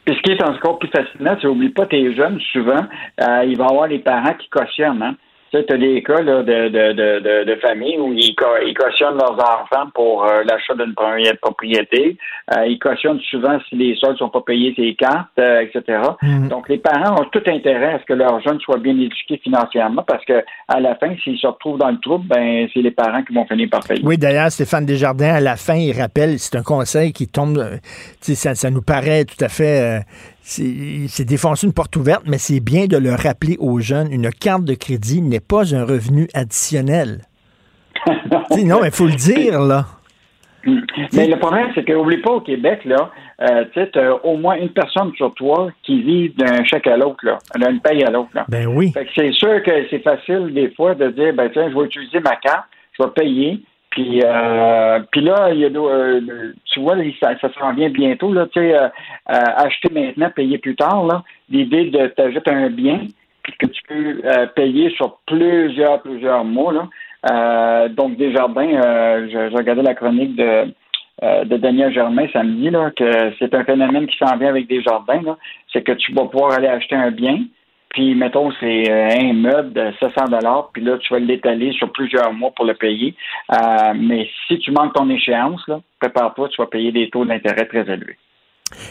Puis 0.05 0.15
ce 0.15 0.21
qui 0.21 0.31
est 0.31 0.43
encore 0.43 0.79
plus 0.79 0.89
fascinant, 0.89 1.37
c'est 1.41 1.47
n'oublie 1.47 1.69
pas 1.69 1.85
tes 1.85 2.13
jeunes, 2.13 2.39
souvent, 2.51 2.85
euh, 3.21 3.45
il 3.45 3.57
va 3.57 3.65
y 3.65 3.69
avoir 3.69 3.87
les 3.87 3.99
parents 3.99 4.33
qui 4.33 4.49
cautionnent. 4.49 5.01
Hein? 5.01 5.15
Tu 5.51 5.57
sais, 5.57 5.73
as 5.73 5.77
des 5.77 6.01
cas 6.01 6.21
là, 6.21 6.43
de, 6.43 6.69
de, 6.69 6.93
de, 6.93 7.43
de, 7.43 7.99
où 7.99 8.13
ils, 8.13 8.33
ils 8.67 8.73
cautionnent 8.73 9.17
leurs 9.17 9.33
enfants 9.33 9.89
pour 9.93 10.23
euh, 10.23 10.43
l'achat 10.45 10.73
d'une 10.75 10.93
première 10.93 11.37
propriété. 11.41 12.17
Euh, 12.55 12.67
ils 12.67 12.79
cautionnent 12.79 13.19
souvent 13.29 13.59
si 13.67 13.75
les 13.75 13.95
soldes 13.97 14.17
sont 14.17 14.29
pas 14.29 14.39
payés 14.41 14.73
ses 14.77 14.95
cartes, 14.95 15.27
euh, 15.39 15.59
etc. 15.59 15.99
Donc, 16.49 16.69
les 16.69 16.77
parents 16.77 17.21
ont 17.21 17.25
tout 17.25 17.43
intérêt 17.47 17.95
à 17.95 17.99
ce 17.99 18.05
que 18.05 18.13
leurs 18.13 18.39
jeunes 18.41 18.61
soient 18.61 18.77
bien 18.77 18.97
éduqués 18.97 19.41
financièrement 19.43 20.03
parce 20.07 20.23
que 20.23 20.41
à 20.69 20.79
la 20.79 20.95
fin, 20.95 21.13
s'ils 21.21 21.37
se 21.37 21.47
retrouvent 21.47 21.79
dans 21.79 21.91
le 21.91 21.99
trouble, 21.99 22.27
ben 22.27 22.69
c'est 22.73 22.81
les 22.81 22.91
parents 22.91 23.23
qui 23.23 23.33
vont 23.33 23.45
finir 23.45 23.67
par 23.69 23.81
payer. 23.81 24.01
Oui, 24.05 24.17
d'ailleurs, 24.17 24.51
Stéphane 24.51 24.85
Desjardins, 24.85 25.33
à 25.33 25.41
la 25.41 25.57
fin, 25.57 25.75
il 25.75 25.91
rappelle, 25.99 26.39
c'est 26.39 26.55
un 26.55 26.63
conseil 26.63 27.11
qui 27.11 27.27
tombe, 27.27 27.61
ça, 28.21 28.55
ça 28.55 28.69
nous 28.69 28.81
paraît 28.81 29.25
tout 29.25 29.43
à 29.43 29.49
fait, 29.49 29.99
c'est 30.43 31.25
défoncer 31.25 31.67
une 31.67 31.73
porte 31.73 31.95
ouverte, 31.95 32.23
mais 32.25 32.37
c'est 32.37 32.59
bien 32.59 32.87
de 32.87 32.97
le 32.97 33.11
rappeler 33.11 33.57
aux 33.59 33.79
jeunes, 33.79 34.11
une 34.11 34.29
carte 34.31 34.65
de 34.65 34.73
crédit 34.73 35.21
n'est 35.21 35.39
pas 35.39 35.75
un 35.75 35.85
revenu 35.85 36.27
additionnel. 36.33 37.21
Non, 38.65 38.79
mais 38.81 38.87
il 38.87 38.93
faut 38.93 39.07
le 39.07 39.15
dire, 39.15 39.59
là. 39.61 39.85
Mais 40.65 41.27
le 41.27 41.37
problème, 41.37 41.69
c'est 41.73 41.83
que 41.83 41.93
n'oublie 41.93 42.17
pas 42.17 42.31
au 42.31 42.41
Québec, 42.41 42.81
là, 42.85 43.11
euh, 43.41 43.65
tu 43.73 43.81
sais, 43.81 43.91
au 44.23 44.37
moins 44.37 44.55
une 44.55 44.69
personne 44.69 45.11
sur 45.15 45.33
toi 45.33 45.71
qui 45.83 46.01
vit 46.01 46.29
d'un 46.29 46.63
chèque 46.63 46.87
à 46.87 46.97
l'autre, 46.97 47.23
là, 47.23 47.39
d'une 47.55 47.79
paye 47.79 48.03
à 48.03 48.11
l'autre, 48.11 48.29
là. 48.33 48.45
Ben 48.47 48.67
oui. 48.67 48.93
C'est 49.15 49.31
sûr 49.31 49.63
que 49.63 49.71
c'est 49.89 50.03
facile 50.03 50.53
des 50.53 50.69
fois 50.71 50.93
de 50.93 51.09
dire, 51.09 51.33
ben 51.33 51.49
tiens, 51.51 51.69
je 51.69 51.77
vais 51.77 51.85
utiliser 51.85 52.19
ma 52.19 52.35
carte, 52.35 52.65
je 52.97 53.03
vais 53.03 53.09
payer, 53.11 53.63
puis 53.91 54.21
euh, 54.23 54.99
là, 55.15 55.49
il 55.53 55.59
y 55.59 55.65
a, 55.65 55.69
euh, 55.69 56.53
tu 56.65 56.79
vois, 56.79 56.95
ça, 57.21 57.37
ça 57.39 57.49
s'en 57.59 57.73
vient 57.73 57.89
bientôt, 57.89 58.33
là, 58.33 58.47
tu 58.47 58.59
sais, 58.59 58.73
euh, 58.73 58.87
euh, 58.87 58.87
acheter 59.57 59.89
maintenant, 59.93 60.29
payer 60.33 60.57
plus 60.57 60.77
tard, 60.77 61.05
là, 61.05 61.23
l'idée 61.49 61.89
de 61.89 62.07
t'ajouter 62.07 62.51
un 62.51 62.69
bien, 62.69 63.01
puis 63.43 63.53
que 63.59 63.65
tu 63.67 63.81
peux 63.87 64.21
euh, 64.23 64.45
payer 64.47 64.91
sur 64.91 65.17
plusieurs, 65.27 66.01
plusieurs 66.01 66.45
mois, 66.45 66.73
là. 66.73 66.87
Euh, 67.31 67.89
donc, 67.89 68.17
Desjardins, 68.17 68.81
je, 69.27 69.49
je 69.51 69.55
regardais 69.55 69.83
la 69.83 69.93
chronique 69.93 70.35
de, 70.37 70.73
de 71.21 71.57
Daniel 71.57 71.93
Germain 71.93 72.27
samedi, 72.31 72.69
là, 72.69 72.91
que 72.95 73.33
c'est 73.39 73.53
un 73.53 73.65
phénomène 73.65 74.07
qui 74.07 74.17
s'en 74.17 74.37
vient 74.37 74.49
avec 74.49 74.67
Desjardins, 74.67 75.21
là. 75.21 75.37
C'est 75.71 75.83
que 75.83 75.91
tu 75.91 76.13
vas 76.13 76.25
pouvoir 76.25 76.53
aller 76.53 76.67
acheter 76.67 76.95
un 76.95 77.11
bien, 77.11 77.39
puis, 77.93 78.15
mettons, 78.15 78.51
c'est 78.59 78.89
euh, 78.89 79.09
un 79.19 79.33
meuble 79.33 79.73
de 79.73 79.91
700 79.99 80.25
dollars, 80.29 80.69
puis 80.73 80.81
là, 80.81 80.97
tu 80.97 81.13
vas 81.13 81.19
l'étaler 81.19 81.73
sur 81.73 81.91
plusieurs 81.91 82.31
mois 82.33 82.51
pour 82.55 82.65
le 82.65 82.73
payer. 82.73 83.15
Euh, 83.51 83.93
mais 83.95 84.29
si 84.47 84.59
tu 84.59 84.71
manques 84.71 84.93
ton 84.93 85.09
échéance, 85.09 85.61
là, 85.67 85.81
prépare-toi, 85.99 86.49
tu 86.49 86.61
vas 86.61 86.67
payer 86.67 86.91
des 86.91 87.09
taux 87.09 87.25
d'intérêt 87.25 87.65
très 87.65 87.81
élevés. 87.81 88.17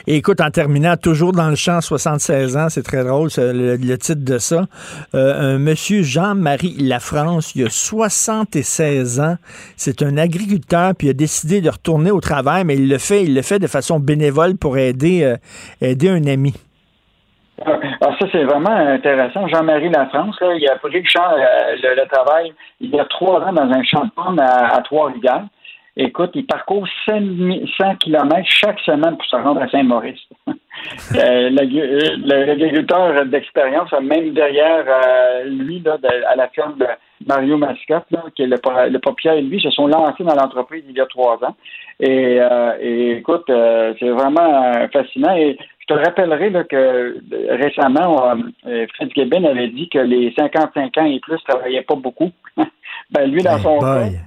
Et 0.07 0.17
écoute, 0.17 0.43
en 0.43 0.51
terminant, 0.51 0.97
toujours 0.97 1.33
dans 1.33 1.49
le 1.49 1.55
champ, 1.55 1.81
76 1.81 2.57
ans, 2.59 2.69
c'est 2.69 2.83
très 2.83 3.03
drôle, 3.03 3.31
le, 3.39 3.77
le 3.77 3.99
titre 3.99 4.23
de 4.23 4.37
ça. 4.37 4.67
Euh, 5.15 5.55
un 5.55 5.59
monsieur 5.59 6.03
Jean-Marie 6.03 6.77
Lafrance, 6.79 7.55
il 7.55 7.65
a 7.65 7.71
76 7.71 9.21
ans, 9.21 9.37
c'est 9.77 10.03
un 10.03 10.19
agriculteur, 10.19 10.95
puis 10.95 11.07
il 11.07 11.11
a 11.11 11.15
décidé 11.15 11.63
de 11.63 11.71
retourner 11.71 12.11
au 12.11 12.21
travail, 12.21 12.65
mais 12.65 12.77
il 12.77 12.89
le 12.89 12.99
fait, 12.99 13.25
il 13.25 13.35
le 13.35 13.41
fait 13.41 13.59
de 13.59 13.67
façon 13.67 13.99
bénévole 13.99 14.57
pour 14.57 14.77
aider, 14.77 15.23
euh, 15.23 15.37
aider 15.81 16.11
un 16.11 16.27
ami. 16.27 16.55
Ah, 17.65 17.79
ah, 18.01 18.17
ça, 18.19 18.27
c'est 18.33 18.45
vraiment 18.45 18.71
intéressant. 18.71 19.47
Jean-Marie 19.49 19.91
Lafrance, 19.91 20.37
il 20.41 20.67
a 20.69 20.77
pris 20.77 20.97
euh, 20.97 21.95
le, 21.95 22.09
travail 22.09 22.53
il 22.81 22.91
y 22.91 22.99
a 22.99 23.05
trois 23.05 23.41
ans 23.43 23.53
dans 23.53 23.71
un 23.71 23.83
champ 23.83 24.05
de 24.05 24.11
pommes 24.11 24.41
à, 24.41 24.81
Trois-Rivières. 24.83 25.45
Écoute, 25.97 26.31
il 26.35 26.47
parcourt 26.47 26.87
100 27.07 27.97
km 27.99 28.43
chaque 28.47 28.81
semaine 28.81 29.17
pour 29.17 29.27
se 29.27 29.37
rendre 29.37 29.61
à 29.61 29.69
Saint-Maurice. 29.69 30.21
Euh, 31.15 31.51
euh, 31.51 32.17
L'agriculteur 32.25 33.27
d'expérience, 33.27 33.93
même 34.01 34.33
derrière 34.33 34.87
lui, 35.45 35.83
à 35.85 36.37
la 36.37 36.49
ferme 36.49 36.79
de 36.79 36.87
Mario 37.27 37.59
Mascotte, 37.59 38.07
qui 38.35 38.45
est 38.45 38.47
le, 38.47 38.57
le 38.89 38.99
propriétaire 38.99 39.39
et 39.39 39.43
lui, 39.43 39.61
se 39.61 39.71
sont 39.71 39.89
lancés 39.89 40.25
dans 40.25 40.35
l'entreprise 40.35 40.85
il 40.89 40.97
y 40.97 41.01
a 41.01 41.07
trois 41.07 41.39
ans. 41.45 41.55
Et, 41.99 42.41
écoute, 43.19 43.45
c'est 43.99 44.09
vraiment 44.09 44.73
fascinant. 44.91 45.37
Et 45.37 45.59
te 45.95 45.99
rappellerai 45.99 46.51
là, 46.51 46.65
que 46.65 46.77
euh, 46.77 47.15
récemment, 47.63 48.35
euh, 48.67 48.87
Fred 48.97 49.11
Gibbon 49.15 49.45
avait 49.45 49.69
dit 49.69 49.89
que 49.89 49.99
les 49.99 50.33
55 50.39 50.97
ans 50.99 51.05
et 51.05 51.21
plus 51.21 51.35
ne 51.35 51.53
travaillaient 51.53 51.83
pas 51.83 51.97
beaucoup. 51.97 52.31
ben, 53.11 53.27
lui, 53.31 53.43
dans 53.43 53.59
son 53.59 53.79
cas, 53.81 54.01
Boy. 54.05 54.21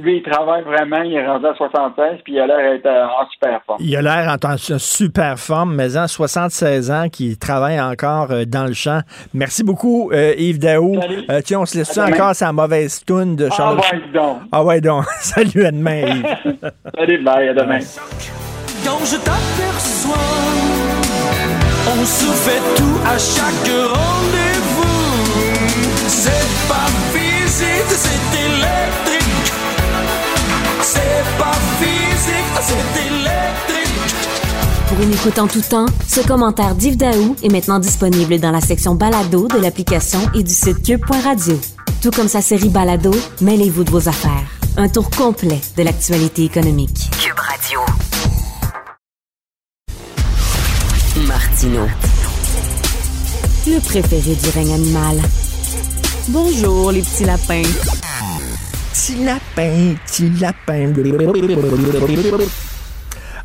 lui, 0.00 0.16
il 0.18 0.22
travaille 0.22 0.62
vraiment, 0.62 1.02
il 1.02 1.14
est 1.14 1.26
rendu 1.26 1.46
à 1.46 1.54
76, 1.54 2.20
puis 2.24 2.34
il 2.34 2.40
a 2.40 2.46
l'air 2.46 2.72
d'être 2.72 2.86
euh, 2.86 3.04
en 3.06 3.28
super 3.30 3.60
forme. 3.66 3.78
Il 3.80 3.94
a 3.96 4.02
l'air 4.02 4.36
en 4.42 4.52
en 4.52 4.56
super 4.78 5.38
forme, 5.38 5.74
mais 5.74 5.96
en 5.96 6.06
76 6.08 6.90
ans, 6.90 7.08
qui 7.10 7.36
travaille 7.38 7.80
encore 7.80 8.30
euh, 8.30 8.44
dans 8.46 8.64
le 8.66 8.72
champ. 8.72 9.00
Merci 9.34 9.62
beaucoup, 9.62 10.10
euh, 10.12 10.34
Yves 10.36 10.58
Daou. 10.58 10.98
Tiens, 11.44 11.60
on 11.60 11.66
se 11.66 11.78
laisse 11.78 11.96
encore 11.98 12.34
sa 12.34 12.52
mauvaise 12.52 13.04
toune 13.04 13.36
de 13.36 13.48
Ah, 13.50 13.54
Charles. 13.56 13.76
ouais, 13.78 14.00
dis 14.06 14.12
donc. 14.12 14.38
Ah 14.52 14.64
ouais, 14.64 14.80
donc. 14.80 15.04
Salut, 15.20 15.64
à 15.64 15.70
demain, 15.70 16.00
Yves. 16.06 16.36
Salut, 16.98 17.22
bye, 17.22 17.48
à 17.48 17.54
demain. 17.54 17.78
Quand 18.84 19.04
je 19.04 19.16
t'aperçois, 19.16 20.14
on 21.86 22.04
se 22.04 22.32
fait 22.44 22.62
tout 22.76 22.98
à 23.06 23.18
chaque 23.18 23.68
rendez-vous. 23.68 24.90
C'est 26.08 26.48
pas 26.68 26.88
physique, 27.12 27.90
c'est 27.90 28.38
électrique. 28.40 29.52
C'est 30.82 31.24
pas 31.38 31.58
physique, 31.78 32.52
c'est 32.62 33.00
électrique. 33.06 33.30
Pour 34.88 35.00
une 35.02 35.12
écoute 35.12 35.38
en 35.38 35.46
tout 35.46 35.60
temps, 35.60 35.86
ce 36.08 36.20
commentaire 36.20 36.74
d'Yves 36.74 36.96
Daou 36.96 37.36
est 37.42 37.50
maintenant 37.52 37.78
disponible 37.78 38.38
dans 38.38 38.50
la 38.50 38.60
section 38.60 38.94
balado 38.94 39.46
de 39.48 39.58
l'application 39.58 40.20
et 40.34 40.42
du 40.42 40.54
site 40.54 40.82
cube.radio. 40.82 41.58
Tout 42.02 42.10
comme 42.10 42.28
sa 42.28 42.40
série 42.40 42.70
balado, 42.70 43.10
mêlez-vous 43.42 43.84
de 43.84 43.90
vos 43.90 44.08
affaires. 44.08 44.46
Un 44.76 44.88
tour 44.88 45.10
complet 45.10 45.60
de 45.76 45.82
l'actualité 45.82 46.44
économique. 46.44 47.10
Cube 47.20 47.38
Radio. 47.38 47.80
Martino. 51.50 51.86
Le 53.66 53.80
préféré 53.80 54.34
du 54.34 54.50
règne 54.50 54.74
animal. 54.74 55.20
Bonjour, 56.28 56.92
les 56.92 57.02
petits 57.02 57.24
lapins. 57.24 57.62
Petit 58.92 59.24
lapin, 59.24 59.94
petit 60.06 60.30
lapin. 60.38 60.92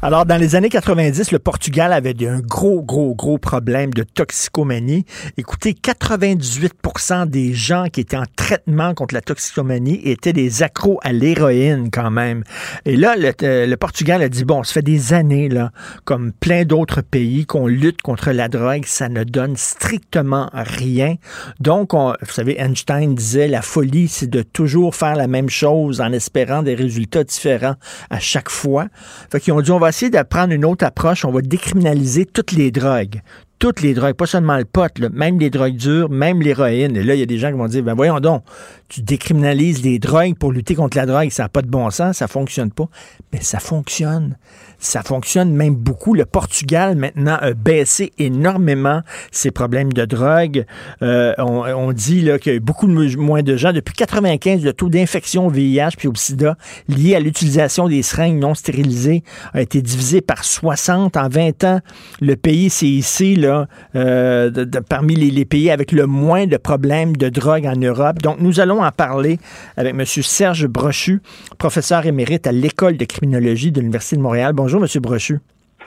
Alors, 0.05 0.27
dans 0.27 0.37
les 0.37 0.53
années 0.53 0.69
90, 0.69 1.31
le 1.31 1.39
Portugal 1.39 1.91
avait 1.91 2.13
un 2.27 2.37
gros, 2.39 2.83
gros, 2.83 3.15
gros 3.15 3.39
problème 3.39 3.91
de 3.91 4.03
toxicomanie. 4.03 5.03
Écoutez, 5.35 5.73
98% 5.73 7.25
des 7.25 7.55
gens 7.55 7.87
qui 7.91 8.01
étaient 8.01 8.15
en 8.15 8.25
traitement 8.35 8.93
contre 8.93 9.15
la 9.15 9.21
toxicomanie 9.21 9.99
étaient 10.03 10.31
des 10.31 10.61
accros 10.61 10.99
à 11.01 11.11
l'héroïne 11.11 11.89
quand 11.91 12.11
même. 12.11 12.43
Et 12.85 12.97
là, 12.97 13.15
le, 13.15 13.31
euh, 13.41 13.65
le 13.65 13.77
Portugal 13.77 14.21
a 14.21 14.29
dit, 14.29 14.45
bon, 14.45 14.61
ça 14.61 14.73
fait 14.73 14.83
des 14.83 15.13
années, 15.13 15.49
là, 15.49 15.71
comme 16.03 16.33
plein 16.33 16.65
d'autres 16.65 17.01
pays, 17.01 17.47
qu'on 17.47 17.65
lutte 17.65 18.03
contre 18.03 18.29
la 18.29 18.47
drogue, 18.47 18.83
ça 18.85 19.09
ne 19.09 19.23
donne 19.23 19.55
strictement 19.57 20.51
rien. 20.53 21.15
Donc, 21.59 21.95
on- 21.95 22.13
vous 22.21 22.31
savez, 22.31 22.61
Einstein 22.61 23.15
disait, 23.15 23.47
la 23.47 23.63
folie, 23.63 24.07
c'est 24.07 24.29
de 24.29 24.43
toujours 24.43 24.93
faire 24.93 25.15
la 25.15 25.25
même 25.25 25.49
chose 25.49 25.99
en 25.99 26.11
espérant 26.11 26.61
des 26.61 26.75
résultats 26.75 27.23
différents 27.23 27.75
à 28.11 28.19
chaque 28.19 28.51
fois. 28.51 28.85
Fait 29.31 29.39
qu'ils 29.39 29.53
ont 29.53 29.61
dit, 29.61 29.71
on 29.71 29.79
va 29.79 29.94
essayer 29.95 30.11
de 30.11 30.21
prendre 30.23 30.51
une 30.51 30.65
autre 30.65 30.85
approche, 30.85 31.23
on 31.23 31.31
va 31.31 31.41
décriminaliser 31.41 32.25
toutes 32.25 32.51
les 32.51 32.69
drogues. 32.69 33.21
Toutes 33.59 33.81
les 33.81 33.93
drogues, 33.93 34.15
pas 34.15 34.25
seulement 34.25 34.57
le 34.57 34.65
pot, 34.65 34.91
même 35.13 35.39
les 35.39 35.49
drogues 35.49 35.75
dures, 35.75 36.09
même 36.09 36.41
l'héroïne. 36.41 36.95
Et 36.97 37.03
là, 37.03 37.15
il 37.15 37.19
y 37.19 37.23
a 37.23 37.25
des 37.25 37.37
gens 37.37 37.51
qui 37.51 37.57
vont 37.57 37.67
dire, 37.67 37.83
ben 37.83 37.93
voyons 37.93 38.19
donc, 38.19 38.43
tu 38.89 39.01
décriminalises 39.01 39.83
les 39.83 39.97
drogues 39.97 40.35
pour 40.35 40.51
lutter 40.51 40.75
contre 40.75 40.97
la 40.97 41.05
drogue, 41.05 41.29
ça 41.29 41.43
n'a 41.43 41.49
pas 41.49 41.61
de 41.61 41.67
bon 41.67 41.89
sens, 41.89 42.17
ça 42.17 42.27
fonctionne 42.27 42.71
pas. 42.71 42.87
Mais 43.33 43.41
ça 43.41 43.59
fonctionne. 43.59 44.37
Ça 44.77 45.01
fonctionne 45.01 45.51
même 45.53 45.75
beaucoup. 45.75 46.13
Le 46.13 46.25
Portugal, 46.25 46.95
maintenant, 46.95 47.37
a 47.39 47.53
baissé 47.53 48.11
énormément 48.19 49.01
ses 49.31 49.49
problèmes 49.51 49.91
de 49.93 50.05
drogue. 50.05 50.65
Euh, 51.01 51.33
on, 51.39 51.91
dit 51.93 52.27
qu'il 52.41 52.53
y 52.53 52.57
a 52.57 52.59
beaucoup 52.59 52.87
de, 52.87 53.17
moins 53.17 53.41
de 53.41 53.55
gens. 53.55 53.73
Depuis 53.73 53.95
95, 53.95 54.63
le 54.63 54.73
taux 54.73 54.89
d'infection 54.89 55.47
au 55.47 55.49
VIH 55.49 55.91
puis 55.97 56.07
au 56.07 56.15
sida 56.15 56.55
lié 56.87 57.15
à 57.15 57.19
l'utilisation 57.19 57.87
des 57.87 58.03
seringues 58.03 58.39
non 58.39 58.53
stérilisées 58.53 59.23
a 59.53 59.61
été 59.61 59.81
divisé 59.81 60.21
par 60.21 60.43
60 60.43 61.17
en 61.17 61.29
20 61.29 61.63
ans. 61.63 61.79
Le 62.21 62.35
pays, 62.35 62.69
c'est 62.69 62.85
ici, 62.85 63.35
là, 63.35 63.54
euh, 63.95 64.49
de, 64.49 64.63
de, 64.63 64.79
parmi 64.79 65.15
les, 65.15 65.31
les, 65.31 65.45
pays 65.45 65.71
avec 65.71 65.91
le 65.91 66.05
moins 66.05 66.47
de 66.47 66.57
problèmes 66.57 67.15
de 67.15 67.29
drogue 67.29 67.65
en 67.65 67.75
Europe. 67.75 68.21
Donc, 68.21 68.37
nous 68.39 68.59
allons 68.59 68.83
en 68.83 68.91
parler 68.91 69.39
avec 69.77 69.93
M. 69.93 70.05
Serge 70.05 70.67
Brochu, 70.67 71.21
professeur 71.57 72.05
émérite 72.05 72.47
à 72.47 72.51
l'École 72.51 72.97
de 72.97 73.05
criminologie 73.05 73.71
de 73.71 73.79
l'Université 73.79 74.15
de 74.17 74.21
Montréal. 74.21 74.53
Bonjour, 74.53 74.81
M. 74.81 74.87
Brochu. 75.01 75.39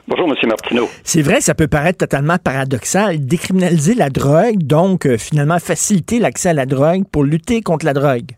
Bonjour, 0.09 0.27
M. 0.27 0.49
Martineau. 0.49 0.89
C'est 1.05 1.21
vrai, 1.21 1.43
ça 1.43 1.55
peut 1.55 1.69
paraître 1.69 1.99
totalement 1.99 2.39
paradoxal. 2.39 3.27
Décriminaliser 3.27 3.95
la 3.95 4.09
drogue, 4.09 4.57
donc 4.63 5.05
euh, 5.05 5.19
finalement 5.19 5.59
faciliter 5.59 6.19
l'accès 6.19 6.49
à 6.49 6.55
la 6.55 6.65
drogue 6.65 7.05
pour 7.13 7.25
lutter 7.25 7.61
contre 7.61 7.85
la 7.85 7.93
drogue. 7.93 8.31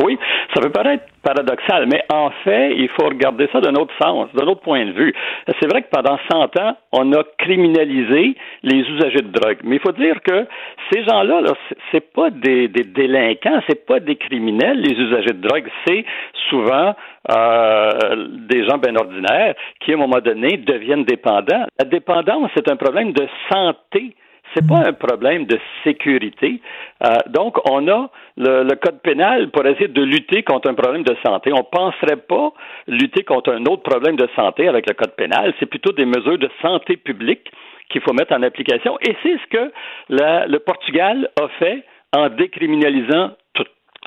Oui, 0.00 0.18
ça 0.54 0.60
peut 0.60 0.70
paraître 0.70 1.04
paradoxal, 1.22 1.86
mais 1.86 2.02
en 2.12 2.30
fait, 2.44 2.74
il 2.76 2.88
faut 2.88 3.04
regarder 3.06 3.48
ça 3.52 3.60
d'un 3.60 3.74
autre 3.74 3.92
sens, 4.02 4.28
d'un 4.34 4.46
autre 4.46 4.62
point 4.62 4.86
de 4.86 4.92
vue. 4.92 5.14
C'est 5.60 5.68
vrai 5.68 5.82
que 5.82 5.88
pendant 5.90 6.18
100 6.30 6.58
ans, 6.60 6.76
on 6.92 7.12
a 7.12 7.22
criminalisé 7.38 8.34
les 8.62 8.78
usagers 8.78 9.20
de 9.20 9.30
drogue, 9.30 9.58
mais 9.64 9.76
il 9.76 9.80
faut 9.80 9.92
dire 9.92 10.16
que 10.22 10.46
ces 10.90 11.04
gens-là, 11.04 11.42
-là, 11.42 11.54
c'est 11.90 12.12
pas 12.12 12.30
des, 12.30 12.68
délinquants, 12.68 13.60
c'est 13.68 13.86
pas 13.86 14.00
des 14.00 14.16
criminels, 14.16 14.80
les 14.80 14.92
usagers 14.92 15.34
de 15.34 15.46
drogue, 15.46 15.68
c'est 15.86 16.04
souvent 16.48 16.94
euh, 17.30 18.26
des 18.48 18.64
gens 18.66 18.78
bien 18.78 18.96
ordinaires 18.96 19.54
qui, 19.80 19.92
à 19.92 19.94
un 19.94 19.98
moment 19.98 20.20
donné, 20.20 20.56
deviennent 20.56 21.04
dépendants. 21.04 21.66
La 21.78 21.84
dépendance, 21.84 22.50
c'est 22.56 22.70
un 22.70 22.76
problème 22.76 23.12
de 23.12 23.28
santé 23.50 24.14
c'est 24.54 24.66
pas 24.66 24.86
un 24.86 24.92
problème 24.92 25.46
de 25.46 25.58
sécurité. 25.84 26.60
Euh, 27.04 27.16
donc, 27.28 27.56
on 27.68 27.88
a 27.88 28.10
le, 28.36 28.64
le, 28.64 28.74
code 28.76 29.00
pénal 29.02 29.50
pour 29.50 29.66
essayer 29.66 29.88
de 29.88 30.02
lutter 30.02 30.42
contre 30.42 30.70
un 30.70 30.74
problème 30.74 31.02
de 31.02 31.16
santé. 31.24 31.52
On 31.52 31.58
ne 31.58 31.62
penserait 31.62 32.16
pas 32.16 32.52
lutter 32.86 33.24
contre 33.24 33.52
un 33.52 33.64
autre 33.66 33.82
problème 33.82 34.16
de 34.16 34.28
santé 34.36 34.68
avec 34.68 34.88
le 34.88 34.94
code 34.94 35.14
pénal. 35.16 35.54
C'est 35.58 35.66
plutôt 35.66 35.92
des 35.92 36.04
mesures 36.04 36.38
de 36.38 36.50
santé 36.60 36.96
publique 36.96 37.50
qu'il 37.90 38.00
faut 38.00 38.12
mettre 38.12 38.34
en 38.34 38.42
application. 38.42 38.98
Et 39.00 39.16
c'est 39.22 39.36
ce 39.36 39.46
que 39.50 39.72
la, 40.08 40.46
le 40.46 40.58
Portugal 40.58 41.28
a 41.40 41.48
fait 41.58 41.84
en 42.14 42.28
décriminalisant 42.28 43.30
tout, 43.54 43.64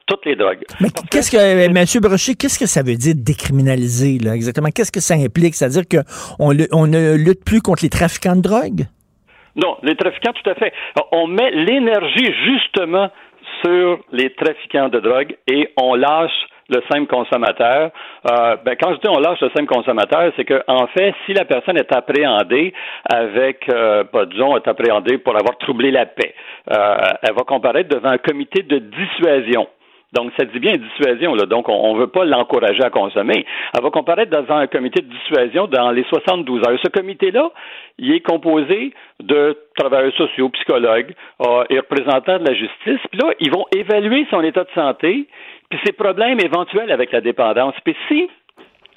toutes 0.07 0.25
les 0.25 0.35
drogues. 0.35 0.63
Mais 0.81 0.89
qu'est-ce 1.11 1.31
que, 1.31 1.37
euh, 1.37 1.65
M. 1.65 2.01
Brochet, 2.01 2.35
qu'est-ce 2.35 2.59
que 2.59 2.67
ça 2.67 2.83
veut 2.83 2.95
dire 2.95 3.13
décriminaliser, 3.15 4.19
là, 4.19 4.35
exactement? 4.35 4.69
Qu'est-ce 4.69 4.91
que 4.91 4.99
ça 4.99 5.15
implique? 5.15 5.55
C'est-à-dire 5.55 5.83
qu'on 5.87 6.55
on 6.71 6.87
ne 6.87 7.15
lutte 7.15 7.43
plus 7.45 7.61
contre 7.61 7.83
les 7.83 7.89
trafiquants 7.89 8.35
de 8.35 8.41
drogue? 8.41 8.85
Non, 9.55 9.77
les 9.83 9.95
trafiquants, 9.95 10.33
tout 10.33 10.49
à 10.49 10.55
fait. 10.55 10.73
On 11.11 11.27
met 11.27 11.51
l'énergie 11.51 12.33
justement 12.45 13.09
sur 13.63 13.99
les 14.11 14.31
trafiquants 14.31 14.89
de 14.89 14.99
drogue 14.99 15.35
et 15.47 15.69
on 15.77 15.95
lâche 15.95 16.47
le 16.69 16.81
simple 16.91 17.07
consommateur. 17.07 17.91
Euh, 18.29 18.55
ben, 18.65 18.75
quand 18.79 18.93
je 18.93 18.99
dis 18.99 19.07
on 19.07 19.19
lâche 19.19 19.39
le 19.41 19.49
simple 19.55 19.67
consommateur, 19.67 20.31
c'est 20.35 20.45
que 20.45 20.63
en 20.67 20.87
fait, 20.87 21.13
si 21.25 21.33
la 21.33 21.45
personne 21.45 21.77
est 21.77 21.95
appréhendée 21.95 22.73
avec, 23.11 23.69
euh, 23.69 24.03
pas 24.03 24.25
disons, 24.25 24.57
est 24.57 24.67
appréhendée 24.67 25.17
pour 25.19 25.35
avoir 25.35 25.57
troublé 25.59 25.91
la 25.91 26.05
paix, 26.05 26.33
euh, 26.71 26.97
elle 27.21 27.35
va 27.35 27.43
comparaître 27.43 27.89
devant 27.89 28.09
un 28.09 28.17
comité 28.17 28.63
de 28.63 28.79
dissuasion. 28.79 29.67
Donc, 30.15 30.31
ça 30.37 30.45
dit 30.45 30.59
bien 30.59 30.73
dissuasion, 30.77 31.35
là. 31.35 31.45
Donc, 31.45 31.67
on 31.69 31.93
ne 31.93 31.99
veut 31.99 32.07
pas 32.07 32.25
l'encourager 32.25 32.83
à 32.83 32.89
consommer. 32.89 33.45
Elle 33.75 33.83
va 33.83 33.89
comparaître 33.89 34.31
devant 34.31 34.57
un 34.57 34.67
comité 34.67 35.01
de 35.01 35.07
dissuasion 35.07 35.67
dans 35.67 35.91
les 35.91 36.03
72 36.05 36.61
heures. 36.67 36.79
Ce 36.81 36.89
comité-là, 36.89 37.51
il 37.97 38.13
est 38.13 38.21
composé 38.21 38.93
de 39.21 39.57
travailleurs 39.77 40.13
sociaux, 40.13 40.49
psychologues 40.49 41.13
euh, 41.41 41.63
et 41.69 41.79
représentants 41.79 42.39
de 42.39 42.47
la 42.47 42.53
justice. 42.53 42.99
Puis 43.11 43.19
là, 43.21 43.33
ils 43.39 43.51
vont 43.51 43.65
évaluer 43.75 44.25
son 44.29 44.41
état 44.41 44.63
de 44.63 44.71
santé, 44.73 45.27
puis 45.69 45.79
ses 45.85 45.93
problèmes 45.93 46.39
éventuels 46.39 46.91
avec 46.91 47.11
la 47.11 47.21
dépendance. 47.21 47.75
Puis 47.83 47.95
si 48.07 48.29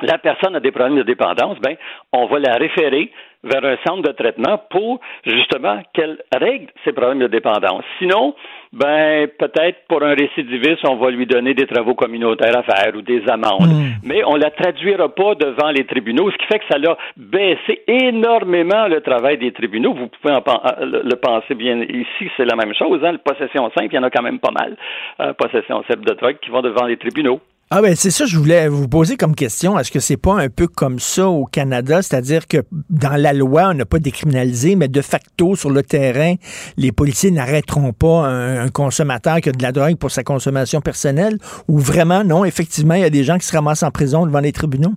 la 0.03 0.19
personne 0.19 0.57
a 0.57 0.61
des 0.61 0.71
problèmes 0.71 0.97
de 0.97 1.03
dépendance, 1.03 1.59
ben, 1.61 1.77
on 2.13 2.27
va 2.27 2.39
la 2.39 2.55
référer 2.55 3.11
vers 3.45 3.65
un 3.65 3.77
centre 3.87 4.03
de 4.03 4.13
traitement 4.13 4.61
pour 4.71 5.01
justement 5.25 5.81
qu'elle 5.93 6.19
règle 6.35 6.67
ses 6.85 6.93
problèmes 6.93 7.21
de 7.21 7.29
dépendance. 7.29 7.85
Sinon, 7.99 8.35
ben 8.73 9.29
peut-être 9.39 9.79
pour 9.89 10.03
un 10.03 10.15
récidiviste, 10.15 10.87
on 10.89 10.97
va 10.97 11.11
lui 11.11 11.27
donner 11.27 11.55
des 11.55 11.67
travaux 11.67 11.95
communautaires 11.95 12.57
à 12.57 12.63
faire 12.63 12.95
ou 12.97 13.03
des 13.03 13.23
amendes, 13.29 13.73
mm. 13.73 13.93
mais 14.05 14.23
on 14.25 14.35
la 14.35 14.51
traduira 14.51 15.09
pas 15.09 15.35
devant 15.37 15.71
les 15.71 15.85
tribunaux, 15.87 16.31
ce 16.31 16.37
qui 16.37 16.47
fait 16.47 16.59
que 16.59 16.65
ça 16.69 16.79
a 16.79 16.97
baissé 17.17 17.83
énormément 17.87 18.89
le 18.89 19.01
travail 19.01 19.39
des 19.39 19.53
tribunaux. 19.53 19.95
Vous 19.95 20.09
pouvez 20.09 20.35
en 20.35 20.43
euh, 20.43 21.03
le 21.05 21.17
penser 21.17 21.55
bien 21.55 21.81
ici, 21.83 22.31
c'est 22.37 22.45
la 22.45 22.57
même 22.57 22.75
chose. 22.75 23.05
Hein? 23.05 23.13
La 23.13 23.19
possession 23.19 23.71
simple, 23.71 23.93
il 23.93 23.95
y 23.95 23.99
en 23.99 24.03
a 24.03 24.11
quand 24.11 24.23
même 24.23 24.41
pas 24.41 24.51
mal. 24.51 24.77
Euh, 25.21 25.33
possession 25.33 25.85
simple 25.89 26.05
de 26.05 26.15
drogue 26.15 26.37
qui 26.43 26.51
vont 26.51 26.63
devant 26.63 26.87
les 26.87 26.97
tribunaux. 26.97 27.41
Ah 27.71 27.83
ben 27.83 27.95
c'est 27.95 28.11
ça, 28.11 28.25
je 28.25 28.39
voulais 28.39 28.67
vous 28.67 28.89
poser 28.89 29.19
comme 29.19 29.35
question. 29.35 29.79
Est-ce 29.79 29.91
que 29.91 30.01
c'est 30.01 30.17
pas 30.17 30.41
un 30.41 30.49
peu 30.49 30.69
comme 30.69 30.99
ça 30.99 31.29
au 31.29 31.45
Canada, 31.45 32.01
c'est-à-dire 32.01 32.47
que 32.47 32.65
dans 32.89 33.21
la 33.21 33.35
loi, 33.35 33.69
on 33.69 33.75
n'a 33.75 33.85
pas 33.85 33.99
décriminalisé, 33.99 34.75
mais 34.75 34.89
de 34.89 35.03
facto 35.03 35.55
sur 35.55 35.69
le 35.69 35.83
terrain, 35.83 36.37
les 36.79 36.93
policiers 36.93 37.31
n'arrêteront 37.31 37.93
pas 37.93 38.27
un, 38.27 38.65
un, 38.65 38.69
consommateur 38.71 39.43
qui 39.43 39.51
a 39.51 39.53
de 39.53 39.63
la 39.63 39.73
drogue 39.73 39.97
pour 39.97 40.11
sa 40.11 40.25
consommation 40.25 40.81
personnelle, 40.81 41.37
ou 41.69 41.79
vraiment 41.79 42.25
non, 42.25 42.47
effectivement, 42.47 42.95
il 42.95 43.03
y 43.03 43.05
a 43.05 43.11
des 43.11 43.25
gens 43.25 43.37
qui 43.37 43.47
se 43.47 43.53
ramassent 43.53 43.83
en 43.83 43.91
prison 43.91 44.25
devant 44.25 44.41
les 44.41 44.53
tribunaux? 44.53 44.95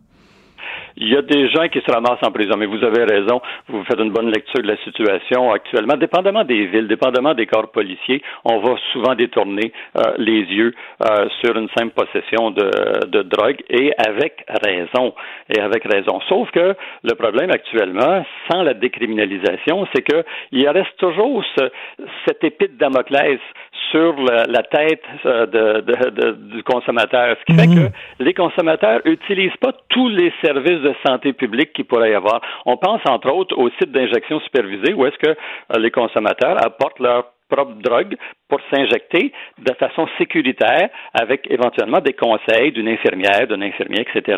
Il 0.98 1.10
y 1.10 1.16
a 1.16 1.22
des 1.22 1.50
gens 1.50 1.68
qui 1.68 1.80
se 1.82 1.92
ramassent 1.92 2.24
en 2.24 2.32
prison, 2.32 2.56
mais 2.58 2.66
vous 2.66 2.84
avez 2.84 3.04
raison, 3.04 3.42
vous 3.68 3.84
faites 3.86 4.00
une 4.00 4.12
bonne 4.12 4.32
lecture 4.32 4.62
de 4.62 4.68
la 4.68 4.78
situation 4.78 5.52
actuellement. 5.52 5.96
Dépendamment 5.98 6.44
des 6.44 6.66
villes, 6.68 6.88
dépendamment 6.88 7.34
des 7.34 7.46
corps 7.46 7.72
policiers, 7.72 8.22
on 8.46 8.60
va 8.60 8.76
souvent 8.92 9.16
détourner 9.16 9.72
euh, 9.98 10.14
les 10.18 10.42
yeux 10.42 10.74
euh, 11.04 11.28
sur 11.42 11.58
une 11.58 11.70
simple 11.78 11.94
possession 11.94 12.52
de, 12.52 13.08
de, 13.08 13.22
drogue 13.24 13.62
et 13.70 13.94
avec 13.98 14.46
raison. 14.66 15.14
Et 15.50 15.60
avec 15.60 15.84
raison. 15.84 16.20
Sauf 16.28 16.50
que 16.52 16.76
le 17.04 17.16
problème 17.16 17.52
actuellement, 17.52 18.26
sans 18.50 18.64
la 18.64 18.74
décriminalisation, 18.74 19.88
c'est 19.94 20.04
qu'il 20.04 20.70
reste 20.70 20.98
toujours 20.98 21.44
ce, 21.58 21.70
cette 22.26 22.44
épée 22.44 22.68
de 22.68 22.78
Damoclès 22.78 23.40
sur 23.92 24.16
la, 24.22 24.44
la 24.46 24.64
tête 24.64 25.04
euh, 25.26 25.46
de, 25.46 25.82
de, 25.82 26.32
du 26.56 26.64
consommateur. 26.64 27.36
Ce 27.40 27.46
qui 27.46 27.60
fait 27.60 27.68
mhm. 27.68 27.90
que 27.90 27.94
les 28.20 28.34
consommateurs 28.34 29.02
n'utilisent 29.06 29.58
pas 29.60 29.74
tous 29.90 30.10
les 30.10 30.34
services 30.44 30.82
de 30.82 30.94
santé 31.06 31.34
publique 31.34 31.74
qu'il 31.74 31.86
pourrait 31.86 32.12
y 32.12 32.16
avoir. 32.16 32.42
On 32.66 32.78
pense 32.78 33.02
entre 33.06 33.34
autres 33.34 33.58
au 33.58 33.70
site 33.72 33.92
d'injection 33.92 34.40
supervisée 34.42 34.94
où 34.94 35.06
est-ce 35.06 35.18
que 35.18 35.30
euh, 35.30 35.80
les 35.80 35.92
consommateurs 35.92 36.58
apportent 36.66 37.00
leur 37.00 37.26
propre 37.50 37.74
drogue 37.82 38.16
pour 38.48 38.60
s'injecter 38.74 39.34
de 39.60 39.74
façon 39.74 40.08
sécuritaire 40.18 40.90
avec 41.14 41.52
éventuellement 41.52 42.00
des 42.00 42.14
conseils 42.14 42.72
d'une 42.72 42.88
infirmière, 42.88 43.46
d'un 43.48 43.62
infirmier, 43.62 44.06
etc. 44.08 44.38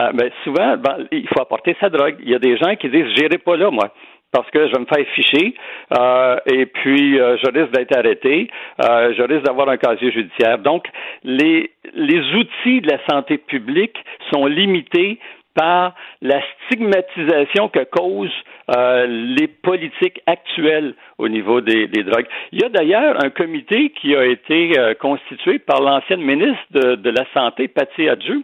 Euh, 0.00 0.10
mais 0.14 0.32
souvent, 0.44 0.76
ben, 0.78 1.06
il 1.12 1.28
faut 1.28 1.42
apporter 1.42 1.76
sa 1.78 1.90
drogue. 1.90 2.16
Il 2.20 2.30
y 2.30 2.34
a 2.34 2.38
des 2.38 2.56
gens 2.56 2.74
qui 2.76 2.88
disent, 2.88 3.12
j'irai 3.14 3.38
pas 3.38 3.56
là, 3.56 3.70
moi 3.70 3.90
parce 4.34 4.50
que 4.50 4.66
je 4.66 4.72
vais 4.72 4.80
me 4.80 4.86
faire 4.86 5.06
ficher 5.14 5.54
euh, 5.96 6.36
et 6.46 6.66
puis 6.66 7.20
euh, 7.20 7.36
je 7.42 7.50
risque 7.50 7.70
d'être 7.70 7.96
arrêté, 7.96 8.50
euh, 8.82 9.14
je 9.16 9.22
risque 9.22 9.44
d'avoir 9.44 9.68
un 9.68 9.76
casier 9.76 10.10
judiciaire. 10.10 10.58
Donc, 10.58 10.86
les, 11.22 11.70
les 11.94 12.20
outils 12.34 12.80
de 12.80 12.90
la 12.90 12.98
santé 13.08 13.38
publique 13.38 13.96
sont 14.32 14.46
limités 14.46 15.20
par 15.54 15.94
la 16.20 16.40
stigmatisation 16.66 17.68
que 17.68 17.84
causent 17.84 18.28
euh, 18.76 19.06
les 19.06 19.46
politiques 19.46 20.20
actuelles 20.26 20.94
au 21.18 21.28
niveau 21.28 21.60
des, 21.60 21.86
des, 21.86 22.02
drogues. 22.02 22.26
Il 22.50 22.60
y 22.60 22.64
a 22.64 22.68
d'ailleurs 22.68 23.22
un 23.24 23.30
comité 23.30 23.90
qui 23.90 24.16
a 24.16 24.24
été 24.24 24.76
euh, 24.76 24.94
constitué 24.94 25.60
par 25.60 25.80
l'ancienne 25.80 26.22
ministre 26.22 26.64
de, 26.72 26.96
de, 26.96 27.10
la 27.10 27.24
Santé, 27.32 27.68
Patty 27.68 28.08
Adjou, 28.08 28.42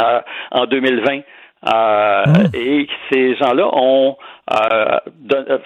euh, 0.00 0.20
en 0.52 0.64
2020. 0.64 1.20
Euh, 1.64 2.24
mmh. 2.26 2.56
Et 2.56 2.88
ces 3.10 3.36
gens-là 3.36 3.68
ont 3.72 4.16
euh, 4.50 4.98
euh 5.34 5.58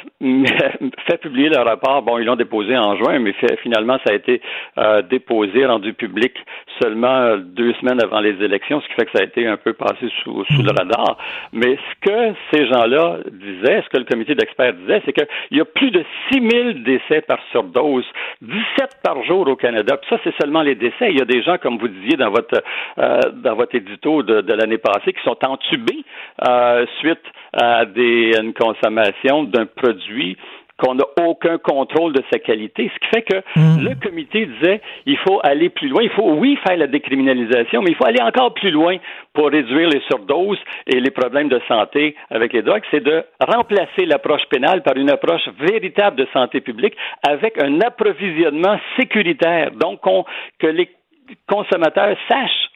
fait 1.07 1.19
publier 1.19 1.49
le 1.49 1.59
rapport. 1.59 2.03
Bon, 2.03 2.19
ils 2.19 2.25
l'ont 2.25 2.37
déposé 2.37 2.77
en 2.77 2.97
juin, 2.97 3.19
mais 3.19 3.35
finalement, 3.63 3.99
ça 4.05 4.13
a 4.13 4.17
été 4.17 4.41
euh, 4.79 5.03
déposé, 5.03 5.65
rendu 5.67 5.93
public 5.95 6.33
seulement 6.83 7.37
deux 7.39 7.73
semaines 7.75 8.03
avant 8.03 8.21
les 8.21 8.43
élections, 8.43 8.81
ce 8.81 8.89
qui 8.89 8.95
fait 8.95 9.07
que 9.07 9.13
ça 9.13 9.23
a 9.23 9.25
été 9.25 9.47
un 9.47 9.57
peu 9.57 9.73
passé 9.73 10.09
sous, 10.23 10.45
sous 10.45 10.63
le 10.63 10.71
radar. 10.77 11.17
Mais 11.53 11.77
ce 11.77 12.09
que 12.09 12.35
ces 12.53 12.67
gens-là 12.67 13.19
disaient, 13.31 13.83
ce 13.83 13.89
que 13.89 13.99
le 13.99 14.05
comité 14.05 14.35
d'experts 14.35 14.75
disait, 14.75 15.03
c'est 15.05 15.13
qu'il 15.13 15.59
y 15.59 15.61
a 15.61 15.65
plus 15.65 15.91
de 15.91 16.05
6 16.33 16.49
000 16.49 16.73
décès 16.85 17.23
par 17.23 17.39
surdose, 17.53 18.05
17 18.43 19.01
par 19.03 19.23
jour 19.25 19.49
au 19.49 19.57
Canada. 19.57 19.97
Puis 19.97 20.11
ça, 20.11 20.21
c'est 20.25 20.35
seulement 20.41 20.63
les 20.63 20.75
décès. 20.75 21.11
Il 21.11 21.19
y 21.19 21.23
a 21.23 21.25
des 21.25 21.43
gens, 21.43 21.57
comme 21.59 21.79
vous 21.79 21.89
disiez 21.89 22.17
dans 22.17 22.31
votre 22.31 22.63
euh, 22.99 23.21
dans 23.33 23.55
votre 23.55 23.75
édito 23.75 24.23
de, 24.23 24.41
de 24.41 24.53
l'année 24.53 24.79
passée, 24.79 25.13
qui 25.13 25.23
sont 25.23 25.39
entubés 25.47 26.05
euh, 26.47 26.87
suite 27.01 27.23
à 27.53 27.85
des, 27.85 28.33
une 28.39 28.53
consommation 28.67 29.45
d'un 29.45 29.67
produit 29.67 30.37
qu'on 30.79 30.95
n'a 30.95 31.05
aucun 31.27 31.57
contrôle 31.57 32.13
de 32.13 32.23
sa 32.31 32.39
qualité. 32.39 32.91
Ce 32.95 32.99
qui 33.01 33.09
fait 33.15 33.23
que 33.23 33.39
Hmm. 33.59 33.83
le 33.89 33.95
comité 33.95 34.45
disait 34.45 34.83
il 35.07 35.17
faut 35.25 35.41
aller 35.43 35.71
plus 35.71 35.89
loin. 35.89 36.03
Il 36.03 36.11
faut, 36.11 36.29
oui, 36.35 36.59
faire 36.67 36.77
la 36.77 36.87
décriminalisation, 36.87 37.81
mais 37.81 37.93
il 37.93 37.97
faut 37.97 38.05
aller 38.05 38.21
encore 38.21 38.53
plus 38.53 38.71
loin 38.71 38.95
pour 39.33 39.47
réduire 39.49 39.89
les 39.89 40.03
surdoses 40.09 40.59
et 40.87 41.01
les 41.01 41.11
problèmes 41.11 41.49
de 41.49 41.61
santé 41.67 42.15
avec 42.31 42.53
les 42.53 42.61
drogues. 42.61 42.83
C'est 42.91 43.03
de 43.03 43.25
remplacer 43.41 44.05
l'approche 44.05 44.45
pénale 44.51 44.83
par 44.83 44.97
une 44.99 45.11
approche 45.11 45.49
véritable 45.59 46.17
de 46.17 46.27
santé 46.35 46.61
publique 46.61 46.95
avec 47.27 47.53
un 47.63 47.81
approvisionnement 47.81 48.79
sécuritaire. 48.99 49.71
Donc, 49.71 50.07
on- 50.07 50.25
que 50.59 50.67
les 50.67 50.91
consommateurs 51.49 52.17
sachent 52.29 52.69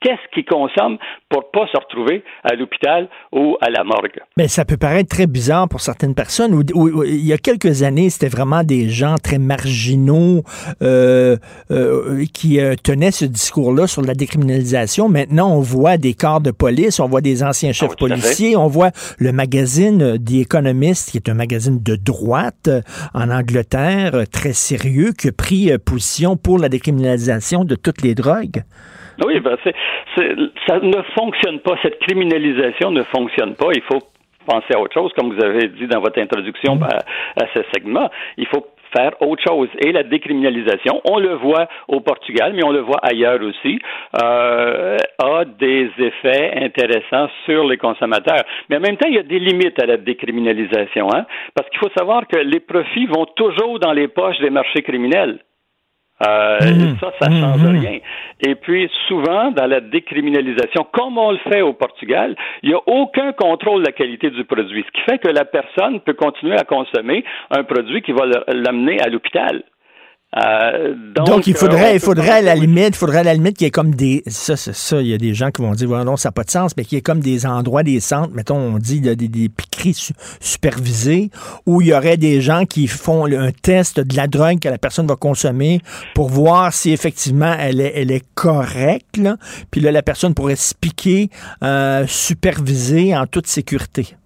qu'est-ce 0.00 0.34
qu'ils 0.34 0.44
consomment 0.44 0.98
pour 1.28 1.50
pas 1.50 1.66
se 1.72 1.76
retrouver 1.78 2.22
à 2.44 2.54
l'hôpital 2.54 3.08
ou 3.32 3.56
à 3.60 3.70
la 3.70 3.84
morgue? 3.84 4.20
Mais 4.36 4.48
ça 4.48 4.64
peut 4.64 4.76
paraître 4.76 5.08
très 5.08 5.26
bizarre 5.26 5.68
pour 5.68 5.80
certaines 5.80 6.14
personnes. 6.14 6.54
Où, 6.54 6.62
où- 6.74 6.88
où- 7.00 7.04
il 7.04 7.24
y 7.26 7.32
a 7.32 7.38
quelques 7.38 7.82
années, 7.82 8.10
c'était 8.10 8.28
vraiment 8.28 8.62
des 8.62 8.88
gens 8.88 9.16
très 9.22 9.38
marginaux 9.38 10.42
euh, 10.82 11.36
euh, 11.70 12.24
qui 12.32 12.60
euh, 12.60 12.74
tenaient 12.82 13.10
ce 13.10 13.24
discours-là 13.24 13.86
sur 13.86 14.02
la 14.02 14.14
décriminalisation. 14.14 15.08
Maintenant, 15.08 15.52
on 15.52 15.60
voit 15.60 15.96
des 15.96 16.14
corps 16.14 16.40
de 16.40 16.50
police, 16.50 17.00
on 17.00 17.08
voit 17.08 17.20
des 17.20 17.42
anciens 17.42 17.72
chefs 17.72 17.90
Ah 17.92 17.96
fait. 17.98 18.08
policiers, 18.08 18.56
on 18.56 18.66
voit 18.68 18.90
le 19.18 19.32
magazine 19.32 20.02
euh, 20.02 20.16
The 20.18 20.34
Economist, 20.42 21.10
qui 21.10 21.16
est 21.18 21.28
un 21.28 21.34
magazine 21.34 21.82
de 21.82 21.96
droite 21.96 22.68
euh, 22.68 22.80
en 23.14 23.30
Angleterre, 23.30 24.24
très 24.30 24.52
sérieux, 24.52 25.12
qui 25.12 25.28
a 25.28 25.32
pris 25.32 25.70
position 25.84 26.36
pour 26.36 26.58
la 26.58 26.68
décriminalisation 26.68 27.64
de 27.64 27.74
toutes 27.74 28.02
les 28.02 28.14
drogues. 28.14 28.62
Oui, 29.24 29.40
ben 29.40 29.56
c'est, 29.64 29.74
c'est- 30.16 30.36
ça 30.66 30.78
ne 30.80 31.02
fonctionne 31.18 31.60
pas. 31.60 31.76
Cette 31.82 31.98
criminalisation 32.00 32.90
ne 32.90 33.02
fonctionne 33.04 33.54
pas. 33.54 33.68
Il 33.74 33.82
faut 33.82 34.00
penser 34.46 34.74
à 34.74 34.80
autre 34.80 34.94
chose, 34.94 35.12
comme 35.18 35.32
vous 35.34 35.44
avez 35.44 35.68
dit 35.68 35.86
dans 35.86 36.00
votre 36.00 36.18
introduction 36.20 36.78
à, 36.82 37.42
à 37.42 37.46
ce 37.54 37.60
segment. 37.74 38.08
Il 38.38 38.46
faut 38.46 38.66
faire 38.96 39.12
autre 39.20 39.42
chose. 39.46 39.68
Et 39.84 39.92
la 39.92 40.02
décriminalisation, 40.02 41.02
on 41.04 41.18
le 41.18 41.34
voit 41.34 41.68
au 41.88 42.00
Portugal, 42.00 42.54
mais 42.54 42.64
on 42.64 42.70
le 42.72 42.80
voit 42.80 43.00
ailleurs 43.02 43.38
aussi, 43.42 43.78
euh, 44.22 44.96
a 45.22 45.44
des 45.44 45.90
effets 45.98 46.52
intéressants 46.62 47.28
sur 47.44 47.66
les 47.68 47.76
consommateurs. 47.76 48.44
Mais 48.70 48.76
en 48.76 48.80
même 48.80 48.96
temps, 48.96 49.08
il 49.08 49.16
y 49.16 49.18
a 49.18 49.22
des 49.24 49.38
limites 49.40 49.78
à 49.82 49.84
la 49.86 49.98
décriminalisation, 49.98 51.08
hein, 51.12 51.26
parce 51.54 51.68
qu'il 51.68 51.78
faut 51.80 51.90
savoir 51.98 52.26
que 52.26 52.38
les 52.38 52.60
profits 52.60 53.06
vont 53.06 53.26
toujours 53.36 53.78
dans 53.78 53.92
les 53.92 54.08
poches 54.08 54.38
des 54.38 54.50
marchés 54.50 54.82
criminels. 54.82 55.38
Euh, 56.26 56.58
Ça, 57.00 57.12
ça 57.20 57.30
change 57.30 57.64
rien. 57.64 57.98
Et 58.40 58.54
puis, 58.56 58.90
souvent, 59.06 59.50
dans 59.52 59.66
la 59.66 59.80
décriminalisation, 59.80 60.86
comme 60.92 61.16
on 61.18 61.32
le 61.32 61.38
fait 61.50 61.62
au 61.62 61.72
Portugal, 61.72 62.34
il 62.62 62.70
n'y 62.70 62.74
a 62.74 62.80
aucun 62.86 63.32
contrôle 63.32 63.82
de 63.82 63.86
la 63.86 63.92
qualité 63.92 64.30
du 64.30 64.44
produit, 64.44 64.84
ce 64.86 64.92
qui 64.92 65.00
fait 65.08 65.18
que 65.18 65.28
la 65.28 65.44
personne 65.44 66.00
peut 66.00 66.14
continuer 66.14 66.56
à 66.56 66.64
consommer 66.64 67.24
un 67.50 67.62
produit 67.62 68.02
qui 68.02 68.12
va 68.12 68.26
l'amener 68.48 69.00
à 69.00 69.08
l'hôpital. 69.08 69.62
Euh, 70.36 70.94
donc, 71.14 71.26
Donc, 71.26 71.46
il 71.46 71.54
faudrait, 71.54 71.94
il 71.94 72.00
faudrait 72.00 72.30
à 72.30 72.42
la 72.42 72.54
limite, 72.54 72.88
il 72.88 72.94
faudrait 72.96 73.20
à 73.20 73.22
la 73.22 73.32
limite 73.32 73.56
qu'il 73.56 73.64
y 73.64 73.68
ait 73.68 73.70
comme 73.70 73.94
des, 73.94 74.22
ça, 74.26 74.58
c'est 74.58 74.74
ça, 74.74 75.00
il 75.00 75.06
y 75.06 75.14
a 75.14 75.18
des 75.18 75.32
gens 75.32 75.50
qui 75.50 75.62
vont 75.62 75.72
dire, 75.72 75.88
ouais, 75.88 76.04
non, 76.04 76.18
ça 76.18 76.28
n'a 76.28 76.32
pas 76.32 76.44
de 76.44 76.50
sens, 76.50 76.72
mais 76.76 76.84
qu'il 76.84 76.96
y 76.96 76.98
ait 76.98 77.02
comme 77.02 77.20
des 77.20 77.46
endroits, 77.46 77.82
des 77.82 77.98
centres, 77.98 78.34
mettons, 78.34 78.58
on 78.58 78.78
dit 78.78 79.00
des, 79.00 79.16
des 79.16 79.48
piqueries 79.48 79.94
su- 79.94 80.12
supervisées, 80.38 81.30
où 81.64 81.80
il 81.80 81.88
y 81.88 81.94
aurait 81.94 82.18
des 82.18 82.42
gens 82.42 82.66
qui 82.66 82.88
font 82.88 83.24
un 83.24 83.52
test 83.52 84.00
de 84.00 84.16
la 84.16 84.26
drogue 84.26 84.58
que 84.60 84.68
la 84.68 84.76
personne 84.76 85.06
va 85.06 85.16
consommer 85.16 85.80
pour 86.14 86.28
voir 86.28 86.74
si 86.74 86.92
effectivement 86.92 87.54
elle 87.58 87.80
est, 87.80 87.94
elle 87.96 88.10
est 88.10 88.24
correcte, 88.34 89.16
là. 89.16 89.38
Puis 89.70 89.80
là, 89.80 89.92
la 89.92 90.02
personne 90.02 90.34
pourrait 90.34 90.56
se 90.56 90.74
piquer, 90.74 91.30
euh, 91.62 92.04
supervisée 92.06 93.16
en 93.16 93.26
toute 93.26 93.46
sécurité. 93.46 94.17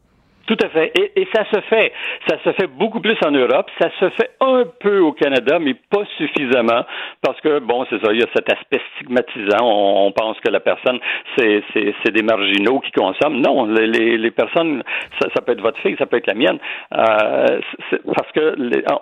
Tout 0.52 0.66
à 0.66 0.68
fait. 0.68 0.92
Et, 0.98 1.22
et 1.22 1.28
ça 1.34 1.44
se 1.50 1.60
fait. 1.62 1.92
Ça 2.28 2.36
se 2.44 2.52
fait 2.52 2.66
beaucoup 2.66 3.00
plus 3.00 3.16
en 3.24 3.30
Europe. 3.30 3.70
Ça 3.80 3.88
se 3.98 4.10
fait 4.10 4.32
un 4.38 4.64
peu 4.80 4.98
au 4.98 5.12
Canada, 5.12 5.58
mais 5.58 5.72
pas 5.72 6.04
suffisamment. 6.18 6.84
Parce 7.22 7.40
que, 7.40 7.60
bon, 7.60 7.86
c'est 7.88 8.04
ça, 8.04 8.12
il 8.12 8.20
y 8.20 8.22
a 8.22 8.26
cet 8.34 8.52
aspect 8.52 8.80
stigmatisant. 8.94 9.62
On, 9.62 10.08
on 10.08 10.12
pense 10.12 10.38
que 10.40 10.50
la 10.50 10.60
personne, 10.60 10.98
c'est, 11.38 11.62
des 12.12 12.22
marginaux 12.22 12.80
qui 12.80 12.92
consomment. 12.92 13.40
Non, 13.40 13.64
les, 13.64 14.18
les, 14.18 14.30
personnes, 14.30 14.82
ça, 15.18 15.28
ça 15.34 15.40
peut 15.40 15.52
être 15.52 15.62
votre 15.62 15.78
fille, 15.78 15.96
ça 15.98 16.04
peut 16.04 16.18
être 16.18 16.26
la 16.26 16.34
mienne. 16.34 16.58
Euh, 16.94 17.60
parce 18.14 18.30
que 18.32 18.54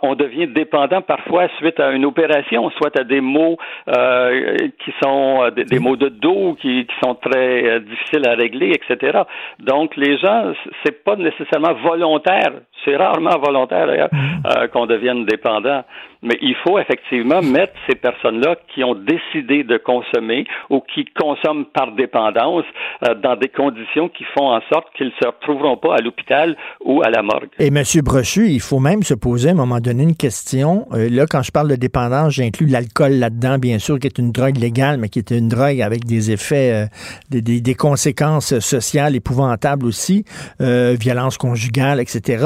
on 0.03 0.15
devient 0.15 0.47
dépendant 0.47 1.03
parfois 1.03 1.49
suite 1.59 1.81
à 1.81 1.91
une 1.91 2.05
opération, 2.05 2.71
soit 2.71 2.97
à 2.97 3.03
des 3.03 3.21
mots 3.21 3.59
euh, 3.89 4.57
qui 4.85 4.93
sont 5.03 5.43
euh, 5.43 5.51
des, 5.51 5.65
des 5.65 5.81
maux 5.81 5.97
de 5.97 6.11
dos 6.11 6.55
qui, 6.61 6.87
qui 6.87 6.95
sont 7.03 7.17
très 7.17 7.65
euh, 7.65 7.81
difficiles 7.81 8.29
à 8.29 8.35
régler, 8.35 8.71
etc. 8.71 9.23
Donc, 9.59 9.97
les 9.97 10.17
gens, 10.19 10.53
c'est 10.85 11.03
pas 11.03 11.17
nécessairement 11.17 11.40
volontaire. 11.83 12.67
C'est 12.85 12.97
rarement 12.97 13.39
volontaire 13.39 13.87
d'ailleurs 13.87 14.11
euh, 14.47 14.69
qu'on 14.69 14.87
devienne 14.87 15.25
dépendant. 15.27 15.83
Mais 16.23 16.37
il 16.43 16.55
faut 16.63 16.79
effectivement 16.79 17.41
mettre 17.41 17.73
ces 17.89 17.95
personnes-là 17.95 18.57
qui 18.75 18.85
ont 18.85 18.95
décidé 18.95 19.65
de 19.65 19.79
consommer 19.79 20.45
ou 20.69 20.81
qui 20.95 21.07
consomment 21.19 21.65
par 21.65 21.93
dépendance 21.93 22.65
euh, 23.09 23.15
dans 23.15 23.37
des 23.37 23.49
conditions 23.49 24.11
qui 24.11 24.25
font 24.37 24.49
en 24.51 24.61
sorte 24.71 24.87
qu'ils 24.97 25.07
ne 25.07 25.13
se 25.23 25.27
retrouveront 25.27 25.79
pas 25.79 25.95
à 25.97 26.03
l'hôpital 26.03 26.57
ou 26.85 27.03
à 27.03 27.09
la 27.09 27.23
morgue. 27.23 27.49
Et 27.59 27.69
M. 27.69 27.83
Brochu, 28.05 28.49
il 28.49 28.61
faut 28.61 28.81
même 28.81 29.03
se 29.03 29.15
poser 29.15 29.49
à 29.49 29.53
un 29.53 29.55
moment 29.55 29.81
donné 29.81 30.03
une 30.03 30.17
question. 30.17 30.87
Euh, 30.93 31.09
là, 31.11 31.25
quand 31.31 31.43
je 31.43 31.53
parle 31.53 31.69
de 31.69 31.77
dépendance, 31.77 32.35
j'inclus 32.35 32.67
l'alcool 32.67 33.13
là-dedans, 33.13 33.57
bien 33.59 33.79
sûr, 33.79 33.99
qui 33.99 34.07
est 34.07 34.19
une 34.19 34.31
drogue 34.31 34.59
légale, 34.59 34.99
mais 34.99 35.09
qui 35.09 35.21
est 35.21 35.31
une 35.31 35.49
drogue 35.49 35.81
avec 35.81 36.05
des 36.05 36.31
effets, 36.33 36.73
euh, 36.73 36.87
des, 37.31 37.41
des- 37.41 37.63
des 37.63 37.75
conséquences 37.75 38.59
sociales 38.59 39.17
épouvantables 39.17 39.87
aussi, 39.87 40.25
euh, 40.61 40.95
violence 41.01 41.39
conjugale, 41.39 41.99
etc. 42.01 42.45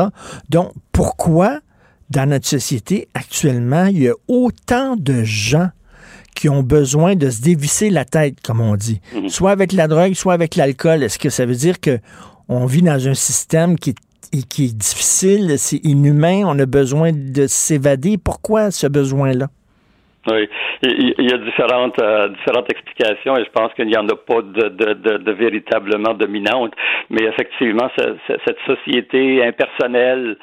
Donc, 0.48 0.72
pourquoi 0.92 1.60
dans 2.10 2.28
notre 2.28 2.46
société 2.46 3.08
actuellement, 3.14 3.86
il 3.86 4.02
y 4.02 4.08
a 4.08 4.14
autant 4.28 4.96
de 4.96 5.22
gens 5.24 5.70
qui 6.34 6.48
ont 6.48 6.62
besoin 6.62 7.14
de 7.14 7.30
se 7.30 7.40
dévisser 7.40 7.90
la 7.90 8.04
tête, 8.04 8.40
comme 8.42 8.60
on 8.60 8.76
dit, 8.76 9.00
soit 9.28 9.52
avec 9.52 9.72
la 9.72 9.88
drogue, 9.88 10.14
soit 10.14 10.34
avec 10.34 10.56
l'alcool. 10.56 11.02
Est-ce 11.02 11.18
que 11.18 11.30
ça 11.30 11.46
veut 11.46 11.54
dire 11.54 11.80
que 11.80 11.98
on 12.48 12.66
vit 12.66 12.82
dans 12.82 13.08
un 13.08 13.14
système 13.14 13.78
qui 13.78 13.90
est, 13.90 14.48
qui 14.48 14.64
est 14.64 14.76
difficile, 14.76 15.54
c'est 15.58 15.80
inhumain, 15.84 16.42
on 16.44 16.58
a 16.58 16.66
besoin 16.66 17.12
de 17.12 17.46
s'évader? 17.46 18.18
Pourquoi 18.18 18.70
ce 18.70 18.86
besoin-là? 18.86 19.48
Oui, 20.26 20.48
il 20.82 21.14
y 21.30 21.32
a 21.34 21.36
différentes 21.38 21.98
euh, 22.00 22.28
différentes 22.28 22.70
explications 22.70 23.36
et 23.36 23.44
je 23.44 23.50
pense 23.50 23.74
qu'il 23.74 23.86
n'y 23.86 23.96
en 23.96 24.08
a 24.08 24.16
pas 24.16 24.40
de, 24.40 24.68
de, 24.70 24.92
de, 24.94 25.16
de 25.18 25.32
véritablement 25.32 26.14
dominante. 26.14 26.72
Mais 27.10 27.24
effectivement, 27.24 27.90
ce- 27.98 28.16
ce- 28.26 28.38
cette 28.46 28.58
société 28.66 29.44
impersonnelle 29.44 30.36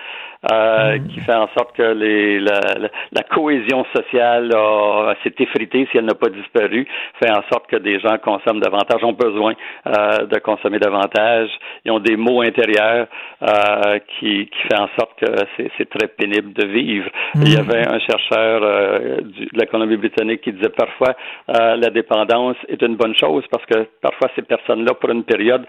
euh, 0.52 0.98
qui 1.10 1.20
fait 1.22 1.34
en 1.36 1.48
sorte 1.58 1.76
que 1.76 1.84
les, 1.84 2.40
la, 2.40 2.60
la, 2.80 2.90
la 3.12 3.24
cohésion 3.24 3.86
sociale 3.96 4.52
a- 4.56 5.14
s'est 5.24 5.34
effritée 5.40 5.88
si 5.92 5.98
elle 5.98 6.06
n'a 6.06 6.16
pas 6.16 6.30
disparu, 6.30 6.88
fait 7.22 7.30
en 7.30 7.44
sorte 7.52 7.68
que 7.68 7.76
des 7.76 8.00
gens 8.00 8.18
consomment 8.18 8.60
davantage, 8.60 9.04
ont 9.04 9.14
besoin 9.14 9.54
euh, 9.88 10.26
de 10.26 10.40
consommer 10.40 10.80
davantage. 10.80 11.50
Ils 11.86 11.92
ont 11.92 12.00
des 12.00 12.16
maux 12.18 12.42
intérieurs 12.42 13.08
euh, 13.44 14.00
qui, 14.20 14.48
qui 14.48 14.62
fait 14.68 14.80
en 14.80 14.90
sorte 14.98 15.12
que 15.20 15.32
c'est 15.78 15.90
très 15.90 16.08
pénible 16.08 16.54
de 16.54 16.66
vivre. 16.68 17.10
Il 17.36 17.54
y 17.54 17.58
avait 17.58 17.88
un 17.88 18.00
chercheur 18.00 18.62
euh, 18.64 19.22
du- 19.22 19.46
de 19.46 19.60
la 19.60 19.66
Colombie-Britannique 19.66 20.42
qui 20.42 20.54
disait 20.54 20.70
parfois 20.70 21.16
euh, 21.50 21.76
la 21.76 21.90
dépendance 21.90 22.58
est 22.68 22.82
une 22.82 22.96
bonne 22.96 23.16
chose 23.16 23.44
parce 23.52 23.66
que 23.66 23.88
parfois 24.02 24.30
ces 24.36 24.42
personnes-là, 24.42 24.94
pour 24.96 25.10
une 25.12 25.24
période, 25.24 25.66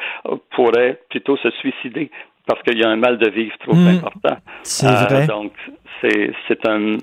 pourraient 0.50 0.98
plutôt 1.10 1.36
se 1.36 1.50
suicider 1.50 2.10
parce 2.46 2.62
qu'il 2.62 2.78
y 2.78 2.84
a 2.84 2.88
un 2.88 2.96
mal 2.96 3.18
de 3.18 3.28
vivre 3.30 3.56
trop 3.58 3.74
Mm. 3.74 3.88
important. 3.88 4.36
C'est 4.62 4.86
Euh, 4.86 5.04
vrai. 5.08 5.26
Donc, 5.26 5.52
c'est 6.00 6.32
c'est 6.48 6.66
un 6.68 6.96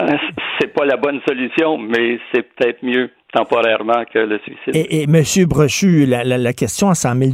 euh, 0.00 0.16
c'est 0.60 0.72
pas 0.72 0.84
la 0.84 0.96
bonne 0.96 1.20
solution, 1.26 1.76
mais 1.78 2.18
c'est 2.32 2.42
peut-être 2.54 2.82
mieux 2.82 3.10
temporairement 3.34 4.04
que 4.12 4.18
le 4.20 4.38
suicide. 4.38 4.74
Et, 4.74 5.00
et 5.00 5.02
M. 5.04 5.22
Brochu, 5.46 6.06
la, 6.06 6.22
la- 6.24 6.38
la 6.38 6.52
question 6.52 6.88
à 6.90 6.94
100 6.94 7.16
000 7.16 7.30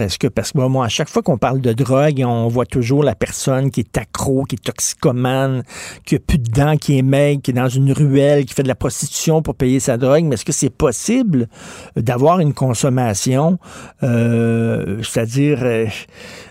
est-ce 0.00 0.18
que, 0.18 0.26
parce 0.26 0.52
que 0.52 0.58
moi, 0.58 0.68
moi, 0.68 0.86
à 0.86 0.88
chaque 0.88 1.08
fois 1.08 1.22
qu'on 1.22 1.38
parle 1.38 1.60
de 1.60 1.72
drogue, 1.72 2.22
on 2.26 2.48
voit 2.48 2.66
toujours 2.66 3.04
la 3.04 3.14
personne 3.14 3.70
qui 3.70 3.80
est 3.80 3.96
accro, 3.98 4.44
qui 4.44 4.56
est 4.56 4.64
toxicomane, 4.64 5.62
qui 6.04 6.16
a 6.16 6.18
plus 6.18 6.38
de 6.38 6.50
dents, 6.50 6.76
qui 6.76 6.98
est 6.98 7.02
maigre, 7.02 7.40
qui 7.42 7.50
est 7.52 7.54
dans 7.54 7.68
une 7.68 7.92
ruelle, 7.92 8.44
qui 8.44 8.54
fait 8.54 8.62
de 8.62 8.68
la 8.68 8.74
prostitution 8.74 9.42
pour 9.42 9.54
payer 9.54 9.80
sa 9.80 9.96
drogue. 9.96 10.24
Mais 10.24 10.34
est-ce 10.34 10.44
que 10.44 10.52
c'est 10.52 10.74
possible 10.74 11.46
d'avoir 11.96 12.40
une 12.40 12.54
consommation, 12.54 13.58
euh, 14.02 15.02
c'est-à-dire 15.02 15.58
euh, 15.62 15.86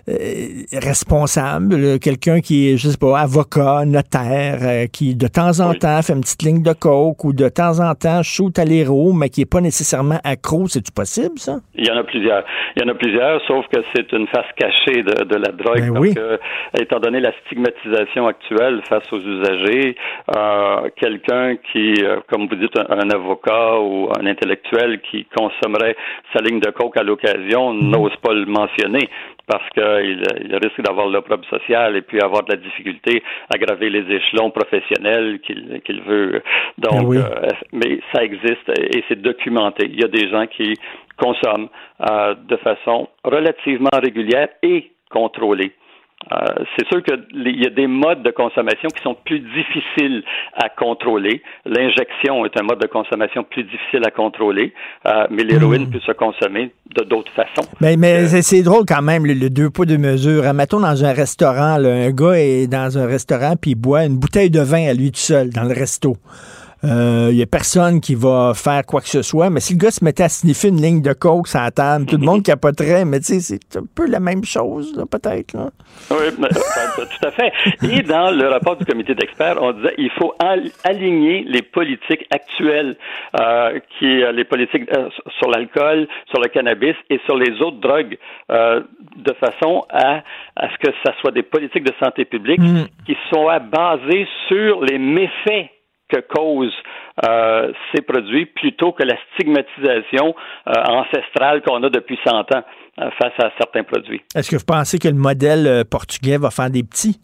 euh, 0.10 0.64
responsable, 0.74 2.00
quelqu'un 2.00 2.40
qui 2.42 2.70
est, 2.70 2.78
je 2.78 2.90
sais 2.90 2.98
pas, 2.98 3.20
avocat, 3.20 3.86
notaire, 3.86 4.88
qui 4.92 5.16
de 5.16 5.28
temps 5.28 5.60
en 5.60 5.74
temps 5.74 6.02
fait 6.02 6.14
une 6.14 6.22
petite 6.22 6.44
ligne 6.44 6.62
de 6.62 6.74
coke 6.74 7.24
ou 7.24 7.34
de 7.34 7.50
temps 7.50 7.80
en 7.80 7.94
temps 7.96 8.22
shoot 8.24 8.58
à 8.60 8.66
l'héros, 8.66 8.93
mais 9.14 9.30
qui 9.30 9.42
est 9.42 9.50
pas 9.52 9.62
nécessairement 9.62 10.20
accro, 10.24 10.68
c'est-tu 10.68 10.92
possible, 10.92 11.38
ça? 11.38 11.58
Il 11.76 11.86
y 11.88 11.92
en 11.92 11.98
a 11.98 12.04
plusieurs. 12.04 12.44
Il 12.76 12.84
y 12.84 12.86
en 12.86 12.90
a 12.90 12.96
plusieurs, 12.96 13.42
sauf 13.48 13.66
que 13.68 13.82
c'est 13.96 14.12
une 14.14 14.28
face 14.28 14.46
cachée 14.58 15.04
de, 15.04 15.24
de 15.26 15.36
la 15.36 15.52
drogue 15.52 15.80
Ben 15.82 15.94
parce 15.94 16.00
oui. 16.02 16.14
que, 16.14 16.40
étant 16.80 17.00
donné 17.00 17.20
la 17.20 17.32
stigmatisation 17.46 18.28
actuelle 18.28 18.82
face 18.90 19.04
aux 19.12 19.20
usagers, 19.20 19.96
euh, 20.36 20.90
quelqu'un 20.96 21.56
qui, 21.72 21.96
euh, 22.04 22.18
comme 22.32 22.48
vous 22.48 22.56
dites, 22.56 22.78
un, 22.78 22.86
un 22.90 23.10
avocat 23.10 23.80
ou 23.80 24.10
un 24.20 24.26
intellectuel 24.26 25.02
qui 25.10 25.26
consommerait 25.36 25.96
sa 26.36 26.42
ligne 26.44 26.60
de 26.60 26.70
coke 26.72 26.98
à 26.98 27.04
l'occasion 27.04 27.74
n'ose 27.74 28.16
pas 28.22 28.34
le 28.34 28.46
mentionner. 28.46 29.10
parce 29.46 29.68
qu'il 29.76 30.24
il 30.46 30.56
risque 30.56 30.82
d'avoir 30.82 31.08
l'opprobre 31.08 31.44
social 31.50 31.98
et 31.98 32.02
puis 32.02 32.18
avoir 32.22 32.44
de 32.44 32.52
la 32.54 32.58
difficulté 32.62 33.22
à 33.54 33.58
graver 33.58 33.90
les 33.90 34.06
échelons 34.16 34.52
professionnels 34.52 35.40
qu'il 35.46 35.82
qu'il 35.86 36.02
veut. 36.02 36.42
Donc, 36.78 36.94
Ah 37.00 37.04
oui. 37.04 37.18
euh, 37.18 37.50
mais 37.74 38.00
ça 38.14 38.24
existe 38.24 38.70
et 38.92 39.04
c'est 39.08 39.22
documenté. 39.22 39.90
Il 39.92 40.00
y 40.00 40.04
a 40.04 40.08
des 40.08 40.30
gens 40.30 40.46
qui 40.48 40.74
consomment 41.18 41.70
euh, 42.10 42.36
de 42.48 42.58
façon 42.58 43.08
relativement 43.24 43.90
régulière 44.02 44.50
et 44.64 44.92
contrôlée. 45.12 45.72
Euh, 46.32 46.38
c'est 46.78 46.88
sûr 46.88 47.04
qu'il 47.04 47.60
y 47.62 47.68
a 47.68 47.70
des 47.70 47.86
modes 47.86 48.24
de 48.24 48.32
consommation 48.32 48.88
qui 48.96 49.04
sont 49.04 49.14
plus 49.26 49.42
difficiles 49.42 50.24
à 50.56 50.70
contrôler. 50.70 51.42
L'injection 51.66 52.46
est 52.46 52.58
un 52.58 52.64
mode 52.64 52.80
de 52.80 52.88
consommation 52.88 53.44
plus 53.44 53.64
difficile 53.64 54.02
à 54.06 54.10
contrôler, 54.12 54.74
euh, 55.06 55.28
mais 55.30 55.44
l'héroïne 55.44 55.90
peut 55.90 56.00
se 56.00 56.14
consommer 56.14 56.72
de 56.96 57.04
d'autres 57.04 57.32
façons. 57.34 57.68
Mais, 57.82 57.98
mais 57.98 58.28
c'est- 58.28 58.42
c'est 58.42 58.64
drôle 58.64 58.86
quand 58.88 59.02
même, 59.02 59.26
le, 59.26 59.34
le 59.34 59.50
deux 59.50 59.70
poids, 59.70 59.86
deux 59.86 59.98
mesures. 59.98 60.44
Mettons 60.54 60.80
dans 60.80 61.04
un 61.04 61.12
restaurant, 61.12 61.78
là, 61.78 61.90
un 61.90 62.12
gars 62.12 62.36
est 62.38 62.68
dans 62.68 62.98
un 62.98 63.06
restaurant 63.06 63.56
puis 63.60 63.72
il 63.72 63.76
boit 63.76 64.06
une 64.06 64.18
bouteille 64.18 64.50
de 64.50 64.62
vin 64.62 64.88
à 64.88 64.94
lui 64.94 65.12
tout 65.12 65.18
seul 65.20 65.50
dans 65.50 65.64
le 65.64 65.74
resto. 65.78 66.14
Euh, 66.86 67.30
Il 67.32 67.38
y 67.38 67.42
a 67.42 67.46
personne 67.46 68.02
qui 68.02 68.16
va 68.16 68.54
faire 68.54 68.86
quoi 68.86 69.02
que 69.02 69.08
ce 69.08 69.22
soit, 69.22 69.50
mais 69.50 69.60
si 69.60 69.74
le 69.74 69.80
gars 69.80 69.92
se 69.92 70.04
mettait 70.04 70.24
à 70.24 70.30
sniffer 70.30 70.68
une 70.68 70.82
ligne 70.82 71.02
de 71.02 71.14
coke 71.14 71.48
sur 71.48 71.60
la 71.60 71.72
table, 71.72 72.06
tout 72.06 72.18
le 72.18 72.26
monde 72.26 72.44
capoterait, 72.44 73.06
mais 73.06 73.20
tu 73.20 73.40
sais, 73.40 73.40
c'est 73.40 73.78
un 73.80 73.86
peu 73.96 74.06
la 74.08 74.20
même 74.20 74.44
chose, 74.44 74.94
là, 74.96 75.06
peut-être. 75.06 75.54
là. 75.54 75.70
Oui, 76.12 76.18
mais, 76.40 76.48
euh, 76.48 77.06
tout 77.06 77.28
à 77.28 77.32
fait. 77.32 77.52
Et 77.84 78.02
dans 78.04 78.32
le 78.32 78.48
rapport 78.50 78.76
du 78.76 78.86
comité 78.86 79.16
d'experts, 79.16 79.58
on 79.62 79.72
disait 79.72 79.94
il 79.98 80.12
faut 80.12 80.34
al- 80.40 80.70
aligner 80.84 81.44
les 81.48 81.62
politiques 81.62 82.26
actuelles, 82.32 82.98
euh, 83.40 83.80
qui 83.98 84.22
euh, 84.24 84.32
les 84.32 84.44
politiques 84.44 84.90
euh, 84.94 85.10
sur 85.40 85.50
l'alcool, 85.50 86.08
sur 86.30 86.42
le 86.42 86.50
cannabis 86.50 86.96
et 87.10 87.20
sur 87.26 87.38
les 87.38 87.62
autres 87.62 87.80
drogues, 87.80 88.18
euh, 88.52 88.82
de 89.18 89.34
façon 89.34 89.84
à, 89.90 90.22
à 90.58 90.68
ce 90.70 90.78
que 90.86 90.94
ça 91.06 91.14
soit 91.22 91.32
des 91.32 91.44
politiques 91.44 91.84
de 91.86 91.94
santé 92.04 92.26
publique 92.26 92.60
Mm. 92.60 92.86
qui 93.06 93.16
soient 93.30 93.60
basées 93.60 94.28
sur 94.48 94.84
les 94.84 94.98
méfaits 94.98 95.70
que 96.14 96.22
causent 96.22 96.74
euh, 97.26 97.72
ces 97.94 98.02
produits 98.02 98.46
plutôt 98.46 98.92
que 98.92 99.04
la 99.04 99.16
stigmatisation 99.34 100.36
euh, 100.68 100.72
ancestrale 100.90 101.62
qu'on 101.62 101.82
a 101.84 101.90
depuis 101.90 102.20
100 102.26 102.32
ans 102.40 102.64
euh, 103.00 103.10
face 103.22 103.34
à 103.40 103.52
certains 103.58 103.84
produits. 103.84 104.22
Est-ce 104.36 104.52
que 104.52 104.58
vous 104.58 104.66
pensez 104.66 105.00
que 105.00 105.08
le 105.08 105.16
modèle 105.16 105.68
euh, 105.68 105.84
portugais 105.84 106.38
va 106.38 106.52
faire 106.52 106.70
des 106.70 106.84
petits? 106.84 107.20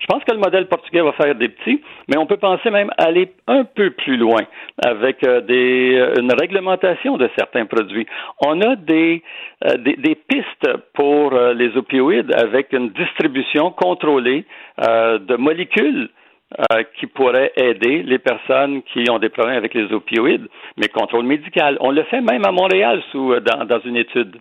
Je 0.00 0.06
pense 0.06 0.22
que 0.24 0.32
le 0.32 0.38
modèle 0.38 0.66
portugais 0.66 1.02
va 1.02 1.12
faire 1.12 1.34
des 1.34 1.48
petits, 1.48 1.80
mais 2.08 2.16
on 2.18 2.26
peut 2.26 2.36
penser 2.36 2.70
même 2.70 2.90
aller 2.96 3.32
un 3.46 3.64
peu 3.64 3.90
plus 3.90 4.16
loin 4.16 4.40
avec 4.84 5.24
euh, 5.26 5.40
des, 5.40 5.96
euh, 5.96 6.20
une 6.20 6.32
réglementation 6.32 7.16
de 7.16 7.28
certains 7.36 7.66
produits. 7.66 8.06
On 8.44 8.60
a 8.60 8.76
des, 8.76 9.22
euh, 9.66 9.76
des, 9.76 9.96
des 9.96 10.14
pistes 10.14 10.76
pour 10.94 11.32
euh, 11.32 11.52
les 11.54 11.76
opioïdes 11.76 12.32
avec 12.32 12.72
une 12.72 12.90
distribution 12.90 13.70
contrôlée 13.72 14.44
euh, 14.86 15.18
de 15.18 15.36
molécules 15.36 16.10
euh, 16.58 16.82
qui 16.98 17.06
pourraient 17.06 17.52
aider 17.56 18.02
les 18.02 18.18
personnes 18.18 18.82
qui 18.92 19.08
ont 19.10 19.18
des 19.18 19.28
problèmes 19.28 19.56
avec 19.56 19.74
les 19.74 19.92
opioïdes, 19.92 20.48
mais 20.76 20.88
contrôle 20.88 21.24
médical. 21.24 21.76
On 21.80 21.90
le 21.90 22.02
fait 22.04 22.20
même 22.20 22.44
à 22.44 22.52
Montréal 22.52 23.02
sous, 23.12 23.32
euh, 23.32 23.40
dans, 23.40 23.64
dans 23.64 23.80
une 23.80 23.96
étude. 23.96 24.36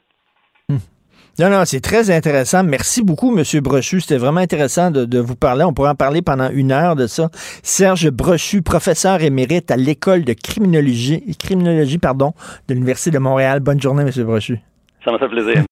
Non, 1.39 1.49
non, 1.49 1.63
c'est 1.63 1.79
très 1.79 2.11
intéressant. 2.11 2.65
Merci 2.65 3.01
beaucoup, 3.01 3.33
M. 3.37 3.43
Brochu. 3.61 4.01
C'était 4.01 4.17
vraiment 4.17 4.41
intéressant 4.41 4.91
de, 4.91 5.05
de 5.05 5.19
vous 5.19 5.37
parler. 5.37 5.63
On 5.63 5.71
pourrait 5.73 5.91
en 5.91 5.95
parler 5.95 6.21
pendant 6.21 6.49
une 6.49 6.73
heure 6.73 6.97
de 6.97 7.07
ça. 7.07 7.29
Serge 7.63 8.09
Brochu, 8.09 8.61
professeur 8.61 9.21
émérite 9.21 9.71
à 9.71 9.77
l'École 9.77 10.25
de 10.25 10.33
criminologie, 10.33 11.23
criminologie 11.39 11.97
pardon, 11.97 12.33
de 12.67 12.73
l'Université 12.73 13.11
de 13.11 13.19
Montréal. 13.19 13.61
Bonne 13.61 13.79
journée, 13.79 14.03
M. 14.03 14.25
Brochu. 14.25 14.59
Ça 15.05 15.13
m'a 15.13 15.19
fait 15.19 15.29
plaisir. 15.29 15.63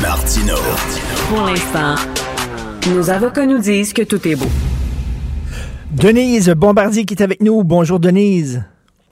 Martino. 0.00 0.54
Pour 1.28 1.42
l'instant, 1.42 1.94
nos 2.94 3.10
avocats 3.10 3.44
nous 3.44 3.58
disent 3.58 3.92
que 3.92 4.02
tout 4.02 4.26
est 4.26 4.36
beau. 4.36 4.48
Denise 5.94 6.50
Bombardier 6.50 7.04
qui 7.04 7.14
est 7.14 7.22
avec 7.22 7.40
nous. 7.40 7.62
Bonjour, 7.62 8.00
Denise. 8.00 8.64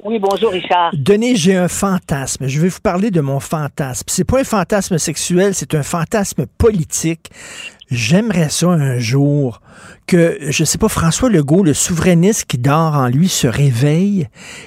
Oui, 0.03 0.19
bonjour 0.19 0.51
Richard. 0.51 0.91
Denise, 0.93 1.39
j'ai 1.39 1.55
un 1.55 1.69
fantasme. 1.69 2.49
Je 2.49 2.61
vais 2.61 2.67
vous 2.67 2.81
parler 2.83 3.13
de 3.13 3.21
mon 3.21 3.39
fantasme. 3.39 4.05
C'est 4.09 4.25
pas 4.25 4.41
un 4.41 4.45
fantasme 4.45 4.99
sexuel, 4.99 5.55
c'est 5.55 5.77
un 5.77 5.85
fantasme 5.85 6.47
politique. 6.59 7.31
J'aimerais 7.89 8.49
ça 8.49 8.67
un 8.67 8.99
jour 8.99 9.61
que, 10.09 10.39
je 10.41 10.65
sais 10.65 10.77
pas, 10.77 10.89
François 10.89 11.31
Legault, 11.31 11.63
le 11.63 11.73
souverainiste 11.73 12.47
qui 12.47 12.59
dort 12.59 12.97
en 12.97 13.07
lui, 13.07 13.29
se 13.29 13.47
réveille. 13.47 14.27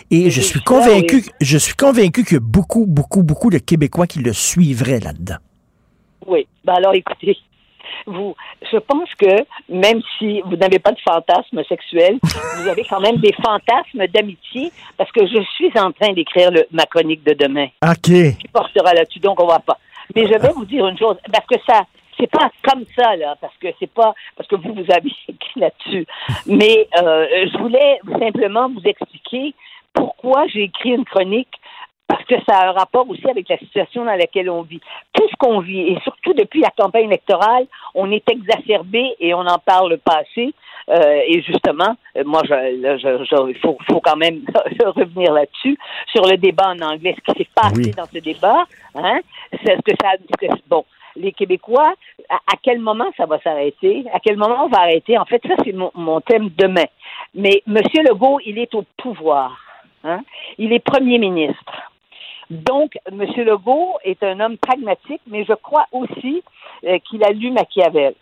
Et 0.09 0.29
je 0.29 0.39
suis 0.39 0.61
convaincu, 0.61 1.25
je 1.41 1.57
suis 1.57 1.75
convaincu 1.75 2.23
qu'il 2.23 2.35
y 2.35 2.37
a 2.37 2.39
beaucoup, 2.39 2.85
beaucoup, 2.85 3.23
beaucoup 3.23 3.49
de 3.49 3.57
Québécois 3.57 4.07
qui 4.07 4.19
le 4.19 4.31
suivraient 4.31 5.01
là-dedans. 5.01 5.37
Oui. 6.27 6.47
Ben 6.63 6.75
alors, 6.75 6.93
écoutez, 6.93 7.35
vous, 8.05 8.35
je 8.71 8.77
pense 8.77 9.13
que 9.15 9.45
même 9.69 10.01
si 10.17 10.41
vous 10.41 10.55
n'avez 10.55 10.79
pas 10.79 10.91
de 10.91 10.99
fantasme 10.99 11.63
sexuel, 11.67 12.17
vous 12.57 12.67
avez 12.67 12.83
quand 12.89 12.99
même 12.99 13.17
des 13.17 13.33
fantasmes 13.33 14.07
d'amitié 14.07 14.71
parce 14.97 15.11
que 15.11 15.25
je 15.25 15.41
suis 15.55 15.71
en 15.79 15.91
train 15.91 16.13
d'écrire 16.13 16.51
le- 16.51 16.65
ma 16.71 16.85
chronique 16.85 17.23
de 17.23 17.33
demain 17.33 17.67
OK. 17.83 18.01
qui 18.03 18.47
portera 18.53 18.93
là-dessus, 18.93 19.19
donc 19.19 19.41
on 19.41 19.47
va 19.47 19.59
pas. 19.59 19.77
Mais 20.15 20.27
je 20.27 20.37
vais 20.39 20.53
vous 20.53 20.65
dire 20.65 20.87
une 20.87 20.97
chose, 20.97 21.17
parce 21.31 21.45
que 21.47 21.55
ça, 21.67 21.81
c'est 22.19 22.29
pas 22.31 22.49
comme 22.63 22.85
ça, 22.97 23.15
là, 23.15 23.35
parce 23.41 23.55
que 23.57 23.67
c'est 23.79 23.91
pas, 23.91 24.13
parce 24.37 24.47
que 24.47 24.55
vous, 24.55 24.73
vous 24.73 24.91
avez 24.91 25.09
écrit 25.27 25.59
là-dessus. 25.59 26.05
Mais 26.45 26.87
euh, 27.01 27.47
je 27.51 27.57
voulais 27.57 27.99
simplement 28.19 28.69
vous 28.69 28.81
expliquer 28.85 29.53
pourquoi 29.93 30.45
j'ai 30.47 30.63
écrit 30.63 30.91
une 30.91 31.05
chronique 31.05 31.49
parce 32.07 32.23
que 32.25 32.35
ça 32.47 32.57
a 32.59 32.67
un 32.69 32.71
rapport 32.71 33.09
aussi 33.09 33.27
avec 33.29 33.49
la 33.49 33.57
situation 33.57 34.05
dans 34.05 34.15
laquelle 34.15 34.49
on 34.49 34.61
vit. 34.61 34.79
Tout 35.13 35.27
ce 35.29 35.35
qu'on 35.37 35.59
vit, 35.59 35.81
et 35.81 35.99
surtout 36.03 36.33
depuis 36.33 36.61
la 36.61 36.69
campagne 36.69 37.05
électorale, 37.05 37.65
on 37.95 38.11
est 38.11 38.27
exacerbé 38.29 39.15
et 39.19 39.33
on 39.33 39.39
en 39.45 39.57
parle 39.59 39.97
pas 39.97 40.17
assez. 40.21 40.53
Euh, 40.87 41.21
et 41.27 41.41
justement, 41.41 41.95
euh, 42.15 42.23
moi, 42.25 42.41
je, 42.45 42.53
là, 42.81 42.97
je- 42.97 43.23
je- 43.25 43.49
il 43.49 43.57
faut, 43.57 43.75
faut 43.89 43.99
quand 44.01 44.15
même 44.17 44.41
revenir 44.95 45.33
là-dessus 45.33 45.77
sur 46.13 46.23
le 46.27 46.37
débat 46.37 46.69
en 46.69 46.79
anglais, 46.81 47.15
ce 47.17 47.33
qui 47.33 47.39
s'est 47.43 47.49
passé 47.55 47.73
Oui. 47.85 47.91
dans 47.91 48.05
ce 48.05 48.19
débat. 48.19 48.65
Hein, 48.93 49.19
c'est 49.63 49.75
ce 49.77 49.81
que 49.81 49.95
ça, 49.99 50.11
ce 50.21 50.47
que- 50.47 50.53
bon, 50.67 50.85
les 51.15 51.31
Québécois, 51.31 51.93
à, 52.29 52.35
à 52.35 52.55
quel 52.61 52.77
moment 52.79 53.05
ça 53.17 53.25
va 53.25 53.39
s'arrêter? 53.39 54.05
À 54.13 54.19
quel 54.19 54.37
moment 54.37 54.65
on 54.65 54.67
va 54.67 54.81
arrêter? 54.81 55.17
En 55.17 55.25
fait, 55.25 55.41
ça 55.47 55.55
c'est 55.63 55.71
mon, 55.73 55.89
mon 55.95 56.21
thème 56.21 56.49
demain. 56.55 56.85
Mais 57.33 57.63
Monsieur 57.65 58.03
Legault, 58.03 58.39
il 58.45 58.59
est 58.59 58.75
au 58.75 58.83
pouvoir. 58.97 59.57
Hein? 60.03 60.21
Il 60.59 60.71
est 60.71 60.79
premier 60.79 61.17
ministre. 61.17 61.73
Donc, 62.49 62.97
M. 63.11 63.21
Legault 63.21 63.97
est 64.03 64.21
un 64.23 64.39
homme 64.39 64.57
pragmatique, 64.57 65.21
mais 65.27 65.45
je 65.45 65.53
crois 65.53 65.85
aussi 65.91 66.43
euh, 66.85 66.99
qu'il 66.99 67.23
a 67.23 67.31
lu 67.31 67.51
Machiavel. 67.51 68.13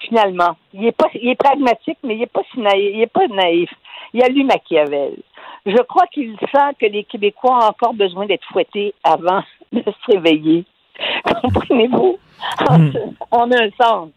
Finalement, 0.00 0.56
il 0.72 0.86
est 0.86 0.92
pas, 0.92 1.08
il 1.14 1.28
est 1.28 1.34
pragmatique, 1.34 1.98
mais 2.02 2.16
il 2.16 2.22
est 2.22 2.32
pas 2.32 2.42
si 2.52 2.60
naïf, 2.60 2.90
il 2.92 3.00
est 3.00 3.06
pas 3.06 3.26
naïf. 3.28 3.70
Il 4.12 4.22
a 4.22 4.28
lu 4.28 4.44
Machiavel. 4.44 5.16
Je 5.64 5.82
crois 5.82 6.06
qu'il 6.08 6.36
sent 6.52 6.74
que 6.78 6.86
les 6.86 7.04
Québécois 7.04 7.56
ont 7.56 7.68
encore 7.68 7.94
besoin 7.94 8.26
d'être 8.26 8.44
fouettés 8.52 8.94
avant 9.02 9.42
de 9.72 9.82
se 9.82 10.12
réveiller. 10.12 10.64
Comprenez-vous? 11.42 12.18
En, 12.68 12.90
en 13.30 13.52
un 13.52 13.70
sens. 13.80 14.10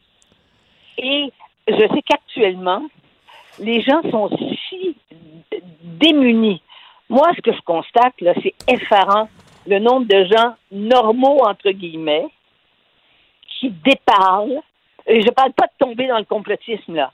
Et 0.97 1.31
je 1.67 1.75
sais 1.77 2.01
qu'actuellement, 2.05 2.81
les 3.59 3.81
gens 3.81 4.01
sont 4.09 4.29
si 4.67 4.97
démunis. 5.83 6.61
Moi, 7.09 7.27
ce 7.35 7.41
que 7.41 7.53
je 7.53 7.61
constate, 7.61 8.19
là, 8.21 8.33
c'est 8.43 8.53
effarant 8.67 9.29
le 9.65 9.79
nombre 9.79 10.05
de 10.07 10.25
gens 10.25 10.55
normaux, 10.71 11.39
entre 11.45 11.71
guillemets, 11.71 12.27
qui 13.59 13.69
déparlent. 13.69 14.61
Et 15.05 15.21
je 15.21 15.29
parle 15.31 15.53
pas 15.53 15.67
de 15.67 15.71
tomber 15.85 16.07
dans 16.07 16.17
le 16.17 16.25
complotisme, 16.25 16.95
là. 16.95 17.11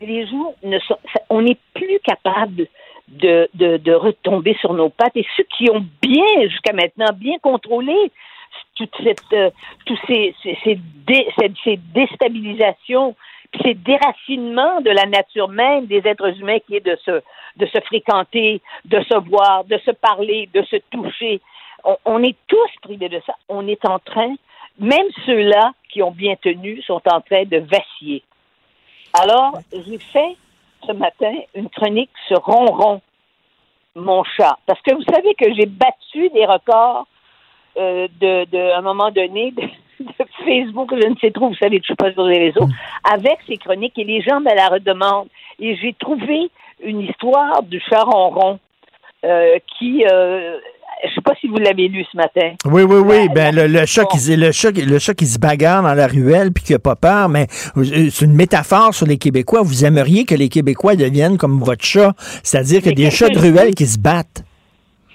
Mais 0.00 0.06
les 0.06 0.26
gens 0.26 0.54
ne 0.62 0.78
sont, 0.80 0.98
on 1.30 1.40
n'est 1.42 1.56
plus 1.74 1.98
capable 2.04 2.66
de, 3.08 3.48
de, 3.54 3.78
de 3.78 3.92
retomber 3.94 4.54
sur 4.60 4.74
nos 4.74 4.90
pattes. 4.90 5.16
Et 5.16 5.26
ceux 5.36 5.46
qui 5.56 5.70
ont 5.70 5.84
bien, 6.02 6.24
jusqu'à 6.48 6.72
maintenant, 6.74 7.12
bien 7.14 7.38
contrôlé 7.38 7.96
toute 8.74 8.94
cette, 9.02 9.32
euh, 9.32 9.50
tous 9.86 9.98
ces, 10.06 10.34
ces, 10.42 10.58
ces, 10.64 10.78
dé- 11.06 11.26
ces- 11.38 11.52
ces 11.64 11.76
déstabilisations, 11.94 13.14
ces 13.62 13.74
déracinements 13.74 14.80
de 14.80 14.90
la 14.90 15.06
nature 15.06 15.48
même 15.48 15.86
des 15.86 16.02
êtres 16.06 16.38
humains 16.38 16.58
qui 16.66 16.76
est 16.76 16.86
de 16.86 16.96
se, 17.04 17.22
de 17.56 17.66
se 17.66 17.80
fréquenter, 17.80 18.60
de 18.84 19.02
se 19.02 19.18
voir, 19.28 19.64
de 19.64 19.78
se 19.78 19.90
parler, 19.90 20.48
de 20.54 20.62
se 20.62 20.76
toucher. 20.90 21.40
On, 22.04 22.22
est 22.22 22.36
tous 22.46 22.70
privés 22.82 23.08
de 23.08 23.20
ça. 23.26 23.34
On 23.48 23.66
est 23.66 23.84
en 23.86 23.98
train, 23.98 24.34
même 24.78 25.06
ceux-là 25.26 25.72
qui 25.88 26.02
ont 26.02 26.10
bien 26.10 26.36
tenu, 26.36 26.82
sont 26.82 27.02
en 27.10 27.20
train 27.20 27.44
de 27.44 27.58
vaciller. 27.58 28.22
Alors, 29.20 29.58
j'ai 29.72 29.98
fait 29.98 30.36
ce 30.86 30.92
matin 30.92 31.32
une 31.54 31.68
chronique 31.70 32.10
sur 32.28 32.44
Ronron, 32.44 33.00
mon 33.96 34.22
chat. 34.24 34.58
Parce 34.66 34.80
que 34.82 34.94
vous 34.94 35.02
savez 35.02 35.34
que 35.34 35.52
j'ai 35.54 35.66
battu 35.66 36.28
des 36.30 36.46
records 36.46 37.06
euh, 37.76 38.08
de, 38.20 38.44
de, 38.44 38.72
à 38.72 38.78
un 38.78 38.82
moment 38.82 39.10
donné, 39.10 39.52
Facebook, 40.44 40.90
je 40.92 41.08
ne 41.08 41.14
sais 41.20 41.30
trop, 41.30 41.48
vous 41.48 41.54
savez, 41.56 41.78
je 41.78 41.84
suis 41.84 41.94
pas 41.94 42.12
sur 42.12 42.24
les 42.24 42.38
réseaux, 42.38 42.68
avec 43.12 43.38
ces 43.46 43.56
chroniques 43.56 43.98
et 43.98 44.04
les 44.04 44.20
gens 44.22 44.40
me 44.40 44.54
la 44.54 44.68
redemandent. 44.68 45.28
Et 45.58 45.76
j'ai 45.76 45.94
trouvé 45.98 46.50
une 46.84 47.00
histoire 47.02 47.62
du 47.62 47.80
chat 47.88 48.02
ronron 48.02 48.58
euh, 49.24 49.56
qui, 49.78 50.04
euh, 50.10 50.56
je 51.04 51.14
sais 51.14 51.20
pas 51.20 51.34
si 51.40 51.46
vous 51.48 51.56
l'avez 51.58 51.88
lu 51.88 52.04
ce 52.10 52.16
matin. 52.16 52.52
Oui, 52.64 52.82
oui, 52.82 52.98
oui. 53.04 53.28
Ben, 53.34 53.54
le, 53.54 53.66
le 53.66 53.84
chat 53.86 54.04
qui, 54.06 54.18
se- 54.18 54.32
le, 54.32 54.52
chat, 54.52 54.70
le 54.70 54.98
chat 54.98 55.14
qui 55.14 55.26
se 55.26 55.38
bagarre 55.38 55.82
dans 55.82 55.94
la 55.94 56.06
ruelle 56.06 56.52
puis 56.52 56.64
qui 56.64 56.74
a 56.74 56.78
pas 56.78 56.96
peur, 56.96 57.28
mais 57.28 57.46
euh, 57.76 58.08
c'est 58.10 58.24
une 58.24 58.34
métaphore 58.34 58.94
sur 58.94 59.06
les 59.06 59.18
Québécois. 59.18 59.60
Vous 59.62 59.84
aimeriez 59.84 60.24
que 60.24 60.34
les 60.34 60.48
Québécois 60.48 60.96
deviennent 60.96 61.36
comme 61.36 61.58
votre 61.60 61.84
chat, 61.84 62.14
c'est-à-dire 62.42 62.82
que 62.82 62.90
des 62.90 63.10
chats 63.10 63.28
que 63.28 63.34
de 63.34 63.38
ruelle 63.38 63.74
qui 63.74 63.86
se 63.86 63.98
battent. 63.98 64.44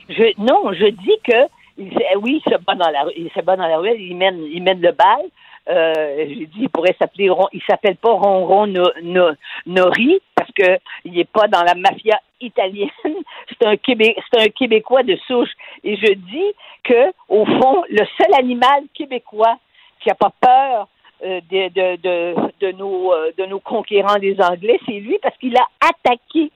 Je, 0.09 0.23
non, 0.37 0.71
je 0.73 0.85
dis 0.91 1.17
que 1.23 1.37
il 1.77 1.91
se- 1.91 2.17
oui, 2.17 2.41
il 2.45 2.51
se 2.51 2.57
bat 2.57 2.75
dans 2.75 2.89
la 2.89 3.05
il 3.15 3.29
se 3.31 3.41
bat 3.41 3.55
dans 3.55 3.67
la 3.67 3.77
ruelle, 3.77 3.99
il 3.99 4.15
mène, 4.15 4.43
il 4.43 4.63
mène 4.63 4.81
le 4.81 4.91
bal. 4.91 5.21
Euh, 5.67 6.15
j'ai 6.27 6.45
dit, 6.45 6.59
il 6.61 6.69
pourrait 6.69 6.95
s'appeler, 6.99 7.27
il 7.51 7.61
s'appelle 7.67 7.95
pas 7.95 8.11
Ronron 8.11 8.67
no, 8.67 8.83
no, 9.01 9.29
Nori 9.65 10.19
parce 10.35 10.51
que 10.51 10.77
il 11.05 11.17
est 11.17 11.29
pas 11.29 11.47
dans 11.47 11.63
la 11.63 11.73
mafia 11.73 12.19
italienne. 12.39 12.89
C'est 13.49 13.65
un 13.65 13.75
Québé, 13.77 14.15
c'est 14.31 14.41
un 14.41 14.49
Québécois 14.49 15.03
de 15.03 15.15
souche. 15.27 15.49
Et 15.83 15.95
je 15.95 16.13
dis 16.13 16.53
que 16.83 17.11
au 17.29 17.45
fond, 17.45 17.83
le 17.89 18.05
seul 18.17 18.33
animal 18.37 18.83
québécois 18.93 19.57
qui 20.01 20.09
a 20.11 20.15
pas 20.15 20.31
peur 20.41 20.87
euh, 21.23 21.39
de, 21.49 21.69
de, 21.69 22.35
de, 22.59 22.71
nos, 22.73 23.13
euh, 23.13 23.31
de 23.37 23.45
nos 23.45 23.59
conquérants 23.59 24.19
des 24.19 24.35
Anglais, 24.41 24.79
c'est 24.85 24.99
lui 24.99 25.17
parce 25.21 25.37
qu'il 25.37 25.55
a 25.57 25.65
attaqué 25.79 26.51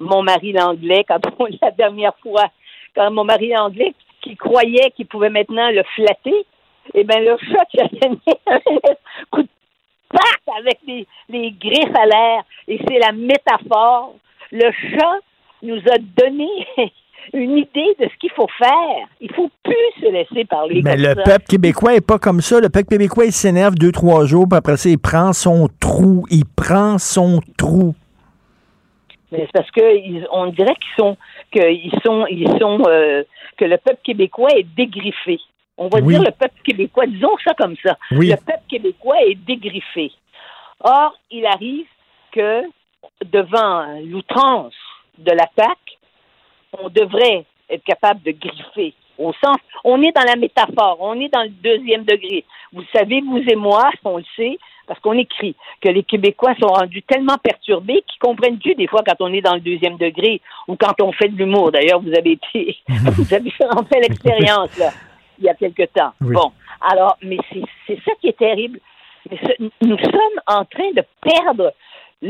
mon 0.00 0.22
mari 0.22 0.52
l'anglais 0.52 1.04
quand 1.08 1.18
la 1.62 1.70
dernière 1.70 2.14
fois, 2.18 2.46
quand 2.94 3.10
mon 3.10 3.24
mari 3.24 3.48
l'anglais 3.48 3.94
qui 4.24 4.36
croyait 4.36 4.90
qu'il 4.96 5.06
pouvait 5.06 5.30
maintenant 5.30 5.70
le 5.70 5.82
flatter, 5.94 6.44
eh 6.94 7.04
bien 7.04 7.20
le 7.20 7.36
chat 7.38 7.64
qui 7.70 7.80
a 7.80 7.88
donné 7.88 8.18
un 8.46 8.58
coup 9.30 9.42
de 9.42 9.48
patte 10.10 10.56
avec 10.58 10.78
les, 10.86 11.06
les 11.28 11.50
griffes 11.52 11.96
à 11.96 12.06
l'air. 12.06 12.42
Et 12.68 12.78
c'est 12.88 12.98
la 12.98 13.12
métaphore. 13.12 14.14
Le 14.52 14.70
chat 14.90 15.16
nous 15.62 15.78
a 15.90 15.98
donné 16.20 16.48
une 17.32 17.56
idée 17.58 17.96
de 17.98 18.04
ce 18.08 18.16
qu'il 18.20 18.30
faut 18.32 18.48
faire. 18.58 19.06
Il 19.20 19.32
faut 19.32 19.50
plus 19.62 19.74
se 20.02 20.10
laisser 20.12 20.44
parler 20.44 20.80
Mais 20.84 20.92
comme 20.96 21.00
le 21.00 21.14
ça. 21.14 21.22
peuple 21.22 21.44
québécois 21.48 21.94
est 21.94 22.06
pas 22.06 22.18
comme 22.18 22.40
ça. 22.40 22.60
Le 22.60 22.68
peuple 22.68 22.88
québécois, 22.90 23.24
il 23.24 23.32
s'énerve 23.32 23.74
deux, 23.76 23.92
trois 23.92 24.26
jours, 24.26 24.46
puis 24.48 24.58
après 24.58 24.76
ça, 24.76 24.88
il 24.90 24.98
prend 24.98 25.32
son 25.32 25.68
trou. 25.80 26.24
Il 26.30 26.44
prend 26.44 26.98
son 26.98 27.40
trou. 27.56 27.94
Mais 29.32 29.40
c'est 29.46 29.52
parce 29.52 29.70
que 29.72 29.96
ils- 29.96 30.26
on 30.30 30.46
dirait 30.48 30.74
qu'ils 30.76 30.94
sont 30.98 31.16
qu'ils 31.50 31.92
sont 32.04 32.26
ils 32.30 32.48
sont 32.60 32.82
euh, 32.86 33.24
que 33.56 33.64
le 33.64 33.78
peuple 33.78 34.00
québécois 34.02 34.50
est 34.56 34.66
dégriffé. 34.74 35.40
On 35.76 35.88
va 35.88 35.98
Oui. 36.00 36.14
dire 36.14 36.22
le 36.22 36.30
peuple 36.30 36.60
québécois, 36.62 37.06
disons 37.06 37.36
ça 37.44 37.54
comme 37.54 37.76
ça. 37.82 37.96
Oui. 38.12 38.28
Le 38.28 38.36
peuple 38.36 38.62
québécois 38.68 39.20
est 39.22 39.34
dégriffé. 39.34 40.12
Or, 40.80 41.16
il 41.30 41.46
arrive 41.46 41.86
que 42.32 42.62
devant 43.24 43.86
l'outrance 44.04 44.74
de 45.18 45.30
l'attaque, 45.32 45.98
on 46.78 46.88
devrait 46.88 47.44
être 47.70 47.84
capable 47.84 48.22
de 48.22 48.32
griffer. 48.32 48.94
Au 49.18 49.32
sens, 49.32 49.56
on 49.84 50.02
est 50.02 50.12
dans 50.12 50.24
la 50.24 50.36
métaphore, 50.36 50.98
on 51.00 51.18
est 51.20 51.32
dans 51.32 51.42
le 51.42 51.50
deuxième 51.50 52.04
degré. 52.04 52.44
Vous 52.72 52.84
savez, 52.92 53.20
vous 53.20 53.38
et 53.38 53.54
moi, 53.54 53.90
on 54.04 54.18
le 54.18 54.24
sait, 54.36 54.58
parce 54.86 55.00
qu'on 55.00 55.16
écrit 55.16 55.54
que 55.80 55.88
les 55.88 56.02
Québécois 56.02 56.54
sont 56.60 56.68
rendus 56.68 57.02
tellement 57.02 57.38
perturbés 57.38 58.04
qu'ils 58.06 58.20
comprennent 58.20 58.58
plus 58.58 58.74
des 58.74 58.86
fois 58.86 59.02
quand 59.06 59.16
on 59.20 59.32
est 59.32 59.40
dans 59.40 59.54
le 59.54 59.60
deuxième 59.60 59.96
degré 59.96 60.40
ou 60.68 60.76
quand 60.76 60.94
on 61.00 61.12
fait 61.12 61.28
de 61.28 61.36
l'humour. 61.36 61.72
D'ailleurs, 61.72 62.00
vous 62.00 62.12
avez 62.12 62.32
été, 62.32 62.76
vous 62.88 63.32
avez 63.32 63.50
fait, 63.50 63.66
en 63.66 63.84
fait 63.84 64.00
l'expérience 64.00 64.76
là 64.78 64.90
il 65.38 65.44
y 65.44 65.48
a 65.48 65.54
quelque 65.54 65.84
temps. 65.84 66.12
Oui. 66.20 66.34
Bon, 66.34 66.52
alors, 66.80 67.16
mais 67.22 67.38
c'est 67.86 67.98
ça 68.04 68.12
qui 68.20 68.28
est 68.28 68.38
terrible. 68.38 68.78
Nous 69.80 69.98
sommes 69.98 70.40
en 70.46 70.64
train 70.64 70.90
de 70.94 71.02
perdre 71.22 71.72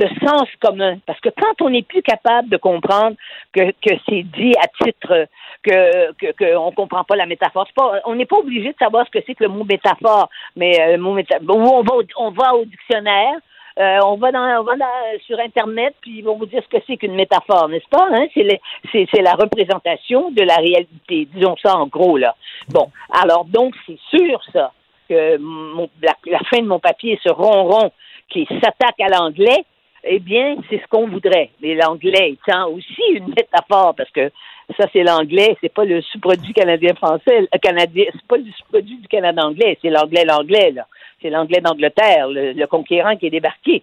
le 0.02 0.08
sens 0.26 0.48
commun. 0.60 0.98
Parce 1.06 1.20
que 1.20 1.28
quand 1.30 1.62
on 1.64 1.70
n'est 1.70 1.82
plus 1.92 2.02
capable 2.02 2.48
de 2.48 2.56
comprendre 2.56 3.16
que, 3.52 3.70
que 3.70 3.94
c'est 4.08 4.22
dit 4.22 4.52
à 4.60 4.66
titre 4.84 5.26
que 5.62 6.12
que, 6.20 6.32
que 6.32 6.56
on 6.56 6.72
comprend 6.72 7.04
pas 7.04 7.16
la 7.16 7.26
métaphore, 7.26 7.66
pas, 7.74 8.00
on 8.04 8.14
n'est 8.16 8.26
pas 8.26 8.36
obligé 8.38 8.68
de 8.72 8.78
savoir 8.78 9.06
ce 9.06 9.10
que 9.10 9.24
c'est 9.26 9.34
que 9.34 9.44
le 9.44 9.50
mot 9.50 9.64
métaphore, 9.64 10.28
mais 10.56 10.72
euh, 10.80 10.92
le 10.96 10.98
mot 10.98 11.14
méta- 11.14 11.40
ou 11.40 11.52
on 11.52 11.82
va 11.82 11.94
au, 11.96 12.02
on 12.16 12.30
va 12.30 12.54
au 12.54 12.64
dictionnaire. 12.64 13.36
euh, 13.78 13.98
on 14.04 14.16
va 14.22 14.30
dans, 14.30 14.60
on 14.60 14.64
va 14.64 14.76
dans- 14.76 15.18
sur 15.26 15.38
internet 15.40 15.92
puis 16.00 16.12
ils 16.18 16.24
vont 16.24 16.36
vous 16.36 16.46
dire 16.46 16.62
ce 16.62 16.68
que 16.76 16.82
c'est 16.86 16.96
qu'une 16.96 17.14
métaphore, 17.14 17.68
n'est-ce 17.68 17.88
pas 17.88 18.06
hein? 18.12 18.26
C'est 18.34 19.22
la 19.30 19.34
représentation 19.34 20.30
de 20.30 20.42
la 20.42 20.56
réalité, 20.56 21.28
disons 21.34 21.56
ça 21.62 21.72
en 21.76 21.86
gros 21.86 22.16
là. 22.16 22.34
Bon, 22.68 22.86
alors 23.22 23.44
donc 23.46 23.74
c'est 23.86 23.98
sûr 24.16 24.40
ça 24.52 24.72
que 25.08 25.36
mon- 25.38 25.90
la, 26.02 26.14
la 26.26 26.40
fin 26.50 26.60
de 26.62 26.66
mon 26.66 26.78
papier, 26.78 27.18
ce 27.24 27.30
ronron 27.32 27.90
qui 28.30 28.46
s'attaque 28.60 29.00
à 29.00 29.08
l'anglais, 29.08 29.64
eh 30.06 30.18
bien, 30.18 30.56
c'est 30.68 30.81
ce 30.81 30.86
qu'on 30.89 31.09
voudrait. 31.09 31.51
Mais 31.62 31.74
l'anglais 31.74 32.32
étant 32.32 32.68
aussi 32.68 33.02
une 33.12 33.28
métaphore, 33.28 33.94
parce 33.97 34.10
que 34.10 34.31
ça, 34.78 34.86
c'est 34.93 35.02
l'anglais, 35.02 35.56
c'est 35.60 35.72
pas 35.72 35.85
le 35.85 36.01
sous-produit 36.02 36.52
canadien-français, 36.52 37.48
euh, 37.55 37.59
canadien, 37.60 38.05
c'est 38.12 38.26
pas 38.26 38.36
le 38.36 38.51
sous-produit 38.56 38.97
du 38.97 39.09
Canada 39.09 39.44
anglais, 39.44 39.78
c'est 39.82 39.90
l'anglais, 39.90 40.24
l'anglais, 40.24 40.72
là. 40.72 40.86
C'est 41.20 41.31
l'anglais 41.31 41.60
d'Angleterre, 41.60 42.28
le, 42.28 42.52
le 42.52 42.66
conquérant 42.66 43.16
qui 43.16 43.26
est 43.26 43.31
débarqué. 43.31 43.82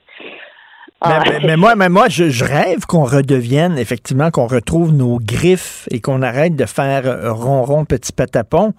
Mais, 1.03 1.13
Ah. 1.15 1.23
mais- 1.25 1.39
mais 1.47 1.57
moi, 1.57 1.75
mais 1.75 1.89
moi 1.89 2.09
je, 2.09 2.29
je 2.29 2.43
rêve 2.45 2.85
qu'on 2.85 3.05
redevienne, 3.05 3.77
effectivement, 3.79 4.29
qu'on 4.29 4.45
retrouve 4.45 4.93
nos 4.93 5.17
griffes 5.19 5.87
et 5.89 5.99
qu'on 5.99 6.21
arrête 6.21 6.55
de 6.55 6.65
faire 6.65 7.07
euh, 7.07 7.31
ronron, 7.33 7.85
petit 7.85 8.11
patapon. 8.11 8.73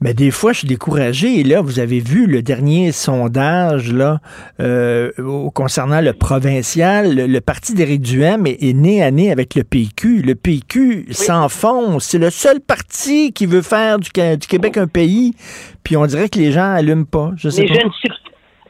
Mais 0.00 0.14
des 0.14 0.30
fois, 0.30 0.52
je 0.52 0.58
suis 0.60 0.68
découragé. 0.68 1.40
Et 1.40 1.42
là, 1.42 1.60
vous 1.60 1.80
avez 1.80 1.98
vu 1.98 2.26
le 2.26 2.42
dernier 2.42 2.92
sondage 2.92 3.92
là, 3.92 4.20
euh, 4.60 5.10
concernant 5.52 6.00
le 6.00 6.12
provincial. 6.12 7.12
Le, 7.16 7.26
le 7.26 7.40
parti 7.40 7.74
d'Éric 7.74 8.02
Duhem 8.02 8.46
est, 8.46 8.62
est 8.62 8.74
né 8.74 9.02
à 9.02 9.10
nez 9.10 9.32
avec 9.32 9.56
le 9.56 9.64
PQ. 9.64 10.22
Le 10.22 10.36
PQ 10.36 11.06
s'enfonce. 11.10 12.04
C'est 12.04 12.18
le 12.18 12.30
seul 12.30 12.60
parti 12.60 13.32
qui 13.32 13.46
veut 13.46 13.62
faire 13.62 13.98
du, 13.98 14.10
Québec 14.10 14.76
un 14.76 14.86
pays. 14.86 15.34
Puis 15.82 15.96
on 15.96 16.06
dirait 16.06 16.28
que 16.28 16.38
les 16.38 16.52
gens 16.52 16.70
allument 16.72 17.04
pas. 17.04 17.32
Je 17.36 17.48
sais 17.48 17.62
mais, 17.62 17.68
pas. 17.68 17.74
je 17.80 17.86
ne 17.86 17.92
suis, 17.92 18.08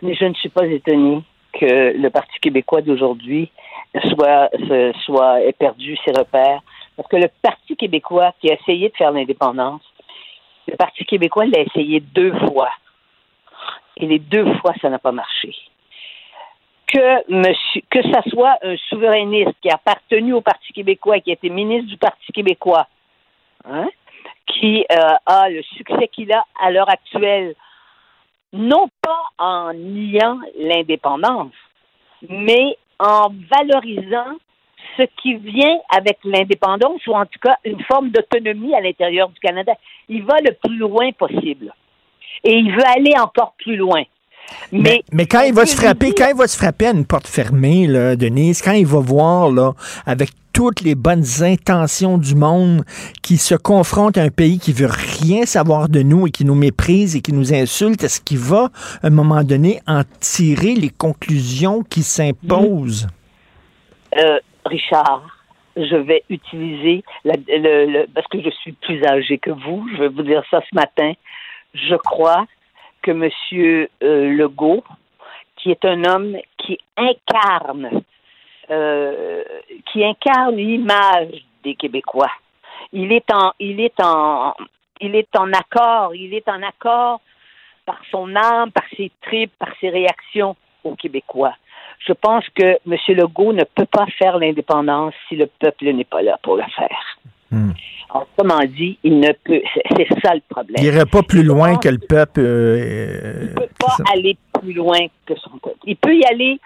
mais 0.02 0.14
je 0.14 0.24
ne 0.24 0.34
suis 0.34 0.48
pas 0.48 0.64
étonné 0.64 1.22
que 1.58 1.96
le 1.96 2.10
Parti 2.10 2.38
québécois 2.40 2.82
d'aujourd'hui 2.82 3.50
soit, 4.10 4.50
soit 5.04 5.42
ait 5.42 5.52
perdu 5.52 5.96
ses 6.04 6.12
repères. 6.12 6.60
Parce 6.96 7.08
que 7.08 7.16
le 7.16 7.28
Parti 7.42 7.76
québécois 7.76 8.32
qui 8.40 8.50
a 8.50 8.54
essayé 8.54 8.88
de 8.88 8.96
faire 8.96 9.12
l'indépendance, 9.12 9.82
le 10.66 10.76
Parti 10.76 11.04
québécois 11.04 11.46
l'a 11.46 11.60
essayé 11.60 12.00
deux 12.00 12.32
fois. 12.46 12.70
Et 13.96 14.06
les 14.06 14.18
deux 14.18 14.54
fois, 14.56 14.74
ça 14.80 14.88
n'a 14.88 14.98
pas 14.98 15.12
marché. 15.12 15.54
Que, 16.86 17.30
monsieur, 17.30 17.82
que 17.90 18.02
ça 18.10 18.22
soit 18.30 18.56
un 18.62 18.76
souverainiste 18.88 19.54
qui 19.60 19.68
a 19.68 19.74
appartenu 19.74 20.32
au 20.32 20.40
Parti 20.40 20.72
québécois, 20.72 21.20
qui 21.20 21.30
a 21.30 21.34
été 21.34 21.50
ministre 21.50 21.88
du 21.88 21.98
Parti 21.98 22.32
québécois, 22.32 22.86
hein, 23.64 23.88
qui 24.46 24.86
euh, 24.90 25.14
a 25.26 25.50
le 25.50 25.62
succès 25.62 26.08
qu'il 26.08 26.32
a 26.32 26.44
à 26.60 26.70
l'heure 26.70 26.88
actuelle, 26.88 27.54
non 28.52 28.88
pas 29.02 29.22
en 29.38 29.72
niant 29.74 30.38
l'indépendance, 30.58 31.52
mais 32.28 32.76
en 32.98 33.28
valorisant 33.50 34.36
ce 34.96 35.02
qui 35.22 35.34
vient 35.36 35.78
avec 35.90 36.18
l'indépendance, 36.24 37.06
ou 37.06 37.12
en 37.14 37.24
tout 37.26 37.38
cas 37.40 37.56
une 37.64 37.82
forme 37.84 38.10
d'autonomie 38.10 38.74
à 38.74 38.80
l'intérieur 38.80 39.28
du 39.28 39.38
Canada. 39.40 39.72
Il 40.08 40.24
va 40.24 40.34
le 40.44 40.52
plus 40.54 40.76
loin 40.76 41.12
possible. 41.12 41.72
Et 42.44 42.52
il 42.52 42.72
veut 42.72 42.86
aller 42.96 43.14
encore 43.18 43.54
plus 43.58 43.76
loin. 43.76 44.02
Mais, 44.72 45.02
mais 45.12 45.26
quand 45.26 45.42
il 45.42 45.52
va 45.52 45.66
se 45.66 45.76
frapper, 45.76 46.14
quand 46.14 46.28
il 46.30 46.36
va 46.36 46.46
se 46.46 46.56
frapper 46.56 46.86
à 46.86 46.92
une 46.92 47.06
porte 47.06 47.26
fermée, 47.26 47.86
là, 47.86 48.16
Denise, 48.16 48.62
quand 48.62 48.72
il 48.72 48.86
va 48.86 49.00
voir, 49.00 49.50
là, 49.50 49.72
avec 50.06 50.30
toutes 50.58 50.80
les 50.80 50.96
bonnes 50.96 51.22
intentions 51.40 52.18
du 52.18 52.34
monde, 52.34 52.82
qui 53.22 53.36
se 53.36 53.54
confronte 53.54 54.18
à 54.18 54.22
un 54.22 54.28
pays 54.30 54.58
qui 54.58 54.72
veut 54.72 54.90
rien 54.90 55.46
savoir 55.46 55.88
de 55.88 56.02
nous 56.02 56.26
et 56.26 56.32
qui 56.32 56.44
nous 56.44 56.56
méprise 56.56 57.14
et 57.14 57.20
qui 57.20 57.32
nous 57.32 57.54
insulte, 57.54 58.02
est-ce 58.02 58.20
qu'il 58.20 58.38
va, 58.38 58.70
à 59.00 59.06
un 59.06 59.10
moment 59.10 59.44
donné, 59.44 59.78
en 59.86 60.02
tirer 60.18 60.74
les 60.74 60.88
conclusions 60.90 61.84
qui 61.84 62.02
s'imposent? 62.02 63.06
Euh, 64.16 64.40
Richard, 64.64 65.22
je 65.76 65.94
vais 65.94 66.24
utiliser, 66.28 67.04
parce 67.24 68.26
que 68.26 68.42
je 68.42 68.50
suis 68.60 68.72
plus 68.72 69.00
âgé 69.04 69.38
que 69.38 69.52
vous, 69.52 69.88
je 69.92 70.00
vais 70.02 70.08
vous 70.08 70.24
dire 70.24 70.42
ça 70.50 70.60
ce 70.68 70.74
matin. 70.74 71.12
Je 71.72 71.94
crois 71.94 72.48
que 73.02 73.12
M. 73.12 73.86
Legault, 74.00 74.82
qui 75.54 75.70
est 75.70 75.84
un 75.84 76.02
homme 76.02 76.36
qui 76.56 76.78
incarne, 76.96 78.02
euh, 78.70 79.42
qui 79.90 80.04
incarne 80.04 80.56
l'image 80.56 81.28
des 81.64 81.74
Québécois, 81.74 82.30
il 82.92 83.12
est 83.12 83.30
en, 83.32 83.52
il 83.58 83.80
est 83.80 83.98
en, 84.02 84.54
il 85.00 85.14
est 85.14 85.34
en 85.36 85.52
accord, 85.52 86.14
il 86.14 86.34
est 86.34 86.48
en 86.48 86.62
accord 86.62 87.20
par 87.86 88.00
son 88.10 88.34
âme, 88.36 88.70
par 88.70 88.84
ses 88.96 89.10
tripes, 89.22 89.52
par 89.58 89.70
ses 89.80 89.88
réactions 89.90 90.56
aux 90.84 90.94
Québécois. 90.94 91.54
Je 92.06 92.12
pense 92.12 92.44
que 92.54 92.78
M. 92.86 92.96
Legault 93.08 93.52
ne 93.52 93.64
peut 93.64 93.86
pas 93.86 94.06
faire 94.18 94.38
l'indépendance 94.38 95.14
si 95.28 95.36
le 95.36 95.46
peuple 95.46 95.86
n'est 95.92 96.04
pas 96.04 96.22
là 96.22 96.38
pour 96.42 96.56
le 96.56 96.62
faire. 96.76 97.18
Autrement 98.14 98.60
dit, 98.66 98.98
il 99.02 99.20
ne 99.20 99.32
peut. 99.32 99.60
c'est- 99.74 99.82
C'est 99.96 100.20
ça 100.24 100.34
le 100.34 100.40
problème. 100.48 100.76
Il 100.78 100.84
n'irait 100.84 101.04
pas 101.06 101.22
plus 101.22 101.42
loin 101.42 101.76
que 101.76 101.88
le 101.88 101.98
peuple. 101.98 102.40
euh, 102.40 103.34
Il 103.42 103.48
ne 103.50 103.54
peut 103.54 103.68
pas 103.78 103.96
aller 104.14 104.36
plus 104.60 104.72
loin 104.72 104.98
que 105.26 105.34
son 105.36 105.58
peuple. 105.58 105.76
Il 105.84 105.96
peut 105.96 106.14
y 106.14 106.24
aller 106.24 106.58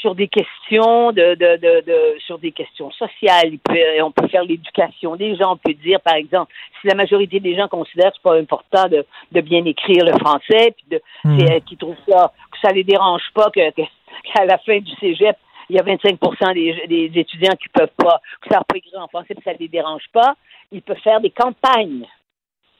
sur 0.00 0.14
des 0.14 0.28
questions 0.28 1.10
de, 1.12 1.34
de, 1.34 1.56
de, 1.56 1.80
de- 1.86 2.18
sur 2.20 2.38
des 2.38 2.52
questions 2.52 2.90
sociales. 2.92 3.58
Peut- 3.64 4.02
on 4.02 4.10
peut 4.12 4.28
faire 4.28 4.44
l'éducation 4.44 5.16
des 5.16 5.34
gens. 5.36 5.52
On 5.52 5.56
peut 5.56 5.74
dire, 5.74 6.00
par 6.00 6.14
exemple, 6.14 6.52
si 6.80 6.86
la 6.86 6.94
majorité 6.94 7.40
des 7.40 7.56
gens 7.56 7.68
considèrent 7.68 8.10
que 8.12 8.16
c'est 8.16 8.22
pas 8.30 8.36
important 8.38 8.88
de, 8.88 9.04
de 9.32 9.40
bien 9.40 9.64
écrire 9.64 10.04
le 10.04 10.12
français, 10.18 10.74
puis 10.76 10.84
de, 10.90 11.00
c'est- 11.38 11.52
euh, 11.52 11.60
qui 11.66 11.76
trouvent 11.76 11.96
ça 12.08 12.32
que 12.52 12.58
ça 12.62 12.72
les 12.72 12.84
dérange 12.84 13.22
pas 13.34 13.50
que, 13.50 13.70
que- 13.72 13.82
qu'à 14.34 14.44
la 14.44 14.58
fin 14.58 14.78
du 14.78 14.90
cégep 15.00 15.36
il 15.70 15.76
y 15.76 15.78
a 15.78 15.82
25 15.82 16.18
des, 16.54 16.86
des 17.10 17.20
étudiants 17.20 17.54
qui 17.60 17.68
peuvent 17.68 17.92
pas, 17.98 18.22
qui 18.42 18.48
savent 18.48 18.64
pas 18.66 18.78
écrire 18.78 19.02
en 19.02 19.08
français, 19.08 19.34
puis 19.34 19.44
ça 19.44 19.52
les 19.52 19.68
dérange 19.68 20.04
pas. 20.14 20.34
Ils 20.72 20.80
peuvent 20.80 20.96
faire 21.04 21.20
des 21.20 21.28
campagnes 21.28 22.06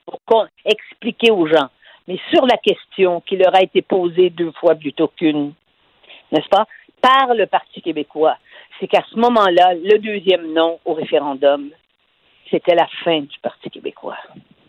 pour 0.07 0.19
qu'on- 0.25 0.47
expliquer 0.65 1.31
aux 1.31 1.47
gens. 1.47 1.69
Mais 2.07 2.19
sur 2.33 2.47
la 2.47 2.57
question 2.57 3.21
qui 3.21 3.37
leur 3.37 3.55
a 3.55 3.63
été 3.63 3.83
posée 3.83 4.31
deux 4.31 4.53
fois 4.53 4.75
plutôt 4.75 5.09
qu'une, 5.09 5.53
n'est-ce 6.33 6.49
pas, 6.49 6.65
par 7.01 7.35
le 7.35 7.47
Parti 7.47 7.83
québécois, 7.83 8.37
c'est 8.79 8.89
qu'à 8.89 9.03
ce 9.11 9.17
moment-là, 9.17 9.75
le 9.75 9.99
deuxième 9.99 10.53
non 10.53 10.79
au 10.85 10.95
référendum, 10.95 11.71
c'était 12.51 12.75
la 12.75 12.87
fin 13.05 13.21
du 13.21 13.39
Parti 13.41 13.71
québécois. 13.71 14.19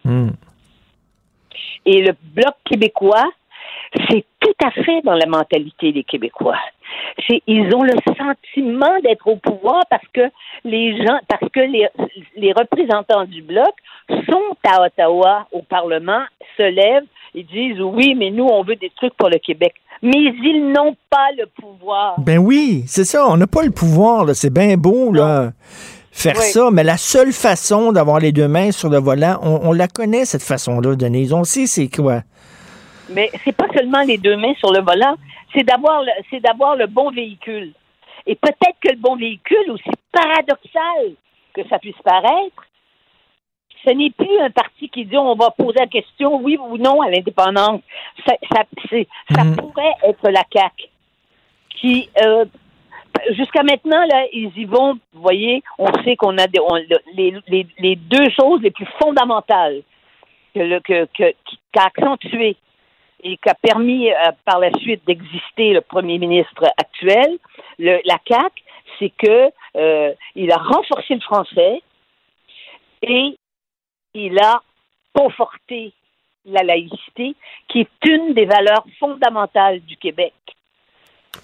Hmm. 0.04 0.32
Et 1.86 2.02
le 2.02 2.14
Bloc 2.22 2.56
québécois, 2.66 3.26
c'est 4.10 4.26
tout 4.40 4.54
à 4.66 4.72
fait 4.72 5.02
dans 5.04 5.16
la 5.16 5.26
mentalité 5.26 5.92
des 5.92 6.04
Québécois. 6.04 6.58
C'est, 7.28 7.42
ils 7.48 7.74
ont 7.76 7.84
le 7.84 7.94
sentiment 8.18 9.00
d'être 9.04 9.28
au 9.28 9.36
pouvoir 9.36 9.84
parce 9.90 10.06
que 10.14 10.22
les 10.64 10.98
gens, 10.98 11.20
parce 11.28 11.52
que 11.52 11.60
les, 11.60 11.88
les 12.36 12.52
représentants 12.52 13.26
du 13.26 13.42
Bloc 13.42 13.74
sont 14.10 14.58
à 14.68 14.84
Ottawa, 14.84 15.48
au 15.52 15.62
Parlement, 15.62 16.22
se 16.58 16.64
lèvent 16.64 17.06
et 17.36 17.44
disent 17.44 17.80
oui, 17.82 18.16
mais 18.16 18.32
nous, 18.32 18.46
on 18.46 18.64
veut 18.64 18.76
des 18.76 18.92
trucs 18.96 19.14
pour 19.16 19.30
le 19.30 19.38
Québec. 19.38 19.74
Mais 20.02 20.14
ils 20.16 20.72
n'ont 20.74 20.96
pas 21.10 21.28
le 21.38 21.46
pouvoir. 21.46 22.16
Ben 22.20 22.38
oui, 22.38 22.84
c'est 22.88 23.04
ça. 23.04 23.28
On 23.28 23.38
n'a 23.38 23.48
pas 23.48 23.64
le 23.64 23.72
pouvoir, 23.72 24.26
là. 24.26 24.34
C'est 24.34 24.54
bien 24.54 24.78
beau, 24.78 25.12
là. 25.12 25.52
Faire 26.12 26.36
Oui. 26.38 26.44
ça, 26.46 26.70
mais 26.72 26.84
la 26.84 26.98
seule 26.98 27.32
façon 27.34 27.92
d'avoir 27.92 28.20
les 28.20 28.32
deux 28.32 28.48
mains 28.48 28.72
sur 28.72 28.90
le 28.90 28.98
volant, 28.98 29.40
on, 29.44 29.60
on 29.70 29.74
la 29.74 29.88
connaît, 29.88 30.26
cette 30.26 30.42
façon-là, 30.42 30.96
Denise. 30.96 31.34
On 31.34 31.44
sait 31.44 31.68
c'est 31.68 31.90
quoi. 31.90 32.22
Mais 33.10 33.30
c'est 33.44 33.56
pas 33.56 33.68
seulement 33.76 34.02
les 34.02 34.18
deux 34.18 34.38
mains 34.38 34.54
sur 34.56 34.72
le 34.72 34.82
volant, 34.82 35.16
c'est 35.54 35.64
d'avoir 35.64 36.02
le, 36.04 36.12
c'est 36.30 36.40
d'avoir 36.40 36.76
le 36.76 36.88
bon 36.88 37.10
véhicule. 37.12 37.74
Et 38.26 38.36
peut-être 38.36 38.78
que 38.82 38.90
le 38.90 38.98
bon 38.98 39.16
véhicule, 39.16 39.72
aussi 39.72 39.90
paradoxal 40.12 41.14
que 41.54 41.68
ça 41.68 41.80
puisse 41.80 41.98
paraître, 42.04 42.64
ce 43.86 43.92
n'est 43.92 44.12
plus 44.12 44.38
un 44.42 44.50
parti 44.52 44.90
qui 44.90 45.06
dit 45.06 45.18
on 45.18 45.36
va 45.36 45.52
poser 45.52 45.80
la 45.80 45.88
question 45.88 46.36
oui 46.42 46.58
ou 46.60 46.78
non 46.78 47.02
à 47.02 47.10
l'indépendance. 47.10 47.82
Ça, 48.28 48.34
ça, 48.52 48.64
c'est- 48.90 49.08
ça 49.34 49.42
pourrait 49.58 49.94
être 50.04 50.30
la 50.30 50.44
CAQ 50.54 50.86
qui 51.80 52.10
euh, 52.24 52.46
jusqu'à 53.32 53.64
maintenant 53.64 54.06
là 54.06 54.26
ils 54.34 54.52
y 54.58 54.66
vont. 54.66 54.96
Vous 55.14 55.22
voyez, 55.22 55.64
on 55.78 55.88
sait 56.04 56.16
qu'on 56.18 56.38
a 56.38 56.48
des, 56.48 56.60
on- 56.60 56.76
le- 56.76 57.02
les, 57.16 57.34
les, 57.48 57.68
les 57.80 57.96
deux 57.96 58.30
choses 58.40 58.62
les 58.62 58.72
plus 58.72 58.88
fondamentales 59.02 59.82
que 60.54 60.60
le 60.60 60.80
que, 60.82 61.08
qu'a 61.14 61.84
accentué 61.86 62.58
et 63.24 63.38
qui 63.38 63.50
a 63.50 63.56
permis 63.56 64.10
euh, 64.10 64.16
par 64.46 64.60
la 64.60 64.72
suite 64.80 65.06
d'exister 65.06 65.74
le 65.74 65.82
premier 65.82 66.18
ministre 66.18 66.66
actuel, 66.78 67.38
le, 67.78 68.00
la 68.06 68.18
CAC, 68.26 68.52
c'est 68.98 69.12
que 69.12 69.52
euh, 69.76 70.14
il 70.36 70.52
a 70.52 70.58
renforcé 70.58 71.16
le 71.16 71.22
français 71.22 71.82
et 73.02 73.38
il 74.14 74.40
a 74.40 74.62
conforté 75.14 75.94
la 76.46 76.64
laïcité, 76.64 77.36
qui 77.68 77.82
est 77.82 78.06
une 78.06 78.34
des 78.34 78.46
valeurs 78.46 78.86
fondamentales 79.00 79.82
du 79.82 79.98
Québec. 79.98 80.34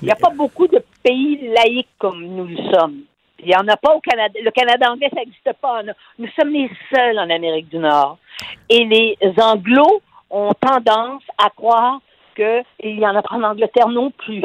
Il 0.01 0.05
n'y 0.05 0.11
a 0.11 0.15
pas 0.15 0.29
beaucoup 0.29 0.67
de 0.67 0.83
pays 1.03 1.47
laïques 1.49 1.89
comme 1.97 2.25
nous 2.25 2.45
le 2.45 2.57
sommes. 2.73 3.01
Il 3.39 3.47
n'y 3.47 3.55
en 3.55 3.67
a 3.67 3.77
pas 3.77 3.93
au 3.93 3.99
Canada. 3.99 4.39
Le 4.41 4.51
Canada 4.51 4.91
anglais, 4.91 5.09
ça 5.13 5.19
n'existe 5.19 5.53
pas. 5.61 5.83
Nous 6.17 6.27
sommes 6.39 6.51
les 6.51 6.69
seuls 6.93 7.19
en 7.19 7.29
Amérique 7.29 7.69
du 7.69 7.77
Nord. 7.77 8.17
Et 8.69 8.85
les 8.85 9.17
Anglos 9.39 10.01
ont 10.35 10.53
tendance 10.59 11.23
à 11.37 11.49
croire 11.49 11.99
qu'il 12.35 12.97
n'y 12.97 13.05
en 13.07 13.15
a 13.15 13.21
pas 13.21 13.35
en 13.35 13.43
Angleterre 13.43 13.87
non 13.87 14.11
plus. 14.11 14.41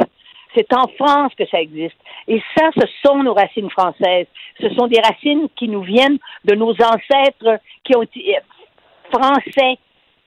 C'est 0.55 0.71
en 0.73 0.87
France 0.99 1.31
que 1.37 1.45
ça 1.47 1.61
existe. 1.61 1.95
Et 2.27 2.41
ça, 2.57 2.69
ce 2.75 2.85
sont 3.05 3.23
nos 3.23 3.33
racines 3.33 3.69
françaises. 3.69 4.27
Ce 4.59 4.69
sont 4.75 4.87
des 4.87 4.99
racines 4.99 5.47
qui 5.55 5.67
nous 5.67 5.81
viennent 5.81 6.17
de 6.45 6.55
nos 6.55 6.71
ancêtres 6.71 7.59
qui 7.83 7.95
ont 7.95 8.01
été 8.01 8.37
euh, 8.37 8.41
français, 9.17 9.77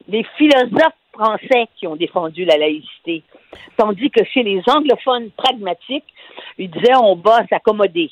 des 0.07 0.23
philosophes 0.37 0.93
français 1.13 1.67
qui 1.77 1.87
ont 1.87 1.95
défendu 1.95 2.43
la 2.45 2.57
laïcité. 2.57 3.23
Tandis 3.77 4.09
que 4.11 4.23
chez 4.25 4.43
les 4.43 4.61
anglophones 4.67 5.29
pragmatiques, 5.31 6.03
ils 6.57 6.69
disaient 6.69 6.95
on 6.95 7.15
va 7.15 7.45
s'accommoder. 7.47 8.11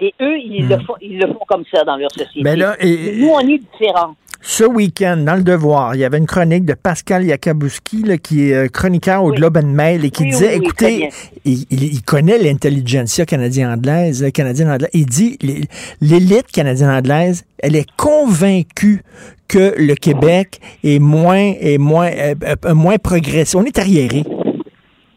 Et 0.00 0.14
eux, 0.20 0.38
ils, 0.38 0.68
le 0.68 0.78
font, 0.80 0.94
ils 1.00 1.18
le 1.18 1.26
font 1.32 1.44
comme 1.48 1.64
ça 1.72 1.84
dans 1.84 1.96
leur 1.96 2.10
société. 2.12 2.42
Mais 2.42 2.56
là, 2.56 2.76
et- 2.80 2.96
Mais 2.96 3.12
nous, 3.18 3.28
on 3.28 3.40
est 3.40 3.58
différents. 3.58 4.14
Ce 4.42 4.64
week-end, 4.64 5.18
dans 5.18 5.34
Le 5.36 5.42
Devoir, 5.42 5.94
il 5.94 6.00
y 6.00 6.04
avait 6.04 6.16
une 6.16 6.26
chronique 6.26 6.64
de 6.64 6.72
Pascal 6.72 7.24
Yakabouski, 7.26 8.02
là, 8.04 8.16
qui 8.16 8.48
est 8.50 8.54
euh, 8.54 8.68
chroniqueur 8.68 9.22
au 9.22 9.32
Globe 9.32 9.58
and 9.58 9.66
Mail, 9.66 10.02
et 10.04 10.10
qui 10.10 10.22
Oui, 10.24 10.30
disait, 10.30 10.56
oui, 10.58 10.64
écoutez, 10.64 11.08
il, 11.44 11.66
il- 11.70 12.02
connaît 12.02 12.38
l'intelligentsia 12.38 13.26
canadienne-anglaise, 13.26 14.24
euh, 14.24 14.30
canadienne-anglaise. 14.30 14.88
Il 14.94 15.04
dit, 15.04 15.36
l'é- 15.42 15.60
l'élite 16.00 16.46
canadienne-anglaise, 16.52 17.44
elle 17.58 17.76
est 17.76 17.86
convaincue 17.98 19.02
que 19.46 19.74
le 19.76 19.94
Québec 19.94 20.58
est 20.84 21.00
moins, 21.00 21.52
est 21.60 21.76
moins, 21.78 22.10
euh, 22.10 22.34
moins 22.74 22.96
progressé. 22.96 23.56
On 23.58 23.64
est 23.64 23.78
arriéré. 23.78 24.24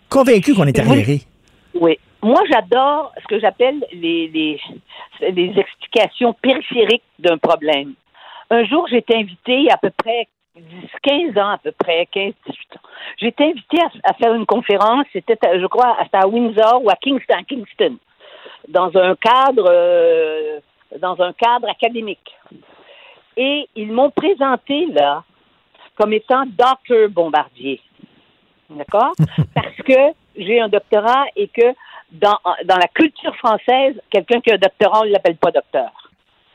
Convaincu 0.09 0.53
qu'on 0.53 0.65
est 0.67 0.77
arriéré. 0.77 1.21
Oui. 1.79 1.97
Moi, 2.21 2.41
j'adore 2.49 3.13
ce 3.21 3.27
que 3.27 3.39
j'appelle 3.39 3.75
les, 3.93 4.27
les, 4.33 4.59
les 5.31 5.53
explications 5.57 6.33
périphériques 6.41 7.03
d'un 7.19 7.37
problème. 7.37 7.93
Un 8.53 8.65
jour, 8.65 8.85
j'ai 8.88 8.97
été 8.97 9.15
invitée, 9.15 9.65
à 9.71 9.77
peu 9.77 9.89
près 9.89 10.27
10, 10.55 10.63
15 11.01 11.38
ans, 11.39 11.49
à 11.49 11.57
peu 11.57 11.71
près, 11.71 12.05
15, 12.11 12.34
18 12.45 12.75
ans. 12.75 12.81
J'ai 13.17 13.27
été 13.30 13.45
invitée 13.45 13.81
à, 13.81 14.11
à 14.11 14.13
faire 14.13 14.35
une 14.35 14.45
conférence, 14.45 15.07
c'était, 15.11 15.38
je 15.59 15.65
crois, 15.65 15.97
à 16.13 16.27
Windsor 16.27 16.84
ou 16.84 16.89
à 16.91 16.95
Kingston, 16.95 17.34
à 17.34 17.41
Kingston, 17.41 17.97
dans 18.67 18.95
un 18.95 19.15
cadre, 19.15 19.65
euh, 19.67 20.59
dans 20.99 21.19
un 21.19 21.34
cadre 21.34 21.67
académique. 21.67 22.30
Et 23.38 23.67
ils 23.75 23.91
m'ont 23.91 24.11
présenté 24.11 24.85
là 24.91 25.23
comme 25.95 26.13
étant 26.13 26.43
Dr. 26.45 27.09
Bombardier. 27.09 27.81
D'accord? 28.69 29.13
Parce 29.55 29.77
que 29.77 30.13
j'ai 30.38 30.61
un 30.61 30.69
doctorat 30.69 31.25
et 31.35 31.47
que 31.47 31.73
dans, 32.11 32.38
dans 32.65 32.77
la 32.77 32.88
culture 32.93 33.35
française, 33.38 33.99
quelqu'un 34.11 34.41
qui 34.41 34.51
a 34.51 34.53
un 34.53 34.59
doctorat, 34.59 35.01
on 35.01 35.05
ne 35.05 35.11
l'appelle 35.11 35.38
pas 35.38 35.49
docteur. 35.49 35.89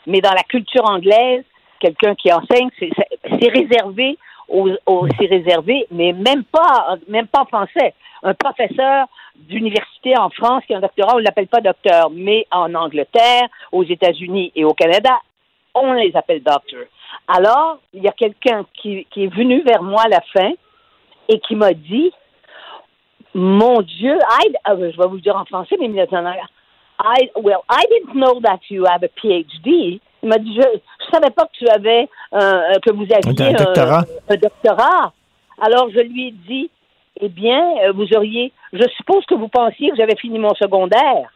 Mais 0.07 0.21
dans 0.21 0.33
la 0.33 0.45
culture 0.45 0.89
anglaise, 0.89 1.43
quelqu'un 1.81 2.15
qui 2.15 2.33
enseigne, 2.33 2.69
c'est- 2.79 2.91
réservé 3.51 4.19
aux, 4.49 4.71
aux- 4.87 5.07
c'est 5.19 5.27
réservé, 5.27 5.87
mais 5.91 6.13
même 6.13 6.45
pas, 6.45 6.97
même 7.09 7.27
pas 7.27 7.43
en 7.43 7.47
français. 7.47 7.95
Un 8.23 8.35
professeur 8.35 9.07
d'université 9.37 10.17
en 10.19 10.31
France 10.31 10.65
qui 10.67 10.75
a 10.75 10.79
un 10.79 10.81
doctorat, 10.81 11.15
on 11.15 11.19
ne 11.19 11.25
l'appelle 11.25 11.47
pas 11.49 11.61
docteur, 11.61 12.11
mais 12.11 12.47
en 12.51 12.75
Angleterre, 12.75 13.47
aux 13.73 13.85
États-Unis 13.85 14.51
et 14.57 14.65
au 14.65 14.75
Canada, 14.75 15.11
on 15.75 15.93
les 15.93 16.17
appelle 16.17 16.43
docteurs. 16.43 16.87
Alors, 17.29 17.79
il 17.95 18.03
y 18.03 18.09
a 18.09 18.13
quelqu'un 18.13 18.65
qui, 18.75 19.07
qui 19.11 19.25
est 19.25 19.35
venu 19.35 19.63
vers 19.63 19.83
moi 19.83 20.03
à 20.05 20.09
la 20.09 20.21
fin 20.33 20.51
et 21.29 21.39
qui 21.41 21.55
m'a 21.55 21.73
dit, 21.73 22.11
mon 23.35 23.83
Dieu, 23.83 24.15
I, 24.17 24.55
ah, 24.65 24.75
je 24.77 24.97
vais 24.97 25.07
vous 25.09 25.17
le 25.17 25.21
dire 25.21 25.37
en 25.37 25.45
français, 25.45 25.77
mais 25.79 25.87
il 25.87 25.93
me 25.93 26.05
dit 26.07 26.15
en 26.15 26.25
anglais. 26.25 26.41
I, 27.01 27.31
well, 27.37 27.61
I 27.71 27.85
didn't 27.91 28.15
know 28.15 28.41
that 28.41 28.61
you 28.71 28.85
have 28.87 29.05
a 29.05 29.09
PhD. 29.21 30.01
Il 30.23 30.29
m'a 30.29 30.39
dit, 30.39 30.55
je 30.55 30.61
ne 30.61 31.11
savais 31.13 31.31
pas 31.31 31.45
que 31.45 31.53
tu 31.53 31.69
avais, 31.69 32.09
euh, 32.35 32.79
que 32.85 32.93
vous 32.93 33.05
aviez 33.05 33.47
Un 33.47 33.53
doctorat. 33.53 34.05
un 34.29 34.37
doctorat. 34.37 35.13
Alors, 35.61 35.89
je 35.91 36.01
lui 36.01 36.29
ai 36.29 36.31
dit, 36.33 36.71
eh 37.21 37.29
bien, 37.29 37.61
euh, 37.85 37.93
vous 37.93 38.07
auriez, 38.15 38.53
je 38.73 38.85
suppose 38.97 39.25
que 39.27 39.35
vous 39.35 39.49
pensiez 39.49 39.91
que 39.91 39.97
j'avais 39.97 40.17
fini 40.17 40.39
mon 40.39 40.55
secondaire. 40.55 41.33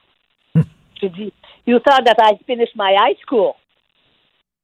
J'ai 1.00 1.08
dit, 1.08 1.32
you 1.66 1.78
thought 1.80 2.04
that 2.04 2.16
I 2.18 2.38
finished 2.46 2.74
my 2.76 2.94
high 2.94 3.16
school. 3.24 3.52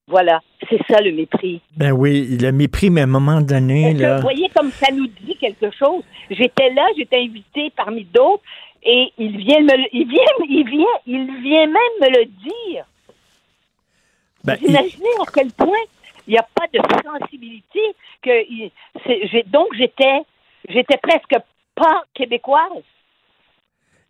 Voilà, 0.07 0.41
c'est 0.71 0.81
ça 0.89 1.03
le 1.03 1.13
mépris. 1.13 1.61
Ben 1.77 1.93
oui, 1.93 2.39
le 2.41 2.51
mépris, 2.51 2.89
mais 2.89 3.03
à 3.03 3.05
un 3.05 3.09
moment 3.09 3.43
donné, 3.43 3.95
que. 3.95 4.17
Vous 4.17 4.23
voyez 4.23 4.49
comme 4.57 4.71
ça 4.71 4.91
nous 4.91 5.07
dit 5.07 5.37
quelque 5.37 5.71
chose? 5.77 6.03
J'étais 6.31 6.71
là, 6.71 6.87
j'étais 6.97 7.19
invité 7.19 7.71
parmi 7.77 8.05
d'autres, 8.05 8.43
et 8.83 9.13
il 9.19 9.37
vient 9.37 9.61
me, 9.61 9.75
il 9.93 10.09
vient, 10.09 10.25
il 10.49 10.67
vient, 10.67 10.87
il 11.07 11.43
vient 11.43 11.67
même 11.67 11.95
me 12.01 12.19
le 12.21 12.25
dire. 12.25 12.85
Ben, 14.45 14.57
Vous 14.61 14.67
imaginez 14.69 15.09
à 15.21 15.31
quel 15.33 15.51
point 15.53 15.79
il 16.27 16.33
n'y 16.33 16.39
a 16.39 16.47
pas 16.55 16.67
de 16.73 16.79
sensibilité 17.05 17.81
que 18.23 18.31
il- 18.51 18.71
donc 19.51 19.67
j'étais, 19.77 20.21
j'étais 20.69 20.97
presque 20.99 21.37
pas 21.75 22.03
québécoise. 22.15 22.83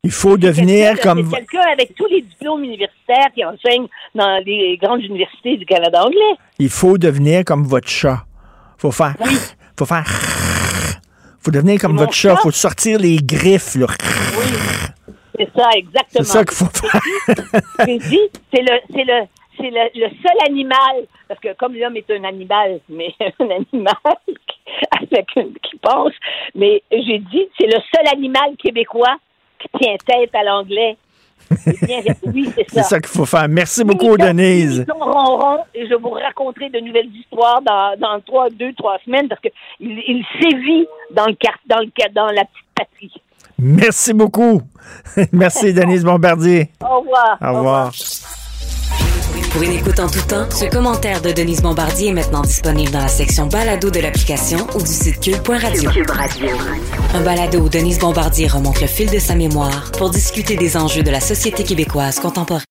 Il 0.04 0.12
faut 0.12 0.36
devenir 0.36 0.98
comme. 1.00 1.28
c'est 1.28 1.36
quelqu'un 1.38 1.68
avec 1.72 1.94
tous 1.96 2.06
les 2.06 2.22
diplômes 2.22 2.62
universitaires 2.64 3.28
qui 3.34 3.44
enseigne 3.44 3.86
dans 4.14 4.42
les 4.44 4.76
grandes 4.80 5.02
universités 5.02 5.56
du 5.56 5.66
Canada 5.66 6.04
anglais. 6.04 6.36
Il 6.58 6.70
faut 6.70 6.98
devenir 6.98 7.44
comme 7.44 7.64
votre 7.64 7.88
chat. 7.88 8.24
Faut 8.78 8.92
faire. 8.92 9.14
Faut 9.78 9.86
faire. 9.86 10.04
Faut 11.40 11.50
devenir 11.50 11.80
comme 11.80 11.96
votre 11.96 12.12
chat. 12.12 12.34
chat. 12.34 12.42
Faut 12.42 12.50
sortir 12.50 12.98
les 12.98 13.16
griffes, 13.16 13.74
là. 13.76 13.86
C'est 15.36 15.48
ça, 15.56 15.68
exactement. 15.76 16.06
C'est 16.10 16.24
ça 16.24 16.44
qu'il 16.44 16.56
faut 16.56 16.66
faire. 16.66 17.00
J'ai 17.86 17.98
dit, 17.98 18.20
c'est 18.52 18.60
le, 18.62 18.80
c'est 18.92 19.04
le, 19.04 19.26
c'est 19.58 19.70
le, 19.70 19.90
le 19.94 20.08
seul 20.22 20.36
animal, 20.46 21.06
parce 21.26 21.40
que 21.40 21.54
comme 21.54 21.74
l'homme 21.74 21.96
est 21.96 22.10
un 22.10 22.24
animal, 22.24 22.80
mais 22.88 23.14
un 23.40 23.50
animal 23.50 23.94
avec 25.00 25.26
une, 25.36 25.54
qui 25.54 25.76
pense, 25.76 26.12
mais 26.54 26.82
j'ai 26.90 27.18
dit, 27.18 27.48
c'est 27.58 27.66
le 27.66 27.80
seul 27.94 28.06
animal 28.12 28.56
québécois 28.58 29.16
qui 29.58 29.68
tient 29.78 29.96
tête 30.06 30.34
à 30.34 30.44
l'anglais. 30.44 30.96
Oui, 32.26 32.50
c'est 32.54 32.70
ça. 32.70 32.82
ça 32.82 33.00
qu'il 33.00 33.08
faut 33.08 33.24
faire. 33.24 33.48
Merci 33.48 33.84
beaucoup, 33.84 34.16
Denise. 34.16 34.84
Ronron, 34.88 35.64
et 35.74 35.86
je 35.86 35.94
vous 35.94 36.10
raconterai 36.10 36.68
de 36.68 36.80
nouvelles 36.80 37.14
histoires 37.14 37.62
dans, 37.62 37.98
dans 37.98 38.20
trois, 38.20 38.50
deux, 38.50 38.72
trois 38.74 38.98
semaines, 39.04 39.28
parce 39.28 39.40
que 39.40 39.48
il, 39.80 39.98
il 40.06 40.24
sévit 40.40 40.86
dans 41.10 41.26
le 41.26 41.36
dans 42.12 42.26
la 42.26 42.44
petite 42.44 42.66
patrie. 42.74 43.22
Merci 43.58 44.12
beaucoup. 44.12 44.62
Merci, 45.32 45.72
Denise 45.72 46.04
Bombardier. 46.04 46.70
Au 46.80 47.00
revoir. 47.00 47.38
Au 47.40 47.58
revoir. 47.58 47.92
Pour 49.58 49.66
une 49.66 49.72
écoute 49.72 49.98
en 49.98 50.08
tout 50.08 50.20
temps, 50.20 50.48
ce 50.52 50.66
commentaire 50.66 51.20
de 51.20 51.32
Denise 51.32 51.62
Bombardier 51.62 52.10
est 52.10 52.12
maintenant 52.12 52.42
disponible 52.42 52.92
dans 52.92 53.00
la 53.00 53.08
section 53.08 53.48
balado 53.48 53.90
de 53.90 53.98
l'application 53.98 54.64
ou 54.76 54.80
du 54.80 54.86
site 54.86 55.18
cube.radio. 55.18 55.90
Un 57.12 57.20
balado 57.22 57.58
où 57.58 57.68
Denise 57.68 57.98
Bombardier 57.98 58.46
remonte 58.46 58.80
le 58.80 58.86
fil 58.86 59.10
de 59.10 59.18
sa 59.18 59.34
mémoire 59.34 59.90
pour 59.98 60.10
discuter 60.10 60.54
des 60.54 60.76
enjeux 60.76 61.02
de 61.02 61.10
la 61.10 61.18
société 61.18 61.64
québécoise 61.64 62.20
contemporaine. 62.20 62.62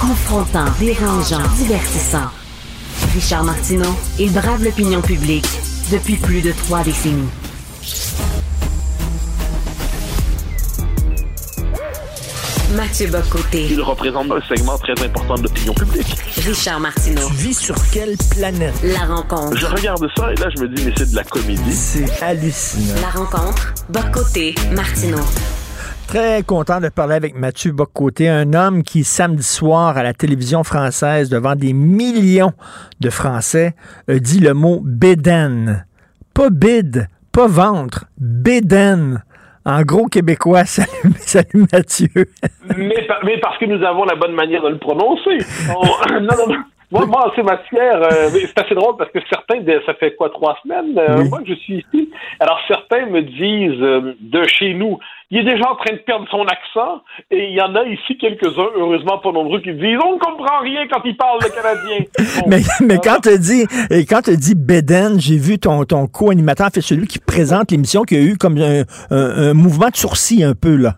Confrontant, 0.00 0.72
dérangeant, 0.80 1.46
divertissant. 1.58 2.30
Richard 3.12 3.44
Martineau, 3.44 3.94
il 4.18 4.32
brave 4.32 4.64
l'opinion 4.64 5.02
publique 5.02 5.50
depuis 5.92 6.16
plus 6.16 6.40
de 6.40 6.52
trois 6.52 6.82
décennies. 6.82 7.28
Mathieu 12.74 13.08
Bocoté. 13.08 13.68
Il 13.70 13.80
représente 13.80 14.28
un 14.30 14.40
segment 14.48 14.76
très 14.76 14.92
important 15.04 15.36
de 15.36 15.44
l'opinion 15.44 15.72
publique. 15.72 16.16
Richard 16.44 16.80
Martineau. 16.80 17.28
Tu 17.28 17.34
vis 17.34 17.54
sur 17.54 17.76
quelle 17.92 18.16
planète? 18.36 18.74
La 18.82 19.04
rencontre. 19.06 19.56
Je 19.56 19.66
regarde 19.66 20.04
ça 20.16 20.32
et 20.32 20.34
là, 20.34 20.48
je 20.54 20.62
me 20.62 20.68
dis, 20.68 20.84
mais 20.84 20.92
c'est 20.96 21.10
de 21.12 21.14
la 21.14 21.22
comédie. 21.22 21.72
C'est 21.72 22.22
hallucinant. 22.22 23.00
La 23.00 23.10
rencontre. 23.10 23.72
Bocoté. 23.88 24.56
Martineau. 24.72 25.22
Très 26.08 26.42
content 26.42 26.80
de 26.80 26.88
parler 26.88 27.14
avec 27.14 27.36
Mathieu 27.36 27.70
Boccoté, 27.70 28.28
un 28.28 28.52
homme 28.52 28.82
qui, 28.82 29.04
samedi 29.04 29.44
soir, 29.44 29.96
à 29.96 30.02
la 30.02 30.12
télévision 30.12 30.64
française, 30.64 31.28
devant 31.28 31.54
des 31.54 31.72
millions 31.72 32.52
de 32.98 33.10
Français, 33.10 33.76
a 34.08 34.18
dit 34.18 34.40
le 34.40 34.54
mot 34.54 34.80
bédaine. 34.84 35.86
Pas 36.34 36.50
bide, 36.50 37.08
pas 37.30 37.46
ventre, 37.46 38.06
bédaine. 38.18 39.22
En 39.66 39.82
gros 39.82 40.06
québécois, 40.06 40.64
salut, 40.64 41.12
salut 41.18 41.66
Mathieu. 41.72 42.08
mais, 42.76 43.02
par- 43.06 43.24
mais 43.24 43.38
parce 43.38 43.58
que 43.58 43.64
nous 43.66 43.84
avons 43.84 44.04
la 44.04 44.14
bonne 44.14 44.32
manière 44.34 44.62
de 44.62 44.68
le 44.68 44.78
prononcer. 44.78 45.38
On- 45.76 46.12
non, 46.20 46.20
non, 46.20 46.54
non. 46.54 46.58
Moi, 46.92 47.04
moi 47.06 47.32
c'est 47.34 47.42
matière. 47.42 48.00
euh, 48.00 48.28
c'est 48.30 48.58
assez 48.64 48.74
drôle 48.76 48.96
parce 48.96 49.10
que 49.10 49.18
certains, 49.28 49.58
ça 49.84 49.94
fait 49.94 50.14
quoi, 50.14 50.30
trois 50.30 50.56
semaines, 50.62 50.96
euh, 50.96 51.18
Oui. 51.22 51.28
moi 51.28 51.40
que 51.40 51.48
je 51.48 51.54
suis 51.54 51.84
ici. 51.92 52.10
Alors 52.38 52.60
certains 52.68 53.06
me 53.06 53.22
disent 53.22 53.82
euh, 53.82 54.14
de 54.20 54.44
chez 54.46 54.72
nous, 54.72 54.96
il 55.30 55.38
est 55.38 55.44
déjà 55.44 55.70
en 55.70 55.76
train 55.76 55.92
de 55.94 55.98
perdre 56.06 56.26
son 56.30 56.44
accent, 56.46 57.02
et 57.30 57.48
il 57.50 57.54
y 57.56 57.60
en 57.60 57.74
a 57.74 57.84
ici 57.84 58.16
quelques-uns, 58.18 58.68
heureusement 58.76 59.18
pas 59.18 59.32
nombreux, 59.32 59.60
qui 59.60 59.72
disent 59.72 59.98
on 60.04 60.14
ne 60.14 60.18
comprend 60.20 60.60
rien 60.62 60.86
quand 60.88 61.00
il 61.04 61.16
parle 61.16 61.38
le 61.42 61.48
canadien. 61.50 62.04
Mais, 62.46 62.60
mais 62.80 62.98
quand 63.02 63.20
tu 63.22 63.36
dis, 63.38 63.66
quand 64.08 64.22
tu 64.22 64.36
dis 64.36 64.54
bédaine, 64.54 65.18
j'ai 65.18 65.36
vu 65.36 65.58
ton, 65.58 65.84
ton 65.84 66.06
co-animateur, 66.06 66.68
fait 66.72 66.80
celui 66.80 67.06
qui 67.06 67.18
présente 67.18 67.70
l'émission, 67.72 68.02
qui 68.02 68.16
a 68.16 68.20
eu 68.20 68.36
comme 68.36 68.56
un- 68.58 68.84
un 69.10 69.54
mouvement 69.54 69.88
de 69.88 69.96
sourcil 69.96 70.44
un 70.44 70.54
peu, 70.54 70.76
là. 70.76 70.96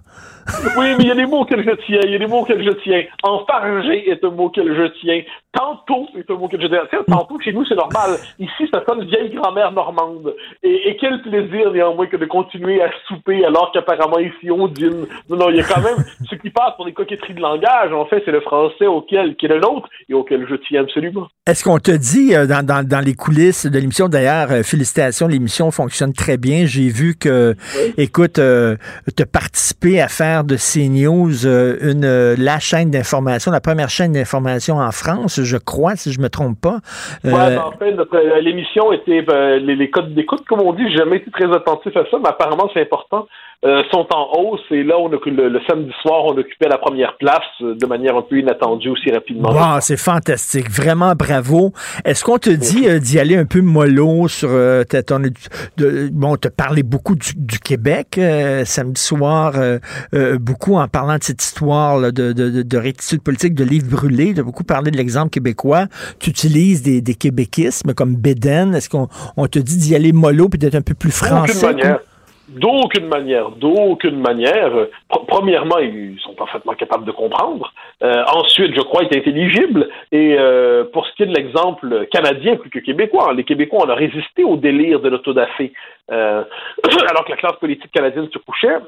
Oui, 0.76 0.94
mais 0.96 1.04
il 1.04 1.08
y 1.08 1.10
a 1.10 1.14
des 1.14 1.26
mots 1.26 1.40
auxquels 1.40 1.64
je 1.64 1.74
tiens. 1.86 2.00
Il 2.04 2.10
y 2.10 2.14
a 2.14 2.18
des 2.18 2.26
mots 2.26 2.40
auxquels 2.40 2.64
je 2.64 2.72
tiens. 2.82 3.02
Enfargé 3.22 4.10
est 4.10 4.22
un 4.24 4.30
mot 4.30 4.44
auquel 4.44 4.74
je 4.74 4.86
tiens. 5.00 5.22
Tantôt 5.52 6.08
est 6.16 6.30
un 6.30 6.34
mot 6.34 6.46
auquel 6.46 6.62
je 6.62 6.66
tiens. 6.66 6.80
Tantôt, 7.06 7.38
chez 7.40 7.52
nous, 7.52 7.64
c'est 7.66 7.74
normal. 7.74 8.18
Ici, 8.38 8.68
ça 8.72 8.82
sonne 8.88 9.04
vieille 9.04 9.34
grand-mère 9.34 9.72
normande. 9.72 10.34
Et, 10.62 10.90
et 10.90 10.96
quel 10.96 11.22
plaisir, 11.22 11.72
néanmoins, 11.72 12.06
que 12.06 12.16
de 12.16 12.26
continuer 12.26 12.82
à 12.82 12.90
souper 13.06 13.44
alors 13.44 13.70
qu'apparemment, 13.72 14.18
ici, 14.18 14.50
on 14.50 14.68
dîne. 14.68 15.06
Non, 15.28 15.36
non, 15.36 15.50
il 15.50 15.56
y 15.56 15.60
a 15.60 15.64
quand 15.64 15.80
même 15.80 16.04
ce 16.30 16.34
qui 16.36 16.50
passe 16.50 16.74
pour 16.76 16.86
des 16.86 16.92
coquetteries 16.92 17.34
de 17.34 17.40
langage. 17.40 17.92
En 17.92 18.06
fait, 18.06 18.22
c'est 18.24 18.30
le 18.30 18.40
français 18.40 18.86
auquel, 18.86 19.36
qui 19.36 19.46
est 19.46 19.50
le 19.50 19.60
nôtre 19.60 19.88
et 20.08 20.14
auquel 20.14 20.46
je 20.48 20.56
tiens 20.56 20.82
absolument. 20.82 21.28
Est-ce 21.46 21.64
qu'on 21.64 21.78
te 21.78 21.90
dit 21.90 22.34
euh, 22.34 22.46
dans, 22.46 22.64
dans, 22.64 22.86
dans 22.86 23.00
les 23.00 23.14
coulisses 23.14 23.66
de 23.66 23.78
l'émission, 23.78 24.08
d'ailleurs, 24.08 24.50
euh, 24.50 24.62
félicitations, 24.62 25.26
l'émission 25.26 25.70
fonctionne 25.70 26.12
très 26.12 26.36
bien. 26.36 26.66
J'ai 26.66 26.88
vu 26.88 27.16
que, 27.16 27.54
écoute, 27.96 28.38
euh, 28.38 28.76
tu 29.16 29.22
as 29.22 29.26
participé 29.26 30.00
à 30.00 30.08
faire 30.08 30.37
de 30.44 30.56
CNews 30.56 31.46
euh, 31.46 31.76
une, 31.80 32.04
euh, 32.04 32.34
la 32.38 32.58
chaîne 32.58 32.90
d'information, 32.90 33.50
la 33.50 33.60
première 33.60 33.88
chaîne 33.88 34.12
d'information 34.12 34.76
en 34.76 34.92
France, 34.92 35.40
je 35.42 35.56
crois, 35.56 35.96
si 35.96 36.12
je 36.12 36.20
me 36.20 36.28
trompe 36.28 36.60
pas. 36.60 36.78
Euh, 37.24 37.32
Ouais, 37.32 37.56
ben, 37.56 37.62
en 37.62 37.72
fait, 37.72 37.94
l'émission 38.40 38.92
était 38.92 39.24
les, 39.60 39.76
les 39.76 39.90
codes 39.90 40.14
d'écoute, 40.14 40.44
comme 40.48 40.60
on 40.60 40.72
dit, 40.72 40.82
j'ai 40.90 40.98
jamais 40.98 41.18
été 41.18 41.30
très 41.30 41.52
attentif 41.52 41.96
à 41.96 42.04
ça, 42.10 42.18
mais 42.22 42.28
apparemment 42.28 42.68
c'est 42.72 42.82
important. 42.82 43.26
Euh, 43.64 43.82
sont 43.90 44.06
en 44.14 44.38
hausse 44.38 44.60
et 44.70 44.84
là, 44.84 44.94
on 44.98 45.08
le, 45.08 45.18
le 45.48 45.60
samedi 45.68 45.90
soir, 46.02 46.24
on 46.26 46.36
occupait 46.38 46.68
la 46.68 46.78
première 46.78 47.16
place 47.16 47.42
euh, 47.60 47.74
de 47.74 47.86
manière 47.86 48.16
un 48.16 48.22
peu 48.22 48.38
inattendue 48.38 48.88
aussi 48.90 49.10
rapidement. 49.10 49.50
Wow, 49.50 49.80
c'est 49.80 49.96
fantastique. 49.96 50.70
Vraiment 50.70 51.14
bravo. 51.14 51.72
Est-ce 52.04 52.22
qu'on 52.24 52.38
te 52.38 52.50
dit 52.50 52.88
euh, 52.88 53.00
d'y 53.00 53.18
aller 53.18 53.36
un 53.36 53.46
peu 53.46 53.60
mollo 53.60 54.28
sur 54.28 54.48
euh, 54.52 54.84
ta- 54.84 55.02
ton, 55.02 55.20
de, 55.76 56.08
bon, 56.12 56.36
te 56.36 56.46
parler 56.48 56.84
beaucoup 56.84 57.16
du, 57.16 57.32
du 57.34 57.58
Québec 57.58 58.16
euh, 58.18 58.64
samedi 58.64 59.00
soir, 59.00 59.54
euh, 59.56 59.80
euh, 60.14 60.38
beaucoup 60.38 60.76
en 60.76 60.86
parlant 60.86 61.18
de 61.18 61.24
cette 61.24 61.42
histoire 61.42 61.98
là, 61.98 62.12
de, 62.12 62.32
de, 62.32 62.50
de, 62.50 62.62
de 62.62 62.76
rectitude 62.78 63.22
politique, 63.22 63.54
de 63.54 63.64
livres 63.64 63.88
brûlés, 63.90 64.34
de 64.34 64.42
beaucoup 64.42 64.64
parler 64.64 64.92
de 64.92 64.96
l'exemple 64.96 65.30
québécois. 65.30 65.86
Tu 66.20 66.30
utilises 66.30 66.82
des, 66.82 67.00
des 67.00 67.14
québéquismes 67.14 67.92
comme 67.92 68.14
Béden. 68.14 68.74
Est-ce 68.74 68.88
qu'on 68.88 69.08
on 69.36 69.46
te 69.48 69.58
dit 69.58 69.78
d'y 69.78 69.96
aller 69.96 70.12
mollo 70.12 70.48
puis 70.48 70.58
d'être 70.60 70.76
un 70.76 70.82
peu 70.82 70.94
plus 70.94 71.10
français? 71.10 71.98
D'aucune 72.48 73.08
manière, 73.08 73.50
d'aucune 73.50 74.20
manière. 74.20 74.70
Pr- 75.10 75.26
premièrement, 75.26 75.78
ils 75.78 76.18
sont 76.20 76.32
parfaitement 76.32 76.72
capables 76.72 77.04
de 77.04 77.12
comprendre. 77.12 77.72
Euh, 78.02 78.24
ensuite, 78.34 78.74
je 78.74 78.80
crois, 78.80 79.02
est 79.02 79.14
intelligible. 79.14 79.88
Et 80.12 80.36
euh, 80.38 80.84
pour 80.84 81.06
ce 81.06 81.12
qui 81.14 81.24
est 81.24 81.26
de 81.26 81.34
l'exemple 81.34 82.06
canadien 82.10 82.56
plus 82.56 82.70
que 82.70 82.78
québécois, 82.78 83.34
les 83.34 83.44
Québécois, 83.44 83.84
on 83.84 83.90
a 83.90 83.94
résisté 83.94 84.44
au 84.44 84.56
délire 84.56 85.00
de 85.00 85.10
l'autodafé. 85.10 85.72
Euh, 86.10 86.42
alors 87.10 87.24
que 87.26 87.30
la 87.30 87.36
classe 87.36 87.56
politique 87.60 87.92
canadienne 87.92 88.28
se 88.32 88.38
couchait. 88.38 88.78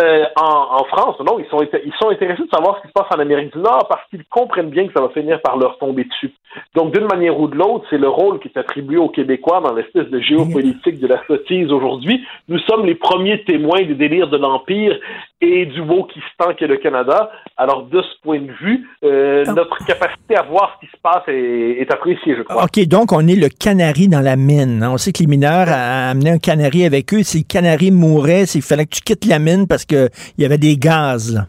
Euh, 0.00 0.24
en, 0.34 0.82
France, 0.84 1.20
non, 1.20 1.38
ils 1.38 1.46
sont, 1.46 1.58
inté- 1.58 1.82
ils 1.84 1.92
sont 2.00 2.08
intéressés 2.08 2.42
de 2.42 2.48
savoir 2.52 2.78
ce 2.78 2.82
qui 2.82 2.88
se 2.88 2.92
passe 2.92 3.06
en 3.14 3.20
Amérique 3.20 3.52
du 3.52 3.60
Nord 3.60 3.86
parce 3.88 4.02
qu'ils 4.10 4.24
comprennent 4.24 4.70
bien 4.70 4.88
que 4.88 4.92
ça 4.92 5.00
va 5.00 5.08
finir 5.10 5.40
par 5.40 5.56
leur 5.56 5.78
tomber 5.78 6.02
dessus. 6.02 6.32
Donc, 6.74 6.92
d'une 6.92 7.06
manière 7.06 7.38
ou 7.38 7.46
de 7.46 7.54
l'autre, 7.54 7.86
c'est 7.90 7.98
le 7.98 8.08
rôle 8.08 8.40
qui 8.40 8.48
est 8.48 8.58
attribué 8.58 8.96
aux 8.96 9.08
Québécois 9.08 9.60
dans 9.60 9.72
l'espèce 9.72 10.08
de 10.08 10.18
géopolitique 10.18 10.98
de 10.98 11.06
la 11.06 11.24
sottise 11.26 11.70
aujourd'hui. 11.70 12.26
Nous 12.48 12.58
sommes 12.60 12.86
les 12.86 12.96
premiers 12.96 13.44
témoins 13.44 13.82
des 13.82 13.94
délires 13.94 14.28
de 14.28 14.36
l'Empire 14.36 14.98
et 15.40 15.66
du 15.66 15.80
Wokistan 15.80 16.54
qu'est 16.56 16.66
le 16.66 16.76
Canada. 16.78 17.30
Alors, 17.56 17.84
de 17.84 18.00
ce 18.00 18.20
point 18.22 18.40
de 18.40 18.50
vue, 18.52 18.88
euh, 19.04 19.44
notre 19.46 19.76
capacité 19.84 20.36
à 20.36 20.42
voir 20.42 20.76
ce 20.80 20.86
qui 20.86 20.92
se 20.92 20.96
passe 21.02 21.22
est, 21.28 21.80
est 21.80 21.92
appréciée, 21.92 22.36
je 22.36 22.42
crois. 22.42 22.64
OK, 22.64 22.86
donc 22.86 23.12
on 23.12 23.26
est 23.26 23.36
le 23.36 23.48
canari 23.48 24.08
dans 24.08 24.20
la 24.20 24.36
mine. 24.36 24.82
hein. 24.82 24.90
On 24.92 24.96
sait 24.96 25.12
que 25.12 25.18
les 25.20 25.26
mineurs 25.26 25.66
amenaient 25.68 26.30
un 26.30 26.38
canari 26.38 26.84
avec 26.84 27.12
eux. 27.12 27.22
Si 27.22 27.38
le 27.38 27.44
canari 27.44 27.90
mourait, 27.90 28.44
il 28.54 28.62
fallait 28.62 28.86
que 28.86 28.94
tu 28.96 29.02
quittes 29.02 29.26
la 29.26 29.38
mine 29.38 29.66
parce 29.68 29.84
qu'il 29.84 30.08
y 30.38 30.44
avait 30.44 30.58
des 30.58 30.76
gaz. 30.76 31.34
là. 31.34 31.42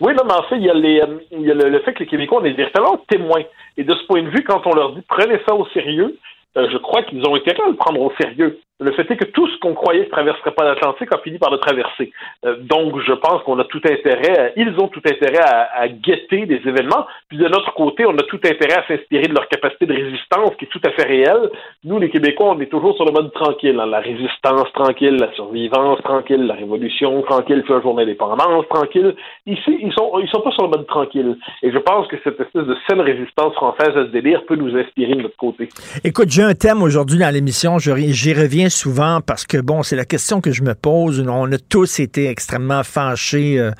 Oui, 0.00 0.14
non, 0.16 0.22
mais 0.26 0.32
en 0.32 0.42
fait, 0.44 0.56
il 0.56 0.62
y 0.64 0.70
a, 0.70 0.74
les, 0.74 1.00
euh, 1.00 1.18
il 1.32 1.42
y 1.42 1.50
a 1.50 1.54
le, 1.54 1.68
le 1.68 1.78
fait 1.80 1.92
que 1.92 2.00
les 2.00 2.06
Québécois, 2.06 2.38
on 2.40 2.44
est 2.46 2.52
véritablement 2.54 2.98
témoins. 3.08 3.42
Et 3.76 3.84
de 3.84 3.92
ce 3.94 4.06
point 4.06 4.22
de 4.22 4.30
vue, 4.30 4.42
quand 4.44 4.66
on 4.66 4.74
leur 4.74 4.94
dit 4.94 5.02
prenez 5.08 5.38
ça 5.46 5.54
au 5.54 5.66
sérieux, 5.74 6.16
euh, 6.56 6.68
je 6.72 6.78
crois 6.78 7.02
qu'ils 7.02 7.22
ont 7.28 7.34
intérêt 7.34 7.64
à 7.66 7.68
le 7.68 7.76
prendre 7.76 8.00
au 8.00 8.12
sérieux. 8.18 8.58
Le 8.80 8.90
fait 8.90 9.08
est 9.08 9.16
que 9.16 9.26
tout 9.26 9.46
ce 9.46 9.56
qu'on 9.60 9.72
croyait 9.72 10.00
ne 10.00 10.10
traverserait 10.10 10.50
pas 10.50 10.64
l'Atlantique 10.64 11.08
a 11.12 11.18
fini 11.18 11.38
par 11.38 11.52
le 11.52 11.58
traverser. 11.58 12.10
Euh, 12.44 12.56
donc, 12.58 12.98
je 13.06 13.12
pense 13.12 13.40
qu'on 13.44 13.56
a 13.60 13.64
tout 13.64 13.80
intérêt, 13.84 14.52
ils 14.56 14.74
ont 14.80 14.88
tout 14.88 15.00
intérêt 15.06 15.38
à, 15.38 15.86
guetter 15.86 16.46
des 16.46 16.60
événements. 16.66 17.06
Puis 17.28 17.38
de 17.38 17.46
notre 17.46 17.72
côté, 17.74 18.04
on 18.04 18.18
a 18.18 18.22
tout 18.24 18.40
intérêt 18.44 18.82
à 18.82 18.86
s'inspirer 18.88 19.28
de 19.28 19.32
leur 19.32 19.46
capacité 19.46 19.86
de 19.86 19.94
résistance 19.94 20.56
qui 20.58 20.64
est 20.64 20.68
tout 20.68 20.80
à 20.84 20.90
fait 20.90 21.04
réelle. 21.04 21.50
Nous, 21.84 22.00
les 22.00 22.10
Québécois, 22.10 22.56
on 22.56 22.60
est 22.60 22.66
toujours 22.66 22.96
sur 22.96 23.04
le 23.04 23.12
mode 23.12 23.32
tranquille. 23.32 23.78
hein. 23.78 23.86
La 23.86 24.00
résistance 24.00 24.72
tranquille, 24.72 25.18
la 25.20 25.32
survivance 25.34 26.02
tranquille, 26.02 26.44
la 26.44 26.54
révolution 26.54 27.22
tranquille, 27.22 27.62
puis 27.62 27.74
un 27.74 27.80
jour 27.80 27.94
d'indépendance 27.94 28.66
tranquille. 28.68 29.14
Ici, 29.46 29.78
ils 29.82 29.92
sont, 29.92 30.18
ils 30.18 30.28
sont 30.30 30.40
pas 30.40 30.50
sur 30.50 30.64
le 30.64 30.70
mode 30.70 30.86
tranquille. 30.88 31.36
Et 31.62 31.70
je 31.70 31.78
pense 31.78 32.08
que 32.08 32.16
cette 32.24 32.40
espèce 32.40 32.66
de 32.66 32.76
saine 32.88 33.00
résistance 33.00 33.54
française 33.54 33.90
à 33.90 34.04
ce 34.06 34.10
délire 34.10 34.44
peut 34.46 34.56
nous 34.56 34.76
inspirer 34.76 35.14
de 35.14 35.22
notre 35.22 35.36
côté. 35.36 35.68
Écoute, 36.02 36.30
j'ai 36.30 36.42
un 36.42 36.54
thème 36.54 36.82
aujourd'hui 36.82 37.20
dans 37.20 37.32
l'émission. 37.32 37.78
J'y 37.78 38.34
reviens 38.34 38.63
souvent 38.68 39.20
parce 39.20 39.46
que, 39.46 39.58
bon, 39.58 39.82
c'est 39.82 39.96
la 39.96 40.04
question 40.04 40.40
que 40.40 40.50
je 40.50 40.62
me 40.62 40.74
pose. 40.74 41.24
On 41.26 41.50
a 41.50 41.58
tous 41.58 42.00
été 42.00 42.28
extrêmement 42.28 42.82
fâchés 42.82 43.58
euh, 43.58 43.70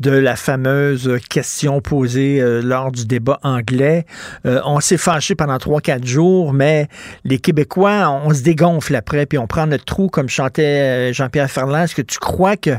de 0.00 0.10
la 0.10 0.36
fameuse 0.36 1.18
question 1.28 1.80
posée 1.80 2.40
euh, 2.40 2.60
lors 2.62 2.92
du 2.92 3.06
débat 3.06 3.38
anglais. 3.42 4.04
Euh, 4.46 4.60
on 4.64 4.80
s'est 4.80 4.96
fâchés 4.96 5.34
pendant 5.34 5.58
trois, 5.58 5.80
quatre 5.80 6.06
jours, 6.06 6.52
mais 6.52 6.86
les 7.24 7.38
Québécois, 7.38 8.08
on, 8.24 8.30
se 8.32 8.42
dégonfle 8.42 8.94
après, 8.96 9.26
puis 9.26 9.38
on 9.38 9.46
prend 9.46 9.66
notre 9.66 9.84
trou, 9.84 10.08
comme 10.08 10.28
chantait 10.28 11.12
Jean-Pierre 11.12 11.50
Ferland. 11.50 11.84
Est-ce 11.84 11.94
que 11.94 12.02
tu 12.02 12.18
crois 12.18 12.56
que 12.56 12.70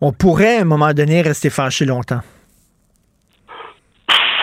on 0.00 0.12
pourrait, 0.12 0.58
à 0.58 0.60
un 0.62 0.64
moment 0.64 0.92
donné, 0.92 1.22
rester 1.22 1.50
fâché 1.50 1.84
longtemps? 1.84 2.20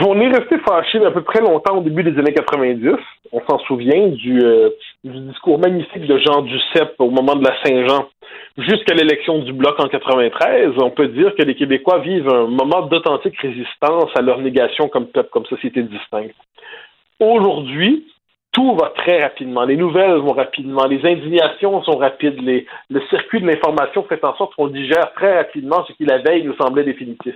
On 0.02 0.19
est 0.19 0.27
resté 0.27 0.57
fâché 0.68 1.03
à 1.06 1.11
peu 1.11 1.22
près 1.22 1.40
longtemps 1.40 1.77
au 1.77 1.84
début 1.84 2.03
des 2.03 2.18
années 2.19 2.34
90. 2.34 2.95
On 3.31 3.41
s'en 3.48 3.60
souvient 3.60 4.07
du, 4.10 4.41
du, 5.03 5.19
discours 5.19 5.59
magnifique 5.59 6.05
de 6.05 6.17
Jean 6.17 6.41
Duceppe 6.41 6.95
au 6.99 7.09
moment 7.09 7.35
de 7.35 7.43
la 7.43 7.55
Saint-Jean 7.63 8.07
jusqu'à 8.57 8.93
l'élection 8.93 9.39
du 9.39 9.53
Bloc 9.53 9.80
en 9.80 9.88
93. 9.88 10.73
On 10.77 10.91
peut 10.91 11.07
dire 11.07 11.35
que 11.35 11.43
les 11.43 11.55
Québécois 11.55 11.99
vivent 11.99 12.30
un 12.30 12.47
moment 12.47 12.84
d'authentique 12.84 13.38
résistance 13.39 14.09
à 14.15 14.21
leur 14.21 14.39
négation 14.39 14.88
comme 14.88 15.07
peuple, 15.07 15.30
comme 15.31 15.45
société 15.45 15.84
distincte. 15.84 16.35
Aujourd'hui, 17.19 18.05
tout 18.53 18.75
va 18.75 18.89
très 18.95 19.21
rapidement. 19.21 19.63
Les 19.63 19.75
nouvelles 19.75 20.17
vont 20.17 20.34
rapidement. 20.34 20.85
Les 20.85 21.03
indignations 21.05 21.84
sont 21.84 21.97
rapides. 21.97 22.39
Le 22.89 23.01
circuit 23.09 23.41
de 23.41 23.47
l'information 23.47 24.03
fait 24.03 24.23
en 24.23 24.35
sorte 24.35 24.55
qu'on 24.55 24.67
digère 24.67 25.11
très 25.15 25.35
rapidement 25.35 25.84
ce 25.88 25.93
qui 25.93 26.05
la 26.05 26.19
veille 26.19 26.43
nous 26.43 26.55
semblait 26.55 26.84
définitif. 26.84 27.35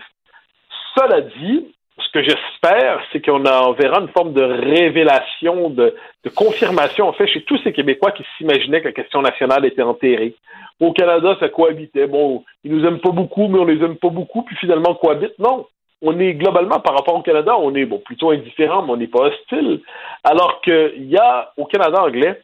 Cela 0.96 1.22
dit, 1.22 1.74
ce 2.00 2.10
que 2.12 2.24
j'espère, 2.24 3.02
c'est 3.12 3.26
qu'on 3.26 3.46
on 3.46 3.74
verra 3.74 4.02
une 4.02 4.10
forme 4.10 4.34
de 4.34 4.42
révélation, 4.42 5.70
de, 5.70 5.96
de, 6.24 6.30
confirmation, 6.30 7.08
en 7.08 7.14
fait, 7.14 7.28
chez 7.28 7.42
tous 7.44 7.60
ces 7.64 7.74
Québécois 7.74 8.12
qui 8.12 8.24
s'imaginaient 8.38 8.82
que 8.82 8.88
la 8.88 8.94
question 8.94 9.22
nationale 9.22 9.66
était 9.66 9.82
enterrée. 9.82 10.36
Au 10.80 10.94
Canada, 10.94 11.36
ça 11.40 11.50
cohabitait. 11.50 12.08
Bon, 12.08 12.44
ils 12.64 12.72
nous 12.72 12.86
aiment 12.86 13.00
pas 13.00 13.12
beaucoup, 13.12 13.48
mais 13.48 13.60
on 13.60 13.66
les 13.66 13.84
aime 13.84 13.98
pas 13.98 14.10
beaucoup, 14.10 14.44
puis 14.44 14.56
finalement 14.58 14.94
cohabite. 14.96 15.38
Non. 15.40 15.66
On 16.04 16.20
est 16.20 16.36
globalement, 16.36 16.80
par 16.80 16.94
rapport 16.94 17.16
au 17.16 17.24
Canada, 17.24 17.58
on 17.58 17.74
est 17.74 17.86
bon 17.86 17.98
plutôt 17.98 18.30
indifférent, 18.30 18.84
mais 18.84 18.92
on 18.92 18.98
n'est 18.98 19.08
pas 19.08 19.30
hostile. 19.30 19.82
Alors 20.24 20.62
qu'il 20.62 21.10
y 21.10 21.18
a 21.18 21.52
au 21.58 21.66
Canada 21.66 22.04
anglais 22.04 22.40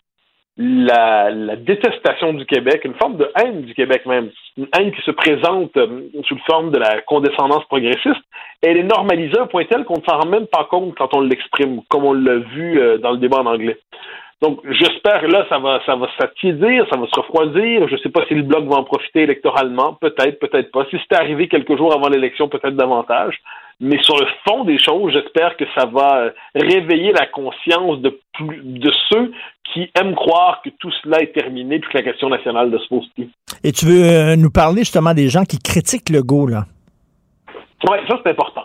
la, 0.57 1.31
la, 1.31 1.55
détestation 1.55 2.33
du 2.33 2.45
Québec, 2.45 2.81
une 2.85 2.93
forme 2.95 3.17
de 3.17 3.31
haine 3.39 3.61
du 3.63 3.73
Québec 3.73 4.05
même, 4.05 4.29
une 4.57 4.67
haine 4.77 4.91
qui 4.91 5.01
se 5.01 5.11
présente 5.11 5.75
euh, 5.77 6.09
sous 6.25 6.37
forme 6.45 6.71
de 6.71 6.77
la 6.77 7.01
condescendance 7.01 7.65
progressiste, 7.65 8.21
elle 8.61 8.77
est 8.77 8.83
normalisée 8.83 9.37
à 9.39 9.43
un 9.43 9.47
point 9.47 9.65
tel 9.65 9.83
qu'on 9.83 9.97
ne 9.97 10.03
s'en 10.03 10.19
rend 10.19 10.29
même 10.29 10.47
pas 10.47 10.65
compte 10.65 10.95
quand 10.95 11.15
on 11.15 11.21
l'exprime, 11.21 11.81
comme 11.89 12.05
on 12.05 12.13
l'a 12.13 12.37
vu 12.37 12.79
euh, 12.79 12.99
dans 12.99 13.11
le 13.11 13.17
débat 13.17 13.39
en 13.39 13.47
anglais. 13.47 13.79
Donc, 14.41 14.59
j'espère 14.69 15.21
que 15.21 15.27
là, 15.27 15.45
ça 15.47 15.57
va, 15.59 15.79
ça 15.85 15.95
va 15.95 16.07
s'attiédir, 16.19 16.85
ça 16.91 16.99
va 16.99 17.07
se 17.07 17.19
refroidir. 17.19 17.87
Je 17.87 17.93
ne 17.93 17.99
sais 17.99 18.09
pas 18.09 18.25
si 18.27 18.33
le 18.33 18.43
Bloc 18.43 18.65
va 18.65 18.77
en 18.77 18.83
profiter 18.83 19.21
électoralement. 19.21 19.93
Peut-être, 19.93 20.39
peut-être 20.39 20.71
pas. 20.71 20.85
Si 20.89 20.97
c'était 21.01 21.15
arrivé 21.15 21.47
quelques 21.47 21.77
jours 21.77 21.93
avant 21.93 22.09
l'élection, 22.09 22.49
peut-être 22.49 22.75
davantage. 22.75 23.37
Mais 23.79 24.01
sur 24.03 24.17
le 24.19 24.27
fond 24.47 24.65
des 24.65 24.77
choses, 24.77 25.13
j'espère 25.13 25.57
que 25.57 25.65
ça 25.75 25.85
va 25.85 26.17
euh, 26.17 26.31
réveiller 26.55 27.11
la 27.11 27.25
conscience 27.25 27.99
de, 27.99 28.19
de 28.41 28.91
ceux 29.09 29.31
qui 29.73 29.89
aiment 29.99 30.15
croire 30.15 30.61
que 30.63 30.69
tout 30.79 30.91
cela 31.03 31.21
est 31.21 31.33
terminé, 31.33 31.79
puis 31.79 31.89
que 31.89 31.97
la 31.97 32.03
question 32.03 32.29
nationale 32.29 32.69
ne 32.69 32.77
se 32.77 32.87
pose 32.87 33.07
plus. 33.15 33.29
Et 33.63 33.71
tu 33.71 33.85
veux 33.85 34.03
euh, 34.03 34.35
nous 34.35 34.51
parler 34.51 34.79
justement 34.79 35.13
des 35.13 35.29
gens 35.29 35.43
qui 35.43 35.57
critiquent 35.57 36.09
le 36.09 36.21
go, 36.21 36.47
là? 36.47 36.65
Oui, 37.89 37.97
ça 38.07 38.19
c'est 38.23 38.29
important. 38.29 38.63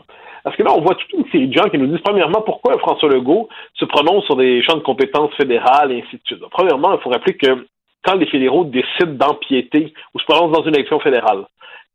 Parce 0.48 0.56
que 0.56 0.62
là, 0.62 0.72
on 0.74 0.80
voit 0.80 0.94
toute 0.94 1.12
une 1.12 1.30
série 1.30 1.48
de 1.48 1.52
gens 1.52 1.68
qui 1.68 1.76
nous 1.76 1.88
disent, 1.88 2.00
premièrement, 2.02 2.40
pourquoi 2.40 2.78
François 2.78 3.10
Legault 3.10 3.50
se 3.74 3.84
prononce 3.84 4.24
sur 4.24 4.34
des 4.34 4.62
champs 4.62 4.78
de 4.78 4.82
compétences 4.82 5.30
fédérales 5.34 5.92
et 5.92 5.98
ainsi 5.98 6.16
de 6.16 6.22
suite. 6.24 6.40
Premièrement, 6.50 6.94
il 6.94 7.00
faut 7.02 7.10
rappeler 7.10 7.36
que 7.36 7.66
quand 8.02 8.14
les 8.14 8.24
fédéraux 8.24 8.64
décident 8.64 9.12
d'empiéter 9.12 9.92
ou 10.14 10.18
se 10.18 10.24
prononcent 10.24 10.58
dans 10.58 10.64
une 10.64 10.74
élection 10.74 11.00
fédérale, 11.00 11.44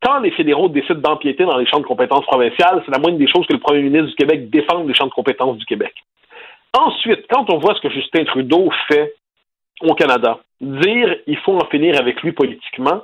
quand 0.03 0.19
les 0.19 0.29
fédéraux 0.29 0.69
décident 0.69 0.99
d'empiéter 0.99 1.45
dans 1.45 1.57
les 1.57 1.65
champs 1.65 1.79
de 1.79 1.85
compétences 1.85 2.27
provinciales, 2.27 2.83
c'est 2.85 2.91
la 2.91 2.99
moindre 2.99 3.17
des 3.17 3.27
choses 3.27 3.47
que 3.47 3.53
le 3.53 3.59
premier 3.59 3.81
ministre 3.81 4.09
du 4.09 4.15
Québec 4.17 4.51
défende 4.51 4.87
les 4.87 4.93
champs 4.93 5.07
de 5.07 5.13
compétences 5.13 5.57
du 5.57 5.65
Québec. 5.65 5.95
Ensuite, 6.77 7.25
quand 7.31 7.51
on 7.51 7.57
voit 7.57 7.73
ce 7.73 7.81
que 7.81 7.89
Justin 7.89 8.23
Trudeau 8.25 8.69
fait 8.87 9.15
au 9.81 9.95
Canada, 9.95 10.37
dire 10.61 11.15
il 11.25 11.37
faut 11.37 11.55
en 11.55 11.65
finir 11.71 11.99
avec 11.99 12.21
lui 12.21 12.33
politiquement, 12.33 13.01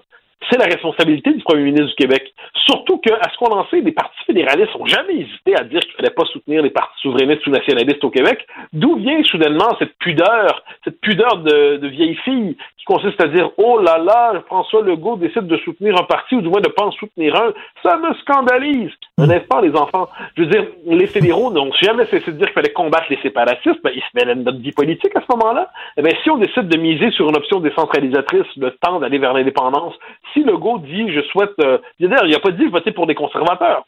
c'est 0.49 0.57
la 0.57 0.65
responsabilité 0.65 1.33
du 1.33 1.43
premier 1.43 1.63
ministre 1.63 1.87
du 1.87 1.95
Québec. 1.95 2.33
Surtout 2.65 2.97
que, 2.97 3.11
à 3.13 3.29
ce 3.31 3.37
qu'on 3.37 3.51
en 3.51 3.67
sait, 3.67 3.81
les 3.81 3.91
partis 3.91 4.23
fédéralistes 4.25 4.73
n'ont 4.77 4.85
jamais 4.85 5.15
hésité 5.15 5.55
à 5.55 5.63
dire 5.63 5.79
qu'il 5.81 5.91
ne 5.91 5.97
fallait 5.97 6.13
pas 6.13 6.25
soutenir 6.25 6.61
les 6.61 6.69
partis 6.69 7.01
souverainistes 7.01 7.45
ou 7.47 7.51
nationalistes 7.51 8.03
au 8.03 8.09
Québec. 8.09 8.45
D'où 8.73 8.95
vient 8.95 9.21
soudainement 9.23 9.75
cette 9.79 9.97
pudeur, 9.97 10.63
cette 10.83 11.01
pudeur 11.01 11.37
de, 11.37 11.77
de 11.77 11.87
vieille 11.87 12.15
fille 12.23 12.55
qui 12.77 12.85
consiste 12.85 13.21
à 13.21 13.27
dire 13.27 13.49
Oh 13.57 13.79
là 13.79 13.97
là, 13.97 14.41
François 14.47 14.81
Legault 14.81 15.17
décide 15.17 15.47
de 15.47 15.57
soutenir 15.57 15.95
un 15.99 16.03
parti 16.03 16.35
ou 16.35 16.41
du 16.41 16.49
moins 16.49 16.61
de 16.61 16.69
pas 16.69 16.85
en 16.85 16.91
soutenir 16.91 17.35
un. 17.35 17.53
Ça 17.83 17.97
me 17.97 18.13
scandalise. 18.15 18.91
N'est-ce 19.17 19.47
pas, 19.47 19.61
les 19.61 19.75
enfants? 19.75 20.07
Je 20.37 20.43
veux 20.43 20.47
dire, 20.47 20.65
les 20.85 21.07
fédéraux 21.07 21.51
n'ont 21.51 21.71
jamais 21.73 22.05
cessé 22.05 22.31
de 22.31 22.37
dire 22.37 22.47
qu'il 22.47 22.53
fallait 22.53 22.71
combattre 22.71 23.07
les 23.09 23.19
séparatistes. 23.21 23.81
Ben, 23.83 23.91
ils 23.93 24.01
se 24.01 24.07
mêlent 24.13 24.41
notre 24.41 24.59
vie 24.59 24.71
politique 24.71 25.15
à 25.15 25.21
ce 25.21 25.35
moment-là. 25.35 25.69
Eh 25.97 26.01
bien, 26.01 26.13
si 26.23 26.29
on 26.29 26.37
décide 26.37 26.67
de 26.67 26.77
miser 26.77 27.11
sur 27.11 27.27
une 27.29 27.35
option 27.35 27.59
décentralisatrice, 27.59 28.47
le 28.55 28.71
temps 28.71 28.99
d'aller 28.99 29.17
vers 29.17 29.33
l'indépendance, 29.33 29.95
si 30.33 30.43
Legault 30.43 30.79
dit 30.79 31.11
je 31.11 31.21
souhaite. 31.29 31.53
Euh, 31.61 31.77
il 31.99 32.09
n'a 32.09 32.39
pas 32.39 32.51
dit 32.51 32.65
voter 32.65 32.91
pour 32.91 33.07
des 33.07 33.15
conservateurs. 33.15 33.83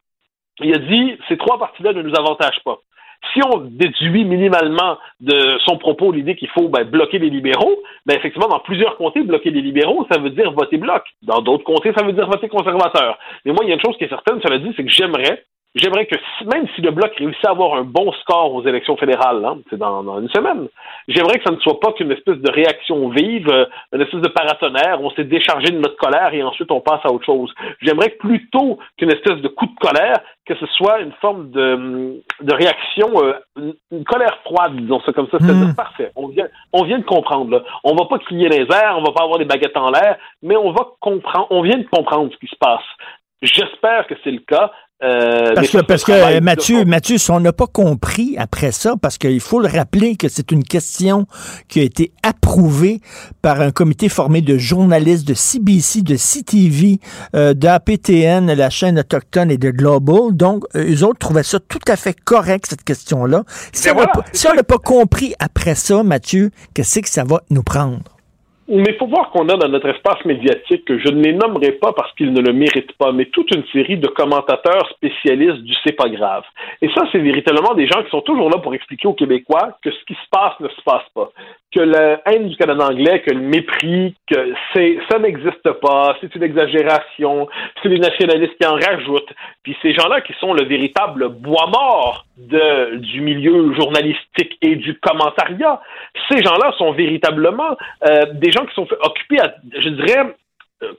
Il 0.59 0.73
a 0.73 0.79
dit 0.79 1.17
ces 1.27 1.37
trois 1.37 1.57
partis-là 1.57 1.93
ne 1.93 2.01
nous 2.01 2.15
avantagent 2.15 2.63
pas. 2.63 2.79
Si 3.33 3.39
on 3.53 3.59
déduit 3.59 4.25
minimalement 4.25 4.97
de 5.19 5.59
son 5.65 5.77
propos 5.77 6.11
l'idée 6.11 6.35
qu'il 6.35 6.49
faut 6.49 6.69
ben, 6.69 6.83
bloquer 6.83 7.19
les 7.19 7.29
libéraux, 7.29 7.77
ben 8.07 8.17
effectivement, 8.17 8.47
dans 8.47 8.59
plusieurs 8.59 8.97
comtés, 8.97 9.21
bloquer 9.21 9.51
les 9.51 9.61
libéraux, 9.61 10.07
ça 10.11 10.19
veut 10.19 10.31
dire 10.31 10.51
voter 10.53 10.77
bloc. 10.77 11.03
Dans 11.21 11.41
d'autres 11.41 11.63
comtés, 11.63 11.93
ça 11.95 12.03
veut 12.03 12.13
dire 12.13 12.27
voter 12.27 12.49
conservateur. 12.49 13.19
Mais 13.45 13.51
moi, 13.51 13.59
il 13.63 13.69
y 13.69 13.71
a 13.71 13.75
une 13.75 13.81
chose 13.81 13.95
qui 13.97 14.05
est 14.05 14.09
certaine, 14.09 14.41
cela 14.41 14.57
dit, 14.57 14.73
c'est 14.75 14.83
que 14.83 14.91
j'aimerais 14.91 15.43
J'aimerais 15.73 16.05
que 16.05 16.15
même 16.53 16.67
si 16.75 16.81
le 16.81 16.91
Bloc 16.91 17.13
réussit 17.15 17.45
à 17.45 17.51
avoir 17.51 17.75
un 17.75 17.83
bon 17.83 18.11
score 18.11 18.53
aux 18.53 18.65
élections 18.67 18.97
fédérales, 18.97 19.43
hein, 19.45 19.59
c'est 19.69 19.77
dans, 19.77 20.03
dans, 20.03 20.19
une 20.19 20.27
semaine, 20.29 20.67
j'aimerais 21.07 21.37
que 21.37 21.45
ça 21.45 21.51
ne 21.51 21.59
soit 21.61 21.79
pas 21.79 21.93
qu'une 21.93 22.11
espèce 22.11 22.39
de 22.39 22.51
réaction 22.51 23.07
vive, 23.09 23.47
euh, 23.49 23.65
une 23.93 24.01
espèce 24.01 24.19
de 24.19 24.27
paratonnerre, 24.27 25.01
on 25.01 25.11
s'est 25.11 25.23
déchargé 25.23 25.71
de 25.71 25.79
notre 25.79 25.95
colère 25.95 26.33
et 26.33 26.43
ensuite 26.43 26.69
on 26.71 26.81
passe 26.81 26.99
à 27.05 27.11
autre 27.11 27.25
chose. 27.25 27.53
J'aimerais 27.81 28.09
plutôt 28.09 28.79
qu'une 28.97 29.13
espèce 29.13 29.37
de 29.37 29.47
coup 29.47 29.65
de 29.65 29.75
colère, 29.79 30.17
que 30.45 30.55
ce 30.55 30.65
soit 30.65 30.99
une 30.99 31.13
forme 31.21 31.51
de, 31.51 32.21
de 32.41 32.53
réaction, 32.53 33.09
euh, 33.23 33.71
une, 33.91 34.03
colère 34.03 34.39
froide, 34.43 34.75
disons 34.75 34.99
ça 35.05 35.13
comme 35.13 35.29
ça, 35.29 35.37
c'est 35.39 35.53
mmh. 35.53 35.75
parfait. 35.75 36.11
On 36.17 36.27
vient, 36.27 36.47
on 36.73 36.83
vient 36.83 36.99
de 36.99 37.05
comprendre. 37.05 37.49
Là. 37.49 37.63
On 37.85 37.95
va 37.95 38.05
pas 38.07 38.19
crier 38.19 38.49
les 38.49 38.65
airs, 38.69 38.95
on 38.97 39.03
va 39.03 39.13
pas 39.13 39.23
avoir 39.23 39.39
des 39.39 39.45
baguettes 39.45 39.77
en 39.77 39.89
l'air, 39.89 40.17
mais 40.43 40.57
on 40.57 40.71
va 40.71 40.85
comprendre, 40.99 41.47
on 41.49 41.61
vient 41.61 41.77
de 41.77 41.87
comprendre 41.89 42.29
ce 42.33 42.37
qui 42.39 42.47
se 42.47 42.57
passe. 42.59 42.83
J'espère 43.41 44.05
que 44.07 44.13
c'est 44.23 44.31
le 44.31 44.39
cas. 44.39 44.71
Euh, 45.03 45.53
parce 45.55 45.69
que, 45.69 45.77
parce 45.79 46.03
que 46.03 46.39
Mathieu, 46.41 46.85
Mathieu, 46.85 47.17
si 47.17 47.31
on 47.31 47.39
n'a 47.39 47.53
pas 47.53 47.65
compris 47.65 48.35
après 48.37 48.71
ça, 48.71 48.95
parce 49.01 49.17
qu'il 49.17 49.39
faut 49.39 49.59
le 49.59 49.67
rappeler 49.67 50.15
que 50.15 50.29
c'est 50.29 50.51
une 50.51 50.63
question 50.63 51.25
qui 51.67 51.79
a 51.79 51.83
été 51.83 52.11
approuvée 52.21 53.01
par 53.41 53.61
un 53.61 53.71
comité 53.71 54.09
formé 54.09 54.41
de 54.41 54.57
journalistes 54.57 55.27
de 55.27 55.33
CBC, 55.33 56.03
de 56.03 56.15
CTV, 56.15 56.99
euh, 57.35 57.53
d'APTN, 57.53 58.53
la 58.53 58.69
chaîne 58.69 58.99
autochtone 58.99 59.49
et 59.49 59.57
de 59.57 59.71
Global. 59.71 60.33
Donc, 60.33 60.65
euh, 60.75 60.93
eux 60.93 61.03
autres 61.03 61.19
trouvaient 61.19 61.43
ça 61.43 61.59
tout 61.59 61.79
à 61.87 61.95
fait 61.95 62.15
correct, 62.23 62.67
cette 62.69 62.83
question-là. 62.83 63.43
Si 63.73 63.89
on 63.89 63.95
n'a 63.95 64.07
si 64.33 64.47
pas 64.67 64.77
compris 64.77 65.33
après 65.39 65.75
ça, 65.75 66.03
Mathieu, 66.03 66.51
qu'est-ce 66.73 66.99
que 66.99 67.09
ça 67.09 67.23
va 67.23 67.41
nous 67.49 67.63
prendre? 67.63 68.10
Mais 68.73 68.91
il 68.93 68.95
faut 68.97 69.07
voir 69.07 69.31
qu'on 69.31 69.49
a 69.49 69.57
dans 69.57 69.67
notre 69.67 69.89
espace 69.89 70.23
médiatique, 70.23 70.85
que 70.85 70.97
je 70.97 71.09
ne 71.09 71.21
les 71.21 71.33
nommerai 71.33 71.73
pas 71.73 71.91
parce 71.91 72.13
qu'ils 72.13 72.31
ne 72.31 72.39
le 72.39 72.53
méritent 72.53 72.93
pas, 72.93 73.11
mais 73.11 73.25
toute 73.25 73.53
une 73.53 73.65
série 73.73 73.97
de 73.97 74.07
commentateurs 74.07 74.89
spécialistes 74.91 75.61
du 75.63 75.73
c'est 75.83 75.91
pas 75.91 76.07
grave. 76.07 76.43
Et 76.81 76.87
ça, 76.95 77.03
c'est 77.11 77.19
véritablement 77.19 77.73
des 77.73 77.87
gens 77.87 78.01
qui 78.01 78.09
sont 78.09 78.21
toujours 78.21 78.49
là 78.49 78.59
pour 78.59 78.73
expliquer 78.73 79.09
aux 79.09 79.13
Québécois 79.13 79.77
que 79.83 79.91
ce 79.91 80.05
qui 80.07 80.13
se 80.13 80.29
passe 80.31 80.57
ne 80.61 80.69
se 80.69 80.81
passe 80.85 81.03
pas 81.13 81.31
que 81.73 81.79
la 81.79 82.21
haine 82.25 82.49
du 82.49 82.57
Canada 82.57 82.87
anglais, 82.87 83.21
que 83.21 83.33
le 83.33 83.39
mépris, 83.39 84.13
que 84.29 84.53
ça 84.73 85.19
n'existe 85.19 85.71
pas, 85.81 86.17
c'est 86.19 86.33
une 86.35 86.43
exagération, 86.43 87.47
c'est 87.81 87.89
les 87.89 87.99
nationalistes 87.99 88.57
qui 88.59 88.67
en 88.67 88.75
rajoutent. 88.75 89.31
Puis 89.63 89.75
ces 89.81 89.93
gens-là 89.93 90.21
qui 90.21 90.33
sont 90.39 90.53
le 90.53 90.65
véritable 90.65 91.29
bois 91.29 91.67
mort 91.67 92.25
du 92.37 93.21
milieu 93.21 93.73
journalistique 93.73 94.57
et 94.61 94.75
du 94.75 94.99
commentariat, 94.99 95.79
ces 96.29 96.43
gens-là 96.43 96.73
sont 96.77 96.91
véritablement 96.91 97.77
euh, 98.05 98.25
des 98.33 98.51
gens 98.51 98.60
qui 98.65 98.75
sont 98.75 98.87
occupés 99.03 99.39
à, 99.39 99.55
je 99.77 99.89
dirais, 99.89 100.35
euh, 100.83 100.93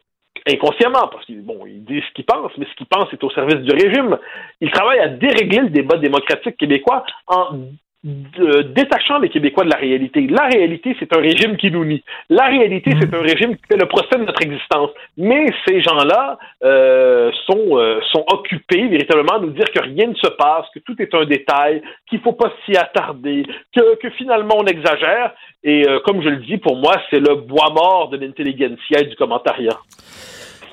inconsciemment, 0.48 1.08
parce 1.08 1.24
qu'ils 1.24 1.44
bon, 1.44 1.64
ils 1.66 1.84
disent 1.84 2.02
ce 2.08 2.14
qu'ils 2.14 2.24
pensent, 2.24 2.52
mais 2.58 2.66
ce 2.66 2.74
qu'ils 2.76 2.86
pensent 2.86 3.12
est 3.12 3.24
au 3.24 3.30
service 3.30 3.60
du 3.60 3.72
régime. 3.72 4.18
Ils 4.60 4.70
travaillent 4.70 5.00
à 5.00 5.08
dérégler 5.08 5.60
le 5.60 5.70
débat 5.70 5.96
démocratique 5.98 6.56
québécois 6.56 7.04
en 7.26 7.60
de, 8.04 8.62
détachant 8.62 9.18
les 9.18 9.28
Québécois 9.28 9.64
de 9.64 9.70
la 9.70 9.76
réalité. 9.76 10.26
La 10.28 10.46
réalité, 10.46 10.96
c'est 10.98 11.14
un 11.16 11.20
régime 11.20 11.56
qui 11.56 11.70
nous 11.70 11.84
nie. 11.84 12.02
La 12.28 12.46
réalité, 12.46 12.90
mm. 12.90 13.00
c'est 13.00 13.14
un 13.14 13.20
régime 13.20 13.56
qui 13.56 13.62
fait 13.70 13.76
le 13.76 13.86
procès 13.86 14.18
de 14.18 14.24
notre 14.24 14.42
existence. 14.42 14.90
Mais 15.16 15.46
ces 15.66 15.80
gens-là 15.80 16.38
euh, 16.64 17.30
sont, 17.46 17.78
euh, 17.78 18.00
sont 18.10 18.24
occupés 18.32 18.88
véritablement 18.88 19.34
à 19.34 19.38
nous 19.38 19.50
dire 19.50 19.70
que 19.72 19.80
rien 19.80 20.08
ne 20.08 20.14
se 20.14 20.28
passe, 20.30 20.66
que 20.74 20.80
tout 20.80 21.00
est 21.00 21.14
un 21.14 21.24
détail, 21.24 21.82
qu'il 22.08 22.20
faut 22.20 22.32
pas 22.32 22.52
s'y 22.64 22.76
attarder, 22.76 23.44
que, 23.74 23.96
que 23.96 24.10
finalement 24.10 24.56
on 24.58 24.64
exagère. 24.64 25.32
Et 25.62 25.88
euh, 25.88 26.00
comme 26.04 26.22
je 26.22 26.28
le 26.28 26.38
dis, 26.38 26.58
pour 26.58 26.76
moi, 26.76 26.94
c'est 27.10 27.20
le 27.20 27.36
bois 27.36 27.70
mort 27.70 28.08
de 28.10 28.16
l'intelligentsia 28.16 29.00
et 29.00 29.04
du 29.04 29.14
commentariat 29.14 29.78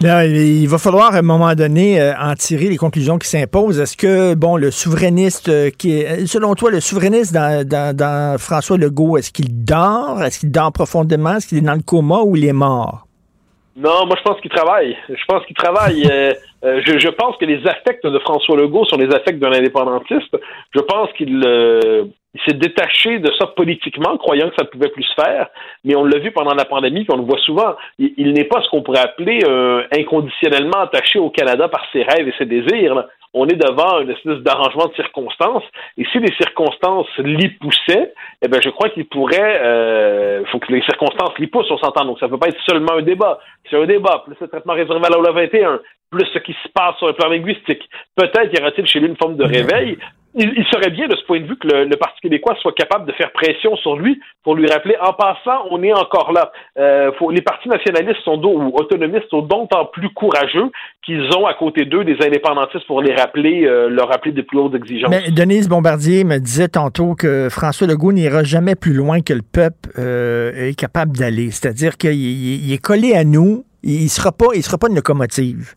il 0.02 0.68
va 0.68 0.78
falloir 0.78 1.14
à 1.14 1.18
un 1.18 1.22
moment 1.22 1.54
donné 1.56 2.00
euh, 2.00 2.14
en 2.18 2.34
tirer 2.34 2.68
les 2.70 2.78
conclusions 2.78 3.18
qui 3.18 3.28
s'imposent. 3.28 3.80
Est-ce 3.80 3.98
que, 3.98 4.34
bon, 4.34 4.56
le 4.56 4.72
souverainiste 4.72 5.50
euh, 5.50 5.70
qui 5.70 6.00
est, 6.00 6.26
selon 6.26 6.56
toi, 6.56 6.72
le 6.72 6.80
souverainiste 6.80 7.34
dans, 7.34 7.68
dans, 7.68 8.40
François 8.40 8.78
Legault, 8.78 9.18
est-ce 9.18 9.32
qu'il 9.32 9.66
dort? 9.66 10.24
Est-ce 10.24 10.40
qu'il 10.40 10.52
dort 10.52 10.72
profondément? 10.72 11.36
Est-ce 11.36 11.48
qu'il 11.48 11.58
est 11.58 11.62
dans 11.62 11.76
le 11.76 11.82
coma 11.82 12.22
ou 12.22 12.36
il 12.36 12.46
est 12.46 12.54
mort? 12.54 13.08
Non, 13.80 14.06
moi 14.06 14.16
je 14.18 14.24
pense 14.24 14.42
qu'il 14.42 14.52
travaille. 14.52 14.98
Je 15.08 15.26
pense 15.26 15.46
qu'il 15.46 15.56
travaille. 15.56 16.04
Euh, 16.12 16.34
euh, 16.66 16.82
je, 16.86 17.00
je, 17.00 17.08
pense 17.08 17.38
que 17.38 17.46
les 17.46 17.66
affects 17.66 18.06
de 18.06 18.20
François 18.20 18.58
Legault 18.58 18.84
sont 18.86 18.98
les 18.98 19.14
affects 19.16 19.40
d'un 19.40 19.54
indépendantiste. 19.54 20.36
Je 20.76 20.82
pense 20.82 21.10
qu'il 21.14 21.42
euh, 21.46 22.04
s'est 22.46 22.54
détaché 22.54 23.20
de 23.20 23.32
ça 23.40 23.48
politiquement, 23.48 24.18
croyant 24.18 24.50
que 24.50 24.56
ça 24.58 24.64
ne 24.64 24.70
pouvait 24.70 24.90
plus 24.90 25.04
se 25.04 25.14
faire. 25.14 25.48
Mais 25.84 25.96
on 25.96 26.04
l'a 26.04 26.20
vu 26.20 26.32
pendant 26.32 26.54
la 26.54 26.66
pandémie, 26.66 27.04
puis 27.04 27.14
on 27.14 27.22
le 27.22 27.26
voit 27.26 27.40
souvent. 27.40 27.76
Il, 27.98 28.14
il 28.18 28.34
n'est 28.34 28.46
pas 28.46 28.62
ce 28.62 28.70
qu'on 28.70 28.84
pourrait 28.84 29.00
appeler 29.00 29.40
inconditionnellement 29.92 30.80
attaché 30.82 31.20
au 31.20 31.30
Canada 31.30 31.68
par 31.68 31.86
ses 31.92 32.04
rêves 32.04 32.28
et 32.28 32.34
ses 32.38 32.46
désirs. 32.46 32.96
Là 32.96 33.08
on 33.34 33.48
est 33.48 33.56
devant 33.56 34.00
une 34.02 34.10
espèce 34.10 34.40
d'arrangement 34.40 34.88
de 34.88 34.96
circonstances. 34.96 35.64
Et 35.98 36.06
si 36.12 36.20
les 36.20 36.34
circonstances 36.36 37.08
l'y 37.20 37.50
poussaient, 37.50 38.14
eh 38.42 38.48
bien, 38.48 38.60
je 38.62 38.70
crois 38.70 38.90
qu'il 38.90 39.06
pourrait, 39.08 39.62
euh, 39.64 40.44
faut 40.46 40.60
que 40.60 40.72
les 40.74 40.82
circonstances 40.82 41.38
l'y 41.38 41.48
poussent, 41.48 41.70
on 41.70 41.78
s'entend. 41.78 42.06
Donc, 42.06 42.20
ça 42.20 42.26
ne 42.26 42.32
peut 42.32 42.40
pas 42.40 42.48
être 42.48 42.62
seulement 42.68 42.94
un 42.94 43.02
débat. 43.02 43.40
C'est 43.70 43.78
un 43.78 43.86
débat, 43.86 44.24
plus 44.26 44.36
le 44.42 44.48
traitement 44.48 44.74
réservé 44.74 45.06
à 45.06 45.10
la 45.10 45.18
loi 45.18 45.32
21, 45.32 45.80
plus 46.10 46.26
ce 46.34 46.40
qui 46.40 46.54
se 46.54 46.70
passe 46.74 46.98
sur 46.98 47.08
le 47.08 47.14
plan 47.14 47.30
linguistique. 47.30 47.88
Peut-être 48.16 48.52
y 48.52 48.62
aura-t-il 48.62 48.88
chez 48.88 49.00
lui 49.00 49.10
une 49.10 49.18
forme 49.18 49.36
de 49.36 49.44
réveil 49.46 49.98
il, 50.36 50.66
serait 50.72 50.92
bien 50.92 51.08
de 51.08 51.16
ce 51.16 51.26
point 51.26 51.40
de 51.40 51.46
vue 51.46 51.58
que 51.58 51.68
le, 51.68 51.96
Parti 51.98 52.22
québécois 52.22 52.56
soit 52.62 52.74
capable 52.74 53.06
de 53.06 53.12
faire 53.14 53.32
pression 53.32 53.76
sur 53.78 53.98
lui 53.98 54.20
pour 54.44 54.56
lui 54.56 54.68
rappeler, 54.68 54.96
en 55.02 55.14
passant, 55.14 55.66
on 55.72 55.82
est 55.84 55.92
encore 55.94 56.32
là. 56.32 56.52
Euh, 56.78 57.12
les 57.32 57.42
partis 57.42 57.68
nationalistes 57.68 58.22
sont 58.24 58.42
ou 58.44 58.72
autonomistes 58.76 59.30
sont 59.30 59.42
d'autant 59.42 59.86
plus 59.92 60.10
courageux 60.10 60.70
qu'ils 61.04 61.24
ont 61.36 61.46
à 61.46 61.54
côté 61.56 61.86
d'eux 61.86 62.04
des 62.04 62.18
indépendantistes 62.26 62.86
pour 62.86 63.02
les 63.02 63.14
rappeler, 63.16 63.66
euh, 63.66 63.90
leur 63.90 64.10
rappeler 64.10 64.32
de 64.32 64.42
plus 64.42 64.60
hautes 64.60 64.76
exigences. 64.76 65.12
Denise 65.32 65.68
Bombardier 65.68 66.24
me 66.24 66.38
disait 66.38 66.70
tantôt 66.70 67.16
que 67.16 67.50
François 67.50 67.88
Legault 67.88 68.14
n'ira 68.14 68.44
jamais 68.44 68.76
plus 68.76 68.94
loin 68.94 69.22
que 69.22 69.34
le 69.34 69.42
peuple 69.42 69.90
euh, 69.98 70.70
est 70.70 70.78
capable 70.78 71.18
d'aller. 71.18 71.52
C'est-à-dire 71.52 71.98
qu'il 71.98 72.72
est 72.72 72.82
collé 72.82 73.14
à 73.14 73.24
nous, 73.24 73.66
il 73.84 74.04
ne 74.04 74.10
sera, 74.10 74.32
pas, 74.32 74.48
sera 74.62 74.78
pas 74.78 74.88
une 74.90 74.96
locomotive. 74.96 75.74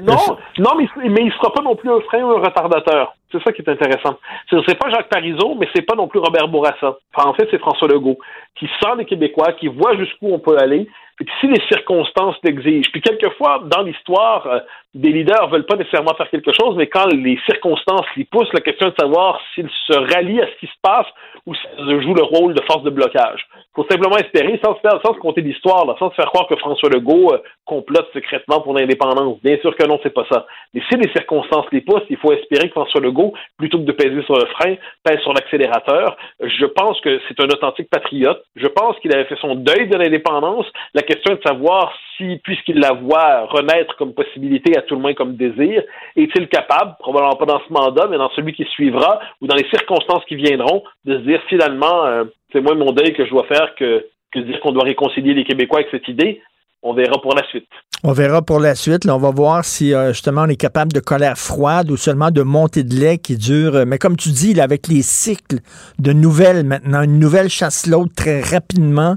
Non, 0.00 0.38
non, 0.58 0.70
mais, 0.76 0.88
mais 1.08 1.24
il 1.24 1.32
sera 1.32 1.52
pas 1.52 1.62
non 1.62 1.76
plus 1.76 1.90
un 1.90 2.00
frein 2.00 2.22
ou 2.22 2.30
un 2.30 2.40
retardateur. 2.40 3.14
C'est 3.30 3.42
ça 3.42 3.52
qui 3.52 3.62
est 3.62 3.68
intéressant. 3.68 4.18
C'est 4.50 4.78
pas 4.78 4.90
Jacques 4.90 5.10
Parizeau, 5.10 5.54
mais 5.58 5.68
c'est 5.74 5.82
pas 5.82 5.94
non 5.94 6.08
plus 6.08 6.18
Robert 6.18 6.48
Bourassa. 6.48 6.98
En 7.14 7.34
fait, 7.34 7.46
c'est 7.50 7.58
François 7.58 7.88
Legault, 7.88 8.18
qui 8.54 8.66
sent 8.66 8.96
les 8.96 9.04
Québécois, 9.04 9.52
qui 9.52 9.68
voit 9.68 9.96
jusqu'où 9.96 10.32
on 10.32 10.38
peut 10.38 10.56
aller, 10.58 10.88
puis 11.18 11.26
si 11.40 11.48
les 11.48 11.60
circonstances 11.66 12.36
l'exigent. 12.44 12.88
Puis 12.92 13.02
quelquefois, 13.02 13.62
dans 13.66 13.82
l'histoire, 13.82 14.46
euh, 14.46 14.60
des 14.94 15.10
leaders 15.10 15.48
veulent 15.48 15.66
pas 15.66 15.76
nécessairement 15.76 16.14
faire 16.14 16.30
quelque 16.30 16.52
chose, 16.52 16.76
mais 16.76 16.86
quand 16.86 17.06
les 17.06 17.38
circonstances 17.44 18.06
les 18.16 18.24
poussent, 18.24 18.52
la 18.52 18.60
question 18.60 18.86
est 18.86 18.92
de 18.92 19.00
savoir 19.00 19.40
s'ils 19.54 19.70
se 19.86 20.14
rallient 20.14 20.40
à 20.40 20.46
ce 20.46 20.60
qui 20.60 20.66
se 20.66 20.78
passe 20.80 21.06
ou 21.44 21.54
s'ils 21.54 22.02
jouent 22.02 22.14
le 22.14 22.22
rôle 22.22 22.54
de 22.54 22.62
force 22.62 22.84
de 22.84 22.90
blocage. 22.90 23.46
Il 23.56 23.82
faut 23.82 23.86
simplement 23.90 24.16
espérer, 24.16 24.60
sans 24.64 24.76
se, 24.76 24.80
faire, 24.80 25.00
sans 25.04 25.14
se 25.14 25.18
compter 25.18 25.40
l'histoire, 25.40 25.84
sans 25.98 26.10
se 26.10 26.14
faire 26.14 26.26
croire 26.26 26.46
que 26.46 26.56
François 26.56 26.88
Legault 26.88 27.34
euh, 27.34 27.38
complote 27.64 28.08
secrètement 28.12 28.60
pour 28.60 28.74
l'indépendance. 28.74 29.38
Sûr 29.60 29.76
que 29.76 29.86
non, 29.86 29.98
c'est 30.02 30.14
pas 30.14 30.26
ça. 30.30 30.46
Mais 30.74 30.82
si 30.88 30.96
les 30.96 31.10
circonstances 31.12 31.66
les 31.72 31.80
poussent, 31.80 32.02
il 32.10 32.16
faut 32.16 32.32
espérer 32.32 32.68
que 32.68 32.72
François 32.72 33.00
Legault, 33.00 33.32
plutôt 33.56 33.78
que 33.78 33.84
de 33.84 33.92
peser 33.92 34.22
sur 34.22 34.36
le 34.36 34.46
frein, 34.46 34.76
pèse 35.04 35.20
sur 35.20 35.32
l'accélérateur. 35.32 36.16
Je 36.40 36.66
pense 36.66 37.00
que 37.00 37.20
c'est 37.28 37.40
un 37.40 37.46
authentique 37.46 37.90
patriote. 37.90 38.42
Je 38.56 38.66
pense 38.66 38.98
qu'il 39.00 39.14
avait 39.14 39.24
fait 39.24 39.38
son 39.40 39.54
deuil 39.54 39.88
de 39.88 39.96
l'indépendance. 39.96 40.66
La 40.94 41.02
question 41.02 41.34
est 41.34 41.38
de 41.38 41.48
savoir 41.48 41.92
si, 42.16 42.40
puisqu'il 42.44 42.78
la 42.78 42.92
voit 42.92 43.46
renaître 43.46 43.96
comme 43.96 44.14
possibilité 44.14 44.76
à 44.76 44.82
tout 44.82 44.94
le 44.94 45.00
moins 45.00 45.14
comme 45.14 45.36
désir, 45.36 45.82
est-il 46.16 46.48
capable, 46.48 46.96
probablement 46.98 47.36
pas 47.36 47.46
dans 47.46 47.60
ce 47.66 47.72
mandat, 47.72 48.06
mais 48.08 48.18
dans 48.18 48.30
celui 48.30 48.52
qui 48.52 48.64
suivra 48.64 49.20
ou 49.40 49.46
dans 49.46 49.56
les 49.56 49.68
circonstances 49.70 50.24
qui 50.26 50.36
viendront, 50.36 50.82
de 51.04 51.14
se 51.14 51.22
dire 51.22 51.40
finalement, 51.48 52.04
euh, 52.06 52.24
c'est 52.52 52.60
moi 52.60 52.74
mon 52.74 52.92
deuil 52.92 53.12
que 53.12 53.24
je 53.24 53.30
dois 53.30 53.44
faire 53.44 53.74
que, 53.76 54.06
que 54.32 54.40
dire 54.40 54.60
qu'on 54.60 54.72
doit 54.72 54.84
réconcilier 54.84 55.34
les 55.34 55.44
Québécois 55.44 55.80
avec 55.80 55.90
cette 55.90 56.08
idée. 56.08 56.42
On 56.82 56.94
verra 56.94 57.20
pour 57.20 57.34
la 57.34 57.46
suite. 57.48 57.68
On 58.04 58.12
verra 58.12 58.42
pour 58.42 58.60
la 58.60 58.74
suite. 58.74 59.04
Là, 59.04 59.16
on 59.16 59.18
va 59.18 59.30
voir 59.30 59.64
si 59.64 59.92
euh, 59.92 60.12
justement 60.12 60.42
on 60.42 60.48
est 60.48 60.56
capable 60.56 60.92
de 60.92 61.00
colère 61.00 61.36
froide 61.36 61.90
ou 61.90 61.96
seulement 61.96 62.30
de 62.30 62.42
montée 62.42 62.84
de 62.84 62.94
lait 62.94 63.18
qui 63.18 63.36
dure. 63.36 63.74
Euh, 63.74 63.84
mais 63.84 63.98
comme 63.98 64.16
tu 64.16 64.28
dis, 64.28 64.54
là, 64.54 64.62
avec 64.62 64.86
les 64.86 65.02
cycles 65.02 65.58
de 65.98 66.12
nouvelles 66.12 66.64
maintenant, 66.64 67.02
une 67.02 67.18
nouvelle 67.18 67.48
chasse 67.48 67.86
l'autre 67.86 68.12
très 68.14 68.40
rapidement, 68.40 69.16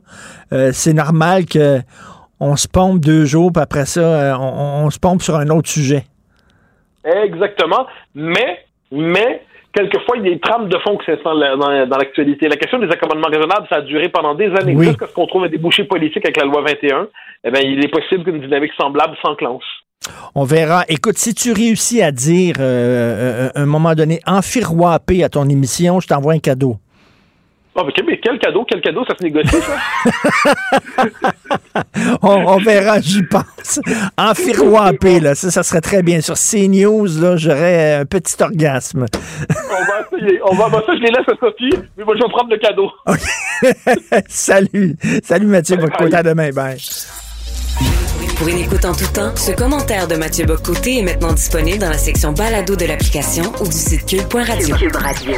c'est 0.72 0.94
normal 0.94 1.46
que 1.46 1.82
on 2.42 2.56
se 2.56 2.68
pompe 2.68 3.00
deux 3.00 3.24
jours, 3.24 3.54
puis 3.54 3.62
après 3.62 3.86
ça, 3.86 4.02
euh, 4.02 4.36
on, 4.36 4.90
se 4.90 5.00
pompe 5.00 5.22
sur 5.22 5.36
un 5.36 5.48
autre 5.50 5.70
sujet. 5.70 6.06
Exactement. 7.06 7.86
Mais, 8.16 8.66
mais, 8.92 9.44
quelquefois, 9.74 10.18
il 10.18 10.26
y 10.26 10.28
a 10.28 10.34
des 10.34 10.40
trames 10.40 10.70
de 10.70 10.78
fond 10.80 10.98
qui 10.98 11.06
s'installent 11.06 11.58
dans, 11.60 11.98
l'actualité. 11.98 12.48
La 12.48 12.58
question 12.58 12.80
des 12.80 12.90
accommodements 12.90 13.30
raisonnables, 13.30 13.68
ça 13.70 13.78
a 13.78 13.82
duré 13.82 14.10
pendant 14.10 14.36
des 14.36 14.48
années. 14.48 14.76
Jusqu'à 14.78 15.08
ce 15.08 15.14
qu'on 15.14 15.28
trouve 15.28 15.44
un 15.44 15.50
débouché 15.50 15.84
politique 15.84 16.26
avec 16.26 16.38
la 16.38 16.46
loi 16.46 16.62
21, 16.62 17.08
eh 17.44 17.52
bien, 17.52 17.62
il 17.62 17.84
est 17.84 17.90
possible 17.90 18.24
qu'une 18.24 18.42
dynamique 18.42 18.72
semblable 18.80 19.16
s'enclenche. 19.22 19.64
On 20.34 20.44
verra. 20.44 20.84
Écoute, 20.88 21.18
si 21.18 21.34
tu 21.34 21.52
réussis 21.52 22.02
à 22.02 22.12
dire, 22.12 22.56
à 22.60 22.64
euh, 22.64 23.48
euh, 23.48 23.50
un 23.56 23.66
moment 23.66 23.94
donné, 23.94 24.20
enfiroiper 24.26 25.24
à 25.24 25.30
ton 25.30 25.48
émission, 25.48 26.00
je 26.00 26.08
t'envoie 26.08 26.34
un 26.34 26.40
cadeau. 26.40 26.78
Ah, 27.74 27.84
mais 28.06 28.20
quel 28.20 28.38
cadeau, 28.38 28.66
quel 28.68 28.82
cadeau, 28.82 29.06
ça 29.06 29.16
se 29.18 29.24
négocie, 29.24 29.56
ça? 29.62 29.78
on, 32.22 32.58
verra, 32.58 33.00
j'y 33.00 33.24
pense. 33.24 33.80
En 34.18 34.34
firouapé, 34.36 35.22
là, 35.22 35.36
ça, 35.36 35.52
ça 35.52 35.64
serait 35.64 35.80
très 35.80 36.04
bien. 36.04 36.20
Sur 36.20 36.36
CNews, 36.36 37.08
là, 37.22 37.38
j'aurais 37.38 37.96
un 37.96 38.06
petit 38.06 38.36
orgasme. 38.44 39.06
on 39.50 39.86
va 39.86 40.18
essayer. 40.18 40.42
On 40.44 40.56
va, 40.56 40.68
bah, 40.68 40.84
ça, 40.86 40.94
je 40.96 41.02
les 41.02 41.12
laisse 41.12 41.30
à 41.30 41.36
Sophie, 41.40 41.74
mais 41.98 42.04
moi, 42.04 42.14
je 42.18 42.24
vais 42.24 42.30
prendre 42.30 42.50
le 42.50 42.58
cadeau. 42.58 42.92
Salut. 44.28 44.98
Salut, 45.24 45.48
Mathieu. 45.48 45.78
Votre 45.78 45.98
côté 45.98 46.16
à 46.16 46.24
demain. 46.24 46.50
Bye. 46.52 46.78
Pour 48.42 48.48
une 48.48 48.58
écoute 48.58 48.86
en 48.86 48.96
tout 48.96 49.06
temps, 49.06 49.36
ce 49.36 49.52
commentaire 49.52 50.08
de 50.08 50.16
Mathieu 50.16 50.48
Bocoté 50.48 50.98
est 50.98 51.04
maintenant 51.04 51.32
disponible 51.32 51.78
dans 51.78 51.92
la 51.92 52.00
section 52.00 52.32
balado 52.32 52.76
de 52.76 52.86
l'application 52.86 53.44
ou 53.62 53.68
du 53.68 53.78
site 53.78 54.04
cube.radio. 54.04 54.76
Cube 54.78 54.96
Radio. 54.96 55.34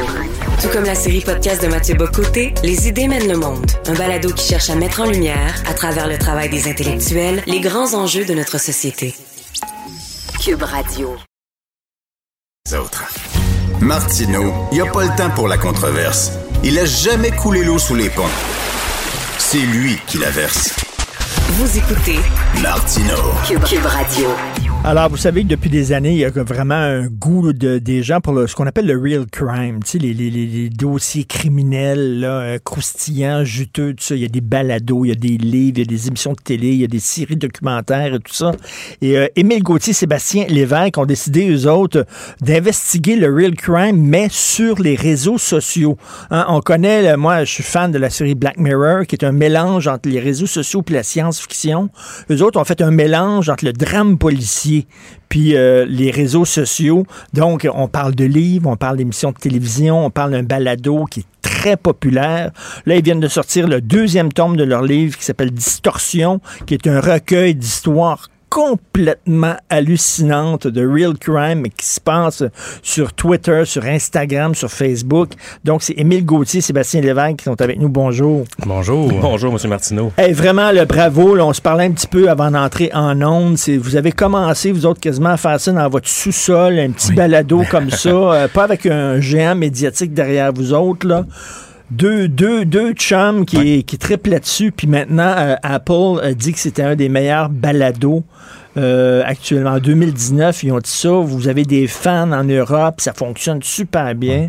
Tout 0.62 0.68
comme 0.68 0.84
la 0.84 0.94
série 0.94 1.20
podcast 1.20 1.62
de 1.62 1.68
Mathieu 1.68 1.96
Bocoté, 1.96 2.54
Les 2.62 2.88
idées 2.88 3.06
mènent 3.06 3.28
le 3.28 3.36
monde. 3.36 3.70
Un 3.88 3.92
balado 3.92 4.32
qui 4.32 4.48
cherche 4.48 4.70
à 4.70 4.74
mettre 4.74 5.02
en 5.02 5.04
lumière, 5.04 5.62
à 5.66 5.74
travers 5.74 6.08
le 6.08 6.16
travail 6.16 6.48
des 6.48 6.66
intellectuels, 6.66 7.42
les 7.46 7.60
grands 7.60 7.92
enjeux 7.92 8.24
de 8.24 8.32
notre 8.32 8.58
société. 8.58 9.14
Cube 10.42 10.62
Radio. 10.62 11.14
Autres. 12.72 13.04
Martineau, 13.82 14.50
il 14.72 14.76
n'y 14.76 14.80
a 14.80 14.90
pas 14.90 15.04
le 15.04 15.14
temps 15.14 15.30
pour 15.34 15.46
la 15.46 15.58
controverse. 15.58 16.32
Il 16.62 16.78
a 16.78 16.86
jamais 16.86 17.32
coulé 17.32 17.64
l'eau 17.64 17.78
sous 17.78 17.96
les 17.96 18.08
ponts. 18.08 18.22
C'est 19.36 19.58
lui 19.58 19.98
qui 20.06 20.16
la 20.16 20.30
verse. 20.30 20.74
Vous 21.56 21.78
écoutez 21.78 22.18
Martino 22.64 23.14
Cube, 23.46 23.86
Radio. 23.86 24.28
Alors, 24.86 25.08
vous 25.08 25.16
savez 25.16 25.44
que 25.44 25.48
depuis 25.48 25.70
des 25.70 25.92
années, 25.92 26.12
il 26.12 26.18
y 26.18 26.26
a 26.26 26.28
vraiment 26.28 26.74
un 26.74 27.06
goût 27.06 27.54
de, 27.54 27.78
des 27.78 28.02
gens 28.02 28.20
pour 28.20 28.46
ce 28.46 28.54
qu'on 28.54 28.66
appelle 28.66 28.86
le 28.86 28.98
real 28.98 29.24
crime, 29.24 29.82
tu 29.82 29.92
sais, 29.92 29.98
les, 29.98 30.12
les, 30.12 30.28
les, 30.28 30.68
dossiers 30.68 31.24
criminels 31.24 32.20
là, 32.20 32.40
euh, 32.40 32.58
croustillants, 32.62 33.44
juteux, 33.44 33.94
tout 33.94 34.04
ça. 34.04 34.14
Il 34.14 34.20
y 34.20 34.26
a 34.26 34.28
des 34.28 34.42
balados, 34.42 35.06
il 35.06 35.08
y 35.08 35.12
a 35.12 35.14
des 35.14 35.38
livres, 35.38 35.78
il 35.78 35.78
y 35.78 35.82
a 35.82 35.86
des 35.86 36.08
émissions 36.08 36.32
de 36.32 36.42
télé, 36.42 36.72
il 36.72 36.80
y 36.82 36.84
a 36.84 36.88
des 36.88 36.98
séries 36.98 37.36
documentaires 37.36 38.14
et 38.14 38.18
tout 38.18 38.34
ça. 38.34 38.52
Et 39.00 39.16
euh, 39.16 39.26
Émile 39.36 39.62
Gauthier, 39.62 39.94
Sébastien 39.94 40.44
Lévesque 40.48 40.98
ont 40.98 41.06
décidé, 41.06 41.48
eux 41.48 41.66
autres, 41.66 42.04
d'investiguer 42.42 43.16
le 43.16 43.34
real 43.34 43.54
crime, 43.54 43.96
mais 43.96 44.28
sur 44.30 44.82
les 44.82 44.96
réseaux 44.96 45.38
sociaux. 45.38 45.96
Hein, 46.30 46.44
on 46.48 46.60
connaît, 46.60 47.16
moi, 47.16 47.44
je 47.44 47.52
suis 47.52 47.62
fan 47.62 47.90
de 47.90 47.98
la 47.98 48.10
série 48.10 48.34
Black 48.34 48.58
Mirror, 48.58 49.06
qui 49.06 49.14
est 49.14 49.24
un 49.24 49.32
mélange 49.32 49.88
entre 49.88 50.10
les 50.10 50.20
réseaux 50.20 50.46
sociaux 50.46 50.82
et 50.86 50.92
la 50.92 51.02
science-fiction. 51.52 51.90
Eux 52.30 52.42
autres 52.42 52.60
ont 52.60 52.64
fait 52.64 52.80
un 52.80 52.90
mélange 52.90 53.48
entre 53.48 53.64
le 53.64 53.72
drame 53.72 54.18
policier 54.18 54.86
puis 55.28 55.56
euh, 55.56 55.84
les 55.88 56.10
réseaux 56.10 56.44
sociaux. 56.44 57.06
Donc, 57.32 57.68
on 57.72 57.88
parle 57.88 58.14
de 58.14 58.24
livres, 58.24 58.68
on 58.68 58.76
parle 58.76 58.96
d'émissions 58.96 59.32
de 59.32 59.36
télévision, 59.36 60.04
on 60.06 60.10
parle 60.10 60.32
d'un 60.32 60.42
balado 60.42 61.06
qui 61.06 61.20
est 61.20 61.26
très 61.42 61.76
populaire. 61.76 62.50
Là, 62.86 62.96
ils 62.96 63.02
viennent 63.02 63.20
de 63.20 63.28
sortir 63.28 63.66
le 63.66 63.80
deuxième 63.80 64.32
tome 64.32 64.56
de 64.56 64.64
leur 64.64 64.82
livre 64.82 65.16
qui 65.16 65.24
s'appelle 65.24 65.50
Distorsion, 65.50 66.40
qui 66.66 66.74
est 66.74 66.86
un 66.86 67.00
recueil 67.00 67.54
d'histoires 67.54 68.28
complètement 68.54 69.56
hallucinante 69.68 70.68
de 70.68 70.86
real 70.86 71.18
crime 71.18 71.64
qui 71.76 71.84
se 71.84 72.00
passe 72.00 72.44
sur 72.82 73.12
Twitter, 73.12 73.64
sur 73.64 73.84
Instagram, 73.84 74.54
sur 74.54 74.70
Facebook. 74.70 75.30
Donc, 75.64 75.82
c'est 75.82 75.94
Émile 75.94 76.24
Gauthier, 76.24 76.60
Sébastien 76.60 77.00
Lévesque 77.00 77.38
qui 77.38 77.44
sont 77.46 77.60
avec 77.60 77.80
nous. 77.80 77.88
Bonjour. 77.88 78.44
Bonjour. 78.64 79.10
Bonjour, 79.20 79.52
M. 79.52 79.68
Martineau. 79.68 80.12
Hey, 80.16 80.32
vraiment, 80.32 80.70
le 80.70 80.84
bravo. 80.84 81.36
on 81.36 81.52
se 81.52 81.60
parlait 81.60 81.86
un 81.86 81.90
petit 81.90 82.06
peu 82.06 82.30
avant 82.30 82.52
d'entrer 82.52 82.92
en 82.94 83.20
ondes. 83.22 83.58
Vous 83.80 83.96
avez 83.96 84.12
commencé, 84.12 84.70
vous 84.70 84.86
autres, 84.86 85.00
quasiment 85.00 85.30
à 85.30 85.36
faire 85.36 85.58
ça 85.58 85.72
dans 85.72 85.88
votre 85.88 86.08
sous-sol, 86.08 86.78
un 86.78 86.92
petit 86.92 87.12
balado 87.12 87.64
comme 87.68 87.90
ça, 87.90 88.08
euh, 88.08 88.46
pas 88.46 88.62
avec 88.62 88.86
un 88.86 89.18
géant 89.18 89.56
médiatique 89.56 90.14
derrière 90.14 90.52
vous 90.52 90.72
autres, 90.72 91.08
là 91.08 91.24
deux, 91.90 92.28
deux, 92.28 92.64
deux 92.64 92.92
chums 92.92 93.44
qui, 93.44 93.84
qui 93.84 93.98
triplent 93.98 94.30
là-dessus. 94.30 94.72
Puis 94.72 94.86
maintenant, 94.86 95.34
euh, 95.36 95.54
Apple 95.62 96.20
a 96.22 96.32
dit 96.34 96.52
que 96.52 96.58
c'était 96.58 96.82
un 96.82 96.96
des 96.96 97.08
meilleurs 97.08 97.48
balados. 97.48 98.24
Euh, 98.76 99.22
actuellement, 99.24 99.70
en 99.72 99.78
2019, 99.78 100.62
ils 100.64 100.72
ont 100.72 100.78
dit 100.78 100.90
ça. 100.90 101.10
Vous 101.10 101.46
avez 101.48 101.64
des 101.64 101.86
fans 101.86 102.32
en 102.32 102.42
Europe, 102.44 103.00
ça 103.00 103.12
fonctionne 103.12 103.62
super 103.62 104.14
bien. 104.14 104.48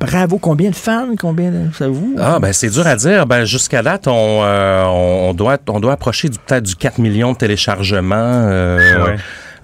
bravo. 0.00 0.38
Combien 0.38 0.70
de 0.70 0.74
fans? 0.74 1.14
Combien 1.18 1.50
de, 1.50 1.72
ça 1.72 1.86
vous? 1.88 2.16
Ah, 2.18 2.38
ben 2.40 2.52
c'est 2.52 2.68
dur 2.70 2.86
à 2.86 2.96
dire. 2.96 3.26
Ben, 3.26 3.44
jusqu'à 3.44 3.82
date, 3.82 4.08
on, 4.08 4.40
euh, 4.42 4.84
on, 4.86 5.32
doit, 5.34 5.58
on 5.68 5.78
doit 5.80 5.92
approcher 5.92 6.28
du- 6.28 6.38
peut-être 6.38 6.64
du 6.64 6.74
4 6.74 6.98
millions 6.98 7.32
de 7.32 7.38
téléchargements. 7.38 8.14
euh, 8.16 9.04
Ouais. 9.04 9.16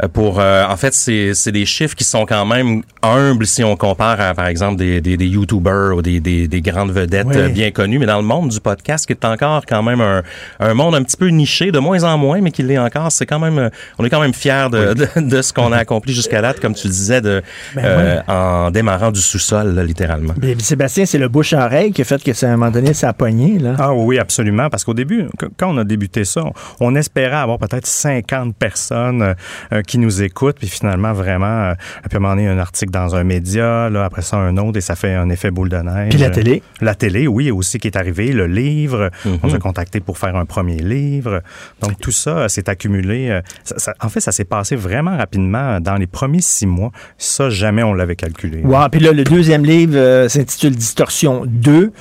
Euh, 0.02 0.08
Pour, 0.08 0.40
euh, 0.40 0.64
en 0.66 0.76
fait, 0.76 0.94
c'est 0.94 1.32
c'est 1.34 1.52
des 1.52 1.66
chiffres 1.66 1.94
qui 1.94 2.04
sont 2.04 2.26
quand 2.26 2.44
même 2.46 2.82
humbles 3.02 3.46
si 3.46 3.62
on 3.64 3.76
compare 3.76 4.20
à, 4.20 4.34
par 4.34 4.46
exemple, 4.46 4.76
des, 4.76 5.00
des, 5.00 5.16
des 5.16 5.26
YouTubers 5.26 5.94
ou 5.96 6.02
des, 6.02 6.20
des, 6.20 6.48
des 6.48 6.60
grandes 6.60 6.90
vedettes 6.92 7.26
Oui. 7.28 7.36
euh, 7.36 7.48
bien 7.48 7.70
connues. 7.70 7.98
Mais 7.98 8.06
dans 8.06 8.18
le 8.18 8.24
monde 8.24 8.48
du 8.50 8.60
podcast, 8.60 9.06
qui 9.06 9.12
est 9.12 9.24
encore 9.24 9.64
quand 9.66 9.82
même 9.82 10.00
un, 10.00 10.22
un 10.60 10.74
monde 10.74 10.94
un 10.94 11.02
petit 11.02 11.16
peu 11.16 11.28
niché, 11.28 11.70
de 11.72 11.78
moins 11.78 12.02
en 12.04 12.18
moins, 12.18 12.40
mais 12.40 12.50
qui 12.50 12.62
l'est 12.62 12.78
encore, 12.78 13.10
c'est 13.12 13.26
quand 13.26 13.38
même, 13.38 13.58
euh, 13.58 13.68
on 13.98 14.04
est 14.04 14.10
quand 14.10 14.20
même 14.20 14.34
fiers 14.34 14.68
de, 14.70 14.94
de, 14.94 15.08
de 15.20 15.42
ce 15.42 15.52
qu'on 15.52 15.72
a 15.72 15.76
accompli 15.78 16.12
jusqu'à 16.14 16.40
date, 16.42 16.60
comme 16.60 16.74
tu 16.74 16.86
le 16.86 16.92
disais, 16.92 17.20
de, 17.20 17.42
Ben 17.74 17.84
euh, 17.84 18.20
en 18.28 18.70
démarrant 18.70 19.10
du 19.10 19.20
sous-sol, 19.20 19.74
là, 19.74 19.84
littéralement. 19.84 20.34
Mais 20.40 20.54
Sébastien, 20.58 21.06
c'est 21.06 21.18
le 21.18 21.28
bouche-oreille 21.28 21.92
qui 21.92 22.02
a 22.02 22.04
fait 22.04 22.22
que 22.22 22.32
ça, 22.32 22.46
à 22.48 22.50
un 22.52 22.56
moment 22.56 22.70
donné, 22.70 22.94
ça 22.94 23.08
a 23.08 23.12
pogné. 23.12 23.58
Là. 23.58 23.74
Ah 23.78 23.92
oui, 23.94 24.18
absolument. 24.18 24.68
Parce 24.70 24.84
qu'au 24.84 24.94
début, 24.94 25.26
qu- 25.38 25.46
quand 25.56 25.74
on 25.74 25.78
a 25.78 25.84
débuté 25.84 26.24
ça, 26.24 26.42
on, 26.80 26.94
espérait 26.94 27.36
avoir 27.36 27.58
peut-être 27.58 27.86
50 27.86 28.54
personnes 28.56 29.34
euh, 29.72 29.82
qui 29.90 29.98
nous 29.98 30.22
écoutent. 30.22 30.56
Puis 30.58 30.68
finalement, 30.68 31.12
vraiment, 31.12 31.46
euh, 31.46 31.72
à 31.72 32.06
un 32.14 32.18
moment 32.18 32.34
donné, 32.34 32.48
un 32.48 32.58
article 32.58 32.92
dans 32.92 33.14
un 33.16 33.24
média, 33.24 33.90
là, 33.90 34.04
après 34.04 34.22
ça, 34.22 34.36
un 34.36 34.56
autre, 34.56 34.78
et 34.78 34.80
ça 34.80 34.94
fait 34.94 35.14
un 35.14 35.28
effet 35.30 35.50
boule 35.50 35.68
de 35.68 35.76
neige. 35.78 36.10
Puis 36.10 36.18
la 36.18 36.30
télé? 36.30 36.62
Euh, 36.80 36.84
La 36.84 36.94
télé, 36.94 37.26
oui, 37.26 37.50
aussi 37.50 37.78
qui 37.78 37.88
est 37.88 37.96
arrivé. 37.96 38.32
Le 38.32 38.46
livre, 38.46 39.10
on 39.26 39.46
nous 39.48 39.54
a 39.54 39.58
contacté 39.58 40.00
pour 40.00 40.16
faire 40.18 40.36
un 40.36 40.44
premier 40.44 40.76
livre. 40.78 41.42
Donc 41.82 41.98
tout 42.00 42.10
ça 42.12 42.30
euh, 42.38 42.48
s'est 42.48 42.68
accumulé. 42.70 43.30
euh, 43.30 43.40
ça- 43.64 43.78
ça- 43.78 43.94
en 44.00 44.08
fait, 44.08 44.20
ça 44.20 44.32
s'est 44.32 44.44
passé 44.44 44.76
vraiment 44.76 45.16
rapidement 45.16 45.80
dans 45.80 45.96
les 45.96 46.06
premiers 46.06 46.40
six 46.40 46.66
mois. 46.66 46.92
Ça, 47.18 47.50
jamais 47.50 47.82
on 47.82 47.92
l'avait 47.92 48.16
calculé. 48.16 48.62
Wow. 48.64 48.88
Puis 48.90 49.00
là, 49.00 49.12
le 49.12 49.24
deuxième 49.24 49.64
livre 49.64 49.94
euh, 49.96 50.28
s'intitule 50.28 50.76
Distorsion 50.76 51.42
2, 51.46 51.92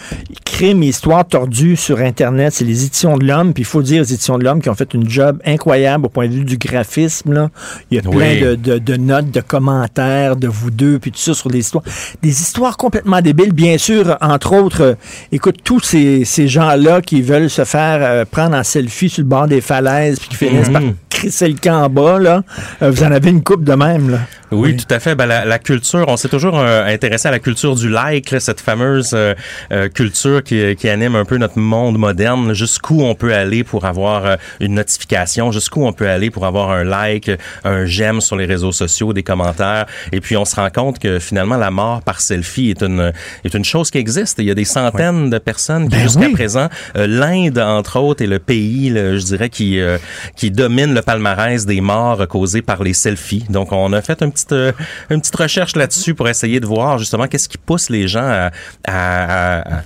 Crime 0.46 0.84
et 0.84 0.88
histoire 0.88 1.26
tordue 1.28 1.76
sur 1.76 2.00
Internet. 2.00 2.54
C'est 2.54 2.66
les 2.66 2.86
éditions 2.86 3.18
de 3.18 3.26
l'Homme. 3.26 3.54
Puis 3.54 3.64
il 3.64 3.66
faut 3.66 3.82
dire, 3.82 4.02
les 4.02 4.14
éditions 4.14 4.38
de 4.38 4.44
l'Homme 4.44 4.62
qui 4.62 4.70
ont 4.70 4.76
fait 4.76 4.94
une 4.94 5.10
job 5.10 5.40
incroyable 5.46 6.06
au 6.06 6.10
point 6.10 6.28
de 6.28 6.34
vue 6.34 6.44
du 6.46 6.58
graphisme. 6.58 7.34
Là. 7.34 7.50
Il 7.92 7.96
y 7.96 8.00
a 8.00 8.04
plein 8.10 8.40
de, 8.42 8.56
de- 8.56 8.78
de 8.78 8.96
notes, 8.98 9.32
de 9.32 9.42
commentaires 9.42 10.36
de 10.36 10.48
vous 10.48 10.72
deux, 10.72 11.00
puis 11.00 11.12
tout 11.12 11.20
ça 11.20 11.34
sur 11.34 11.50
des 11.50 11.60
histoires. 11.60 11.84
Des 12.22 12.30
histoires 12.42 12.78
complètement 12.78 13.22
débiles, 13.22 13.54
bien 13.54 13.78
sûr. 13.78 14.18
Entre 14.22 14.54
autres, 14.54 14.82
euh, 14.82 14.94
écoute, 15.32 15.58
tous 15.64 15.80
ces, 15.82 16.26
ces 16.26 16.48
gens-là 16.48 17.02
qui 17.02 17.22
veulent 17.22 17.50
se 17.50 17.66
faire 17.66 18.00
euh, 18.02 18.26
prendre 18.30 18.56
en 18.56 18.64
selfie 18.64 19.10
sur 19.10 19.24
le 19.24 19.28
bord 19.30 19.48
des 19.48 19.62
falaises, 19.62 20.20
puis 20.20 20.30
qui 20.30 20.36
finissent 20.36 20.68
Mhm. 20.68 20.74
par 20.74 20.82
crisser 21.10 21.48
le 21.50 21.56
camp 21.56 21.84
en 21.84 21.90
bas, 21.90 22.20
là. 22.20 22.44
Euh, 22.82 22.92
vous 22.92 23.04
en 23.04 23.12
avez 23.12 23.30
une 23.30 23.44
coupe 23.44 23.64
de 23.64 23.74
même, 23.74 24.10
là. 24.10 24.20
Oui, 24.52 24.76
tout 24.76 24.92
à 24.94 25.00
fait. 25.00 25.14
Ben, 25.16 25.26
la, 25.28 25.46
la 25.46 25.60
culture, 25.60 26.06
on 26.08 26.18
s'est 26.18 26.28
toujours 26.30 26.58
intéressé 26.60 27.28
à 27.28 27.32
la 27.32 27.38
culture 27.40 27.76
du 27.76 27.88
like, 27.88 28.32
là, 28.32 28.40
cette 28.40 28.62
fameuse 28.62 29.16
culture 29.94 30.44
qui, 30.44 30.76
qui 30.76 30.90
anime 30.90 31.16
un 31.16 31.26
peu 31.26 31.38
notre 31.38 31.60
monde 31.60 32.00
moderne. 32.00 32.54
Jusqu'où 32.54 33.02
on 33.04 33.14
peut 33.14 33.32
aller 33.34 33.64
pour 33.64 33.86
avoir 33.86 34.38
une 34.60 34.74
notification, 34.74 35.52
jusqu'où 35.52 35.86
on 35.86 35.94
peut 35.94 36.10
aller 36.10 36.32
pour 36.32 36.48
avoir 36.48 36.72
un 36.72 36.84
like, 36.84 37.30
un 37.64 37.69
j'aime 37.86 38.22
sur 38.22 38.36
les 38.36 38.46
réseaux 38.46 38.72
sociaux, 38.72 39.14
des 39.14 39.24
commentaires. 39.24 39.86
Et 40.12 40.20
puis 40.22 40.36
on 40.38 40.46
se 40.46 40.56
rend 40.56 40.70
compte 40.70 41.00
que 41.00 41.20
finalement 41.20 41.58
la 41.58 41.72
mort 41.72 42.02
par 42.02 42.22
selfie 42.22 42.70
est 42.70 42.82
une 42.84 43.12
est 43.44 43.54
une 43.54 43.66
chose 43.66 43.90
qui 43.92 43.98
existe. 43.98 44.40
Il 44.40 44.46
y 44.46 44.52
a 44.52 44.56
des 44.56 44.66
centaines 44.66 45.30
de 45.30 45.38
personnes 45.38 45.90
qui 45.90 45.96
Ben 45.98 46.04
jusqu'à 46.04 46.28
oui. 46.28 46.34
présent, 46.34 46.68
euh, 46.98 47.08
l'Inde 47.08 47.58
entre 47.60 48.00
autres 48.00 48.24
est 48.24 48.28
le 48.28 48.40
pays, 48.40 48.90
là, 48.90 49.18
je 49.18 49.24
dirais, 49.26 49.50
qui 49.50 49.80
euh, 49.80 49.98
qui 50.36 50.52
domine 50.52 50.94
le 50.94 51.02
palmarès 51.02 51.66
des 51.66 51.82
morts 51.82 52.28
causées 52.28 52.62
par 52.62 52.84
les 52.84 52.94
selfies. 52.94 53.46
Donc 53.50 53.72
on 53.72 53.92
a 53.94 54.02
fait 54.02 54.22
un 54.22 54.30
petit, 54.30 54.46
euh, 54.52 54.72
une 55.10 55.20
petite 55.22 55.36
recherche 55.36 55.76
là-dessus 55.76 56.14
pour 56.16 56.28
essayer 56.30 56.60
de 56.60 56.66
voir 56.66 56.98
justement 56.98 57.28
qu'est-ce 57.28 57.50
qui 57.50 57.58
pousse 57.58 57.90
les 57.90 58.08
gens 58.08 58.28
à, 58.28 58.52
à, 58.88 59.60
à- 59.68 59.78
à 59.78 59.82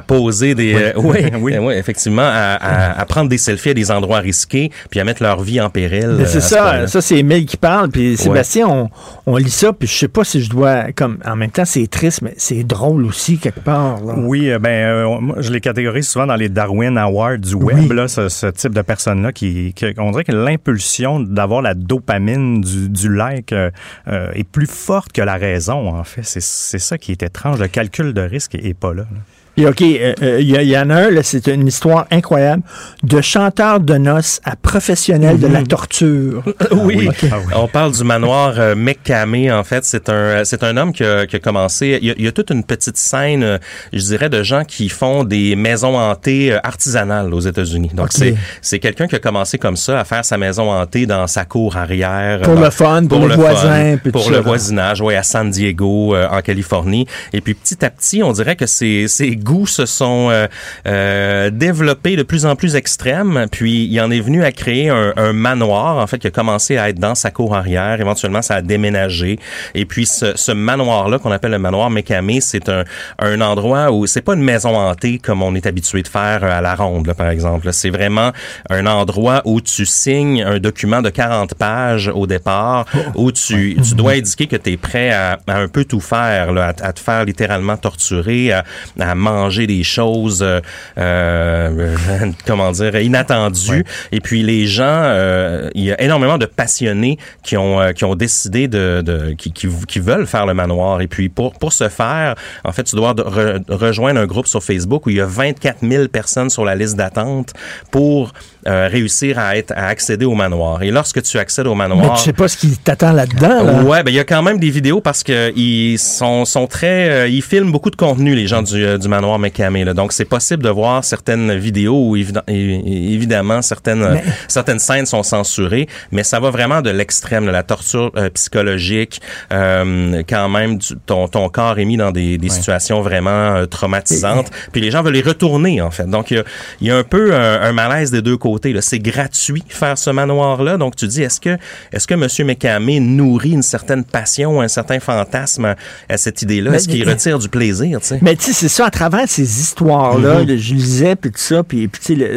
poser 0.00 0.54
des 0.54 0.74
euh, 0.74 0.98
ouais, 1.00 1.32
oui. 1.40 1.56
oui, 1.58 1.74
effectivement 1.74 2.22
à, 2.22 2.56
à- 2.60 3.00
à 3.00 3.04
prendre 3.06 3.28
des 3.28 3.38
selfies 3.38 3.70
à 3.70 3.74
des 3.74 3.90
endroits 3.90 4.18
risqués 4.20 4.70
puis 4.90 5.00
à 5.00 5.04
mettre 5.04 5.22
leur 5.22 5.40
vie 5.42 5.60
en 5.60 5.70
péril. 5.70 6.14
Mais 6.18 6.24
euh, 6.24 6.26
c'est 6.26 6.38
à 6.38 6.40
ce 6.40 6.48
ça, 6.48 6.86
ça 6.86 7.00
c'est 7.00 7.18
Emile 7.18 7.46
qui 7.46 7.56
parle, 7.56 7.90
puis 7.90 8.16
Sébastien, 8.16 8.66
on, 8.68 8.90
on 9.26 9.36
lit 9.36 9.50
ça, 9.50 9.72
puis 9.72 9.88
je 9.88 9.94
sais 9.94 10.08
pas 10.08 10.24
si 10.24 10.42
je 10.42 10.50
dois, 10.50 10.92
comme, 10.92 11.18
en 11.24 11.36
même 11.36 11.50
temps 11.50 11.64
c'est 11.64 11.86
triste, 11.88 12.22
mais 12.22 12.34
c'est 12.36 12.64
drôle 12.64 13.04
aussi 13.06 13.38
quelque 13.38 13.60
part. 13.60 14.00
là. 14.04 14.14
Oui, 14.16 14.50
euh, 14.50 14.58
ben, 14.58 14.70
euh, 14.70 15.20
moi, 15.20 15.36
je 15.40 15.50
les 15.52 15.60
catégorise 15.60 16.08
souvent 16.08 16.26
dans 16.26 16.36
les 16.36 16.48
Darwin 16.48 16.96
Awards 16.98 17.38
du 17.38 17.54
web, 17.54 17.92
là, 17.92 18.08
ce, 18.08 18.28
ce 18.28 18.46
type 18.46 18.72
de 18.74 18.82
personnes-là 18.82 19.32
qui, 19.32 19.72
qui- 19.74 19.94
on 19.98 20.10
dirait 20.10 20.24
que 20.24 20.32
l'impulsion 20.32 21.20
d'avoir 21.20 21.62
la 21.62 21.74
dopamine 21.74 22.60
du, 22.60 22.88
du 22.88 23.12
like 23.14 23.52
euh, 23.52 23.70
euh, 24.08 24.30
est 24.34 24.44
plus 24.44 24.66
forte 24.70 25.12
que 25.12 25.22
la 25.22 25.36
raison, 25.36 25.88
en 25.88 26.04
fait. 26.04 26.20
C'est 26.24 26.42
c'est 26.42 26.78
ça 26.78 26.98
qui 26.98 27.12
est 27.12 27.22
étrange. 27.22 27.58
Le 27.60 27.68
calcul 27.68 28.12
de 28.12 28.20
risque 28.20 28.54
est, 28.54 28.64
est 28.66 28.74
pas 28.74 28.92
là. 28.94 29.02
là. 29.02 29.18
Puis 29.56 29.66
OK, 29.66 29.82
euh, 29.82 30.14
euh, 30.22 30.40
il 30.40 30.50
y, 30.50 30.78
en 30.78 30.90
a 30.90 30.94
un, 30.94 31.10
là, 31.10 31.22
c'est 31.22 31.46
une 31.46 31.66
histoire 31.66 32.06
incroyable, 32.10 32.62
de 33.02 33.20
chanteur 33.20 33.80
de 33.80 33.94
noces 33.94 34.40
à 34.44 34.54
professionnel 34.54 35.38
de 35.38 35.46
la 35.46 35.62
torture. 35.62 36.44
oui. 36.72 37.08
OK. 37.08 37.30
On 37.54 37.66
parle 37.66 37.92
du 37.92 38.04
manoir 38.04 38.54
euh, 38.58 38.74
McCamey. 38.74 39.50
En 39.50 39.64
fait, 39.64 39.84
c'est 39.84 40.08
un 40.08 40.44
c'est 40.44 40.62
un 40.62 40.76
homme 40.76 40.92
qui 40.92 41.04
a, 41.04 41.26
qui 41.26 41.36
a 41.36 41.38
commencé. 41.38 41.98
Il 42.00 42.08
y 42.08 42.10
a, 42.10 42.14
il 42.18 42.24
y 42.24 42.28
a 42.28 42.32
toute 42.32 42.50
une 42.50 42.64
petite 42.64 42.96
scène, 42.96 43.42
euh, 43.42 43.58
je 43.92 44.02
dirais, 44.02 44.28
de 44.28 44.42
gens 44.42 44.64
qui 44.64 44.88
font 44.88 45.24
des 45.24 45.56
maisons 45.56 45.98
hantées 45.98 46.52
euh, 46.52 46.58
artisanales 46.62 47.32
aux 47.32 47.40
États-Unis. 47.40 47.90
Donc 47.94 48.08
c'est 48.10 48.34
c'est 48.60 48.78
quelqu'un 48.78 49.06
qui 49.06 49.16
a 49.16 49.18
commencé 49.18 49.58
comme 49.58 49.76
ça 49.76 50.00
à 50.00 50.04
faire 50.04 50.24
sa 50.24 50.38
maison 50.38 50.70
hantée 50.70 51.06
dans 51.06 51.26
sa 51.26 51.44
cour 51.44 51.76
arrière. 51.76 52.42
Pour 52.42 52.58
euh, 52.58 52.64
le 52.64 52.70
fun, 52.70 53.06
pour 53.06 53.26
les 53.26 53.34
fun, 53.34 53.36
voisins, 53.36 53.96
puis 54.02 54.12
pour 54.12 54.30
le 54.30 54.38
voisinage, 54.38 55.00
oui, 55.00 55.14
à 55.14 55.22
San 55.22 55.50
Diego, 55.50 56.14
euh, 56.14 56.28
en 56.30 56.40
Californie. 56.42 57.06
Et 57.32 57.40
puis 57.40 57.54
petit 57.54 57.84
à 57.84 57.90
petit, 57.90 58.22
on 58.22 58.32
dirait 58.32 58.56
que 58.56 58.66
ses 58.66 59.06
goûts 59.46 59.66
se 59.66 59.86
sont 59.86 60.28
euh, 60.30 60.46
euh, 60.86 61.50
développés 61.50 62.16
de 62.16 62.24
plus 62.24 62.44
en 62.44 62.56
plus 62.56 62.74
extrêmes. 62.74 63.46
Puis 63.50 63.84
il 63.84 64.00
en 64.00 64.10
est 64.10 64.20
venu 64.20 64.42
à 64.44 64.52
créer 64.52 64.90
un, 64.90 65.12
un 65.16 65.32
manoir, 65.32 65.98
en 65.98 66.06
fait, 66.06 66.18
qui 66.18 66.26
a 66.26 66.30
commencé 66.30 66.76
à 66.76 66.88
être 66.90 66.98
dans 66.98 67.14
sa 67.14 67.30
cour 67.30 67.54
arrière. 67.54 68.00
Éventuellement, 68.00 68.42
ça 68.42 68.56
a 68.56 68.62
déménagé. 68.62 69.38
Et 69.74 69.86
puis 69.86 70.04
ce, 70.04 70.36
ce 70.36 70.52
manoir-là, 70.52 71.18
qu'on 71.18 71.30
appelle 71.30 71.52
le 71.52 71.58
manoir 71.58 71.88
Mécamé, 71.90 72.40
c'est 72.40 72.68
un, 72.68 72.84
un 73.18 73.40
endroit 73.40 73.92
où 73.92 74.06
c'est 74.06 74.20
pas 74.20 74.34
une 74.34 74.42
maison 74.42 74.76
hantée 74.76 75.18
comme 75.18 75.42
on 75.42 75.54
est 75.54 75.66
habitué 75.66 76.02
de 76.02 76.08
faire 76.08 76.42
euh, 76.42 76.58
à 76.58 76.60
la 76.60 76.74
ronde, 76.74 77.06
là, 77.06 77.14
par 77.14 77.30
exemple. 77.30 77.72
C'est 77.72 77.90
vraiment 77.90 78.32
un 78.68 78.86
endroit 78.86 79.42
où 79.44 79.60
tu 79.60 79.86
signes 79.86 80.42
un 80.42 80.58
document 80.58 81.02
de 81.02 81.10
40 81.10 81.54
pages 81.54 82.10
au 82.12 82.26
départ, 82.26 82.86
où 83.14 83.30
tu, 83.30 83.76
tu 83.80 83.94
dois 83.94 84.12
indiquer 84.12 84.46
que 84.48 84.56
tu 84.56 84.72
es 84.72 84.76
prêt 84.76 85.10
à, 85.12 85.38
à 85.46 85.58
un 85.58 85.68
peu 85.68 85.84
tout 85.84 86.00
faire, 86.00 86.52
là, 86.52 86.66
à, 86.66 86.86
à 86.88 86.92
te 86.92 87.00
faire 87.00 87.24
littéralement 87.24 87.76
torturer, 87.76 88.52
à, 88.52 88.64
à 88.98 89.14
manger 89.36 89.66
des 89.66 89.82
choses, 89.84 90.42
euh, 90.42 90.60
euh, 90.98 91.96
comment 92.46 92.70
dire, 92.72 92.94
inattendues. 92.96 93.84
Et 94.12 94.20
puis 94.20 94.42
les 94.42 94.66
gens, 94.66 94.84
euh, 94.86 95.68
il 95.74 95.84
y 95.84 95.92
a 95.92 96.00
énormément 96.00 96.38
de 96.38 96.46
passionnés 96.46 97.18
qui 97.42 97.56
ont 97.56 97.78
qui 97.94 98.04
ont 98.04 98.14
décidé 98.14 98.68
de, 98.68 99.02
de 99.04 99.34
qui, 99.36 99.52
qui, 99.52 99.68
qui 99.88 100.00
veulent 100.00 100.26
faire 100.26 100.46
le 100.46 100.54
manoir. 100.54 101.00
Et 101.00 101.08
puis 101.08 101.28
pour 101.28 101.52
pour 101.52 101.72
ce 101.72 101.88
faire, 101.88 102.34
en 102.64 102.72
fait, 102.72 102.84
tu 102.84 102.96
dois 102.96 103.12
re- 103.14 103.62
rejoindre 103.68 104.20
un 104.20 104.26
groupe 104.26 104.46
sur 104.46 104.62
Facebook 104.62 105.06
où 105.06 105.10
il 105.10 105.16
y 105.16 105.20
a 105.20 105.26
24 105.26 105.78
000 105.82 106.08
personnes 106.08 106.50
sur 106.50 106.64
la 106.64 106.74
liste 106.74 106.96
d'attente 106.96 107.52
pour 107.90 108.32
euh, 108.66 108.88
réussir 108.90 109.38
à 109.38 109.56
être 109.56 109.72
à 109.76 109.86
accéder 109.86 110.24
au 110.24 110.34
manoir. 110.34 110.82
Et 110.82 110.90
lorsque 110.90 111.22
tu 111.22 111.38
accèdes 111.38 111.66
au 111.66 111.74
Mais 111.74 111.88
manoir, 111.88 112.16
tu 112.16 112.24
sais 112.24 112.32
pas 112.32 112.48
ce 112.48 112.56
qui 112.56 112.76
t'attend 112.78 113.12
là-dedans. 113.12 113.62
Là. 113.64 113.82
Ouais, 113.82 114.02
ben 114.02 114.10
il 114.10 114.16
y 114.16 114.20
a 114.20 114.24
quand 114.24 114.42
même 114.42 114.58
des 114.58 114.70
vidéos 114.70 115.00
parce 115.00 115.22
que 115.22 115.52
ils 115.56 115.98
sont, 115.98 116.44
sont 116.44 116.66
très, 116.66 117.08
euh, 117.10 117.28
ils 117.28 117.42
filment 117.42 117.70
beaucoup 117.72 117.90
de 117.90 117.96
contenu 117.96 118.34
les 118.34 118.46
gens 118.46 118.62
du, 118.62 118.98
du 118.98 119.08
manoir 119.08 119.25
McCamey. 119.38 119.84
Là. 119.84 119.94
Donc 119.94 120.12
c'est 120.12 120.24
possible 120.24 120.62
de 120.62 120.68
voir 120.70 121.04
certaines 121.04 121.56
vidéos 121.56 122.08
où 122.08 122.16
évidemment 122.16 123.62
certaines 123.62 124.02
euh, 124.02 124.14
Mais- 124.14 124.24
certaines 124.48 124.78
scènes 124.78 125.06
sont 125.06 125.22
censurées, 125.22 125.88
mais 126.12 126.22
ça 126.22 126.40
va 126.40 126.50
vraiment 126.50 126.80
de 126.82 126.90
l'extrême, 126.90 127.46
de 127.46 127.50
la 127.50 127.62
torture 127.62 128.12
euh, 128.16 128.30
psychologique. 128.30 129.20
euh, 129.52 130.22
quand 130.28 130.48
même, 130.48 130.78
tu- 130.78 130.94
ton 131.06 131.28
ton 131.28 131.48
corps 131.48 131.78
est 131.78 131.84
mis 131.84 131.96
dans 131.96 132.12
des, 132.12 132.38
des 132.38 132.48
situations 132.48 133.00
vraiment 133.02 133.30
euh, 133.56 133.66
traumatisantes. 133.66 134.50
Puis 134.72 134.80
les 134.80 134.90
gens 134.90 135.02
veulent 135.02 135.14
les 135.14 135.22
retourner 135.22 135.80
en 135.80 135.90
fait. 135.90 136.08
Donc 136.08 136.30
il 136.30 136.36
y 136.38 136.40
a, 136.40 136.44
il 136.80 136.86
y 136.88 136.90
a 136.90 136.96
un 136.96 137.02
peu 137.04 137.34
un, 137.34 137.60
un 137.62 137.72
malaise 137.72 138.10
des 138.10 138.22
deux 138.22 138.36
côtés. 138.36 138.74
C'est 138.80 138.98
gratuit 138.98 139.62
faire 139.68 139.98
ce 139.98 140.10
manoir-là. 140.10 140.76
Donc 140.76 140.96
tu 140.96 141.06
dis 141.06 141.22
est-ce 141.22 141.40
que 141.40 141.56
est-ce 141.92 142.06
que 142.06 142.14
Monsieur 142.14 142.44
McCamey 142.44 143.00
nourrit 143.00 143.52
une 143.52 143.62
certaine 143.62 144.04
passion, 144.04 144.60
un 144.60 144.68
certain 144.68 145.00
fantasme 145.00 145.64
à, 145.66 145.76
à 146.08 146.16
cette 146.16 146.42
idée-là? 146.42 146.72
Est-ce 146.74 146.88
qu'il 146.88 147.08
retire 147.08 147.38
du 147.38 147.48
plaisir 147.48 148.00
tu 148.00 148.06
sais? 148.08 148.18
Mais 148.22 148.36
tu 148.36 148.44
sais, 148.44 148.52
c'est 148.52 148.68
ça, 148.68 148.86
à 148.86 148.90
travers 148.90 149.15
ces 149.26 149.60
histoires-là, 149.60 150.44
là, 150.44 150.56
je 150.56 150.74
lisais, 150.74 151.16
puis 151.16 151.30
tout 151.30 151.38
ça, 151.38 151.62
puis 151.62 151.88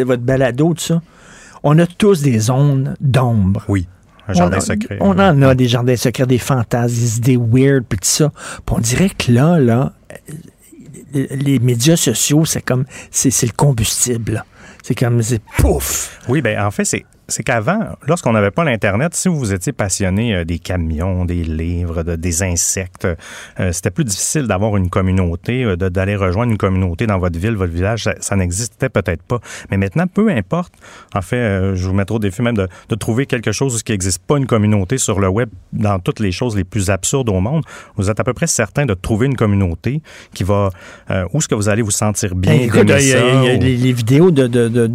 votre 0.06 0.22
balado, 0.22 0.74
tout 0.74 0.82
ça, 0.84 1.02
on 1.64 1.78
a 1.80 1.86
tous 1.86 2.22
des 2.22 2.40
zones 2.40 2.96
d'ombre. 3.02 3.64
Oui. 3.68 3.88
Un 4.28 4.32
On 4.32 4.36
jardin 4.36 4.58
a- 4.58 4.62
secret. 4.62 4.98
On 5.02 5.18
en 5.20 5.42
a 5.42 5.56
des 5.56 5.68
jardins 5.68 5.96
secrets, 5.96 6.26
des 6.28 6.38
fantasmes, 6.38 6.94
des 6.96 7.18
idées 7.18 7.38
weird, 7.38 7.84
puis 7.90 7.98
tout 8.00 8.06
ça. 8.08 8.30
Puis 8.66 8.76
on 8.76 8.80
dirait 8.80 9.10
que 9.10 9.32
là, 9.32 9.60
là, 9.60 9.94
les 11.14 11.60
médias 11.60 11.96
sociaux, 11.98 12.46
c'est 12.46 12.62
comme, 12.62 12.86
c'est 13.12 13.42
le 13.44 13.52
combustible. 13.56 14.46
C'est 14.84 14.96
comme, 14.96 15.22
c'est 15.24 15.42
pouf! 15.58 16.20
Oui, 16.30 16.42
ben 16.42 16.62
en 16.64 16.72
fait, 16.72 16.86
c'est 16.86 17.06
c'est 17.30 17.44
qu'avant, 17.44 17.80
lorsqu'on 18.08 18.34
n'avait 18.34 18.52
pas 18.52 18.64
l'Internet, 18.64 19.14
si 19.16 19.28
vous 19.30 19.54
étiez 19.54 19.72
passionné 19.74 20.36
euh, 20.36 20.46
des 20.46 20.60
camions, 20.60 21.26
des 21.26 21.44
livres, 21.44 22.04
de- 22.04 22.16
des 22.16 22.44
insectes, 22.44 23.08
euh, 23.60 23.72
c'était 23.72 23.92
plus 23.92 24.04
difficile 24.04 24.48
d'avoir 24.48 24.76
une 24.78 24.90
communauté, 24.90 25.64
euh, 25.64 25.76
de- 25.76 25.90
d'aller 25.90 26.16
rejoindre 26.16 26.52
une 26.52 26.58
communauté 26.58 27.08
dans 27.08 27.18
votre 27.20 27.38
ville, 27.40 27.56
votre 27.56 27.74
village. 27.74 28.04
Ça, 28.04 28.14
ça 28.20 28.36
n'existait 28.36 28.90
peut-être 28.90 29.24
pas. 29.24 29.40
Mais 29.72 29.78
maintenant, 29.78 30.06
peu 30.08 30.30
importe. 30.30 30.74
En 31.16 31.22
fait, 31.22 31.38
euh, 31.38 31.76
je 31.76 31.88
vous 31.88 31.94
mettrai 31.94 32.16
au 32.16 32.20
défi 32.20 32.42
même 32.42 32.58
de, 32.58 32.68
de 32.90 32.96
trouver 32.96 33.26
quelque 33.26 33.52
chose 33.52 33.76
où 33.76 33.80
il 33.88 33.92
n'existe 33.92 34.22
pas 34.26 34.38
une 34.38 34.46
communauté 34.48 34.98
sur 34.98 35.20
le 35.20 35.28
web 35.28 35.50
dans 35.74 36.00
toutes 36.00 36.20
les 36.20 36.32
choses 36.32 36.56
les 36.56 36.64
plus 36.64 36.90
absurdes 36.90 37.30
au 37.30 37.40
monde. 37.40 37.64
Vous 37.96 38.10
êtes 38.10 38.20
à 38.20 38.24
peu 38.24 38.34
près 38.34 38.48
certain 38.48 38.86
de 38.86 38.94
trouver 38.94 39.28
une 39.28 39.36
communauté 39.36 40.02
qui 40.34 40.44
va... 40.44 40.70
euh, 41.12 41.26
où 41.34 41.38
est-ce 41.38 41.48
que 41.48 41.56
vous 41.56 41.70
allez 41.70 41.82
vous 41.82 41.92
sentir 41.92 42.36
bien 42.36 42.54
Hey, 42.54 42.64
écoute, 42.66 42.88
y 42.90 42.92
a, 42.94 43.00
y 43.00 43.14
a 43.14 43.42
ou- 43.56 43.60
les, 43.60 43.78
les 43.78 43.94
vidéos 43.94 44.32
de, 44.32 44.48
de, 44.48 44.68
de, 44.68 44.88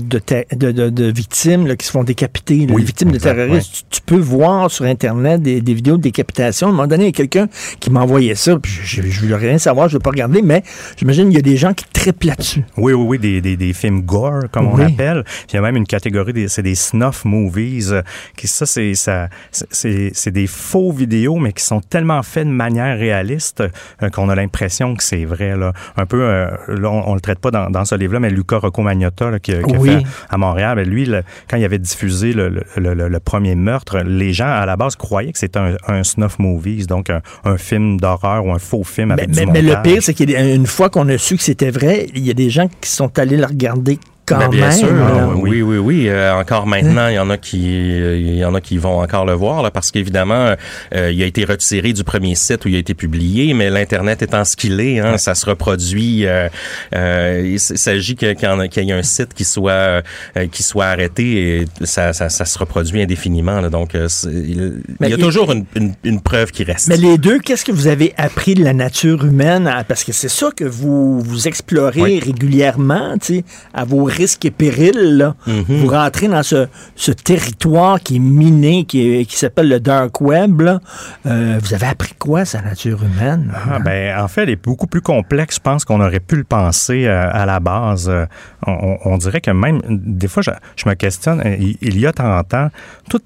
de, 0.90 1.04
victimes 1.12 1.66
là, 1.66 1.76
qui 1.76 1.86
se 1.86 1.92
font 1.92 2.02
là, 2.26 2.74
les 2.78 2.84
victimes 2.84 3.10
de 3.10 3.16
exact, 3.16 3.34
terroristes. 3.36 3.84
Tu, 3.90 4.00
tu 4.00 4.00
peux 4.02 4.18
voir 4.20 4.70
sur 4.70 4.84
Internet 4.84 5.42
des, 5.42 5.60
des 5.60 5.74
vidéos 5.74 5.96
de 5.96 6.02
décapitation. 6.02 6.66
À 6.68 6.70
un 6.70 6.72
moment 6.72 6.86
donné, 6.86 7.04
il 7.04 7.06
y 7.06 7.10
a 7.10 7.12
quelqu'un 7.12 7.48
qui 7.80 7.90
m'a 7.90 8.00
envoyé 8.00 8.34
ça, 8.34 8.58
puis 8.58 8.72
je 8.82 9.02
ne 9.02 9.06
veux 9.28 9.34
rien 9.36 9.58
savoir, 9.58 9.88
je 9.88 9.94
ne 9.94 9.98
veux 9.98 10.02
pas 10.02 10.10
regarder, 10.10 10.42
mais 10.42 10.62
j'imagine 10.96 11.26
qu'il 11.26 11.36
y 11.36 11.38
a 11.38 11.42
des 11.42 11.56
gens 11.56 11.72
qui 11.74 11.84
trippent 11.92 12.24
là-dessus. 12.24 12.64
Oui, 12.76 12.92
oui, 12.92 13.04
oui, 13.06 13.18
des, 13.18 13.40
des, 13.40 13.56
des 13.56 13.72
films 13.72 14.02
gore, 14.02 14.42
comme 14.50 14.68
on 14.68 14.74
Oui. 14.76 14.84
appelle. 14.84 15.24
Puis 15.24 15.46
il 15.52 15.54
y 15.56 15.58
a 15.58 15.62
même 15.62 15.76
une 15.76 15.86
catégorie, 15.86 16.48
c'est 16.48 16.62
des 16.62 16.74
snuff 16.74 17.24
movies. 17.24 17.92
euh, 17.92 18.02
Qui, 18.36 18.46
ça, 18.48 18.66
c'est, 18.66 18.94
ça, 18.94 19.28
c'est, 19.50 20.10
c'est 20.14 20.30
des 20.30 20.46
faux 20.46 20.92
vidéos, 20.92 21.36
mais 21.36 21.52
qui 21.52 21.64
sont 21.64 21.80
tellement 21.80 22.22
faits 22.22 22.46
de 22.46 22.52
manière 22.52 22.98
réaliste 22.98 23.62
euh, 24.02 24.10
qu'on 24.10 24.28
a 24.28 24.34
l'impression 24.34 24.94
que 24.94 25.02
c'est 25.02 25.24
vrai. 25.24 25.56
Là. 25.56 25.72
Un 25.96 26.06
peu, 26.06 26.22
euh, 26.22 26.48
là, 26.68 26.90
on, 26.90 27.10
on 27.10 27.14
le 27.14 27.20
traite 27.20 27.38
pas 27.38 27.50
dans, 27.50 27.70
dans 27.70 27.84
ce 27.84 27.94
livre-là, 27.94 28.20
mais 28.20 28.30
Luca 28.30 28.58
Rocco 28.58 28.82
Magnotta, 28.82 29.30
là, 29.30 29.38
qui, 29.38 29.52
a- 29.52 29.62
qui 29.62 29.74
a 29.74 29.78
Oui. 29.78 29.90
fait 29.90 30.02
à 30.30 30.36
Montréal, 30.38 30.76
ben, 30.76 30.88
lui, 30.88 31.04
le- 31.06 31.22
quand 31.48 31.56
il 31.56 31.64
avait 31.64 31.78
diffusé 31.78 32.13
le, 32.22 32.48
le, 32.48 32.62
le- 32.76 32.94
le- 32.94 33.08
le 33.08 33.20
premier 33.20 33.54
meurtre, 33.54 33.98
les 34.00 34.32
gens, 34.32 34.46
à 34.48 34.64
la 34.66 34.76
base, 34.76 34.96
croyaient 34.96 35.32
que 35.32 35.38
c'était 35.38 35.58
un, 35.58 35.76
un 35.88 36.02
snuff 36.04 36.38
movies, 36.38 36.86
donc 36.86 37.10
un, 37.10 37.20
un 37.44 37.56
film 37.56 37.98
d'horreur 38.00 38.46
ou 38.46 38.52
un 38.52 38.58
faux 38.58 38.84
film 38.84 39.08
Mais, 39.08 39.14
avec 39.14 39.28
mais- 39.34 39.44
du 39.46 39.52
mais 39.52 39.62
le 39.62 39.68
montage. 39.68 39.82
pire, 39.82 40.02
c'est 40.02 40.14
qu'une 40.14 40.66
fois 40.66 40.90
qu'on 40.90 41.08
a 41.08 41.18
su 41.18 41.36
que 41.36 41.42
c'était 41.42 41.70
vrai, 41.70 42.06
il 42.14 42.24
y 42.24 42.30
a 42.30 42.34
des 42.34 42.50
gens 42.50 42.68
qui 42.80 42.90
sont 42.90 43.18
allés 43.18 43.36
le 43.36 43.46
regarder 43.46 43.98
quand 44.26 44.38
Ben, 44.38 44.48
bien 44.48 44.68
même. 44.68 44.78
sûr, 44.78 44.92
là. 44.94 45.28
oui, 45.36 45.62
oui, 45.62 45.78
oui. 45.78 46.08
Euh, 46.08 46.34
encore 46.34 46.66
maintenant, 46.66 47.08
il 47.08 47.14
y 47.14 47.18
en 47.18 47.30
a 47.30 47.36
qui, 47.36 47.62
il 47.98 48.36
y 48.36 48.44
en 48.44 48.54
a 48.54 48.60
qui 48.60 48.78
vont 48.78 49.00
encore 49.00 49.24
le 49.26 49.32
voir 49.34 49.62
là, 49.62 49.70
parce 49.70 49.90
qu'évidemment, 49.90 50.54
euh, 50.94 51.10
il 51.12 51.22
a 51.22 51.26
été 51.26 51.44
retiré 51.44 51.92
du 51.92 52.04
premier 52.04 52.34
site 52.34 52.64
où 52.64 52.68
il 52.68 52.76
a 52.76 52.78
été 52.78 52.94
publié, 52.94 53.52
mais 53.54 53.70
l'internet 53.70 54.22
étant 54.22 54.44
ce 54.44 54.56
qu'il 54.56 54.80
est, 54.80 54.98
hein, 55.00 55.18
ça 55.18 55.34
se 55.34 55.46
reproduit. 55.46 56.26
euh, 56.26 56.48
euh, 56.94 57.42
il 57.44 57.60
s'agit 57.60 58.16
que- 58.16 58.32
qu'il 58.32 58.84
y, 58.84 58.90
ait 58.90 58.92
un 58.94 59.02
site 59.02 59.34
qui 59.34 59.44
soit 59.44 59.72
euh, 59.72 60.46
qui 60.50 60.62
soit 60.62 60.86
arrêté 60.86 61.60
et 61.60 61.64
ça, 61.84 62.12
ça, 62.12 62.28
ça 62.28 62.44
se 62.44 62.58
reproduit 62.58 63.02
indéfiniment. 63.02 63.60
là. 63.60 63.68
donc, 63.70 63.94
euh, 63.94 64.08
il, 64.26 64.82
Mais 65.00 65.08
il 65.08 65.10
y 65.10 65.12
a 65.14 65.16
il- 65.16 65.22
toujours 65.22 65.52
une, 65.52 65.64
une, 65.74 65.94
une 66.04 66.20
preuve 66.20 66.50
qui 66.50 66.64
reste. 66.64 66.88
Mais 66.88 66.96
les 66.96 67.18
deux, 67.18 67.38
qu'est-ce 67.38 67.64
que 67.64 67.72
vous 67.72 67.86
avez 67.88 68.14
appris 68.16 68.54
de 68.54 68.64
la 68.64 68.72
nature 68.72 69.24
humaine? 69.24 69.70
Parce 69.88 70.04
que 70.04 70.12
c'est 70.12 70.28
ça 70.28 70.50
que 70.56 70.64
vous, 70.64 71.20
vous 71.20 71.48
explorez 71.48 72.00
Oui. 72.00 72.20
régulièrement, 72.24 73.16
tu 73.18 73.36
sais, 73.38 73.44
à 73.72 73.84
vos 73.84 74.04
risques 74.14 74.44
et 74.44 74.50
périls. 74.50 75.16
là. 75.18 75.34
Mm-hmm. 75.46 75.64
Vous 75.68 75.88
rentrez 75.88 76.28
dans 76.28 76.42
ce, 76.42 76.66
ce 76.96 77.12
territoire 77.12 78.00
qui 78.00 78.16
est 78.16 78.20
miné, 78.20 78.84
qui, 78.84 79.26
s'appelle 79.30 79.68
le 79.68 79.80
Dark 79.80 80.20
Web. 80.20 80.60
là. 80.60 80.80
Euh, 81.26 81.58
vous 81.62 81.74
avez 81.74 81.86
appris 81.86 82.14
quoi 82.18 82.44
la 82.52 82.62
nature 82.62 83.00
humaine? 83.02 83.52
Ah, 83.70 83.78
ben, 83.78 84.18
en 84.18 84.28
fait, 84.28 84.42
elle 84.44 84.50
est 84.50 84.62
beaucoup 84.62 84.86
plus 84.86 85.00
complexe, 85.02 85.56
je 85.56 85.60
pense, 85.60 85.84
qu'on 85.84 86.00
aurait 86.00 86.20
pu 86.20 86.36
le 86.36 86.44
penser 86.44 87.06
euh, 87.06 87.28
à 87.32 87.46
la 87.46 87.60
base. 87.60 88.08
Euh, 88.08 88.26
on, 88.66 89.16
dirait 89.18 89.40
que 89.40 89.50
même, 89.50 89.80
des 89.88 90.28
fois, 90.28 90.42
je, 90.42 90.50
je 90.76 90.88
me 90.88 90.94
questionne, 90.94 91.42
il, 91.60 91.76
il 91.82 91.98
y 91.98 92.06
a 92.06 92.12
30 92.12 92.54
ans, 92.54 92.68
tous 93.10 93.20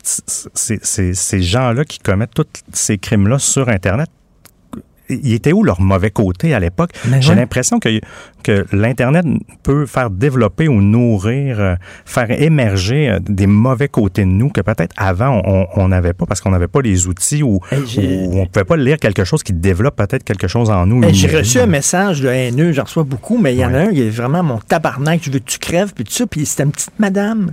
ces, 0.54 0.78
ces- 0.82 1.14
ces 1.14 1.42
gens-là 1.42 1.84
qui 1.84 1.98
commettent 1.98 2.34
tous 2.34 2.46
ces 2.72 2.98
crimes-là 2.98 3.38
sur 3.38 3.68
Internet, 3.68 4.08
ils 5.08 5.34
étaient 5.34 5.52
où 5.52 5.62
leur 5.64 5.80
mauvais 5.80 6.10
côté 6.10 6.54
à 6.54 6.60
l'époque? 6.60 6.90
J'ai 7.20 7.30
ouais. 7.30 7.36
l'impression 7.36 7.78
que, 7.80 8.00
que 8.42 8.66
l'Internet 8.72 9.24
peut 9.62 9.86
faire 9.86 10.10
développer 10.10 10.68
ou 10.68 10.80
nourrir, 10.82 11.60
euh, 11.60 11.74
faire 12.04 12.30
émerger 12.30 13.08
euh, 13.10 13.18
des 13.20 13.46
mauvais 13.46 13.88
côtés 13.88 14.22
de 14.22 14.28
nous 14.28 14.48
que 14.50 14.60
peut-être 14.60 14.94
avant 14.96 15.42
on- 15.76 15.88
n'avait 15.88 16.12
pas 16.12 16.26
parce 16.26 16.40
qu'on 16.40 16.50
n'avait 16.50 16.68
pas 16.68 16.82
les 16.82 17.06
outils 17.06 17.42
ou, 17.42 17.60
on 17.72 18.46
pouvait 18.46 18.64
pas 18.64 18.76
lire 18.76 18.98
quelque 18.98 19.24
chose 19.24 19.42
qui 19.42 19.52
développe 19.52 19.96
peut-être 19.96 20.24
quelque 20.24 20.48
chose 20.48 20.70
en 20.70 20.86
nous. 20.86 21.02
Hey, 21.02 21.14
J'ai 21.14 21.28
reçu 21.34 21.58
un 21.60 21.66
message 21.66 22.20
de 22.20 22.28
haineux, 22.28 22.72
j'en 22.72 22.84
reçois 22.84 23.04
beaucoup, 23.04 23.38
mais 23.38 23.54
il 23.54 23.58
y 23.60 23.64
en 23.64 23.72
a 23.72 23.78
un 23.78 23.92
qui 23.92 24.02
est 24.02 24.10
vraiment 24.10 24.42
mon 24.42 24.58
tabarnak, 24.58 25.20
je 25.22 25.30
veux 25.30 25.38
que 25.38 25.44
tu 25.50 25.58
crèves, 25.58 25.92
puis 25.94 26.04
tout 26.04 26.12
ça, 26.12 26.26
puis 26.26 26.44
c'était 26.44 26.64
une 26.64 26.72
petite 26.72 26.98
madame. 26.98 27.52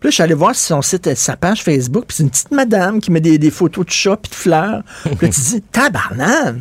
Puis 0.00 0.08
là, 0.08 0.10
je 0.10 0.14
suis 0.16 0.22
allé 0.22 0.34
voir 0.34 0.54
son 0.54 0.82
site, 0.82 1.06
euh, 1.06 1.14
sa 1.14 1.36
page 1.36 1.62
Facebook, 1.62 2.04
puis 2.08 2.16
c'est 2.18 2.22
une 2.24 2.30
petite 2.30 2.50
madame 2.50 3.00
qui 3.00 3.10
met 3.10 3.20
des, 3.20 3.38
des 3.38 3.50
photos 3.50 3.86
de 3.86 3.90
chats 3.90 4.18
puis 4.18 4.28
de 4.30 4.34
fleurs. 4.34 4.82
Puis 5.04 5.12
là, 5.22 5.28
tu 5.28 5.40
dis, 5.40 5.62
tabarnak! 5.72 6.56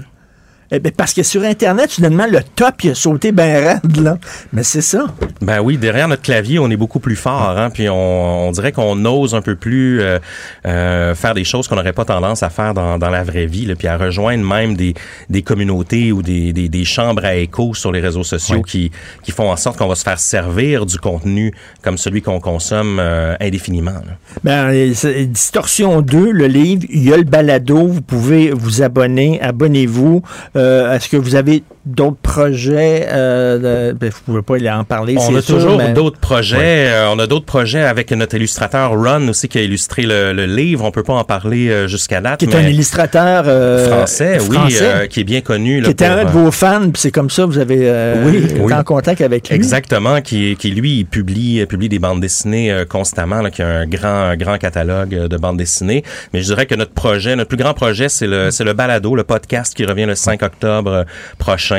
Eh 0.75 0.79
ben, 0.79 0.91
parce 0.91 1.13
que 1.13 1.21
sur 1.21 1.43
Internet, 1.43 1.91
soudainement, 1.91 2.25
le 2.25 2.39
top, 2.55 2.83
il 2.83 2.89
a 2.89 2.95
sauté 2.95 3.31
ben 3.31 3.63
raide, 3.63 3.97
là. 4.01 4.17
Mais 4.53 4.63
c'est 4.63 4.81
ça. 4.81 5.05
Ben 5.39 5.59
oui, 5.61 5.77
derrière 5.77 6.07
notre 6.07 6.23
clavier, 6.23 6.57
on 6.57 6.67
est 6.71 6.77
beaucoup 6.77 6.99
plus 6.99 7.15
fort, 7.15 7.53
hein, 7.59 7.69
puis 7.69 7.87
on, 7.89 8.47
on 8.47 8.51
dirait 8.51 8.71
qu'on 8.71 9.05
ose 9.05 9.35
un 9.35 9.43
peu 9.43 9.55
plus 9.55 10.01
euh, 10.01 10.17
euh, 10.65 11.13
faire 11.13 11.35
des 11.35 11.43
choses 11.43 11.67
qu'on 11.67 11.75
n'aurait 11.75 11.93
pas 11.93 12.05
tendance 12.05 12.41
à 12.41 12.49
faire 12.49 12.73
dans, 12.73 12.97
dans 12.97 13.11
la 13.11 13.23
vraie 13.23 13.45
vie, 13.45 13.67
là, 13.67 13.75
puis 13.75 13.87
à 13.87 13.97
rejoindre 13.97 14.43
même 14.43 14.75
des, 14.75 14.95
des 15.29 15.43
communautés 15.43 16.11
ou 16.11 16.23
des, 16.23 16.53
des, 16.53 16.69
des 16.69 16.85
chambres 16.85 17.23
à 17.23 17.35
écho 17.35 17.75
sur 17.75 17.91
les 17.91 17.99
réseaux 17.99 18.23
sociaux 18.23 18.63
qui, 18.63 18.89
qui 19.21 19.31
font 19.31 19.51
en 19.51 19.57
sorte 19.57 19.77
qu'on 19.77 19.87
va 19.87 19.95
se 19.95 20.03
faire 20.03 20.17
servir 20.17 20.87
du 20.87 20.97
contenu 20.97 21.53
comme 21.83 21.99
celui 21.99 22.23
qu'on 22.23 22.39
consomme 22.39 22.97
euh, 22.99 23.35
indéfiniment. 23.39 23.91
là. 23.91 24.17
Ben, 24.43 24.91
Distorsion 25.27 26.01
2, 26.01 26.31
le 26.31 26.47
livre, 26.47 26.83
il 26.89 27.03
y 27.03 27.13
a 27.13 27.17
le 27.17 27.23
balado, 27.23 27.85
vous 27.85 28.01
pouvez 28.01 28.49
vous 28.49 28.81
abonner, 28.81 29.39
abonnez-vous. 29.39 30.23
Euh, 30.55 30.62
Est-ce 30.63 31.09
que 31.09 31.17
vous 31.17 31.35
avez 31.35 31.63
d'autres 31.85 32.17
projets? 32.21 33.07
Euh, 33.11 33.93
ben, 33.93 34.09
vous 34.09 34.41
pouvez 34.41 34.41
pas 34.61 34.75
en 34.77 34.83
parler, 34.83 35.15
On 35.19 35.35
a 35.35 35.41
sûr, 35.41 35.55
toujours 35.57 35.77
mais- 35.77 35.93
d'autres 35.93 36.19
projets. 36.19 36.87
Euh, 36.89 37.09
on 37.11 37.19
a 37.19 37.27
d'autres 37.27 37.45
projets 37.45 37.83
avec 37.83 38.11
notre 38.11 38.35
illustrateur 38.35 38.91
Ron 38.91 39.27
aussi 39.27 39.47
qui 39.47 39.57
a 39.57 39.61
illustré 39.61 40.03
le, 40.03 40.33
le 40.33 40.45
livre. 40.45 40.83
On 40.85 40.91
peut 40.91 41.03
pas 41.03 41.13
en 41.13 41.23
parler 41.23 41.69
euh, 41.69 41.87
jusqu'à 41.87 42.21
date. 42.21 42.39
Qui 42.39 42.45
est 42.45 42.55
un 42.55 42.61
illustrateur 42.67 43.43
euh, 43.47 43.87
français, 43.89 44.37
oui, 44.49 44.55
français, 44.55 44.79
euh, 44.83 45.07
qui 45.07 45.19
est 45.21 45.23
bien 45.25 45.41
connu. 45.41 45.79
là, 45.81 45.85
qui 45.85 45.91
était 45.91 46.07
pour, 46.07 46.17
un 46.17 46.23
de 46.23 46.27
euh, 46.29 46.31
vos 46.31 46.51
fans, 46.51 46.81
puis 46.81 47.01
c'est 47.01 47.11
comme 47.11 47.29
ça, 47.29 47.45
vous 47.45 47.57
avez 47.57 47.79
euh, 47.81 48.23
Oui, 48.25 48.37
été 48.37 48.59
oui. 48.59 48.73
en 48.73 48.83
contact 48.83 49.21
avec 49.21 49.49
lui. 49.49 49.55
Exactement, 49.55 50.21
qui, 50.21 50.55
qui 50.57 50.71
lui 50.71 50.99
il 50.99 51.05
publie 51.05 51.65
publie 51.65 51.89
des 51.89 51.99
bandes 51.99 52.21
dessinées 52.21 52.71
euh, 52.71 52.85
constamment, 52.85 53.41
là, 53.41 53.49
qui 53.51 53.61
a 53.61 53.67
un 53.67 53.85
grand 53.87 54.07
un 54.13 54.37
grand 54.37 54.57
catalogue 54.57 55.27
de 55.27 55.37
bandes 55.37 55.57
dessinées. 55.57 56.03
Mais 56.33 56.41
je 56.41 56.45
dirais 56.45 56.65
que 56.65 56.75
notre 56.75 56.93
projet, 56.93 57.35
notre 57.35 57.49
plus 57.49 57.57
grand 57.57 57.73
projet, 57.73 58.09
c'est 58.09 58.27
le 58.27 58.51
c'est 58.51 58.63
le 58.63 58.73
balado, 58.73 59.15
le 59.15 59.23
podcast 59.23 59.73
qui 59.75 59.85
revient 59.85 60.05
le 60.05 60.15
5 60.15 60.41
octobre 60.43 60.91
euh, 60.91 61.03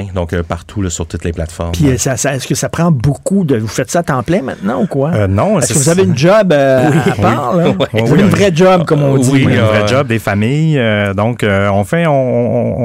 prochain, 0.03 0.07
donc 0.15 0.33
euh, 0.33 0.43
partout 0.43 0.83
là, 0.83 0.91
sur 0.91 1.07
toutes 1.07 1.25
les 1.25 1.33
plateformes. 1.33 1.73
Puis 1.73 1.89
euh, 1.89 1.97
ça, 1.99 2.17
ça- 2.17 2.35
est-ce 2.35 2.47
que 2.47 2.55
ça 2.55 2.69
prend 2.69 2.91
beaucoup 2.91 3.45
de... 3.45 3.57
Vous 3.57 3.69
faites 3.69 3.91
ça 3.91 4.01
à 4.01 4.03
temps 4.03 4.23
plein 4.23 4.43
maintenant 4.43 4.83
ou 4.83 4.87
quoi? 4.87 5.13
Euh, 5.15 5.27
non, 5.27 5.59
Est-ce 5.61 5.73
que 5.75 5.79
vous 5.79 5.89
avez 5.89 6.03
une 6.05 6.17
job 6.17 6.53
euh, 6.53 6.91
Oui. 6.91 7.13
à 7.13 7.15
part? 7.23 7.57
Là? 7.57 7.73
Oui. 7.93 8.01
Une 8.01 8.29
vraie 8.29 8.51
job, 8.55 8.85
comme 8.85 9.03
on 9.03 9.17
dit. 9.19 9.31
Oui, 9.33 9.45
là. 9.55 9.65
un 9.65 9.67
vrai 9.67 9.89
job, 9.89 10.07
des 10.07 10.19
familles. 10.19 10.79
euh, 10.79 11.15
donc, 11.15 11.43
euh, 11.43 11.69
on 11.71 11.85
fait, 11.85 12.07
on, 12.07 12.13
on, 12.13 12.79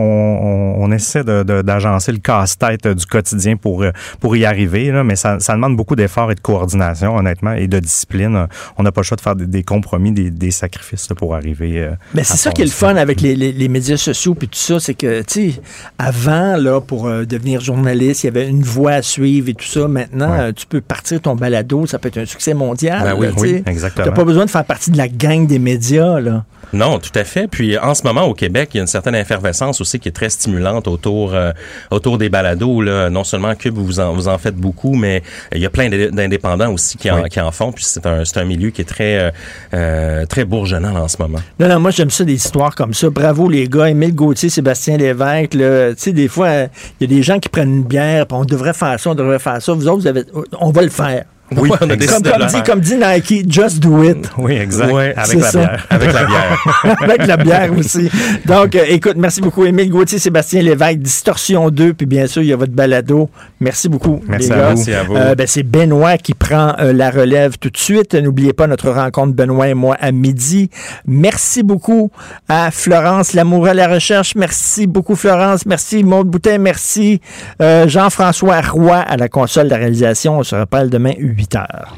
on, 0.80 0.84
on 0.84 0.92
essaie 0.92 1.24
de- 1.24 1.44
de- 1.44 1.62
d'agencer 1.62 2.12
le 2.12 2.20
casse-tête 2.20 2.88
du 2.88 3.06
quotidien 3.06 3.56
pour, 3.58 3.84
pour 4.20 4.36
y 4.36 4.46
arriver, 4.46 4.92
là, 4.92 5.04
mais 5.04 5.16
ça, 5.16 5.40
ça 5.40 5.54
demande 5.54 5.76
beaucoup 5.76 5.96
d'efforts 5.96 6.32
et 6.32 6.36
de 6.36 6.40
coordination, 6.40 7.16
honnêtement, 7.16 7.54
et 7.54 7.68
de 7.68 7.80
discipline. 7.80 8.48
On 8.78 8.84
n'a 8.84 8.92
pas 8.92 9.02
le 9.02 9.06
choix 9.06 9.18
de 9.18 9.22
faire 9.22 9.36
des, 9.36 9.48
des 9.48 9.64
compromis, 9.64 10.12
des, 10.12 10.32
des 10.32 10.52
sacrifices 10.52 11.10
là, 11.10 11.16
pour 11.16 11.36
arriver. 11.36 11.80
euh, 11.80 11.92
Mais 12.14 12.22
à 12.22 12.24
c'est 12.24 12.38
ça 12.38 12.52
qui 12.52 12.62
est 12.62 12.66
le 12.66 12.72
fun 12.72 12.96
avec 12.96 13.22
les, 13.22 13.36
les- 13.36 13.52
les 13.52 13.68
médias 13.68 13.98
sociaux 13.98 14.36
puis 14.36 14.48
tout 14.48 14.58
ça, 14.60 14.80
c'est 14.80 14.94
que, 14.94 15.22
tu 15.22 15.52
sais, 15.52 15.62
avant, 15.98 16.56
là, 16.58 16.82
pour 16.82 16.99
euh, 17.08 17.26
devenir 17.26 17.62
journaliste, 17.62 18.24
il 18.24 18.28
y 18.28 18.30
avait 18.30 18.48
une 18.48 18.64
voie 18.64 18.92
à 18.94 19.02
suivre 19.02 19.50
et 19.50 19.54
tout 19.54 19.66
ça. 19.66 19.88
Maintenant, 19.88 20.34
euh, 20.34 20.52
tu 20.52 20.66
peux 20.66 20.82
partir 20.82 21.22
ton 21.22 21.36
balado, 21.36 21.86
ça 21.86 22.00
peut 22.00 22.08
être 22.10 22.18
un 22.20 22.26
succès 22.26 22.54
mondial. 22.54 23.04
Ben 23.04 23.16
oui, 23.18 23.28
là, 23.28 23.32
tu 23.36 23.40
oui, 23.42 23.64
exactement. 23.66 24.06
T'as 24.06 24.12
pas 24.14 24.24
besoin 24.26 24.46
de 24.46 24.50
faire 24.50 24.66
partie 24.66 24.92
de 24.92 24.98
la 24.98 25.08
gang 25.08 25.48
des 25.48 25.60
médias, 25.60 26.20
là. 26.20 26.44
Non, 26.72 27.00
tout 27.00 27.10
à 27.16 27.24
fait. 27.24 27.48
Puis 27.48 27.80
en 27.80 27.96
ce 27.96 28.04
moment 28.04 28.26
au 28.26 28.36
Québec, 28.36 28.70
il 28.74 28.78
y 28.78 28.80
a 28.80 28.82
une 28.84 28.88
certaine 28.88 29.16
effervescence 29.16 29.82
aussi 29.82 29.98
qui 30.00 30.08
est 30.10 30.12
très 30.12 30.30
stimulante 30.30 30.88
autour 30.88 31.34
euh, 31.34 31.52
autour 31.90 32.20
des 32.20 32.30
balados. 32.30 32.84
Là. 32.84 33.10
Non 33.10 33.24
seulement 33.24 33.56
Cube, 33.56 33.74
vous 33.76 34.00
en, 34.00 34.14
vous 34.14 34.28
en 34.28 34.38
faites 34.38 34.56
beaucoup, 34.56 34.94
mais 34.94 35.24
il 35.52 35.62
y 35.62 35.66
a 35.66 35.72
plein 35.72 35.90
d'é- 35.90 36.12
d'indépendants 36.12 36.72
aussi 36.72 36.96
qui 36.98 37.10
en, 37.10 37.24
Oui. 37.24 37.30
qui 37.30 37.40
en 37.42 37.50
font. 37.52 37.72
Puis 37.72 37.86
c'est 37.86 38.06
un, 38.06 38.22
un 38.36 38.44
milieu 38.46 38.70
qui 38.70 38.82
est 38.82 38.86
très 38.86 39.34
euh, 39.74 40.26
très 40.28 40.46
bourgeonnant 40.46 40.96
en 40.96 41.08
ce 41.08 41.18
moment. 41.20 41.40
Non, 41.60 41.70
non, 41.70 41.80
moi, 41.80 41.90
j'aime 41.90 42.12
ça, 42.12 42.24
des 42.24 42.34
histoires 42.36 42.76
comme 42.76 42.94
ça. 42.94 43.10
Bravo, 43.10 43.50
les 43.50 43.68
gars. 43.68 43.90
Émile 43.90 44.14
Gauthier, 44.14 44.50
Sébastien 44.50 44.98
Lévesque. 44.98 45.52
Tu 45.52 45.60
sais, 45.98 46.14
des 46.14 46.28
fois, 46.28 46.68
il 47.00 47.10
y 47.10 47.14
a 47.14 47.16
des 47.16 47.24
gens 47.24 47.40
qui 47.40 47.50
prennent 47.50 47.78
une 47.78 47.84
bière, 47.84 48.26
on 48.32 48.46
devrait 48.46 48.74
faire 48.74 49.00
ça, 49.00 49.12
on 49.12 49.16
devrait 49.16 49.40
faire 49.40 49.62
ça. 49.62 49.74
Vous 49.74 49.88
autres, 49.88 50.02
vous 50.02 50.08
avez, 50.08 50.24
on 50.60 50.72
va 50.72 50.82
le 50.82 50.90
faire. 50.90 51.26
Oui, 51.56 51.70
on 51.82 51.90
a 51.90 51.96
décidé 51.96 52.30
comme, 52.32 52.46
dit, 52.48 52.64
comme 52.64 52.80
dit 52.80 52.96
Nike, 52.96 53.52
just 53.52 53.80
do 53.80 54.04
it. 54.04 54.30
Oui, 54.38 54.54
exact. 54.54 54.92
Ouais, 54.92 55.14
avec 55.16 55.40
la 55.40 55.52
ça. 55.52 55.60
bière. 55.60 55.88
Avec 55.90 56.14
la 56.14 56.26
bière. 56.26 56.66
Avec 57.02 57.28
la 57.28 57.38
bière 57.38 57.70
aussi. 57.78 58.10
Donc, 58.46 58.76
euh, 58.76 58.84
écoute, 58.88 59.16
merci 59.18 59.42
beaucoup, 59.42 59.66
Émile 59.66 59.90
Gauthier, 59.90 60.20
Sébastien 60.20 60.62
Lévesque, 60.62 61.00
Distorsion 61.00 61.70
2, 61.70 61.94
puis 61.94 62.06
bien 62.06 62.28
sûr, 62.28 62.42
il 62.42 62.50
y 62.50 62.54
a 62.54 62.56
votre 62.56 62.72
balado. 62.74 63.30
Merci 63.60 63.90
beaucoup, 63.90 64.22
Merci 64.28 64.50
les 64.50 64.54
à 64.54 64.58
gars. 64.58 64.70
vous. 64.70 64.76
Merci 64.76 64.94
à 64.94 65.04
vous. 65.04 65.16
Euh, 65.16 65.36
ben, 65.36 65.48
c'est 65.48 65.64
Benoît 65.64 66.18
qui 66.18 66.34
prend 66.34 66.76
euh, 66.80 66.94
la 66.94 67.10
relève 67.10 67.58
tout 67.58 67.70
de 67.70 67.78
suite. 67.78 68.14
N'oubliez 68.16 68.54
pas 68.54 68.68
notre 68.68 68.90
rencontre, 68.92 69.34
Benoît 69.34 69.68
et 69.68 69.74
moi, 69.74 69.96
à 70.00 70.12
midi. 70.12 70.70
Merci 71.06 71.64
beaucoup 71.64 72.12
à 72.48 72.72
Florence 72.72 73.34
Lamoureux 73.34 73.70
à 73.70 73.74
la 73.74 73.88
recherche. 73.88 74.36
Merci 74.36 74.88
beaucoup, 74.88 75.16
Florence. 75.16 75.66
Merci, 75.66 76.04
Maude 76.04 76.28
Boutin. 76.28 76.58
Merci, 76.60 77.22
euh, 77.62 77.88
Jean-François 77.88 78.62
Roy 78.62 78.98
à 78.98 79.18
la 79.18 79.28
console 79.30 79.66
de 79.66 79.70
la 79.72 79.78
réalisation. 79.78 80.38
On 80.40 80.44
se 80.44 80.56
reparle 80.56 80.90
demain, 80.90 81.14
8 81.40 81.56
heures. 81.56 81.94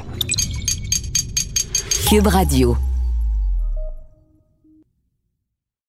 Cube 2.06 2.28
Radio. 2.28 2.76